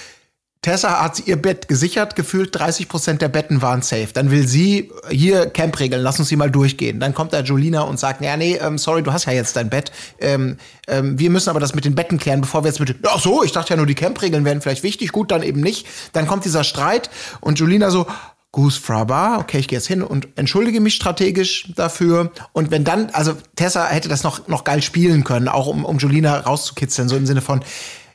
Tessa 0.62 1.02
hat 1.02 1.26
ihr 1.26 1.36
Bett 1.36 1.66
gesichert, 1.66 2.14
gefühlt 2.14 2.54
30 2.54 2.88
Prozent 2.88 3.20
der 3.20 3.28
Betten 3.28 3.62
waren 3.62 3.82
safe. 3.82 4.10
Dann 4.14 4.30
will 4.30 4.46
sie 4.46 4.92
hier 5.10 5.46
Camp-Regeln, 5.46 6.00
lass 6.00 6.20
uns 6.20 6.28
sie 6.28 6.36
mal 6.36 6.52
durchgehen. 6.52 7.00
Dann 7.00 7.14
kommt 7.14 7.32
da 7.32 7.40
Jolina 7.40 7.82
und 7.82 7.98
sagt, 7.98 8.22
ja, 8.22 8.36
nee, 8.36 8.54
ähm, 8.62 8.78
sorry, 8.78 9.02
du 9.02 9.12
hast 9.12 9.24
ja 9.24 9.32
jetzt 9.32 9.56
dein 9.56 9.68
Bett. 9.68 9.90
Ähm, 10.20 10.58
ähm, 10.86 11.18
wir 11.18 11.30
müssen 11.30 11.50
aber 11.50 11.58
das 11.58 11.74
mit 11.74 11.84
den 11.84 11.96
Betten 11.96 12.16
klären, 12.16 12.40
bevor 12.40 12.62
wir 12.62 12.68
jetzt 12.68 12.78
mit, 12.78 12.94
ach 13.08 13.18
so, 13.18 13.42
ich 13.42 13.50
dachte 13.50 13.70
ja 13.70 13.76
nur, 13.76 13.86
die 13.86 13.96
Camp-Regeln 13.96 14.44
wären 14.44 14.60
vielleicht 14.60 14.84
wichtig, 14.84 15.10
gut, 15.10 15.32
dann 15.32 15.42
eben 15.42 15.60
nicht. 15.60 15.88
Dann 16.12 16.28
kommt 16.28 16.44
dieser 16.44 16.62
Streit 16.62 17.10
und 17.40 17.58
Jolina 17.58 17.90
so, 17.90 18.06
Goose 18.52 18.78
Fraba, 18.78 19.38
okay, 19.38 19.58
ich 19.58 19.66
gehe 19.66 19.78
jetzt 19.78 19.88
hin 19.88 20.02
und 20.02 20.28
entschuldige 20.36 20.80
mich 20.80 20.94
strategisch 20.94 21.72
dafür. 21.74 22.30
Und 22.52 22.70
wenn 22.70 22.84
dann, 22.84 23.08
also 23.14 23.32
Tessa 23.56 23.86
hätte 23.86 24.10
das 24.10 24.22
noch, 24.22 24.46
noch 24.46 24.62
geil 24.62 24.82
spielen 24.82 25.24
können, 25.24 25.48
auch 25.48 25.66
um, 25.66 25.86
um 25.86 25.98
Jolina 25.98 26.38
rauszukitzeln, 26.38 27.08
so 27.08 27.16
im 27.16 27.26
Sinne 27.26 27.40
von, 27.40 27.62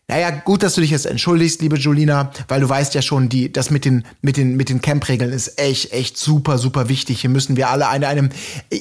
naja, 0.09 0.29
gut, 0.29 0.63
dass 0.63 0.75
du 0.75 0.81
dich 0.81 0.91
jetzt 0.91 1.05
entschuldigst, 1.05 1.61
liebe 1.61 1.75
Julina, 1.75 2.31
weil 2.47 2.61
du 2.61 2.69
weißt 2.69 2.93
ja 2.95 3.01
schon, 3.01 3.27
die, 3.27 3.51
das 3.51 3.71
mit 3.71 3.83
den, 3.83 4.05
mit 4.21 4.37
den, 4.37 4.55
mit 4.55 4.69
den 4.69 4.81
Camp-Regeln 4.81 5.33
ist 5.33 5.59
echt, 5.59 5.91
echt 5.91 6.17
super, 6.17 6.57
super 6.57 6.87
wichtig. 6.87 7.19
Hier 7.21 7.29
müssen 7.29 7.57
wir 7.57 7.69
alle 7.69 7.89
eine, 7.89 8.07
einem, 8.07 8.29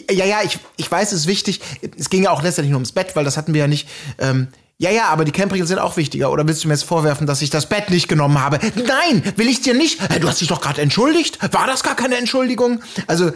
ja, 0.09 0.25
ja, 0.25 0.39
ich, 0.45 0.61
ich 0.77 0.91
weiß, 0.91 1.11
es 1.11 1.21
ist 1.21 1.27
wichtig. 1.27 1.61
Es 1.99 2.11
ging 2.11 2.23
ja 2.23 2.31
auch 2.31 2.45
letztendlich 2.45 2.71
nur 2.71 2.79
ums 2.79 2.93
Bett, 2.93 3.17
weil 3.17 3.25
das 3.25 3.37
hatten 3.37 3.55
wir 3.55 3.63
ja 3.63 3.67
nicht, 3.67 3.89
ähm, 4.19 4.49
ja, 4.79 4.91
ja, 4.91 5.07
aber 5.07 5.25
die 5.25 5.33
Camp-Regeln 5.33 5.67
sind 5.67 5.79
auch 5.79 5.97
wichtiger. 5.97 6.31
Oder 6.31 6.47
willst 6.47 6.63
du 6.63 6.69
mir 6.69 6.75
jetzt 6.75 6.85
vorwerfen, 6.85 7.27
dass 7.27 7.41
ich 7.41 7.49
das 7.49 7.67
Bett 7.67 7.91
nicht 7.91 8.09
genommen 8.09 8.41
habe? 8.41 8.61
Nein, 8.77 9.23
will 9.37 9.49
ich 9.49 9.63
dir 9.63 9.75
nicht. 9.75 9.99
Du 10.21 10.29
hast 10.29 10.41
dich 10.41 10.49
doch 10.49 10.61
gerade 10.61 10.83
entschuldigt. 10.83 11.39
War 11.55 11.67
das 11.67 11.83
gar 11.83 11.97
keine 11.97 12.17
Entschuldigung? 12.17 12.83
Also, 13.07 13.31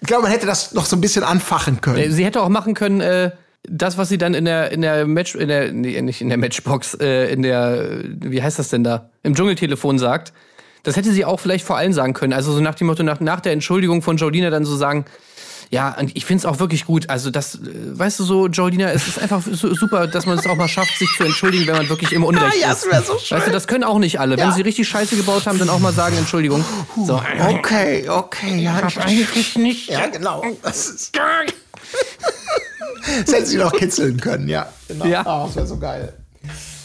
ich 0.00 0.06
glaube, 0.06 0.22
man 0.22 0.30
hätte 0.30 0.46
das 0.46 0.72
noch 0.72 0.86
so 0.86 0.96
ein 0.96 1.00
bisschen 1.00 1.24
anfachen 1.24 1.80
können. 1.80 2.12
Sie 2.12 2.24
hätte 2.24 2.40
auch 2.40 2.48
machen 2.48 2.74
können, 2.74 3.00
äh, 3.00 3.32
das, 3.68 3.96
was 3.98 4.08
sie 4.08 4.18
dann 4.18 4.34
in 4.34 4.44
der, 4.44 4.70
in 4.72 4.82
der 4.82 5.06
Match, 5.06 5.34
in 5.34 5.48
der, 5.48 5.72
nee, 5.72 6.00
nicht 6.02 6.20
in 6.20 6.28
der 6.28 6.38
Matchbox, 6.38 6.94
äh, 7.00 7.32
in 7.32 7.42
der, 7.42 8.00
wie 8.20 8.42
heißt 8.42 8.58
das 8.58 8.68
denn 8.68 8.84
da? 8.84 9.10
Im 9.22 9.34
Dschungeltelefon 9.34 9.98
sagt, 9.98 10.32
das 10.82 10.96
hätte 10.96 11.12
sie 11.12 11.24
auch 11.24 11.40
vielleicht 11.40 11.64
vor 11.64 11.76
allen 11.76 11.92
sagen 11.92 12.12
können. 12.12 12.34
Also 12.34 12.52
so 12.52 12.60
nach 12.60 12.74
dem 12.74 12.86
Motto, 12.86 13.02
nach, 13.02 13.20
nach 13.20 13.40
der 13.40 13.52
Entschuldigung 13.52 14.02
von 14.02 14.18
Jolina 14.18 14.50
dann 14.50 14.64
so 14.64 14.76
sagen, 14.76 15.06
ja, 15.70 15.96
und 15.98 16.14
ich 16.14 16.26
finde 16.26 16.40
es 16.40 16.46
auch 16.46 16.60
wirklich 16.60 16.84
gut. 16.84 17.08
Also 17.08 17.30
das, 17.30 17.54
äh, 17.54 17.58
weißt 17.98 18.20
du 18.20 18.24
so, 18.24 18.48
Jolina, 18.48 18.90
es 18.92 19.08
ist 19.08 19.18
einfach 19.18 19.42
so, 19.42 19.74
super, 19.74 20.06
dass 20.06 20.26
man 20.26 20.38
es 20.38 20.46
auch 20.46 20.56
mal 20.56 20.68
schafft, 20.68 20.98
sich 20.98 21.08
zu 21.16 21.24
entschuldigen, 21.24 21.66
wenn 21.66 21.76
man 21.76 21.88
wirklich 21.88 22.12
im 22.12 22.22
Unrecht 22.22 22.60
ja, 22.60 22.72
ist. 22.72 22.82
So 22.82 23.18
schön. 23.18 23.38
Weißt 23.38 23.48
du, 23.48 23.50
das 23.50 23.66
können 23.66 23.82
auch 23.82 23.98
nicht 23.98 24.20
alle. 24.20 24.36
Ja. 24.36 24.46
Wenn 24.46 24.52
sie 24.52 24.60
richtig 24.60 24.86
Scheiße 24.86 25.16
gebaut 25.16 25.46
haben, 25.46 25.58
dann 25.58 25.70
auch 25.70 25.80
mal 25.80 25.94
sagen, 25.94 26.16
Entschuldigung. 26.18 26.64
So. 27.06 27.20
Okay, 27.48 28.08
okay, 28.08 28.58
ja. 28.58 28.86
Ich 28.86 29.00
eigentlich 29.00 29.56
nicht. 29.56 29.88
Ja, 29.88 30.06
genau. 30.06 30.44
Das 30.62 30.88
ist 30.88 31.12
das 33.24 33.34
hätten 33.34 33.46
sie 33.46 33.58
noch 33.58 33.72
kitzeln 33.72 34.20
können, 34.20 34.48
ja. 34.48 34.72
Genau. 34.88 35.06
Ja. 35.06 35.22
Oh, 35.22 35.46
das 35.46 35.56
wäre 35.56 35.66
so 35.66 35.78
geil. 35.78 36.12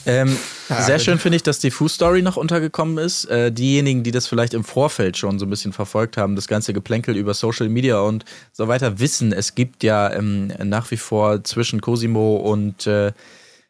Ähm, 0.06 0.38
ja, 0.70 0.82
sehr 0.82 1.00
schön 1.00 1.20
finde 1.20 1.36
ich, 1.36 1.44
dass 1.44 1.60
die 1.60 1.72
Fußstory 1.72 2.22
noch 2.22 2.38
untergekommen 2.38 2.98
ist. 2.98 3.26
Äh, 3.26 3.52
diejenigen, 3.52 4.04
die 4.04 4.12
das 4.12 4.28
vielleicht 4.28 4.54
im 4.54 4.64
Vorfeld 4.64 5.18
schon 5.18 5.40
so 5.40 5.46
ein 5.46 5.50
bisschen 5.50 5.74
verfolgt 5.74 6.18
haben, 6.18 6.36
das 6.36 6.48
ganze 6.48 6.74
Geplänkel 6.74 7.18
über 7.18 7.34
Social 7.34 7.70
Media 7.70 8.00
und 8.00 8.26
so 8.52 8.68
weiter, 8.68 9.00
wissen, 9.00 9.34
es 9.34 9.56
gibt 9.56 9.84
ja 9.84 10.12
ähm, 10.14 10.54
nach 10.64 10.90
wie 10.92 10.98
vor 10.98 11.44
zwischen 11.44 11.82
Cosimo 11.82 12.38
und 12.38 12.88
äh, 12.88 13.12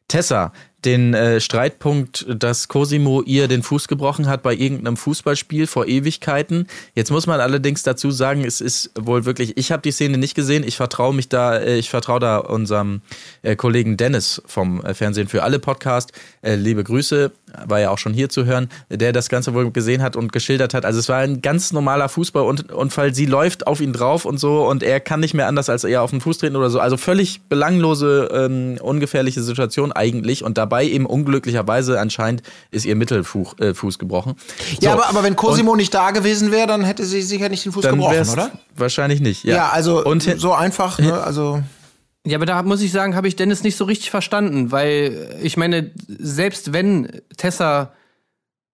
Tessa 0.07 0.53
den 0.85 1.13
äh, 1.13 1.41
Streitpunkt, 1.41 2.25
dass 2.29 2.67
Cosimo 2.67 3.21
ihr 3.21 3.47
den 3.47 3.63
Fuß 3.63 3.87
gebrochen 3.87 4.27
hat 4.27 4.43
bei 4.43 4.53
irgendeinem 4.53 4.97
Fußballspiel 4.97 5.67
vor 5.67 5.87
Ewigkeiten. 5.87 6.67
Jetzt 6.95 7.11
muss 7.11 7.27
man 7.27 7.41
allerdings 7.41 7.83
dazu 7.83 8.11
sagen, 8.11 8.45
es 8.45 8.61
ist 8.61 8.91
wohl 8.97 9.25
wirklich, 9.25 9.57
ich 9.57 9.71
habe 9.71 9.81
die 9.81 9.91
Szene 9.91 10.17
nicht 10.17 10.35
gesehen, 10.35 10.63
ich 10.65 10.77
vertraue 10.77 11.13
mich 11.13 11.27
da, 11.27 11.57
äh, 11.57 11.77
ich 11.77 11.89
vertraue 11.89 12.19
da 12.19 12.37
unserem 12.37 13.01
äh, 13.41 13.55
Kollegen 13.55 13.97
Dennis 13.97 14.41
vom 14.45 14.81
äh, 14.83 14.93
Fernsehen 14.93 15.27
für 15.27 15.43
alle 15.43 15.59
Podcast. 15.59 16.13
Äh, 16.41 16.55
liebe 16.55 16.83
Grüße, 16.83 17.31
war 17.65 17.79
ja 17.79 17.89
auch 17.89 17.97
schon 17.97 18.13
hier 18.13 18.29
zu 18.29 18.45
hören, 18.45 18.69
der 18.89 19.11
das 19.11 19.29
Ganze 19.29 19.53
wohl 19.53 19.71
gesehen 19.71 20.01
hat 20.01 20.15
und 20.15 20.31
geschildert 20.31 20.73
hat. 20.73 20.85
Also 20.85 20.99
es 20.99 21.09
war 21.09 21.17
ein 21.17 21.41
ganz 21.41 21.71
normaler 21.73 22.09
Fußballunfall. 22.09 23.13
Sie 23.13 23.25
läuft 23.25 23.67
auf 23.67 23.81
ihn 23.81 23.93
drauf 23.93 24.25
und 24.25 24.39
so 24.39 24.67
und 24.67 24.83
er 24.83 24.99
kann 24.99 25.19
nicht 25.19 25.33
mehr 25.33 25.47
anders 25.47 25.69
als 25.69 25.83
eher 25.83 26.03
auf 26.03 26.11
den 26.11 26.21
Fuß 26.21 26.37
treten 26.37 26.55
oder 26.55 26.69
so. 26.69 26.79
Also 26.79 26.97
völlig 26.97 27.41
belanglose, 27.49 28.29
ähm, 28.33 28.77
ungefährliche 28.81 29.41
Situation 29.41 29.91
eigentlich 29.91 30.43
und 30.43 30.57
da 30.57 30.68
dabei 30.69 30.85
eben 30.85 31.05
unglücklicherweise 31.05 31.99
anscheinend 31.99 32.43
ist 32.71 32.85
ihr 32.85 32.95
Mittelfuß 32.95 33.59
äh, 33.59 33.73
Fuß 33.73 33.97
gebrochen. 33.97 34.35
Ja, 34.81 34.93
aber, 34.93 35.07
aber 35.09 35.23
wenn 35.23 35.35
Cosimo 35.35 35.71
und 35.71 35.77
nicht 35.77 35.93
da 35.93 36.11
gewesen 36.11 36.51
wäre, 36.51 36.67
dann 36.67 36.83
hätte 36.83 37.05
sie 37.05 37.21
sicher 37.21 37.49
nicht 37.49 37.65
den 37.65 37.71
Fuß 37.71 37.85
gebrochen, 37.87 38.29
oder? 38.29 38.51
Wahrscheinlich 38.75 39.19
nicht, 39.19 39.43
ja. 39.43 39.55
Ja, 39.55 39.69
also 39.69 40.05
und 40.05 40.21
so 40.37 40.53
einfach, 40.53 40.99
ne? 40.99 41.21
Also. 41.21 41.63
Ja, 42.25 42.37
aber 42.37 42.45
da 42.45 42.61
muss 42.63 42.81
ich 42.81 42.91
sagen, 42.91 43.15
habe 43.15 43.27
ich 43.27 43.35
Dennis 43.35 43.63
nicht 43.63 43.77
so 43.77 43.85
richtig 43.85 44.11
verstanden, 44.11 44.71
weil 44.71 45.39
ich 45.41 45.57
meine, 45.57 45.91
selbst 46.07 46.73
wenn 46.73 47.09
Tessa 47.37 47.93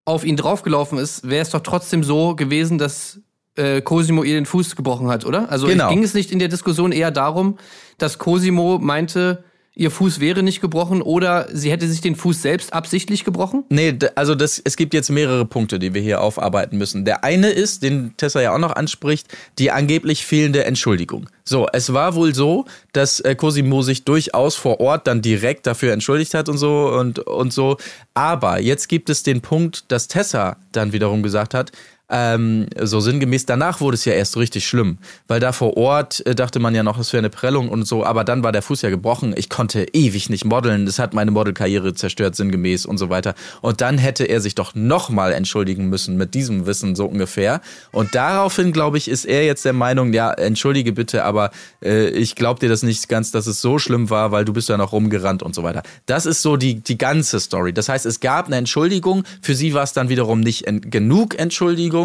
auf 0.04 0.24
ihn 0.24 0.36
draufgelaufen 0.36 0.98
ist, 0.98 1.28
wäre 1.28 1.42
es 1.42 1.50
doch 1.50 1.60
trotzdem 1.60 2.02
so 2.04 2.34
gewesen, 2.34 2.76
dass 2.76 3.20
äh, 3.56 3.80
Cosimo 3.80 4.24
ihr 4.24 4.34
den 4.34 4.46
Fuß 4.46 4.76
gebrochen 4.76 5.08
hat, 5.08 5.24
oder? 5.24 5.50
Also 5.50 5.68
Genau. 5.68 5.88
ging 5.88 6.02
es 6.02 6.12
nicht 6.12 6.32
in 6.32 6.38
der 6.38 6.48
Diskussion 6.48 6.92
eher 6.92 7.10
darum, 7.10 7.56
dass 7.98 8.18
Cosimo 8.18 8.78
meinte, 8.78 9.44
ihr 9.76 9.90
Fuß 9.90 10.20
wäre 10.20 10.42
nicht 10.42 10.62
gebrochen 10.62 11.02
oder 11.02 11.48
sie 11.52 11.70
hätte 11.70 11.86
sich 11.86 12.00
den 12.00 12.16
Fuß 12.16 12.40
selbst 12.40 12.72
absichtlich 12.72 13.24
gebrochen? 13.24 13.64
Nee, 13.68 13.96
also 14.14 14.34
das, 14.34 14.60
es 14.64 14.76
gibt 14.76 14.94
jetzt 14.94 15.10
mehrere 15.10 15.44
Punkte, 15.44 15.78
die 15.78 15.92
wir 15.92 16.00
hier 16.00 16.22
aufarbeiten 16.22 16.78
müssen. 16.78 17.04
Der 17.04 17.22
eine 17.22 17.50
ist, 17.50 17.82
den 17.82 18.16
Tessa 18.16 18.40
ja 18.40 18.54
auch 18.54 18.58
noch 18.58 18.74
anspricht, 18.74 19.28
die 19.58 19.70
angeblich 19.70 20.24
fehlende 20.24 20.64
Entschuldigung. 20.64 21.28
So, 21.44 21.68
es 21.72 21.92
war 21.92 22.14
wohl 22.14 22.34
so, 22.34 22.64
dass 22.92 23.20
äh, 23.20 23.34
Cosimo 23.34 23.82
sich 23.82 24.04
durchaus 24.04 24.56
vor 24.56 24.80
Ort 24.80 25.06
dann 25.06 25.20
direkt 25.20 25.66
dafür 25.66 25.92
entschuldigt 25.92 26.32
hat 26.34 26.48
und 26.48 26.56
so 26.56 26.88
und, 26.88 27.20
und 27.20 27.52
so. 27.52 27.76
Aber 28.14 28.58
jetzt 28.58 28.88
gibt 28.88 29.10
es 29.10 29.22
den 29.22 29.42
Punkt, 29.42 29.92
dass 29.92 30.08
Tessa 30.08 30.56
dann 30.72 30.92
wiederum 30.92 31.22
gesagt 31.22 31.52
hat, 31.52 31.70
ähm, 32.08 32.66
so 32.80 33.00
sinngemäß, 33.00 33.46
danach 33.46 33.80
wurde 33.80 33.96
es 33.96 34.04
ja 34.04 34.12
erst 34.12 34.36
richtig 34.36 34.66
schlimm, 34.66 34.98
weil 35.26 35.40
da 35.40 35.50
vor 35.50 35.76
Ort 35.76 36.24
äh, 36.24 36.36
dachte 36.36 36.60
man 36.60 36.74
ja 36.74 36.84
noch, 36.84 36.98
es 36.98 37.12
wäre 37.12 37.18
eine 37.18 37.30
Prellung 37.30 37.68
und 37.68 37.86
so, 37.86 38.04
aber 38.04 38.22
dann 38.22 38.44
war 38.44 38.52
der 38.52 38.62
Fuß 38.62 38.82
ja 38.82 38.90
gebrochen. 38.90 39.34
Ich 39.36 39.48
konnte 39.48 39.86
ewig 39.92 40.30
nicht 40.30 40.44
modeln, 40.44 40.86
das 40.86 41.00
hat 41.00 41.14
meine 41.14 41.32
Modelkarriere 41.32 41.94
zerstört, 41.94 42.36
sinngemäß 42.36 42.86
und 42.86 42.98
so 42.98 43.10
weiter. 43.10 43.34
Und 43.60 43.80
dann 43.80 43.98
hätte 43.98 44.24
er 44.24 44.40
sich 44.40 44.54
doch 44.54 44.74
nochmal 44.74 45.32
entschuldigen 45.32 45.88
müssen 45.88 46.16
mit 46.16 46.34
diesem 46.34 46.66
Wissen 46.66 46.94
so 46.94 47.06
ungefähr. 47.06 47.60
Und 47.90 48.14
daraufhin, 48.14 48.72
glaube 48.72 48.98
ich, 48.98 49.08
ist 49.08 49.24
er 49.24 49.44
jetzt 49.44 49.64
der 49.64 49.72
Meinung, 49.72 50.12
ja, 50.12 50.30
entschuldige 50.32 50.92
bitte, 50.92 51.24
aber 51.24 51.50
äh, 51.82 52.08
ich 52.10 52.36
glaube 52.36 52.60
dir 52.60 52.68
das 52.68 52.84
nicht 52.84 53.08
ganz, 53.08 53.32
dass 53.32 53.48
es 53.48 53.60
so 53.60 53.80
schlimm 53.80 54.10
war, 54.10 54.30
weil 54.30 54.44
du 54.44 54.52
bist 54.52 54.68
ja 54.68 54.76
noch 54.76 54.92
rumgerannt 54.92 55.42
und 55.42 55.56
so 55.56 55.64
weiter. 55.64 55.82
Das 56.06 56.24
ist 56.24 56.42
so 56.42 56.56
die, 56.56 56.76
die 56.76 56.98
ganze 56.98 57.40
Story. 57.40 57.72
Das 57.72 57.88
heißt, 57.88 58.06
es 58.06 58.20
gab 58.20 58.46
eine 58.46 58.56
Entschuldigung, 58.56 59.24
für 59.42 59.56
sie 59.56 59.74
war 59.74 59.82
es 59.82 59.92
dann 59.92 60.08
wiederum 60.08 60.38
nicht 60.38 60.68
en 60.68 60.80
genug 60.80 61.36
Entschuldigung. 61.36 61.95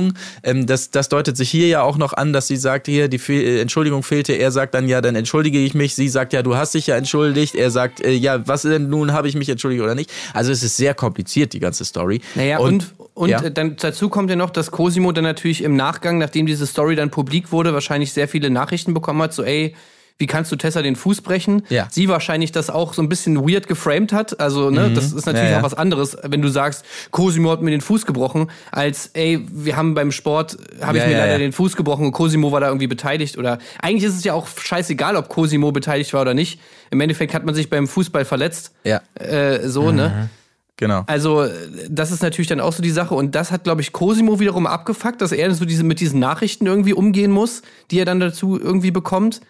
Ähm, 0.44 0.66
das, 0.66 0.92
das 0.92 1.10
deutet 1.10 1.38
sich 1.38 1.50
hier 1.50 1.68
ja 1.68 1.82
auch 1.82 1.98
noch 1.98 2.14
an, 2.14 2.34
dass 2.34 2.48
sie 2.48 2.58
sagt, 2.58 2.88
hier, 2.88 3.08
die 3.08 3.20
Fe 3.20 3.34
äh, 3.34 3.62
Entschuldigung 3.62 4.04
fehlte. 4.04 4.34
Er 4.34 4.52
sagt 4.52 4.74
dann, 4.74 4.88
ja, 4.88 5.02
dann 5.02 5.16
entschuldige 5.16 5.60
ich 5.60 5.74
mich. 5.74 5.96
Sie 5.96 6.10
sagt, 6.10 6.34
ja, 6.34 6.44
du 6.44 6.56
hast 6.56 6.74
dich 6.74 6.88
ja 6.88 6.96
entschuldigt. 6.96 7.56
Er 7.56 7.72
sagt, 7.72 8.02
äh, 8.02 8.12
ja, 8.12 8.48
was 8.48 8.64
denn 8.64 8.90
nun, 8.90 9.14
habe 9.14 9.28
ich 9.28 9.36
mich 9.36 9.50
entschuldigt 9.50 9.84
oder 9.84 9.96
nicht? 9.96 10.12
Also 10.34 10.52
es 10.52 10.64
ist 10.64 10.78
sehr 10.78 10.94
kompliziert, 10.94 11.54
die 11.54 11.60
ganze 11.60 11.86
Story. 11.86 12.22
Naja, 12.36 12.60
und, 12.60 12.94
und, 13.14 13.30
ja. 13.30 13.42
äh, 13.42 13.52
dann 13.52 13.76
dazu 13.78 14.10
kommt 14.10 14.30
ja 14.30 14.36
noch, 14.36 14.50
dass 14.50 14.72
Cosimo 14.72 15.12
dann 15.12 15.24
natürlich 15.24 15.64
im 15.64 15.76
Nachgang, 15.76 16.18
nachdem 16.18 16.46
diese 16.46 16.66
Story 16.68 16.96
dann 16.96 17.10
publik 17.10 17.52
wurde, 17.52 17.74
wahrscheinlich 17.74 18.14
sehr 18.14 18.28
viele 18.28 18.50
Nachrichten 18.50 18.94
bekommen 18.94 19.22
hat, 19.22 19.34
so 19.34 19.44
ey, 19.44 19.76
wie 20.22 20.28
kannst 20.28 20.52
du 20.52 20.56
Tessa 20.56 20.82
den 20.82 20.96
Fuß 20.96 21.22
brechen? 21.22 21.64
Ja. 21.70 21.88
Sie 21.92 22.08
wahrscheinlich 22.08 22.52
das 22.54 22.70
auch 22.70 22.94
so 22.94 23.02
ein 23.02 23.10
bisschen 23.10 23.38
weird 23.50 23.68
geframed 23.68 24.14
hat. 24.14 24.40
Also, 24.40 24.70
ne, 24.70 24.92
das 24.94 25.12
ist 25.12 25.26
natürlich 25.26 25.42
Mhm. 25.42 25.46
Ja, 25.48 25.52
ja. 25.52 25.60
auch 25.60 25.64
was 25.64 25.74
anderes, 25.74 26.16
wenn 26.24 26.42
du 26.42 26.48
sagst, 26.48 26.86
Cosimo 27.12 27.52
hat 27.52 27.62
mir 27.62 27.72
den 27.72 27.82
Fuß 27.82 28.06
gebrochen, 28.06 28.50
als 28.72 29.08
ey, 29.14 29.46
wir 29.52 29.76
haben 29.76 29.94
beim 29.96 30.12
Sport, 30.12 30.58
habe 30.82 31.00
ich 31.00 31.06
mir 31.06 31.18
leider 31.18 31.38
den 31.40 31.52
Fuß 31.52 31.76
gebrochen 31.76 32.06
und 32.06 32.12
Cosimo 32.14 32.52
war 32.52 32.62
da 32.62 32.68
irgendwie 32.68 32.88
beteiligt. 32.88 33.38
Oder 33.38 33.58
eigentlich 33.82 34.04
ist 34.04 34.16
es 34.16 34.24
ja 34.24 34.34
auch 34.34 34.48
scheißegal, 34.48 35.16
ob 35.16 35.28
Cosimo 35.28 35.72
beteiligt 35.72 36.14
war 36.14 36.22
oder 36.22 36.34
nicht. 36.34 36.60
Im 36.92 37.02
Endeffekt 37.02 37.34
hat 37.34 37.44
man 37.46 37.56
sich 37.56 37.70
beim 37.70 37.88
Fußball 37.88 38.24
verletzt. 38.26 38.72
Ja, 38.84 39.02
Äh, 39.16 39.68
so, 39.68 39.92
ne? 39.92 40.30
genau. 40.78 41.04
Also, 41.08 41.46
das 41.90 42.12
ist 42.12 42.22
natürlich 42.22 42.48
dann 42.48 42.60
auch 42.60 42.74
so 42.74 42.84
die 42.84 42.90
Sache. 42.92 43.16
Und 43.16 43.34
das 43.36 43.52
hat, 43.52 43.64
glaube 43.64 43.82
ich, 43.82 43.92
Cosimo 43.92 44.40
wiederum 44.40 44.68
abgefuckt, 44.68 45.22
dass 45.22 45.32
er 45.32 45.54
so 45.54 45.66
diese, 45.66 45.84
mit 45.84 46.00
diesen 46.00 46.20
Nachrichten 46.20 46.66
irgendwie 46.68 46.94
umgehen 46.94 47.32
muss, 47.32 47.62
die 47.92 48.00
er 48.00 48.06
dann 48.06 48.20
dazu 48.20 48.60
irgendwie 48.60 48.92
bekommt. 48.92 49.42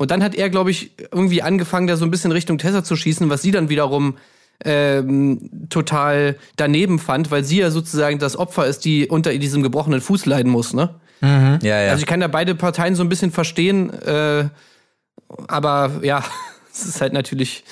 Und 0.00 0.10
dann 0.10 0.22
hat 0.22 0.34
er, 0.34 0.48
glaube 0.48 0.70
ich, 0.70 0.92
irgendwie 1.12 1.42
angefangen, 1.42 1.86
da 1.86 1.94
so 1.94 2.06
ein 2.06 2.10
bisschen 2.10 2.32
Richtung 2.32 2.56
Tessa 2.56 2.82
zu 2.82 2.96
schießen, 2.96 3.28
was 3.28 3.42
sie 3.42 3.50
dann 3.50 3.68
wiederum 3.68 4.16
ähm, 4.64 5.68
total 5.68 6.36
daneben 6.56 6.98
fand, 6.98 7.30
weil 7.30 7.44
sie 7.44 7.58
ja 7.58 7.70
sozusagen 7.70 8.18
das 8.18 8.34
Opfer 8.34 8.64
ist, 8.64 8.86
die 8.86 9.08
unter 9.08 9.36
diesem 9.36 9.62
gebrochenen 9.62 10.00
Fuß 10.00 10.24
leiden 10.24 10.50
muss, 10.50 10.72
ne? 10.72 10.94
Ja, 11.62 11.82
ja. 11.82 11.90
Also 11.90 12.00
ich 12.00 12.06
kann 12.06 12.20
da 12.20 12.28
beide 12.28 12.54
Parteien 12.54 12.94
so 12.94 13.02
ein 13.02 13.10
bisschen 13.10 13.30
verstehen, 13.30 13.92
äh, 13.92 14.48
aber 15.48 15.90
ja, 16.00 16.24
es 16.72 16.86
ist 16.86 17.02
halt 17.02 17.12
natürlich 17.12 17.64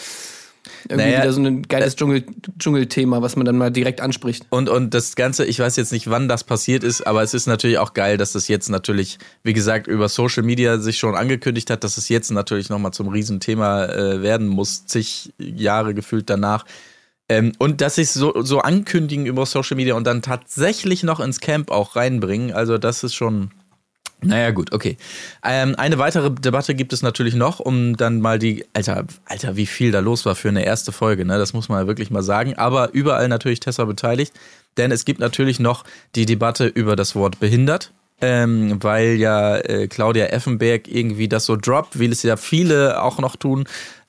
irgendwie 0.91 1.11
Naja, 1.11 1.23
wieder 1.23 1.33
so 1.33 1.43
ein 1.43 1.63
geiles 1.63 1.97
Dschungel, 1.97 2.25
Dschungelthema, 2.59 3.23
was 3.23 3.37
man 3.37 3.45
dann 3.45 3.57
mal 3.57 3.71
direkt 3.71 4.01
anspricht. 4.01 4.47
Und, 4.51 4.69
und 4.69 4.95
das 4.95 5.17
Ganze, 5.17 5.45
ich 5.45 5.59
weiß 5.59 5.77
jetzt 5.77 5.93
nicht, 5.93 6.11
wann 6.11 6.29
das 6.29 6.45
passiert 6.45 6.85
ist, 6.85 7.07
aber 7.07 7.23
es 7.23 7.35
ist 7.35 7.47
natürlich 7.47 7.79
auch 7.79 7.95
geil, 7.95 8.17
dass 8.17 8.33
das 8.33 8.49
jetzt 8.49 8.69
natürlich, 8.69 9.19
wie 9.43 9.53
gesagt, 9.53 9.87
über 9.87 10.09
Social 10.09 10.43
Media 10.43 10.79
sich 10.79 10.99
schon 10.99 11.15
angekündigt 11.15 11.71
hat, 11.71 11.85
dass 11.85 11.99
es 11.99 12.09
jetzt 12.09 12.31
natürlich 12.31 12.69
nochmal 12.69 12.93
zum 12.93 13.09
Riesenthema 13.09 13.87
äh, 13.87 14.23
werden 14.23 14.49
muss, 14.49 14.87
zig 14.87 15.33
Jahre 15.39 15.95
gefühlt 15.95 16.31
danach. 16.31 16.65
Ähm, 17.29 17.53
und 17.59 17.81
dass 17.81 17.97
sie 17.97 18.03
es 18.03 18.15
so, 18.15 18.43
so 18.43 18.61
ankündigen 18.61 19.27
über 19.27 19.45
Social 19.45 19.77
Media 19.77 19.95
und 19.95 20.07
dann 20.07 20.23
tatsächlich 20.23 21.03
noch 21.03 21.21
ins 21.21 21.41
Camp 21.41 21.71
auch 21.71 21.95
reinbringen, 21.95 22.53
also 22.53 22.79
das 22.79 23.05
ist 23.05 23.15
schon. 23.15 23.51
Naja, 24.21 24.51
gut, 24.51 24.73
okay. 24.73 24.97
Ähm, 25.45 25.77
eine 25.77 25.99
weitere 25.99 26.31
Debatte 26.31 26.75
gibt 26.75 26.93
es 26.93 27.03
natürlich 27.03 27.35
noch, 27.35 27.61
um 27.61 27.97
dann 27.97 28.21
mal 28.21 28.39
die, 28.39 28.65
Alter, 28.73 29.05
Alter, 29.27 29.57
wie 29.57 29.67
viel 29.67 29.93
da 29.93 30.01
los 30.01 30.27
war 30.27 30.35
für 30.35 30.49
eine 30.49 30.65
erste 30.65 30.91
Folge, 30.91 31.25
ne? 31.25 31.39
Das 31.39 31.53
muss 31.53 31.69
man 31.69 31.83
ja 31.83 31.87
wirklich 31.87 32.11
mal 32.11 32.23
sagen. 32.23 32.55
Aber 32.55 32.93
überall 32.93 33.29
natürlich 33.29 33.61
Tessa 33.61 33.85
beteiligt, 33.85 34.33
denn 34.77 34.91
es 34.91 35.05
gibt 35.05 35.21
natürlich 35.21 35.61
noch 35.61 35.85
die 36.17 36.27
Debatte 36.27 36.67
über 36.67 36.97
das 36.97 37.15
Wort 37.15 37.39
behindert. 37.39 37.93
Ähm, 38.21 38.83
weil 38.83 39.15
ja 39.15 39.59
äh, 39.59 39.87
Claudia 39.87 40.27
Effenberg 40.27 40.89
irgendwie 40.89 41.29
das 41.29 41.45
so 41.45 41.55
droppt, 41.55 42.01
wie 42.01 42.07
es 42.07 42.25
ja 42.25 42.37
viele 42.37 43.01
auch 43.01 43.21
noch 43.21 43.37
tun. 43.37 43.65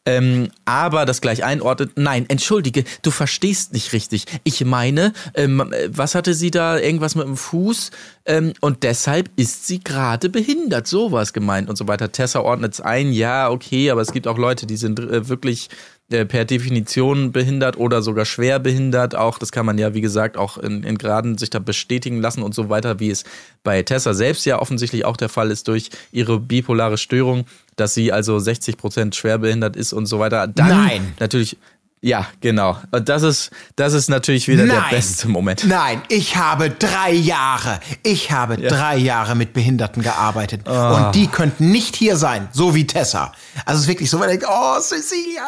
Ähm, 0.10 0.49
aber 0.66 1.05
das 1.05 1.22
gleich 1.22 1.43
einordnet. 1.43 1.91
Nein, 1.95 2.26
entschuldige, 2.30 2.84
du 3.03 3.12
verstehst 3.12 3.74
nicht 3.74 3.93
richtig. 3.93 4.26
Ich 4.43 4.66
meine, 4.66 5.14
ähm, 5.36 5.72
äh, 5.72 5.89
was 5.91 6.16
hatte 6.16 6.34
sie 6.34 6.49
da? 6.49 6.80
Irgendwas 6.80 7.14
mit 7.14 7.28
dem 7.28 7.38
Fuß? 7.38 7.91
Ähm, 8.26 8.53
und 8.60 8.82
deshalb 8.82 9.30
ist 9.36 9.68
sie 9.68 9.84
gerade 9.84 10.30
behindert. 10.30 10.88
So 10.88 11.12
war 11.12 11.22
es 11.22 11.32
gemeint 11.32 11.70
und 11.70 11.76
so 11.76 11.88
weiter. 11.88 12.12
Tessa 12.12 12.39
ordnet 12.39 12.74
es 12.74 12.82
ein, 12.82 13.14
ja, 13.14 13.51
okay, 13.51 13.91
aber 13.91 14.01
es 14.01 14.12
gibt 14.12 14.28
auch 14.28 14.39
Leute, 14.39 14.66
die 14.66 14.78
sind 14.78 14.99
äh, 14.99 15.28
wirklich 15.30 15.70
per 16.10 16.45
Definition 16.45 17.32
behindert 17.32 17.78
oder 17.78 18.01
sogar 18.01 18.26
schwer 18.26 18.60
behindert. 18.60 19.16
Auch 19.16 19.38
das 19.38 19.51
kann 19.51 19.66
man 19.66 19.78
ja, 19.78 19.93
wie 19.93 20.01
gesagt, 20.01 20.38
auch 20.38 20.57
in, 20.57 20.84
in 20.84 20.97
Graden 20.97 21.38
sich 21.38 21.51
da 21.51 21.60
bestätigen 21.60 22.20
lassen 22.20 22.41
und 22.41 22.55
so 22.55 22.70
weiter, 22.70 22.99
wie 22.99 23.12
es 23.12 23.24
bei 23.64 23.84
Tessa 23.84 24.14
selbst 24.14 24.45
ja 24.45 24.60
offensichtlich 24.60 25.05
auch 25.05 25.18
der 25.18 25.30
Fall 25.30 25.51
ist 25.51 25.68
durch 25.68 25.89
ihre 26.12 26.39
bipolare 26.39 26.97
Störung, 26.97 27.45
dass 27.76 27.93
sie 27.93 28.12
also 28.12 28.39
60 28.39 28.78
Prozent 28.78 29.16
schwer 29.16 29.38
behindert 29.38 29.76
ist 29.76 29.93
und 29.93 30.07
so 30.07 30.20
weiter. 30.20 30.47
Dann 30.47 30.70
Nein. 30.70 31.14
Natürlich. 31.20 31.57
Ja, 32.02 32.28
genau. 32.39 32.78
Und 32.91 33.10
das 33.10 33.24
ist, 33.24 33.52
das 33.76 33.91
ist 33.93 34.10
natürlich 34.10 34.47
wieder 34.47 34.66
der 34.66 34.76
Nein. 34.80 34.89
beste 34.89 35.28
Moment. 35.28 35.66
Nein, 35.68 36.02
ich 36.08 36.38
habe 36.38 36.70
drei 36.70 37.12
Jahre, 37.12 37.82
ich 38.04 38.32
habe 38.32 38.56
drei 38.58 38.95
Jahre 38.95 39.36
mit 39.36 39.52
Behinderten 39.52 40.02
gearbeitet. 40.02 40.66
Ah. 40.66 41.08
Und 41.08 41.16
die 41.16 41.28
könnten 41.28 41.72
nicht 41.72 41.97
hier 41.97 42.16
sein, 42.16 42.47
so 42.54 42.74
wie 42.74 42.88
Tessa. 42.88 43.34
Also 43.66 43.80
es 43.80 43.82
ist 43.84 43.88
wirklich 43.89 44.10
so, 44.10 44.18
man 44.18 44.30
denkt, 44.30 44.45
oh, 44.47 44.80
Cecilia. 44.80 45.41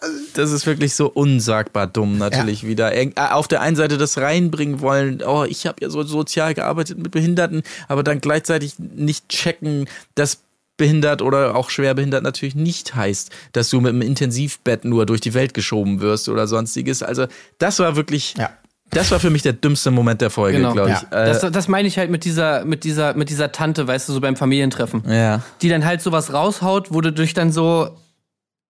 also 0.00 0.16
Das 0.34 0.52
ist 0.52 0.64
wirklich 0.66 0.94
so 0.94 1.08
unsagbar 1.08 1.88
dumm, 1.88 2.18
natürlich 2.18 2.64
wieder. 2.64 2.92
Irg- 2.92 3.16
äh, 3.16 3.32
Auf 3.32 3.48
der 3.48 3.60
einen 3.60 3.74
Seite 3.74 3.98
das 3.98 4.16
reinbringen 4.16 4.80
wollen, 4.80 5.22
oh, 5.26 5.42
ich 5.42 5.66
habe 5.66 5.78
ja 5.80 5.90
so 5.90 6.04
sozial 6.04 6.54
gearbeitet 6.54 6.98
mit 6.98 7.10
Behinderten, 7.10 7.62
aber 7.88 8.04
dann 8.04 8.20
gleichzeitig 8.20 8.74
nicht 8.78 9.28
checken, 9.28 9.88
dass 10.14 10.38
behindert 10.76 11.22
oder 11.22 11.54
auch 11.56 11.70
schwer 11.70 11.94
behindert 11.94 12.22
natürlich 12.22 12.54
nicht 12.54 12.94
heißt, 12.94 13.30
dass 13.52 13.70
du 13.70 13.80
mit 13.80 13.90
einem 13.90 14.02
Intensivbett 14.02 14.84
nur 14.84 15.06
durch 15.06 15.20
die 15.20 15.34
Welt 15.34 15.54
geschoben 15.54 16.00
wirst 16.00 16.28
oder 16.28 16.46
sonstiges. 16.46 17.02
Also 17.02 17.26
das 17.58 17.78
war 17.78 17.96
wirklich, 17.96 18.34
Ja. 18.36 18.50
das 18.90 19.10
war 19.10 19.18
für 19.20 19.30
mich 19.30 19.42
der 19.42 19.54
dümmste 19.54 19.90
Moment 19.90 20.20
der 20.20 20.30
Folge, 20.30 20.58
Genau. 20.58 20.72
glaube 20.74 20.90
ich. 20.90 21.02
Ja. 21.10 21.24
Äh, 21.24 21.32
Das, 21.32 21.50
das 21.52 21.68
meine 21.68 21.88
ich 21.88 21.96
halt 21.98 22.10
mit 22.10 22.24
dieser, 22.24 22.64
mit 22.64 22.84
dieser, 22.84 23.14
mit 23.14 23.30
dieser 23.30 23.52
Tante, 23.52 23.86
weißt 23.86 24.08
du, 24.08 24.12
so 24.12 24.20
beim 24.20 24.36
Familientreffen. 24.36 25.02
ja. 25.08 25.42
Die 25.62 25.68
dann 25.68 25.84
halt 25.84 26.02
sowas 26.02 26.32
raushaut, 26.32 26.92
wo 26.92 27.00
du 27.00 27.10
dich 27.12 27.32
dann 27.34 27.52
so 27.52 27.96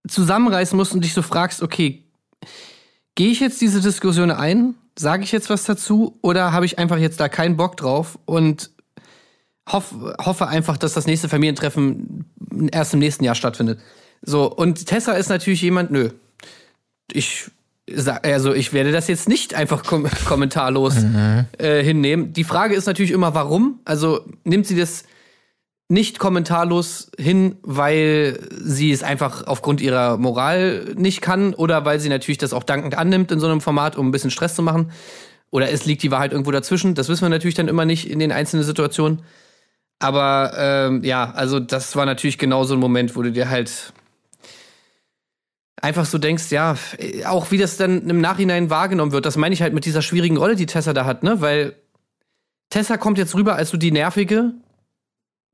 zusammenreißen 0.09 0.77
musst 0.77 0.95
und 0.95 1.03
dich 1.03 1.15
so 1.15 1.23
fragst, 1.23 1.63
okay, 1.63 2.05
gehe 3.17 3.31
ich 3.31 3.41
jetzt 3.41 3.61
diese 3.61 3.81
Diskussion 3.81 4.31
ein? 4.31 4.75
Sage 4.99 5.25
ich 5.25 5.33
jetzt 5.33 5.51
was 5.51 5.65
dazu? 5.65 6.19
Oder 6.23 6.53
habe 6.53 6.65
ich 6.67 6.79
einfach 6.79 6.99
jetzt 6.99 7.19
da 7.21 7.29
keinen 7.29 7.57
Bock 7.57 7.77
drauf 7.77 8.19
und 8.25 8.71
hoff, 9.71 9.95
hoffe 10.25 10.49
einfach, 10.49 10.77
dass 10.77 10.95
das 10.95 11.07
nächste 11.07 11.29
Familientreffen 11.29 12.25
erst 12.73 12.95
im 12.95 13.01
nächsten 13.01 13.25
Jahr 13.25 13.35
stattfindet? 13.35 13.81
So, 14.23 14.51
und 14.51 14.87
Tessa 14.87 15.13
ist 15.13 15.29
natürlich 15.29 15.63
jemand, 15.63 15.91
nö. 15.91 16.11
Ich 17.13 17.51
also 18.23 18.53
ich 18.53 18.73
werde 18.73 18.91
das 18.91 19.07
jetzt 19.07 19.29
nicht 19.29 19.55
einfach 19.55 19.85
kom 19.85 20.09
kommentarlos 20.25 20.97
äh, 21.59 21.85
hinnehmen. 21.85 22.33
Die 22.33 22.45
Frage 22.45 22.75
ist 22.75 22.87
natürlich 22.87 23.13
immer, 23.13 23.35
warum? 23.35 23.81
Also 23.85 24.21
nimmt 24.45 24.67
sie 24.67 24.77
das 24.77 25.05
nicht 25.89 26.19
kommentarlos 26.19 27.13
hin, 27.17 27.57
weil 27.63 28.41
sie 28.51 28.91
es 28.91 29.05
einfach 29.05 29.47
aufgrund 29.47 29.81
ihrer 29.81 30.17
Moral 30.17 30.95
nicht 30.97 31.21
kann 31.21 31.55
oder 31.55 31.85
weil 31.85 32.01
sie 32.01 32.09
natürlich 32.09 32.39
das 32.39 32.53
auch 32.53 32.65
dankend 32.65 32.99
annimmt 32.99 33.31
in 33.31 33.39
so 33.39 33.47
einem 33.47 33.61
Format, 33.61 33.97
um 33.97 34.09
ein 34.09 34.11
bisschen 34.11 34.33
Stress 34.33 34.57
zu 34.57 34.63
machen. 34.63 34.91
Oder 35.51 35.71
es 35.71 35.87
liegt 35.87 36.03
die 36.03 36.11
Wahrheit 36.11 36.33
irgendwo 36.33 36.51
dazwischen. 36.51 36.97
Das 36.97 37.09
wissen 37.09 37.23
wir 37.23 37.29
natürlich 37.29 37.55
dann 37.55 37.69
immer 37.69 37.85
nicht 37.85 38.11
in 38.11 38.19
den 38.19 38.33
einzelnen 38.33 38.65
Situationen. 38.65 39.23
Aber 39.99 40.53
ähm, 40.57 41.05
ja, 41.05 41.33
also 41.33 41.59
das 41.59 41.97
war 41.97 42.07
natürlich 42.07 42.39
genau 42.39 42.65
so 42.65 42.75
ein 42.75 42.81
Moment, 42.81 43.17
wo 43.17 43.23
du 43.23 43.33
dir 43.33 43.49
halt 43.49 43.93
einfach 45.81 46.05
so 46.05 46.19
denkst, 46.19 46.51
ja, 46.51 46.77
auch 47.27 47.51
wie 47.51 47.59
das 47.59 47.77
dann 47.77 48.09
im 48.09 48.21
Nachhinein 48.21 48.71
wahrgenommen 48.71 49.13
wird. 49.13 49.27
Das 49.27 49.37
meine 49.37 49.55
ich 49.55 49.63
halt 49.63 49.75
mit 49.75 49.85
dieser 49.85 50.03
schwierigen 50.03 50.37
Rolle, 50.37 50.57
die 50.57 50.67
Tessa 50.67 50.93
da 50.93 51.05
hat, 51.05 51.23
ne? 51.23 51.41
Weil 51.41 51.77
Tessa 52.71 52.97
kommt 52.97 53.19
jetzt 53.19 53.35
rüber 53.35 53.57
als 53.57 53.71
so 53.71 53.77
die 53.77 53.93
nervige, 53.93 54.55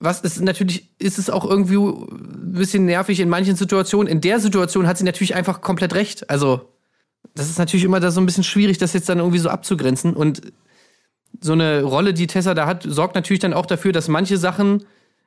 was 0.01 0.21
ist 0.21 0.41
natürlich, 0.41 0.89
ist 0.99 1.19
es 1.19 1.31
auch 1.31 1.45
irgendwie 1.45 1.77
ein 1.77 2.53
bisschen 2.53 2.87
nervig 2.87 3.21
in 3.21 3.29
manchen 3.29 3.55
Situationen. 3.55 4.11
In 4.11 4.21
der 4.21 4.41
Situation 4.41 4.89
hat 4.89 4.99
sie 4.99 5.05
natürlich 5.05 5.37
einfach 5.37 5.61
komplett 5.61 5.95
recht. 5.95 6.29
Also, 6.29 6.69
das 7.35 7.49
ist 7.49 7.59
natürlich 7.59 7.85
immer 7.85 8.01
da 8.01 8.11
so 8.11 8.21
ein 8.21 8.27
bisschen 8.27 8.43
schwierig, 8.43 8.79
das 8.79 8.95
jetzt 8.95 9.09
dann 9.09 9.19
irgendwie 9.19 9.39
so 9.39 9.49
abzugrenzen. 9.49 10.15
Und 10.15 10.53
so 11.41 11.53
eine 11.53 11.83
Rolle, 11.83 12.15
die 12.15 12.27
Tessa 12.27 12.55
da 12.55 12.67
hat, 12.67 12.85
sorgt 12.87 13.15
natürlich 13.15 13.41
dann 13.41 13.55
auch 13.55 13.67
dafür, 13.67 13.93
dass 13.93 14.09
manche 14.09 14.39
Sachen 14.39 14.85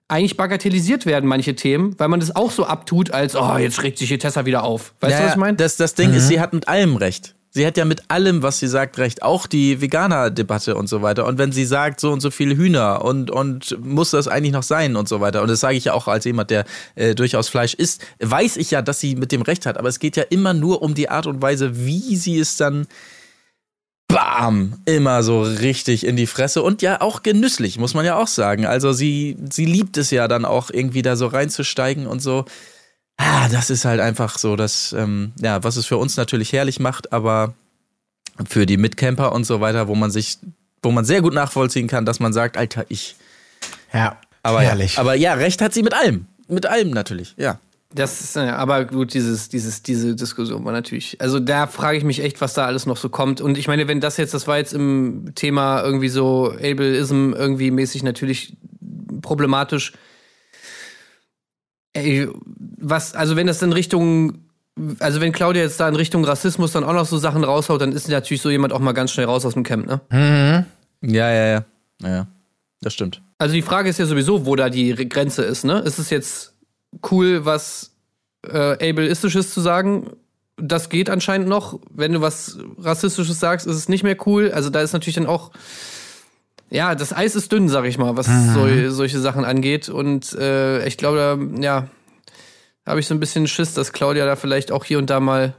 eigentlich 0.07 0.37
bagatellisiert 0.37 1.05
werden, 1.05 1.27
manche 1.27 1.55
Themen, 1.55 1.95
weil 1.97 2.09
man 2.09 2.19
das 2.19 2.35
auch 2.35 2.51
so 2.51 2.65
abtut, 2.65 3.11
als, 3.11 3.35
oh, 3.35 3.57
jetzt 3.57 3.81
regt 3.81 3.97
sich 3.97 4.09
hier 4.09 4.19
Tessa 4.19 4.45
wieder 4.45 4.63
auf. 4.63 4.93
Weißt 4.99 5.13
du, 5.13 5.15
Naja, 5.15 5.25
was 5.25 5.31
ich 5.31 5.39
meine? 5.39 5.57
Das, 5.57 5.77
das 5.77 5.95
Ding 5.95 6.13
ist, 6.13 6.27
sie 6.27 6.39
hat 6.39 6.53
mit 6.53 6.67
allem 6.67 6.95
recht. 6.95 7.33
Sie 7.49 7.65
hat 7.65 7.77
ja 7.77 7.85
mit 7.85 8.11
allem, 8.11 8.43
was 8.43 8.59
sie 8.59 8.67
sagt, 8.67 8.97
recht. 8.97 9.23
Auch 9.23 9.47
die 9.47 9.79
Veganer-Debatte 9.79 10.75
und 10.75 10.87
so 10.87 11.01
weiter. 11.01 11.25
Und 11.25 11.37
wenn 11.37 11.53
sie 11.53 11.63
sagt, 11.63 12.01
so 12.01 12.11
und 12.11 12.19
so 12.19 12.29
viele 12.29 12.57
Hühner 12.57 13.03
und, 13.05 13.31
und 13.31 13.77
muss 13.81 14.11
das 14.11 14.27
eigentlich 14.27 14.51
noch 14.51 14.61
sein 14.61 14.97
und 14.97 15.07
so 15.07 15.21
weiter. 15.21 15.41
Und 15.41 15.47
das 15.47 15.61
sage 15.61 15.77
ich 15.77 15.85
ja 15.85 15.93
auch 15.93 16.09
als 16.09 16.25
jemand, 16.25 16.49
der 16.49 16.65
äh, 16.95 17.15
durchaus 17.15 17.47
Fleisch 17.47 17.73
isst, 17.73 18.05
weiß 18.19 18.57
ich 18.57 18.71
ja, 18.71 18.81
dass 18.81 18.99
sie 18.99 19.15
mit 19.15 19.31
dem 19.31 19.41
Recht 19.41 19.65
hat. 19.65 19.77
Aber 19.77 19.87
es 19.87 19.99
geht 19.99 20.17
ja 20.17 20.23
immer 20.23 20.53
nur 20.53 20.81
um 20.81 20.95
die 20.95 21.07
Art 21.07 21.27
und 21.27 21.41
Weise, 21.41 21.85
wie 21.85 22.17
sie 22.17 22.37
es 22.37 22.57
dann 22.57 22.87
bam, 24.07 24.79
immer 24.85 25.23
so 25.23 25.41
richtig 25.41 26.05
in 26.05 26.15
die 26.15 26.27
Fresse 26.27 26.61
und 26.61 26.81
ja 26.81 27.01
auch 27.01 27.23
genüsslich, 27.23 27.77
muss 27.77 27.93
man 27.93 28.05
ja 28.05 28.17
auch 28.17 28.27
sagen. 28.27 28.65
Also 28.65 28.93
sie, 28.93 29.37
sie 29.51 29.65
liebt 29.65 29.97
es 29.97 30.11
ja 30.11 30.27
dann 30.27 30.45
auch 30.45 30.69
irgendwie 30.69 31.01
da 31.01 31.15
so 31.15 31.27
reinzusteigen 31.27 32.07
und 32.07 32.21
so. 32.21 32.45
Ah, 33.17 33.47
das 33.49 33.69
ist 33.69 33.85
halt 33.85 33.99
einfach 34.01 34.37
so, 34.37 34.55
dass, 34.55 34.93
ähm, 34.93 35.31
ja, 35.39 35.63
was 35.63 35.77
es 35.77 35.85
für 35.85 35.97
uns 35.97 36.17
natürlich 36.17 36.53
herrlich 36.53 36.79
macht, 36.79 37.13
aber 37.13 37.53
für 38.47 38.65
die 38.65 38.77
Mitcamper 38.77 39.31
und 39.31 39.45
so 39.45 39.61
weiter, 39.61 39.87
wo 39.87 39.95
man 39.95 40.11
sich, 40.11 40.37
wo 40.83 40.91
man 40.91 41.05
sehr 41.05 41.21
gut 41.21 41.33
nachvollziehen 41.33 41.87
kann, 41.87 42.05
dass 42.05 42.19
man 42.19 42.33
sagt, 42.33 42.57
Alter, 42.57 42.85
ich. 42.89 43.15
Ja, 43.93 44.17
Aber 44.43 44.61
herrlich. 44.61 44.95
Ja, 44.95 45.01
aber 45.01 45.15
ja, 45.15 45.33
recht 45.33 45.61
hat 45.61 45.73
sie 45.73 45.81
mit 45.83 45.93
allem. 45.93 46.27
Mit 46.47 46.65
allem 46.65 46.91
natürlich, 46.91 47.33
ja. 47.37 47.59
Das 47.95 48.19
ist, 48.19 48.35
ja, 48.35 48.57
aber 48.57 48.83
gut, 48.83 49.13
dieses, 49.13 49.47
dieses, 49.47 49.81
diese 49.81 50.15
Diskussion 50.15 50.65
war 50.65 50.73
natürlich, 50.73 51.21
also 51.21 51.39
da 51.39 51.65
frage 51.65 51.97
ich 51.97 52.03
mich 52.03 52.21
echt, 52.21 52.41
was 52.41 52.53
da 52.53 52.65
alles 52.65 52.85
noch 52.85 52.97
so 52.97 53.07
kommt. 53.07 53.39
Und 53.39 53.57
ich 53.57 53.69
meine, 53.69 53.87
wenn 53.87 54.01
das 54.01 54.17
jetzt, 54.17 54.33
das 54.33 54.47
war 54.47 54.57
jetzt 54.57 54.73
im 54.73 55.31
Thema 55.33 55.81
irgendwie 55.81 56.09
so 56.09 56.51
Ableism 56.51 57.31
irgendwie 57.31 57.71
mäßig 57.71 58.03
natürlich 58.03 58.57
problematisch. 59.21 59.93
Ey, 61.93 62.27
was, 62.45 63.15
also 63.15 63.37
wenn 63.37 63.47
das 63.47 63.61
in 63.61 63.71
Richtung, 63.71 64.39
also 64.99 65.21
wenn 65.21 65.31
Claudia 65.31 65.63
jetzt 65.63 65.79
da 65.79 65.87
in 65.87 65.95
Richtung 65.95 66.25
Rassismus 66.25 66.73
dann 66.73 66.83
auch 66.83 66.93
noch 66.93 67.05
so 67.05 67.17
Sachen 67.17 67.45
raushaut, 67.45 67.79
dann 67.79 67.93
ist 67.93 68.09
natürlich 68.09 68.41
so 68.41 68.49
jemand 68.49 68.73
auch 68.73 68.79
mal 68.79 68.91
ganz 68.91 69.11
schnell 69.11 69.27
raus 69.27 69.45
aus 69.45 69.53
dem 69.53 69.63
Camp, 69.63 69.87
ne? 69.87 70.65
Ja, 71.01 71.31
ja, 71.31 71.45
ja. 71.45 71.65
Ja, 72.03 72.27
das 72.81 72.93
stimmt. 72.93 73.21
Also 73.37 73.55
die 73.55 73.61
Frage 73.61 73.87
ist 73.87 73.99
ja 73.99 74.05
sowieso, 74.05 74.45
wo 74.45 74.57
da 74.57 74.69
die 74.69 74.93
Grenze 75.07 75.43
ist, 75.43 75.63
ne? 75.63 75.79
Ist 75.79 75.97
es 75.97 76.09
jetzt 76.09 76.54
cool, 77.11 77.45
was 77.45 77.91
äh, 78.47 78.89
ableistisches 78.89 79.53
zu 79.53 79.61
sagen? 79.61 80.11
Das 80.57 80.89
geht 80.89 81.09
anscheinend 81.09 81.47
noch. 81.47 81.79
Wenn 81.93 82.13
du 82.13 82.21
was 82.21 82.57
rassistisches 82.77 83.39
sagst, 83.39 83.67
ist 83.67 83.75
es 83.75 83.89
nicht 83.89 84.03
mehr 84.03 84.17
cool. 84.25 84.51
Also 84.51 84.69
da 84.69 84.81
ist 84.81 84.93
natürlich 84.93 85.15
dann 85.15 85.25
auch 85.25 85.51
ja, 86.69 86.95
das 86.95 87.13
Eis 87.13 87.35
ist 87.35 87.51
dünn, 87.51 87.69
sag 87.69 87.85
ich 87.85 87.97
mal, 87.97 88.17
was 88.17 88.25
so, 88.25 88.89
solche 88.89 89.19
Sachen 89.19 89.45
angeht. 89.45 89.87
Und 89.87 90.33
äh, 90.33 90.85
ich 90.87 90.97
glaube, 90.97 91.17
da, 91.17 91.61
ja, 91.61 91.87
habe 92.85 92.99
ich 92.99 93.07
so 93.07 93.13
ein 93.13 93.19
bisschen 93.19 93.47
Schiss, 93.47 93.73
dass 93.73 93.93
Claudia 93.93 94.25
da 94.25 94.35
vielleicht 94.35 94.71
auch 94.71 94.83
hier 94.83 94.97
und 94.97 95.09
da 95.09 95.19
mal 95.19 95.53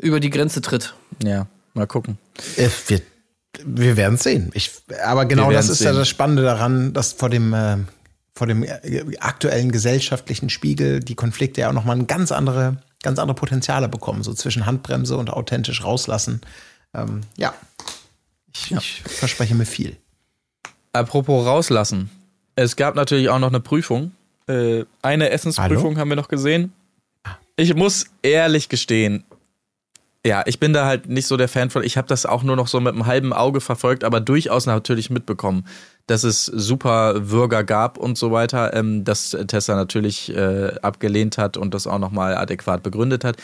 über 0.00 0.20
die 0.20 0.30
Grenze 0.30 0.60
tritt. 0.62 0.94
Ja, 1.22 1.46
mal 1.74 1.86
gucken. 1.86 2.18
Äh, 2.56 2.68
wir 2.86 3.00
wir 3.64 3.96
werden 3.96 4.14
es 4.14 4.22
sehen. 4.22 4.50
Ich, 4.54 4.70
aber 5.04 5.24
genau 5.24 5.50
das 5.50 5.68
ist 5.68 5.80
ja 5.80 5.90
sehen. 5.90 5.98
das 5.98 6.08
Spannende 6.08 6.42
daran, 6.42 6.92
dass 6.92 7.12
vor 7.12 7.28
dem, 7.28 7.52
äh, 7.52 7.78
vor 8.38 8.46
dem 8.46 8.62
äh, 8.62 9.02
aktuellen 9.18 9.72
gesellschaftlichen 9.72 10.48
Spiegel 10.48 11.00
die 11.00 11.16
Konflikte 11.16 11.62
ja 11.62 11.68
auch 11.68 11.72
nochmal 11.72 11.96
ein 11.96 12.06
ganz 12.06 12.30
andere, 12.30 12.76
ganz 13.02 13.18
andere 13.18 13.34
Potenziale 13.34 13.88
bekommen, 13.88 14.22
so 14.22 14.32
zwischen 14.32 14.64
Handbremse 14.64 15.16
und 15.16 15.30
authentisch 15.30 15.84
rauslassen. 15.84 16.40
Ähm, 16.94 17.22
ja. 17.36 17.52
Ich, 18.54 18.72
ich 18.72 19.02
verspreche 19.02 19.54
mir 19.54 19.66
viel. 19.66 19.96
Apropos 20.92 21.44
rauslassen. 21.44 22.10
Es 22.54 22.76
gab 22.76 22.94
natürlich 22.94 23.28
auch 23.28 23.38
noch 23.38 23.48
eine 23.48 23.60
Prüfung. 23.60 24.12
Äh, 24.46 24.84
eine 25.02 25.30
Essensprüfung 25.30 25.98
haben 25.98 26.08
wir 26.08 26.16
noch 26.16 26.28
gesehen. 26.28 26.72
Ich 27.56 27.74
muss 27.74 28.06
ehrlich 28.22 28.68
gestehen, 28.68 29.24
ja, 30.24 30.42
ich 30.46 30.60
bin 30.60 30.72
da 30.72 30.86
halt 30.86 31.08
nicht 31.08 31.26
so 31.26 31.36
der 31.36 31.48
Fan 31.48 31.70
von. 31.70 31.82
Ich 31.82 31.96
habe 31.96 32.08
das 32.08 32.26
auch 32.26 32.42
nur 32.42 32.56
noch 32.56 32.68
so 32.68 32.80
mit 32.80 32.94
einem 32.94 33.06
halben 33.06 33.32
Auge 33.32 33.60
verfolgt, 33.60 34.04
aber 34.04 34.20
durchaus 34.20 34.66
natürlich 34.66 35.10
mitbekommen, 35.10 35.64
dass 36.08 36.24
es 36.24 36.46
super 36.46 37.20
Bürger 37.20 37.62
gab 37.62 37.98
und 37.98 38.18
so 38.18 38.32
weiter, 38.32 38.74
ähm, 38.74 39.04
dass 39.04 39.36
Tessa 39.46 39.76
natürlich 39.76 40.34
äh, 40.34 40.72
abgelehnt 40.82 41.38
hat 41.38 41.56
und 41.56 41.74
das 41.74 41.86
auch 41.86 41.98
nochmal 41.98 42.34
adäquat 42.34 42.82
begründet 42.82 43.24
hat. 43.24 43.36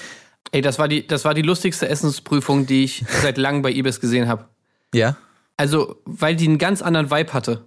Ey, 0.51 0.63
das 0.63 0.79
war 0.79 0.89
die, 0.89 1.07
das 1.07 1.25
war 1.25 1.35
die 1.35 1.43
lustigste 1.43 1.89
Essensprüfung, 1.89 2.67
die 2.67 2.85
ich 2.85 3.05
seit 3.23 3.37
langem 3.37 3.63
bei 3.63 3.71
Ibis 3.71 4.01
gesehen 4.01 4.29
habe. 4.29 4.47
Ja? 4.95 5.17
Also, 5.57 5.97
weil 6.07 6.37
die 6.37 6.49
einen 6.49 6.59
ganz 6.59 6.81
anderen 6.81 7.11
Vibe 7.11 7.35
hatte. 7.35 7.65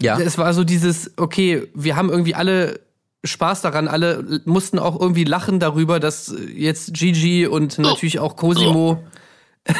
Ja. 0.00 0.20
Es 0.20 0.36
war 0.36 0.52
so 0.52 0.62
dieses, 0.62 1.12
okay, 1.16 1.66
wir 1.74 1.96
haben 1.96 2.10
irgendwie 2.10 2.34
alle 2.34 2.80
Spaß 3.24 3.62
daran, 3.62 3.88
alle 3.88 4.42
mussten 4.44 4.78
auch 4.78 5.00
irgendwie 5.00 5.24
lachen 5.24 5.58
darüber, 5.58 6.00
dass 6.00 6.34
jetzt 6.54 6.92
Gigi 6.92 7.46
und 7.46 7.78
natürlich 7.78 8.18
auch 8.18 8.36
Cosimo. 8.36 9.02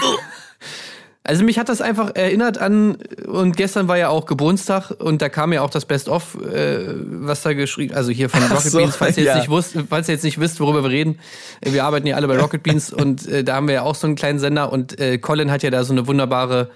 Also 1.27 1.43
mich 1.43 1.59
hat 1.59 1.71
das 1.71 1.81
einfach 1.81 2.11
erinnert 2.15 2.59
an, 2.59 2.99
und 3.27 3.57
gestern 3.57 3.89
war 3.89 3.97
ja 3.97 4.11
auch 4.11 4.27
Geburtstag 4.27 4.91
und 4.91 5.23
da 5.23 5.31
kam 5.31 5.55
ja 5.55 5.63
auch 5.63 5.71
das 5.71 5.87
Best-of, 5.87 6.37
äh, 6.45 6.81
was 7.05 7.41
da 7.41 7.55
geschrieben, 7.55 7.95
also 7.95 8.11
hier 8.11 8.29
von 8.29 8.43
Rocket 8.43 8.71
so, 8.71 8.77
Beans, 8.77 8.95
falls 8.97 9.17
ihr, 9.17 9.25
jetzt 9.25 9.33
ja. 9.33 9.39
nicht 9.39 9.49
wusst, 9.49 9.75
falls 9.89 10.07
ihr 10.09 10.15
jetzt 10.17 10.25
nicht 10.25 10.39
wisst, 10.39 10.61
worüber 10.61 10.83
wir 10.83 10.91
reden. 10.91 11.19
Äh, 11.63 11.73
Wir 11.73 11.85
arbeiten 11.85 12.07
ja 12.07 12.17
alle 12.17 12.29
bei 12.29 12.39
Rocket 12.39 12.63
Beans 12.63 12.93
und 12.93 13.27
äh, 13.27 13.43
da 13.43 13.55
haben 13.57 13.69
wir 13.69 13.75
ja 13.75 13.83
auch 13.85 13.95
so 13.95 14.07
einen 14.07 14.17
kleinen 14.17 14.39
Sender 14.39 14.71
und 14.71 15.01
äh, 15.01 15.17
Colin 15.17 15.51
hat 15.51 15.63
ja 15.63 15.71
da 15.71 15.83
so 15.85 15.95
eine 15.95 16.07
wunderbare 16.07 16.69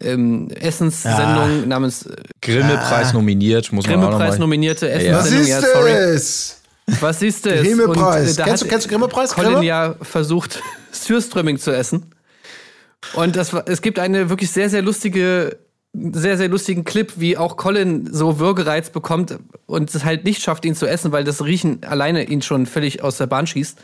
ähm, 0.00 0.50
Essenssendung 0.50 1.66
namens 1.68 2.04
äh, 2.04 2.16
Grimme-Preis 2.42 3.14
nominiert, 3.14 3.72
muss 3.72 3.86
man 3.86 3.96
auch 3.96 4.10
Grimme-Preis 4.10 4.38
nominierte 4.38 4.86
Was 4.86 5.02
Essenssendung. 5.02 5.46
Ja, 5.48 5.58
ist 5.60 5.72
sorry. 5.72 5.90
es? 5.92 6.60
Was 7.00 7.20
siehst 7.20 7.46
du? 7.46 7.50
es? 7.54 7.62
Grimme-Preis. 7.62 8.38
Äh, 8.38 8.42
Kennst 8.42 8.62
du- 8.64 8.66
kennst 8.68 8.84
du 8.86 8.90
Grimme-Preis, 8.90 9.32
Colin 9.34 9.52
Grimme? 9.52 9.64
ja 9.66 9.94
versucht, 10.02 10.60
Sürströmming 10.92 11.58
zu 11.58 11.70
essen. 11.74 12.10
Und 13.12 13.36
das 13.36 13.52
war, 13.52 13.64
es 13.68 13.82
gibt 13.82 13.98
eine 13.98 14.30
wirklich 14.30 14.50
sehr, 14.50 14.70
sehr 14.70 14.82
lustige, 14.82 15.58
sehr, 15.92 16.36
sehr 16.36 16.48
lustigen 16.48 16.84
Clip, 16.84 17.12
wie 17.16 17.36
auch 17.36 17.56
Colin 17.56 18.08
so 18.12 18.38
Würgereiz 18.38 18.90
bekommt 18.90 19.38
und 19.66 19.94
es 19.94 20.04
halt 20.04 20.24
nicht 20.24 20.42
schafft, 20.42 20.64
ihn 20.64 20.74
zu 20.74 20.86
essen, 20.86 21.12
weil 21.12 21.22
das 21.24 21.44
Riechen 21.44 21.84
alleine 21.84 22.24
ihn 22.24 22.42
schon 22.42 22.66
völlig 22.66 23.02
aus 23.02 23.18
der 23.18 23.26
Bahn 23.26 23.46
schießt. 23.46 23.78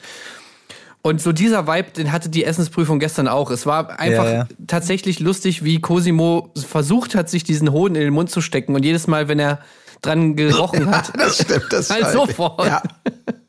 Und 1.02 1.22
so 1.22 1.32
dieser 1.32 1.66
Vibe, 1.66 1.92
den 1.92 2.12
hatte 2.12 2.28
die 2.28 2.44
Essensprüfung 2.44 2.98
gestern 2.98 3.26
auch. 3.26 3.50
Es 3.50 3.64
war 3.64 3.98
einfach 3.98 4.24
Ja, 4.24 4.32
ja. 4.32 4.48
tatsächlich 4.66 5.18
lustig, 5.18 5.64
wie 5.64 5.80
Cosimo 5.80 6.52
versucht 6.56 7.14
hat, 7.14 7.30
sich 7.30 7.42
diesen 7.42 7.72
Hoden 7.72 7.94
in 7.94 8.02
den 8.02 8.12
Mund 8.12 8.30
zu 8.30 8.42
stecken. 8.42 8.74
Und 8.74 8.84
jedes 8.84 9.06
Mal, 9.06 9.26
wenn 9.28 9.38
er 9.38 9.60
dran 10.02 10.36
gerochen 10.36 10.90
hat, 10.94 11.12
Das 11.18 11.40
stimmt, 11.40 11.66
das 11.70 11.88
Halt 11.90 12.08
sofort. 12.08 12.66
Ja. 12.66 12.82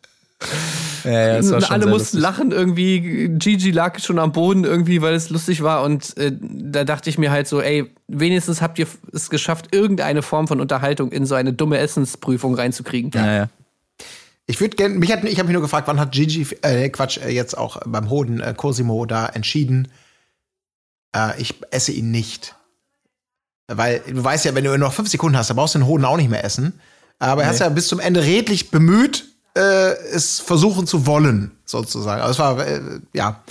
Ja, 1.04 1.12
ja, 1.12 1.38
das 1.38 1.50
war 1.50 1.55
und 1.55 1.63
schon 1.63 1.72
alle 1.72 1.88
mussten 1.88 2.18
lustig. 2.18 2.22
lachen 2.22 2.51
irgendwie. 2.51 3.30
Gigi 3.39 3.72
lag 3.72 4.00
schon 4.00 4.20
am 4.20 4.32
Boden 4.32 4.63
irgendwie, 4.63 5.01
weil 5.01 5.16
es 5.16 5.32
lustig 5.32 5.63
war. 5.63 5.84
Und 5.84 6.16
äh, 6.18 6.32
da 6.39 6.84
dachte 6.84 7.09
ich 7.09 7.18
mir 7.18 7.32
halt 7.32 7.47
so, 7.47 7.59
ey, 7.59 7.92
wenigstens 8.08 8.62
habt 8.62 8.78
ihr 8.78 8.86
es 9.12 9.32
geschafft, 9.32 9.74
irgendeine 9.74 10.22
Form 10.22 10.47
von 10.47 10.62
Unterhaltung 10.62 11.12
in 11.12 11.26
so 11.26 11.36
eine 11.36 11.54
dumme 11.54 11.80
Essensprüfung 11.80 12.54
reinzukriegen. 12.54 13.12
Ja, 13.16 13.34
ja. 13.34 13.50
Ich 14.46 14.59
würde 14.59 14.76
gerne, 14.76 14.96
mich 14.96 15.12
hat, 15.12 15.24
ich 15.24 15.39
habe 15.39 15.47
mich 15.47 15.54
nur 15.54 15.62
gefragt, 15.62 15.88
wann 15.88 16.00
hat 16.00 16.12
Gigi, 16.12 16.46
äh, 16.62 16.89
Quatsch, 16.89 17.18
äh, 17.18 17.30
jetzt 17.30 17.58
auch 17.58 17.80
beim 17.86 18.09
Hoden 18.09 18.39
äh, 18.39 18.54
Cosimo 18.55 19.05
da 19.05 19.26
entschieden, 19.26 19.88
äh, 21.16 21.39
ich 21.42 21.55
esse 21.72 21.92
ihn 21.93 22.12
nicht. 22.12 22.55
Weil 23.68 24.01
du 24.08 24.24
weißt 24.24 24.46
ja, 24.46 24.54
wenn 24.54 24.63
du 24.63 24.70
nur 24.70 24.78
noch 24.78 24.93
fünf 24.93 25.09
Sekunden 25.09 25.38
hast, 25.38 25.50
dann 25.50 25.58
brauchst 25.58 25.76
du 25.76 25.80
den 25.80 25.88
Hoden 25.88 26.05
auch 26.05 26.18
nicht 26.18 26.30
mehr 26.30 26.43
essen. 26.43 26.80
Aber 27.20 27.43
er 27.43 27.50
hat 27.50 27.59
ja 27.59 27.70
bis 27.70 27.88
zum 27.88 28.00
Ende 28.00 28.24
redlich 28.24 28.72
bemüht, 28.72 29.30
äh, 29.56 29.94
es 30.14 30.40
versuchen 30.40 30.88
zu 30.88 31.06
wollen, 31.06 31.52
sozusagen. 31.66 32.22
Also 32.22 32.32
es 32.32 32.40
war, 32.40 32.66
äh, 32.66 32.82
ja, 33.14 33.42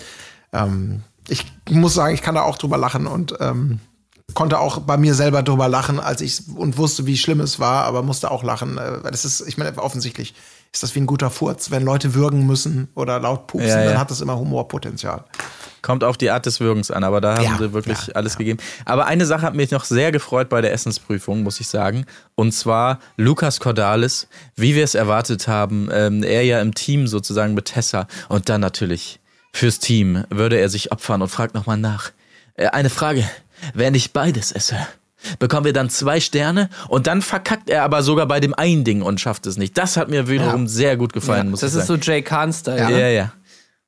ähm, 0.53 1.03
ich 1.29 1.45
muss 1.71 1.95
sagen, 1.95 2.15
ich 2.15 2.23
kann 2.23 2.35
da 2.35 2.43
auch 2.43 2.59
drüber 2.59 2.77
lachen 2.77 3.07
und 3.07 3.35
ähm, 3.41 3.81
konnte 4.35 4.59
auch 4.59 4.81
bei 4.81 4.97
mir 4.97 5.15
selber 5.15 5.43
drüber 5.43 5.69
lachen, 5.69 6.01
als 6.01 6.21
ich 6.21 6.43
und 6.55 6.79
wusste, 6.79 7.07
wie 7.07 7.17
schlimm 7.17 7.41
es 7.41 7.59
war, 7.59 7.85
aber 7.85 8.03
musste 8.03 8.31
auch 8.31 8.43
lachen. 8.43 8.79
Äh, 8.79 9.05
weil 9.05 9.11
das 9.11 9.25
ist, 9.25 9.41
ich 9.47 9.59
meine, 9.59 9.77
offensichtlich 9.79 10.35
ist 10.73 10.83
das 10.83 10.95
wie 10.95 11.01
ein 11.01 11.07
guter 11.07 11.31
Furz. 11.31 11.71
Wenn 11.71 11.83
Leute 11.85 12.15
würgen 12.15 12.47
müssen 12.47 12.89
oder 12.95 13.19
laut 13.19 13.47
pupsen, 13.49 13.69
Ja, 13.69 13.81
ja. 13.81 13.85
dann 13.91 13.99
hat 13.99 14.11
das 14.11 14.21
immer 14.21 14.39
Humorpotenzial. 14.39 15.25
Kommt 15.83 16.05
auf 16.05 16.17
die 16.17 16.31
Art 16.31 16.47
des 16.47 16.61
Würgens 16.61 16.91
an, 16.91 17.03
aber 17.05 17.21
da 17.21 17.37
haben 17.37 17.45
Ja, 17.45 17.57
sie 17.59 17.73
wirklich 17.73 18.09
ja, 18.09 18.15
alles 18.15 18.37
gegeben. 18.37 18.59
Aber 18.85 19.07
eine 19.07 19.27
Sache 19.27 19.43
hat 19.43 19.55
mich 19.55 19.71
noch 19.71 19.85
sehr 19.85 20.13
gefreut 20.13 20.49
bei 20.49 20.61
der 20.61 20.73
Essensprüfung, 20.73 21.43
muss 21.43 21.59
ich 21.59 21.69
sagen. 21.69 22.05
Und 22.35 22.53
zwar 22.53 23.01
Lukas 23.17 23.59
Cordalis, 23.61 24.29
wie 24.57 24.75
wir 24.75 24.85
es 24.85 24.95
erwartet 24.95 25.49
haben. 25.49 25.89
Ähm, 25.93 26.23
er 26.23 26.45
ja 26.45 26.61
im 26.61 26.75
Team 26.75 27.07
sozusagen 27.09 27.55
mit 27.55 27.65
Tessa. 27.65 28.07
Und 28.29 28.49
dann 28.49 28.61
natürlich 28.61 29.21
fürs 29.53 29.79
Team 29.81 30.25
würde 30.31 30.59
er 30.59 30.69
sich 30.69 30.93
opfern 30.93 31.23
und 31.23 31.29
fragt 31.29 31.55
nochmal 31.55 31.79
nach. 31.79 32.11
Äh, 32.55 32.69
eine 32.69 32.91
Frage, 32.91 33.29
wenn 33.75 33.95
ich 33.95 34.13
beides 34.13 34.53
esse, 34.53 34.77
bekommen 35.39 35.65
wir 35.65 35.73
dann 35.73 35.91
zwei 35.91 36.21
Sterne 36.21 36.69
und 36.89 37.07
dann 37.07 37.23
verkackt 37.23 37.71
er 37.71 37.83
aber 37.85 38.03
sogar 38.03 38.27
bei 38.27 38.41
dem 38.41 38.55
einen 38.55 38.85
Ding 38.85 39.03
und 39.03 39.21
schafft 39.21 39.47
es 39.47 39.57
nicht. 39.57 39.77
Das 39.79 39.97
hat 39.97 40.09
mir 40.09 40.29
wiederum 40.29 40.63
Ja. 40.63 40.69
sehr 40.69 40.97
gut 40.97 41.13
gefallen, 41.13 41.51
muss 41.51 41.61
Das 41.61 41.73
ich 41.75 41.81
ist 41.81 41.87
sagen. 41.87 42.03
so 42.03 42.11
Jay 42.13 42.23
Kahn-Style. 42.23 42.79
Ja, 42.79 42.89
ne? 42.91 43.15
ja. 43.15 43.33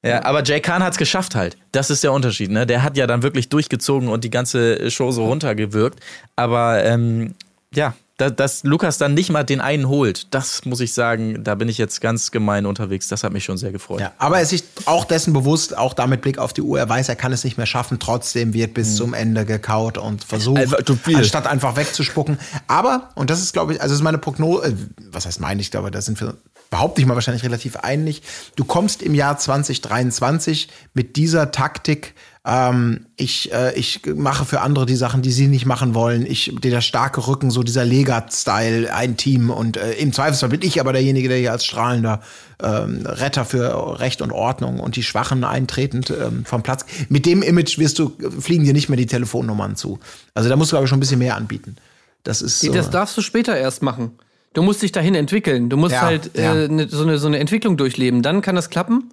Ja, 0.05 0.25
aber 0.25 0.43
Jay 0.43 0.59
Khan 0.61 0.83
hat's 0.83 0.97
geschafft 0.99 1.37
halt. 1.37 1.57
Das 1.71 1.89
ist 1.89 2.03
der 2.03 2.13
Unterschied, 2.13 2.51
ne? 2.51 2.67
Der 2.67 2.83
hat 2.83 2.97
ja 2.97 3.07
dann 3.07 3.23
wirklich 3.23 3.49
durchgezogen 3.51 4.09
und 4.09 4.25
die 4.25 4.31
ganze 4.31 4.91
Show 4.91 5.13
so 5.13 5.27
runtergewirkt. 5.27 6.01
Aber 6.35 6.83
ähm, 6.83 7.37
ja, 7.73 7.95
da, 8.19 8.31
dass 8.31 8.63
Lukas 8.63 8.99
dann 8.99 9.15
nicht 9.15 9.31
mal 9.31 9.43
den 9.43 9.61
einen 9.61 9.89
holt, 9.89 10.33
das 10.35 10.65
muss 10.65 10.81
ich 10.81 10.93
sagen, 10.93 11.43
da 11.45 11.55
bin 11.55 11.69
ich 11.69 11.79
jetzt 11.79 12.01
ganz 12.01 12.31
gemein 12.31 12.67
unterwegs. 12.67 13.09
Das 13.09 13.25
hat 13.25 13.33
mich 13.33 13.45
schon 13.45 13.57
sehr 13.57 13.73
gefreut. 13.73 14.01
Ja, 14.01 14.13
aber 14.19 14.37
er 14.37 14.43
ist 14.43 14.51
sich 14.51 14.65
auch 14.85 15.05
dessen 15.05 15.33
bewusst, 15.33 15.77
auch 15.77 15.95
damit 15.95 16.21
Blick 16.21 16.39
auf 16.39 16.53
die 16.53 16.63
Uhr, 16.63 16.79
er 16.79 16.89
weiß, 16.89 17.09
er 17.09 17.17
kann 17.17 17.33
es 17.33 17.43
nicht 17.45 17.57
mehr 17.57 17.67
schaffen, 17.67 17.99
trotzdem 17.99 18.55
wird 18.55 18.75
bis 18.75 18.97
zum 18.97 19.15
Ende 19.15 19.45
gekaut 19.45 19.99
und 19.99 20.25
versucht, 20.25 20.61
viel. 21.05 21.17
anstatt 21.17 21.47
einfach 21.47 21.77
wegzuspucken. 21.77 22.39
Aber, 22.67 23.11
und 23.15 23.31
das 23.31 23.41
ist, 23.41 23.53
glaube 23.53 23.75
ich, 23.75 23.83
also 23.83 23.95
ist 23.95 24.03
meine 24.03 24.19
Prognose, 24.19 24.69
äh, 24.69 24.75
was 25.11 25.27
heißt 25.27 25.41
meine, 25.41 25.61
ich 25.61 25.71
glaube, 25.71 25.91
da 25.91 26.01
sind 26.03 26.21
wir, 26.21 26.35
behaupte 26.73 27.03
ich 27.03 27.07
mal, 27.07 27.15
wahrscheinlich 27.15 27.45
relativ 27.45 27.77
einig. 27.77 28.23
Du 28.57 28.65
kommst 28.65 29.03
im 29.03 29.15
Jahr 29.15 29.37
2023 29.37 30.69
mit 30.95 31.17
dieser 31.17 31.51
Taktik, 31.51 32.15
ähm, 32.47 33.07
ich, 33.17 33.53
äh, 33.53 33.75
ich 33.75 34.01
mache 34.17 34.47
für 34.47 34.63
andere 34.63 34.87
die 34.87 34.97
Sachen, 34.97 35.21
die 35.21 35.33
sie 35.33 35.49
nicht 35.49 35.67
machen 35.67 35.95
wollen. 35.95 36.25
Ich, 36.25 36.51
der 36.63 36.81
starke 36.81 37.27
Rücken, 37.27 37.51
so 37.51 37.63
dieser 37.63 37.85
Legat-Style, 37.85 38.93
ein 38.93 39.19
Team 39.19 39.51
und 39.51 39.77
äh, 39.77 39.93
im 39.93 40.15
Zweifelsfall 40.15 40.49
bin 40.49 40.63
ich 40.63 40.81
aber 40.81 40.95
derjenige, 40.95 41.29
der 41.29 41.37
hier 41.37 41.53
als 41.53 41.67
strahlender 41.67 42.23
ähm, 42.63 43.05
Retter 43.05 43.45
für 43.45 44.01
Recht 44.01 44.23
und 44.23 44.33
Ordnung 44.33 44.81
und 44.81 44.97
die 44.97 45.03
Schwachen 45.03 45.45
eintretend 45.45 46.09
ähm, 46.09 46.47
vom 46.47 46.63
Platz. 46.63 46.87
Mit 47.11 47.27
dem 47.27 47.43
Image 47.43 47.79
wirst 47.79 47.99
du, 47.99 48.17
fliegen 48.41 48.65
dir 48.65 48.73
nicht 48.73 48.89
mehr 48.89 48.97
die 48.97 49.07
Telefonnummern 49.07 49.77
zu. 49.77 50.01
Also 50.33 50.49
da 50.49 50.57
musst 50.57 50.73
du, 50.73 50.77
glaube 50.77 50.87
ich, 50.87 50.89
schon 50.89 50.97
ein 50.97 51.01
bisschen 51.01 51.19
mehr 51.19 51.37
anbieten. 51.37 51.77
Das 52.23 52.41
ist 52.41 52.61
so. 52.61 52.73
Das 52.73 52.89
darfst 52.89 53.15
du 53.19 53.21
später 53.21 53.55
erst 53.55 53.83
machen. 53.83 54.13
Du 54.55 54.63
musst 54.63 54.83
dich 54.83 54.93
dahin 54.93 55.15
entwickeln. 55.15 55.69
Du 55.69 55.77
musst 55.77 55.95
Ja, 55.95 56.03
halt 56.03 56.37
ja. 56.37 56.55
äh, 56.55 56.69
ne, 56.69 56.89
so, 56.89 57.03
eine, 57.03 57.19
so 57.19 57.27
eine 57.27 57.39
Entwicklung 57.39 57.77
durchleben. 57.77 58.23
Dann 58.23 58.43
kann 58.43 58.55
das 58.55 58.71
klappen. 58.71 59.13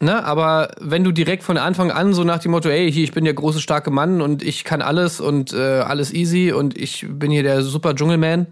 Ne? 0.00 0.24
Aber 0.24 0.72
wenn 0.80 1.04
du 1.04 1.12
direkt 1.12 1.44
von 1.44 1.56
Anfang 1.56 1.90
an 1.90 2.14
so 2.14 2.24
nach 2.24 2.38
dem 2.38 2.50
Motto, 2.50 2.68
ey, 2.68 2.90
hier, 2.92 3.04
ich 3.04 3.12
bin 3.12 3.24
der 3.24 3.34
große, 3.34 3.60
starke 3.60 3.90
Mann 3.90 4.20
und 4.20 4.42
ich 4.42 4.64
kann 4.64 4.82
alles 4.82 5.20
und 5.20 5.52
äh, 5.52 5.80
alles 5.80 6.12
easy 6.12 6.52
und 6.52 6.76
ich 6.76 7.06
bin 7.08 7.30
hier 7.30 7.42
der 7.42 7.62
super 7.62 7.94
Dschungelman, 7.94 8.46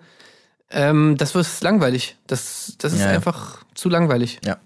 ähm, 0.70 1.16
das 1.18 1.34
wird 1.34 1.46
langweilig. 1.60 2.16
Das, 2.26 2.74
das 2.78 2.92
ist 2.92 3.00
ja. 3.00 3.09
einfach 3.09 3.59
zu 3.74 3.88
langweilig. 3.88 4.38
Ja. 4.44 4.56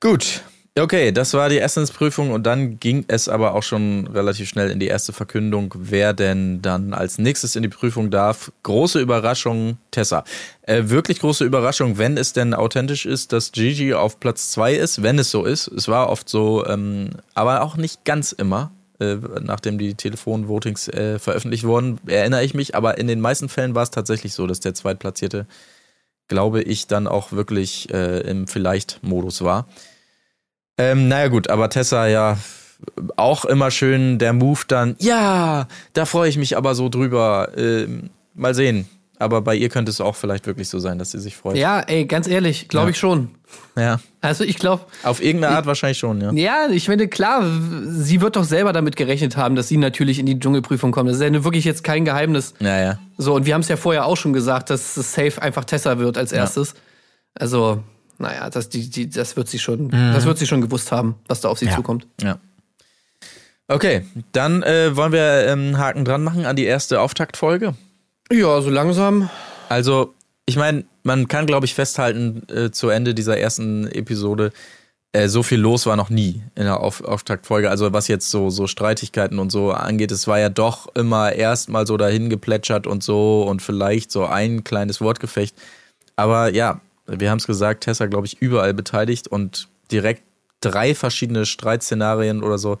Gut. 0.00 0.42
Okay, 0.78 1.12
das 1.12 1.34
war 1.34 1.50
die 1.50 1.58
Essensprüfung 1.58 2.30
und 2.30 2.44
dann 2.44 2.80
ging 2.80 3.04
es 3.06 3.28
aber 3.28 3.54
auch 3.54 3.62
schon 3.62 4.06
relativ 4.06 4.48
schnell 4.48 4.70
in 4.70 4.80
die 4.80 4.86
erste 4.86 5.12
Verkündung, 5.12 5.74
wer 5.76 6.14
denn 6.14 6.62
dann 6.62 6.94
als 6.94 7.18
nächstes 7.18 7.56
in 7.56 7.62
die 7.62 7.68
Prüfung 7.68 8.10
darf. 8.10 8.50
Große 8.62 8.98
Überraschung, 8.98 9.76
Tessa. 9.90 10.24
Äh, 10.62 10.84
wirklich 10.84 11.20
große 11.20 11.44
Überraschung, 11.44 11.98
wenn 11.98 12.16
es 12.16 12.32
denn 12.32 12.54
authentisch 12.54 13.04
ist, 13.04 13.34
dass 13.34 13.52
Gigi 13.52 13.92
auf 13.92 14.18
Platz 14.18 14.50
zwei 14.50 14.72
ist, 14.72 15.02
wenn 15.02 15.18
es 15.18 15.30
so 15.30 15.44
ist. 15.44 15.68
Es 15.68 15.88
war 15.88 16.08
oft 16.08 16.30
so, 16.30 16.64
ähm, 16.64 17.10
aber 17.34 17.60
auch 17.60 17.76
nicht 17.76 18.06
ganz 18.06 18.32
immer. 18.32 18.72
Äh, 18.98 19.16
nachdem 19.42 19.76
die 19.76 19.92
Telefonvotings 19.92 20.88
äh, 20.88 21.18
veröffentlicht 21.18 21.64
wurden, 21.64 22.00
erinnere 22.06 22.44
ich 22.44 22.54
mich, 22.54 22.74
aber 22.74 22.96
in 22.96 23.08
den 23.08 23.20
meisten 23.20 23.50
Fällen 23.50 23.74
war 23.74 23.82
es 23.82 23.90
tatsächlich 23.90 24.32
so, 24.32 24.46
dass 24.46 24.60
der 24.60 24.72
Zweitplatzierte 24.72 25.46
glaube 26.28 26.62
ich, 26.62 26.86
dann 26.86 27.06
auch 27.06 27.32
wirklich 27.32 27.92
äh, 27.92 28.20
im 28.20 28.46
Vielleicht-Modus 28.46 29.42
war. 29.42 29.66
Ähm, 30.90 31.08
naja 31.08 31.28
gut, 31.28 31.48
aber 31.50 31.68
Tessa 31.70 32.06
ja 32.08 32.36
auch 33.16 33.44
immer 33.44 33.70
schön 33.70 34.18
der 34.18 34.32
Move 34.32 34.60
dann, 34.66 34.96
ja, 34.98 35.68
da 35.92 36.04
freue 36.04 36.28
ich 36.28 36.36
mich 36.36 36.56
aber 36.56 36.74
so 36.74 36.88
drüber. 36.88 37.50
Ähm, 37.56 38.10
mal 38.34 38.54
sehen. 38.54 38.88
Aber 39.18 39.40
bei 39.40 39.54
ihr 39.54 39.68
könnte 39.68 39.90
es 39.90 40.00
auch 40.00 40.16
vielleicht 40.16 40.48
wirklich 40.48 40.68
so 40.68 40.80
sein, 40.80 40.98
dass 40.98 41.12
sie 41.12 41.20
sich 41.20 41.36
freut. 41.36 41.56
Ja, 41.56 41.78
ey, 41.80 42.06
ganz 42.06 42.26
ehrlich, 42.26 42.66
glaube 42.66 42.86
Ja. 42.86 42.90
ich 42.90 42.98
schon. 42.98 43.28
Ja. 43.76 44.00
Also 44.20 44.42
ich 44.42 44.58
glaube, 44.58 44.84
Auf 45.04 45.22
irgendeine 45.22 45.54
Art 45.54 45.66
wahrscheinlich 45.66 45.98
schon, 45.98 46.20
ja. 46.20 46.32
Ja, 46.32 46.66
ich 46.72 46.86
finde, 46.86 47.06
klar, 47.06 47.44
sie 47.86 48.20
wird 48.20 48.34
doch 48.34 48.42
selber 48.42 48.72
damit 48.72 48.96
gerechnet 48.96 49.36
haben, 49.36 49.54
dass 49.54 49.68
sie 49.68 49.76
natürlich 49.76 50.18
in 50.18 50.26
die 50.26 50.40
Dschungelprüfung 50.40 50.90
kommt. 50.90 51.08
Das 51.08 51.18
ist 51.18 51.22
ja 51.22 51.44
wirklich 51.44 51.64
jetzt 51.64 51.84
kein 51.84 52.04
Geheimnis. 52.04 52.54
Ja, 52.58 52.80
ja. 52.80 52.98
So, 53.16 53.34
und 53.36 53.46
wir 53.46 53.54
haben 53.54 53.60
es 53.60 53.68
ja 53.68 53.76
vorher 53.76 54.06
auch 54.06 54.16
schon 54.16 54.32
gesagt, 54.32 54.70
dass 54.70 54.96
es 54.96 55.12
safe 55.12 55.40
einfach 55.40 55.64
Tessa 55.66 55.98
wird 55.98 56.18
als 56.18 56.32
erstes. 56.32 56.74
Also, 57.34 57.80
naja, 58.18 58.48
das, 58.50 58.68
die, 58.68 58.88
die, 58.90 59.08
das 59.10 59.36
wird 59.36 59.48
sie 59.48 59.58
schon, 59.58 59.90
das 59.90 60.24
wird 60.24 60.38
sie 60.38 60.46
schon 60.46 60.60
gewusst 60.60 60.92
haben, 60.92 61.16
was 61.28 61.40
da 61.40 61.48
auf 61.48 61.58
sie 61.58 61.66
Ja. 61.66 61.76
zukommt. 61.76 62.06
Ja. 62.20 62.38
Okay, 63.68 64.04
dann 64.32 64.62
äh, 64.62 64.94
wollen 64.96 65.12
wir 65.12 65.46
ähm, 65.46 65.78
Haken 65.78 66.04
dran 66.04 66.22
machen 66.22 66.44
an 66.44 66.56
die 66.56 66.64
erste 66.64 67.00
Auftaktfolge. 67.00 67.74
Ja, 68.30 68.60
so 68.60 68.70
langsam. 68.70 69.30
Also, 69.68 70.14
ich 70.46 70.56
meine, 70.56 70.84
man 71.04 71.28
kann, 71.28 71.46
glaube 71.46 71.64
ich, 71.66 71.74
festhalten, 71.74 72.42
äh, 72.52 72.70
zu 72.70 72.88
Ende 72.90 73.14
dieser 73.14 73.38
ersten 73.38 73.86
Episode, 73.86 74.52
äh, 75.12 75.28
so 75.28 75.42
viel 75.42 75.58
los 75.58 75.86
war 75.86 75.96
noch 75.96 76.10
nie 76.10 76.42
in 76.54 76.64
der 76.64 76.80
Auf 76.80 77.02
Auftaktfolge. 77.02 77.70
Also, 77.70 77.92
was 77.92 78.08
jetzt 78.08 78.30
so, 78.30 78.50
so 78.50 78.66
Streitigkeiten 78.66 79.38
und 79.38 79.50
so 79.50 79.70
angeht, 79.72 80.10
es 80.12 80.26
war 80.26 80.38
ja 80.38 80.48
doch 80.50 80.94
immer 80.94 81.32
erstmal 81.32 81.86
so 81.86 81.96
dahin 81.96 82.28
geplätschert 82.30 82.86
und 82.86 83.02
so 83.02 83.42
und 83.44 83.62
vielleicht 83.62 84.10
so 84.10 84.26
ein 84.26 84.64
kleines 84.64 85.00
Wortgefecht. 85.00 85.54
Aber 86.16 86.52
ja, 86.52 86.80
wir 87.06 87.30
haben 87.30 87.38
es 87.38 87.46
gesagt, 87.46 87.84
Tessa, 87.84 88.06
glaube 88.06 88.26
ich, 88.26 88.40
überall 88.40 88.74
beteiligt 88.74 89.28
und 89.28 89.68
direkt 89.90 90.22
drei 90.60 90.94
verschiedene 90.94 91.44
Streitszenarien 91.46 92.42
oder 92.42 92.58
so. 92.58 92.78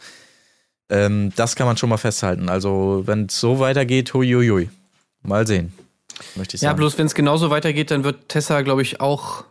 Ähm, 0.88 1.32
das 1.36 1.56
kann 1.56 1.66
man 1.66 1.76
schon 1.76 1.88
mal 1.88 1.96
festhalten. 1.96 2.48
Also, 2.48 3.02
wenn 3.06 3.26
es 3.26 3.40
so 3.40 3.58
weitergeht, 3.58 4.12
huiuiui. 4.14 4.70
Mal 5.22 5.46
sehen. 5.46 5.72
Möchte 6.36 6.56
ich 6.56 6.62
Ja, 6.62 6.70
sagen. 6.70 6.78
bloß 6.78 6.98
wenn 6.98 7.06
es 7.06 7.14
genauso 7.14 7.50
weitergeht, 7.50 7.90
dann 7.90 8.04
wird 8.04 8.28
Tessa, 8.28 8.60
glaube 8.62 8.82
ich, 8.82 9.00
auch. 9.00 9.44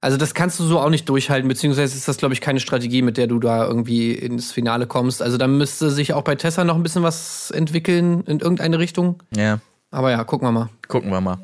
Also, 0.00 0.16
das 0.16 0.34
kannst 0.34 0.58
du 0.58 0.64
so 0.64 0.80
auch 0.80 0.88
nicht 0.90 1.08
durchhalten, 1.08 1.46
beziehungsweise 1.48 1.96
ist 1.96 2.08
das, 2.08 2.16
glaube 2.16 2.34
ich, 2.34 2.40
keine 2.40 2.58
Strategie, 2.58 3.02
mit 3.02 3.16
der 3.16 3.28
du 3.28 3.38
da 3.38 3.64
irgendwie 3.66 4.12
ins 4.12 4.50
Finale 4.50 4.86
kommst. 4.86 5.22
Also, 5.22 5.36
da 5.38 5.46
müsste 5.46 5.90
sich 5.90 6.12
auch 6.14 6.22
bei 6.22 6.34
Tessa 6.34 6.64
noch 6.64 6.74
ein 6.74 6.82
bisschen 6.82 7.02
was 7.04 7.50
entwickeln 7.52 8.22
in 8.26 8.40
irgendeine 8.40 8.78
Richtung. 8.78 9.22
Ja, 9.36 9.60
Aber 9.90 10.10
ja, 10.10 10.24
gucken 10.24 10.48
wir 10.48 10.52
mal. 10.52 10.68
gucken 10.88 11.10
wir 11.10 11.20
mal. 11.20 11.38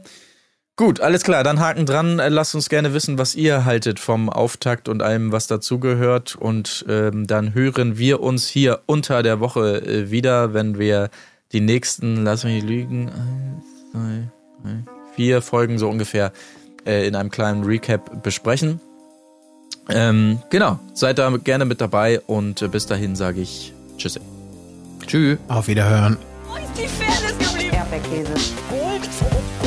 Gut, 0.79 1.01
alles 1.01 1.25
klar, 1.25 1.43
dann 1.43 1.59
Haken 1.59 1.87
dran. 1.87 2.21
Äh, 2.21 2.29
Lasst 2.29 2.55
uns 2.55 2.69
gerne 2.69 2.95
wissen, 2.95 3.19
was 3.19 3.35
ihr 3.35 3.65
haltet 3.65 3.99
vom 3.99 4.31
Auftakt 4.31 4.89
und 4.89 5.03
allem, 5.03 5.33
was 5.33 5.49
dazugehört. 5.49 6.37
Und 6.37 6.85
ähm, 6.89 7.27
dann 7.27 7.53
hören 7.53 7.99
wir 7.99 8.21
uns 8.21 8.47
hier 8.47 8.79
unter 8.87 9.25
der 9.25 9.41
Woche 9.41 9.83
äh, 9.83 10.13
wieder, 10.13 10.55
wenn 10.55 10.79
wir 10.79 11.11
die 11.51 11.61
nächsten, 11.61 12.23
lass 12.23 12.45
mich 12.45 12.63
nicht 12.63 12.69
lügen, 12.69 13.09
eins, 13.09 13.65
zwei, 13.91 14.29
drei, 14.63 14.85
vier 15.17 15.43
Folgen 15.43 15.79
so 15.79 15.89
ungefähr 15.89 16.33
äh, 16.87 17.09
in 17.09 17.17
einem 17.17 17.33
kleinen 17.33 17.65
Recap 17.65 18.23
besprechen. 18.23 18.81
Ähm, 19.89 20.39
genau, 20.49 20.79
seid 20.95 21.19
da 21.19 21.29
gerne 21.39 21.65
mit 21.65 21.81
dabei 21.81 22.21
und 22.21 22.63
äh, 22.63 22.69
bis 22.69 22.87
dahin 22.87 23.17
sage 23.17 23.41
ich 23.41 23.73
Tschüss. 23.97 24.21
Tschüss. 25.05 25.39
Auf 25.49 25.67
Wiederhören. 25.67 26.19
Wo 26.47 26.55
ist 26.55 26.67
die 26.77 26.87
Fairness 26.87 27.37
geblieben? 27.37 27.75
Erdbeerkäse. 27.75 28.33
Gold. 28.71 29.58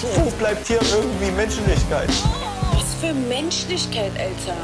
Wo 0.00 0.30
bleibt 0.38 0.66
hier 0.68 0.78
irgendwie 0.94 1.30
Menschlichkeit? 1.32 2.08
Was 2.72 2.94
für 3.00 3.12
Menschlichkeit, 3.12 4.12
Alter. 4.16 4.56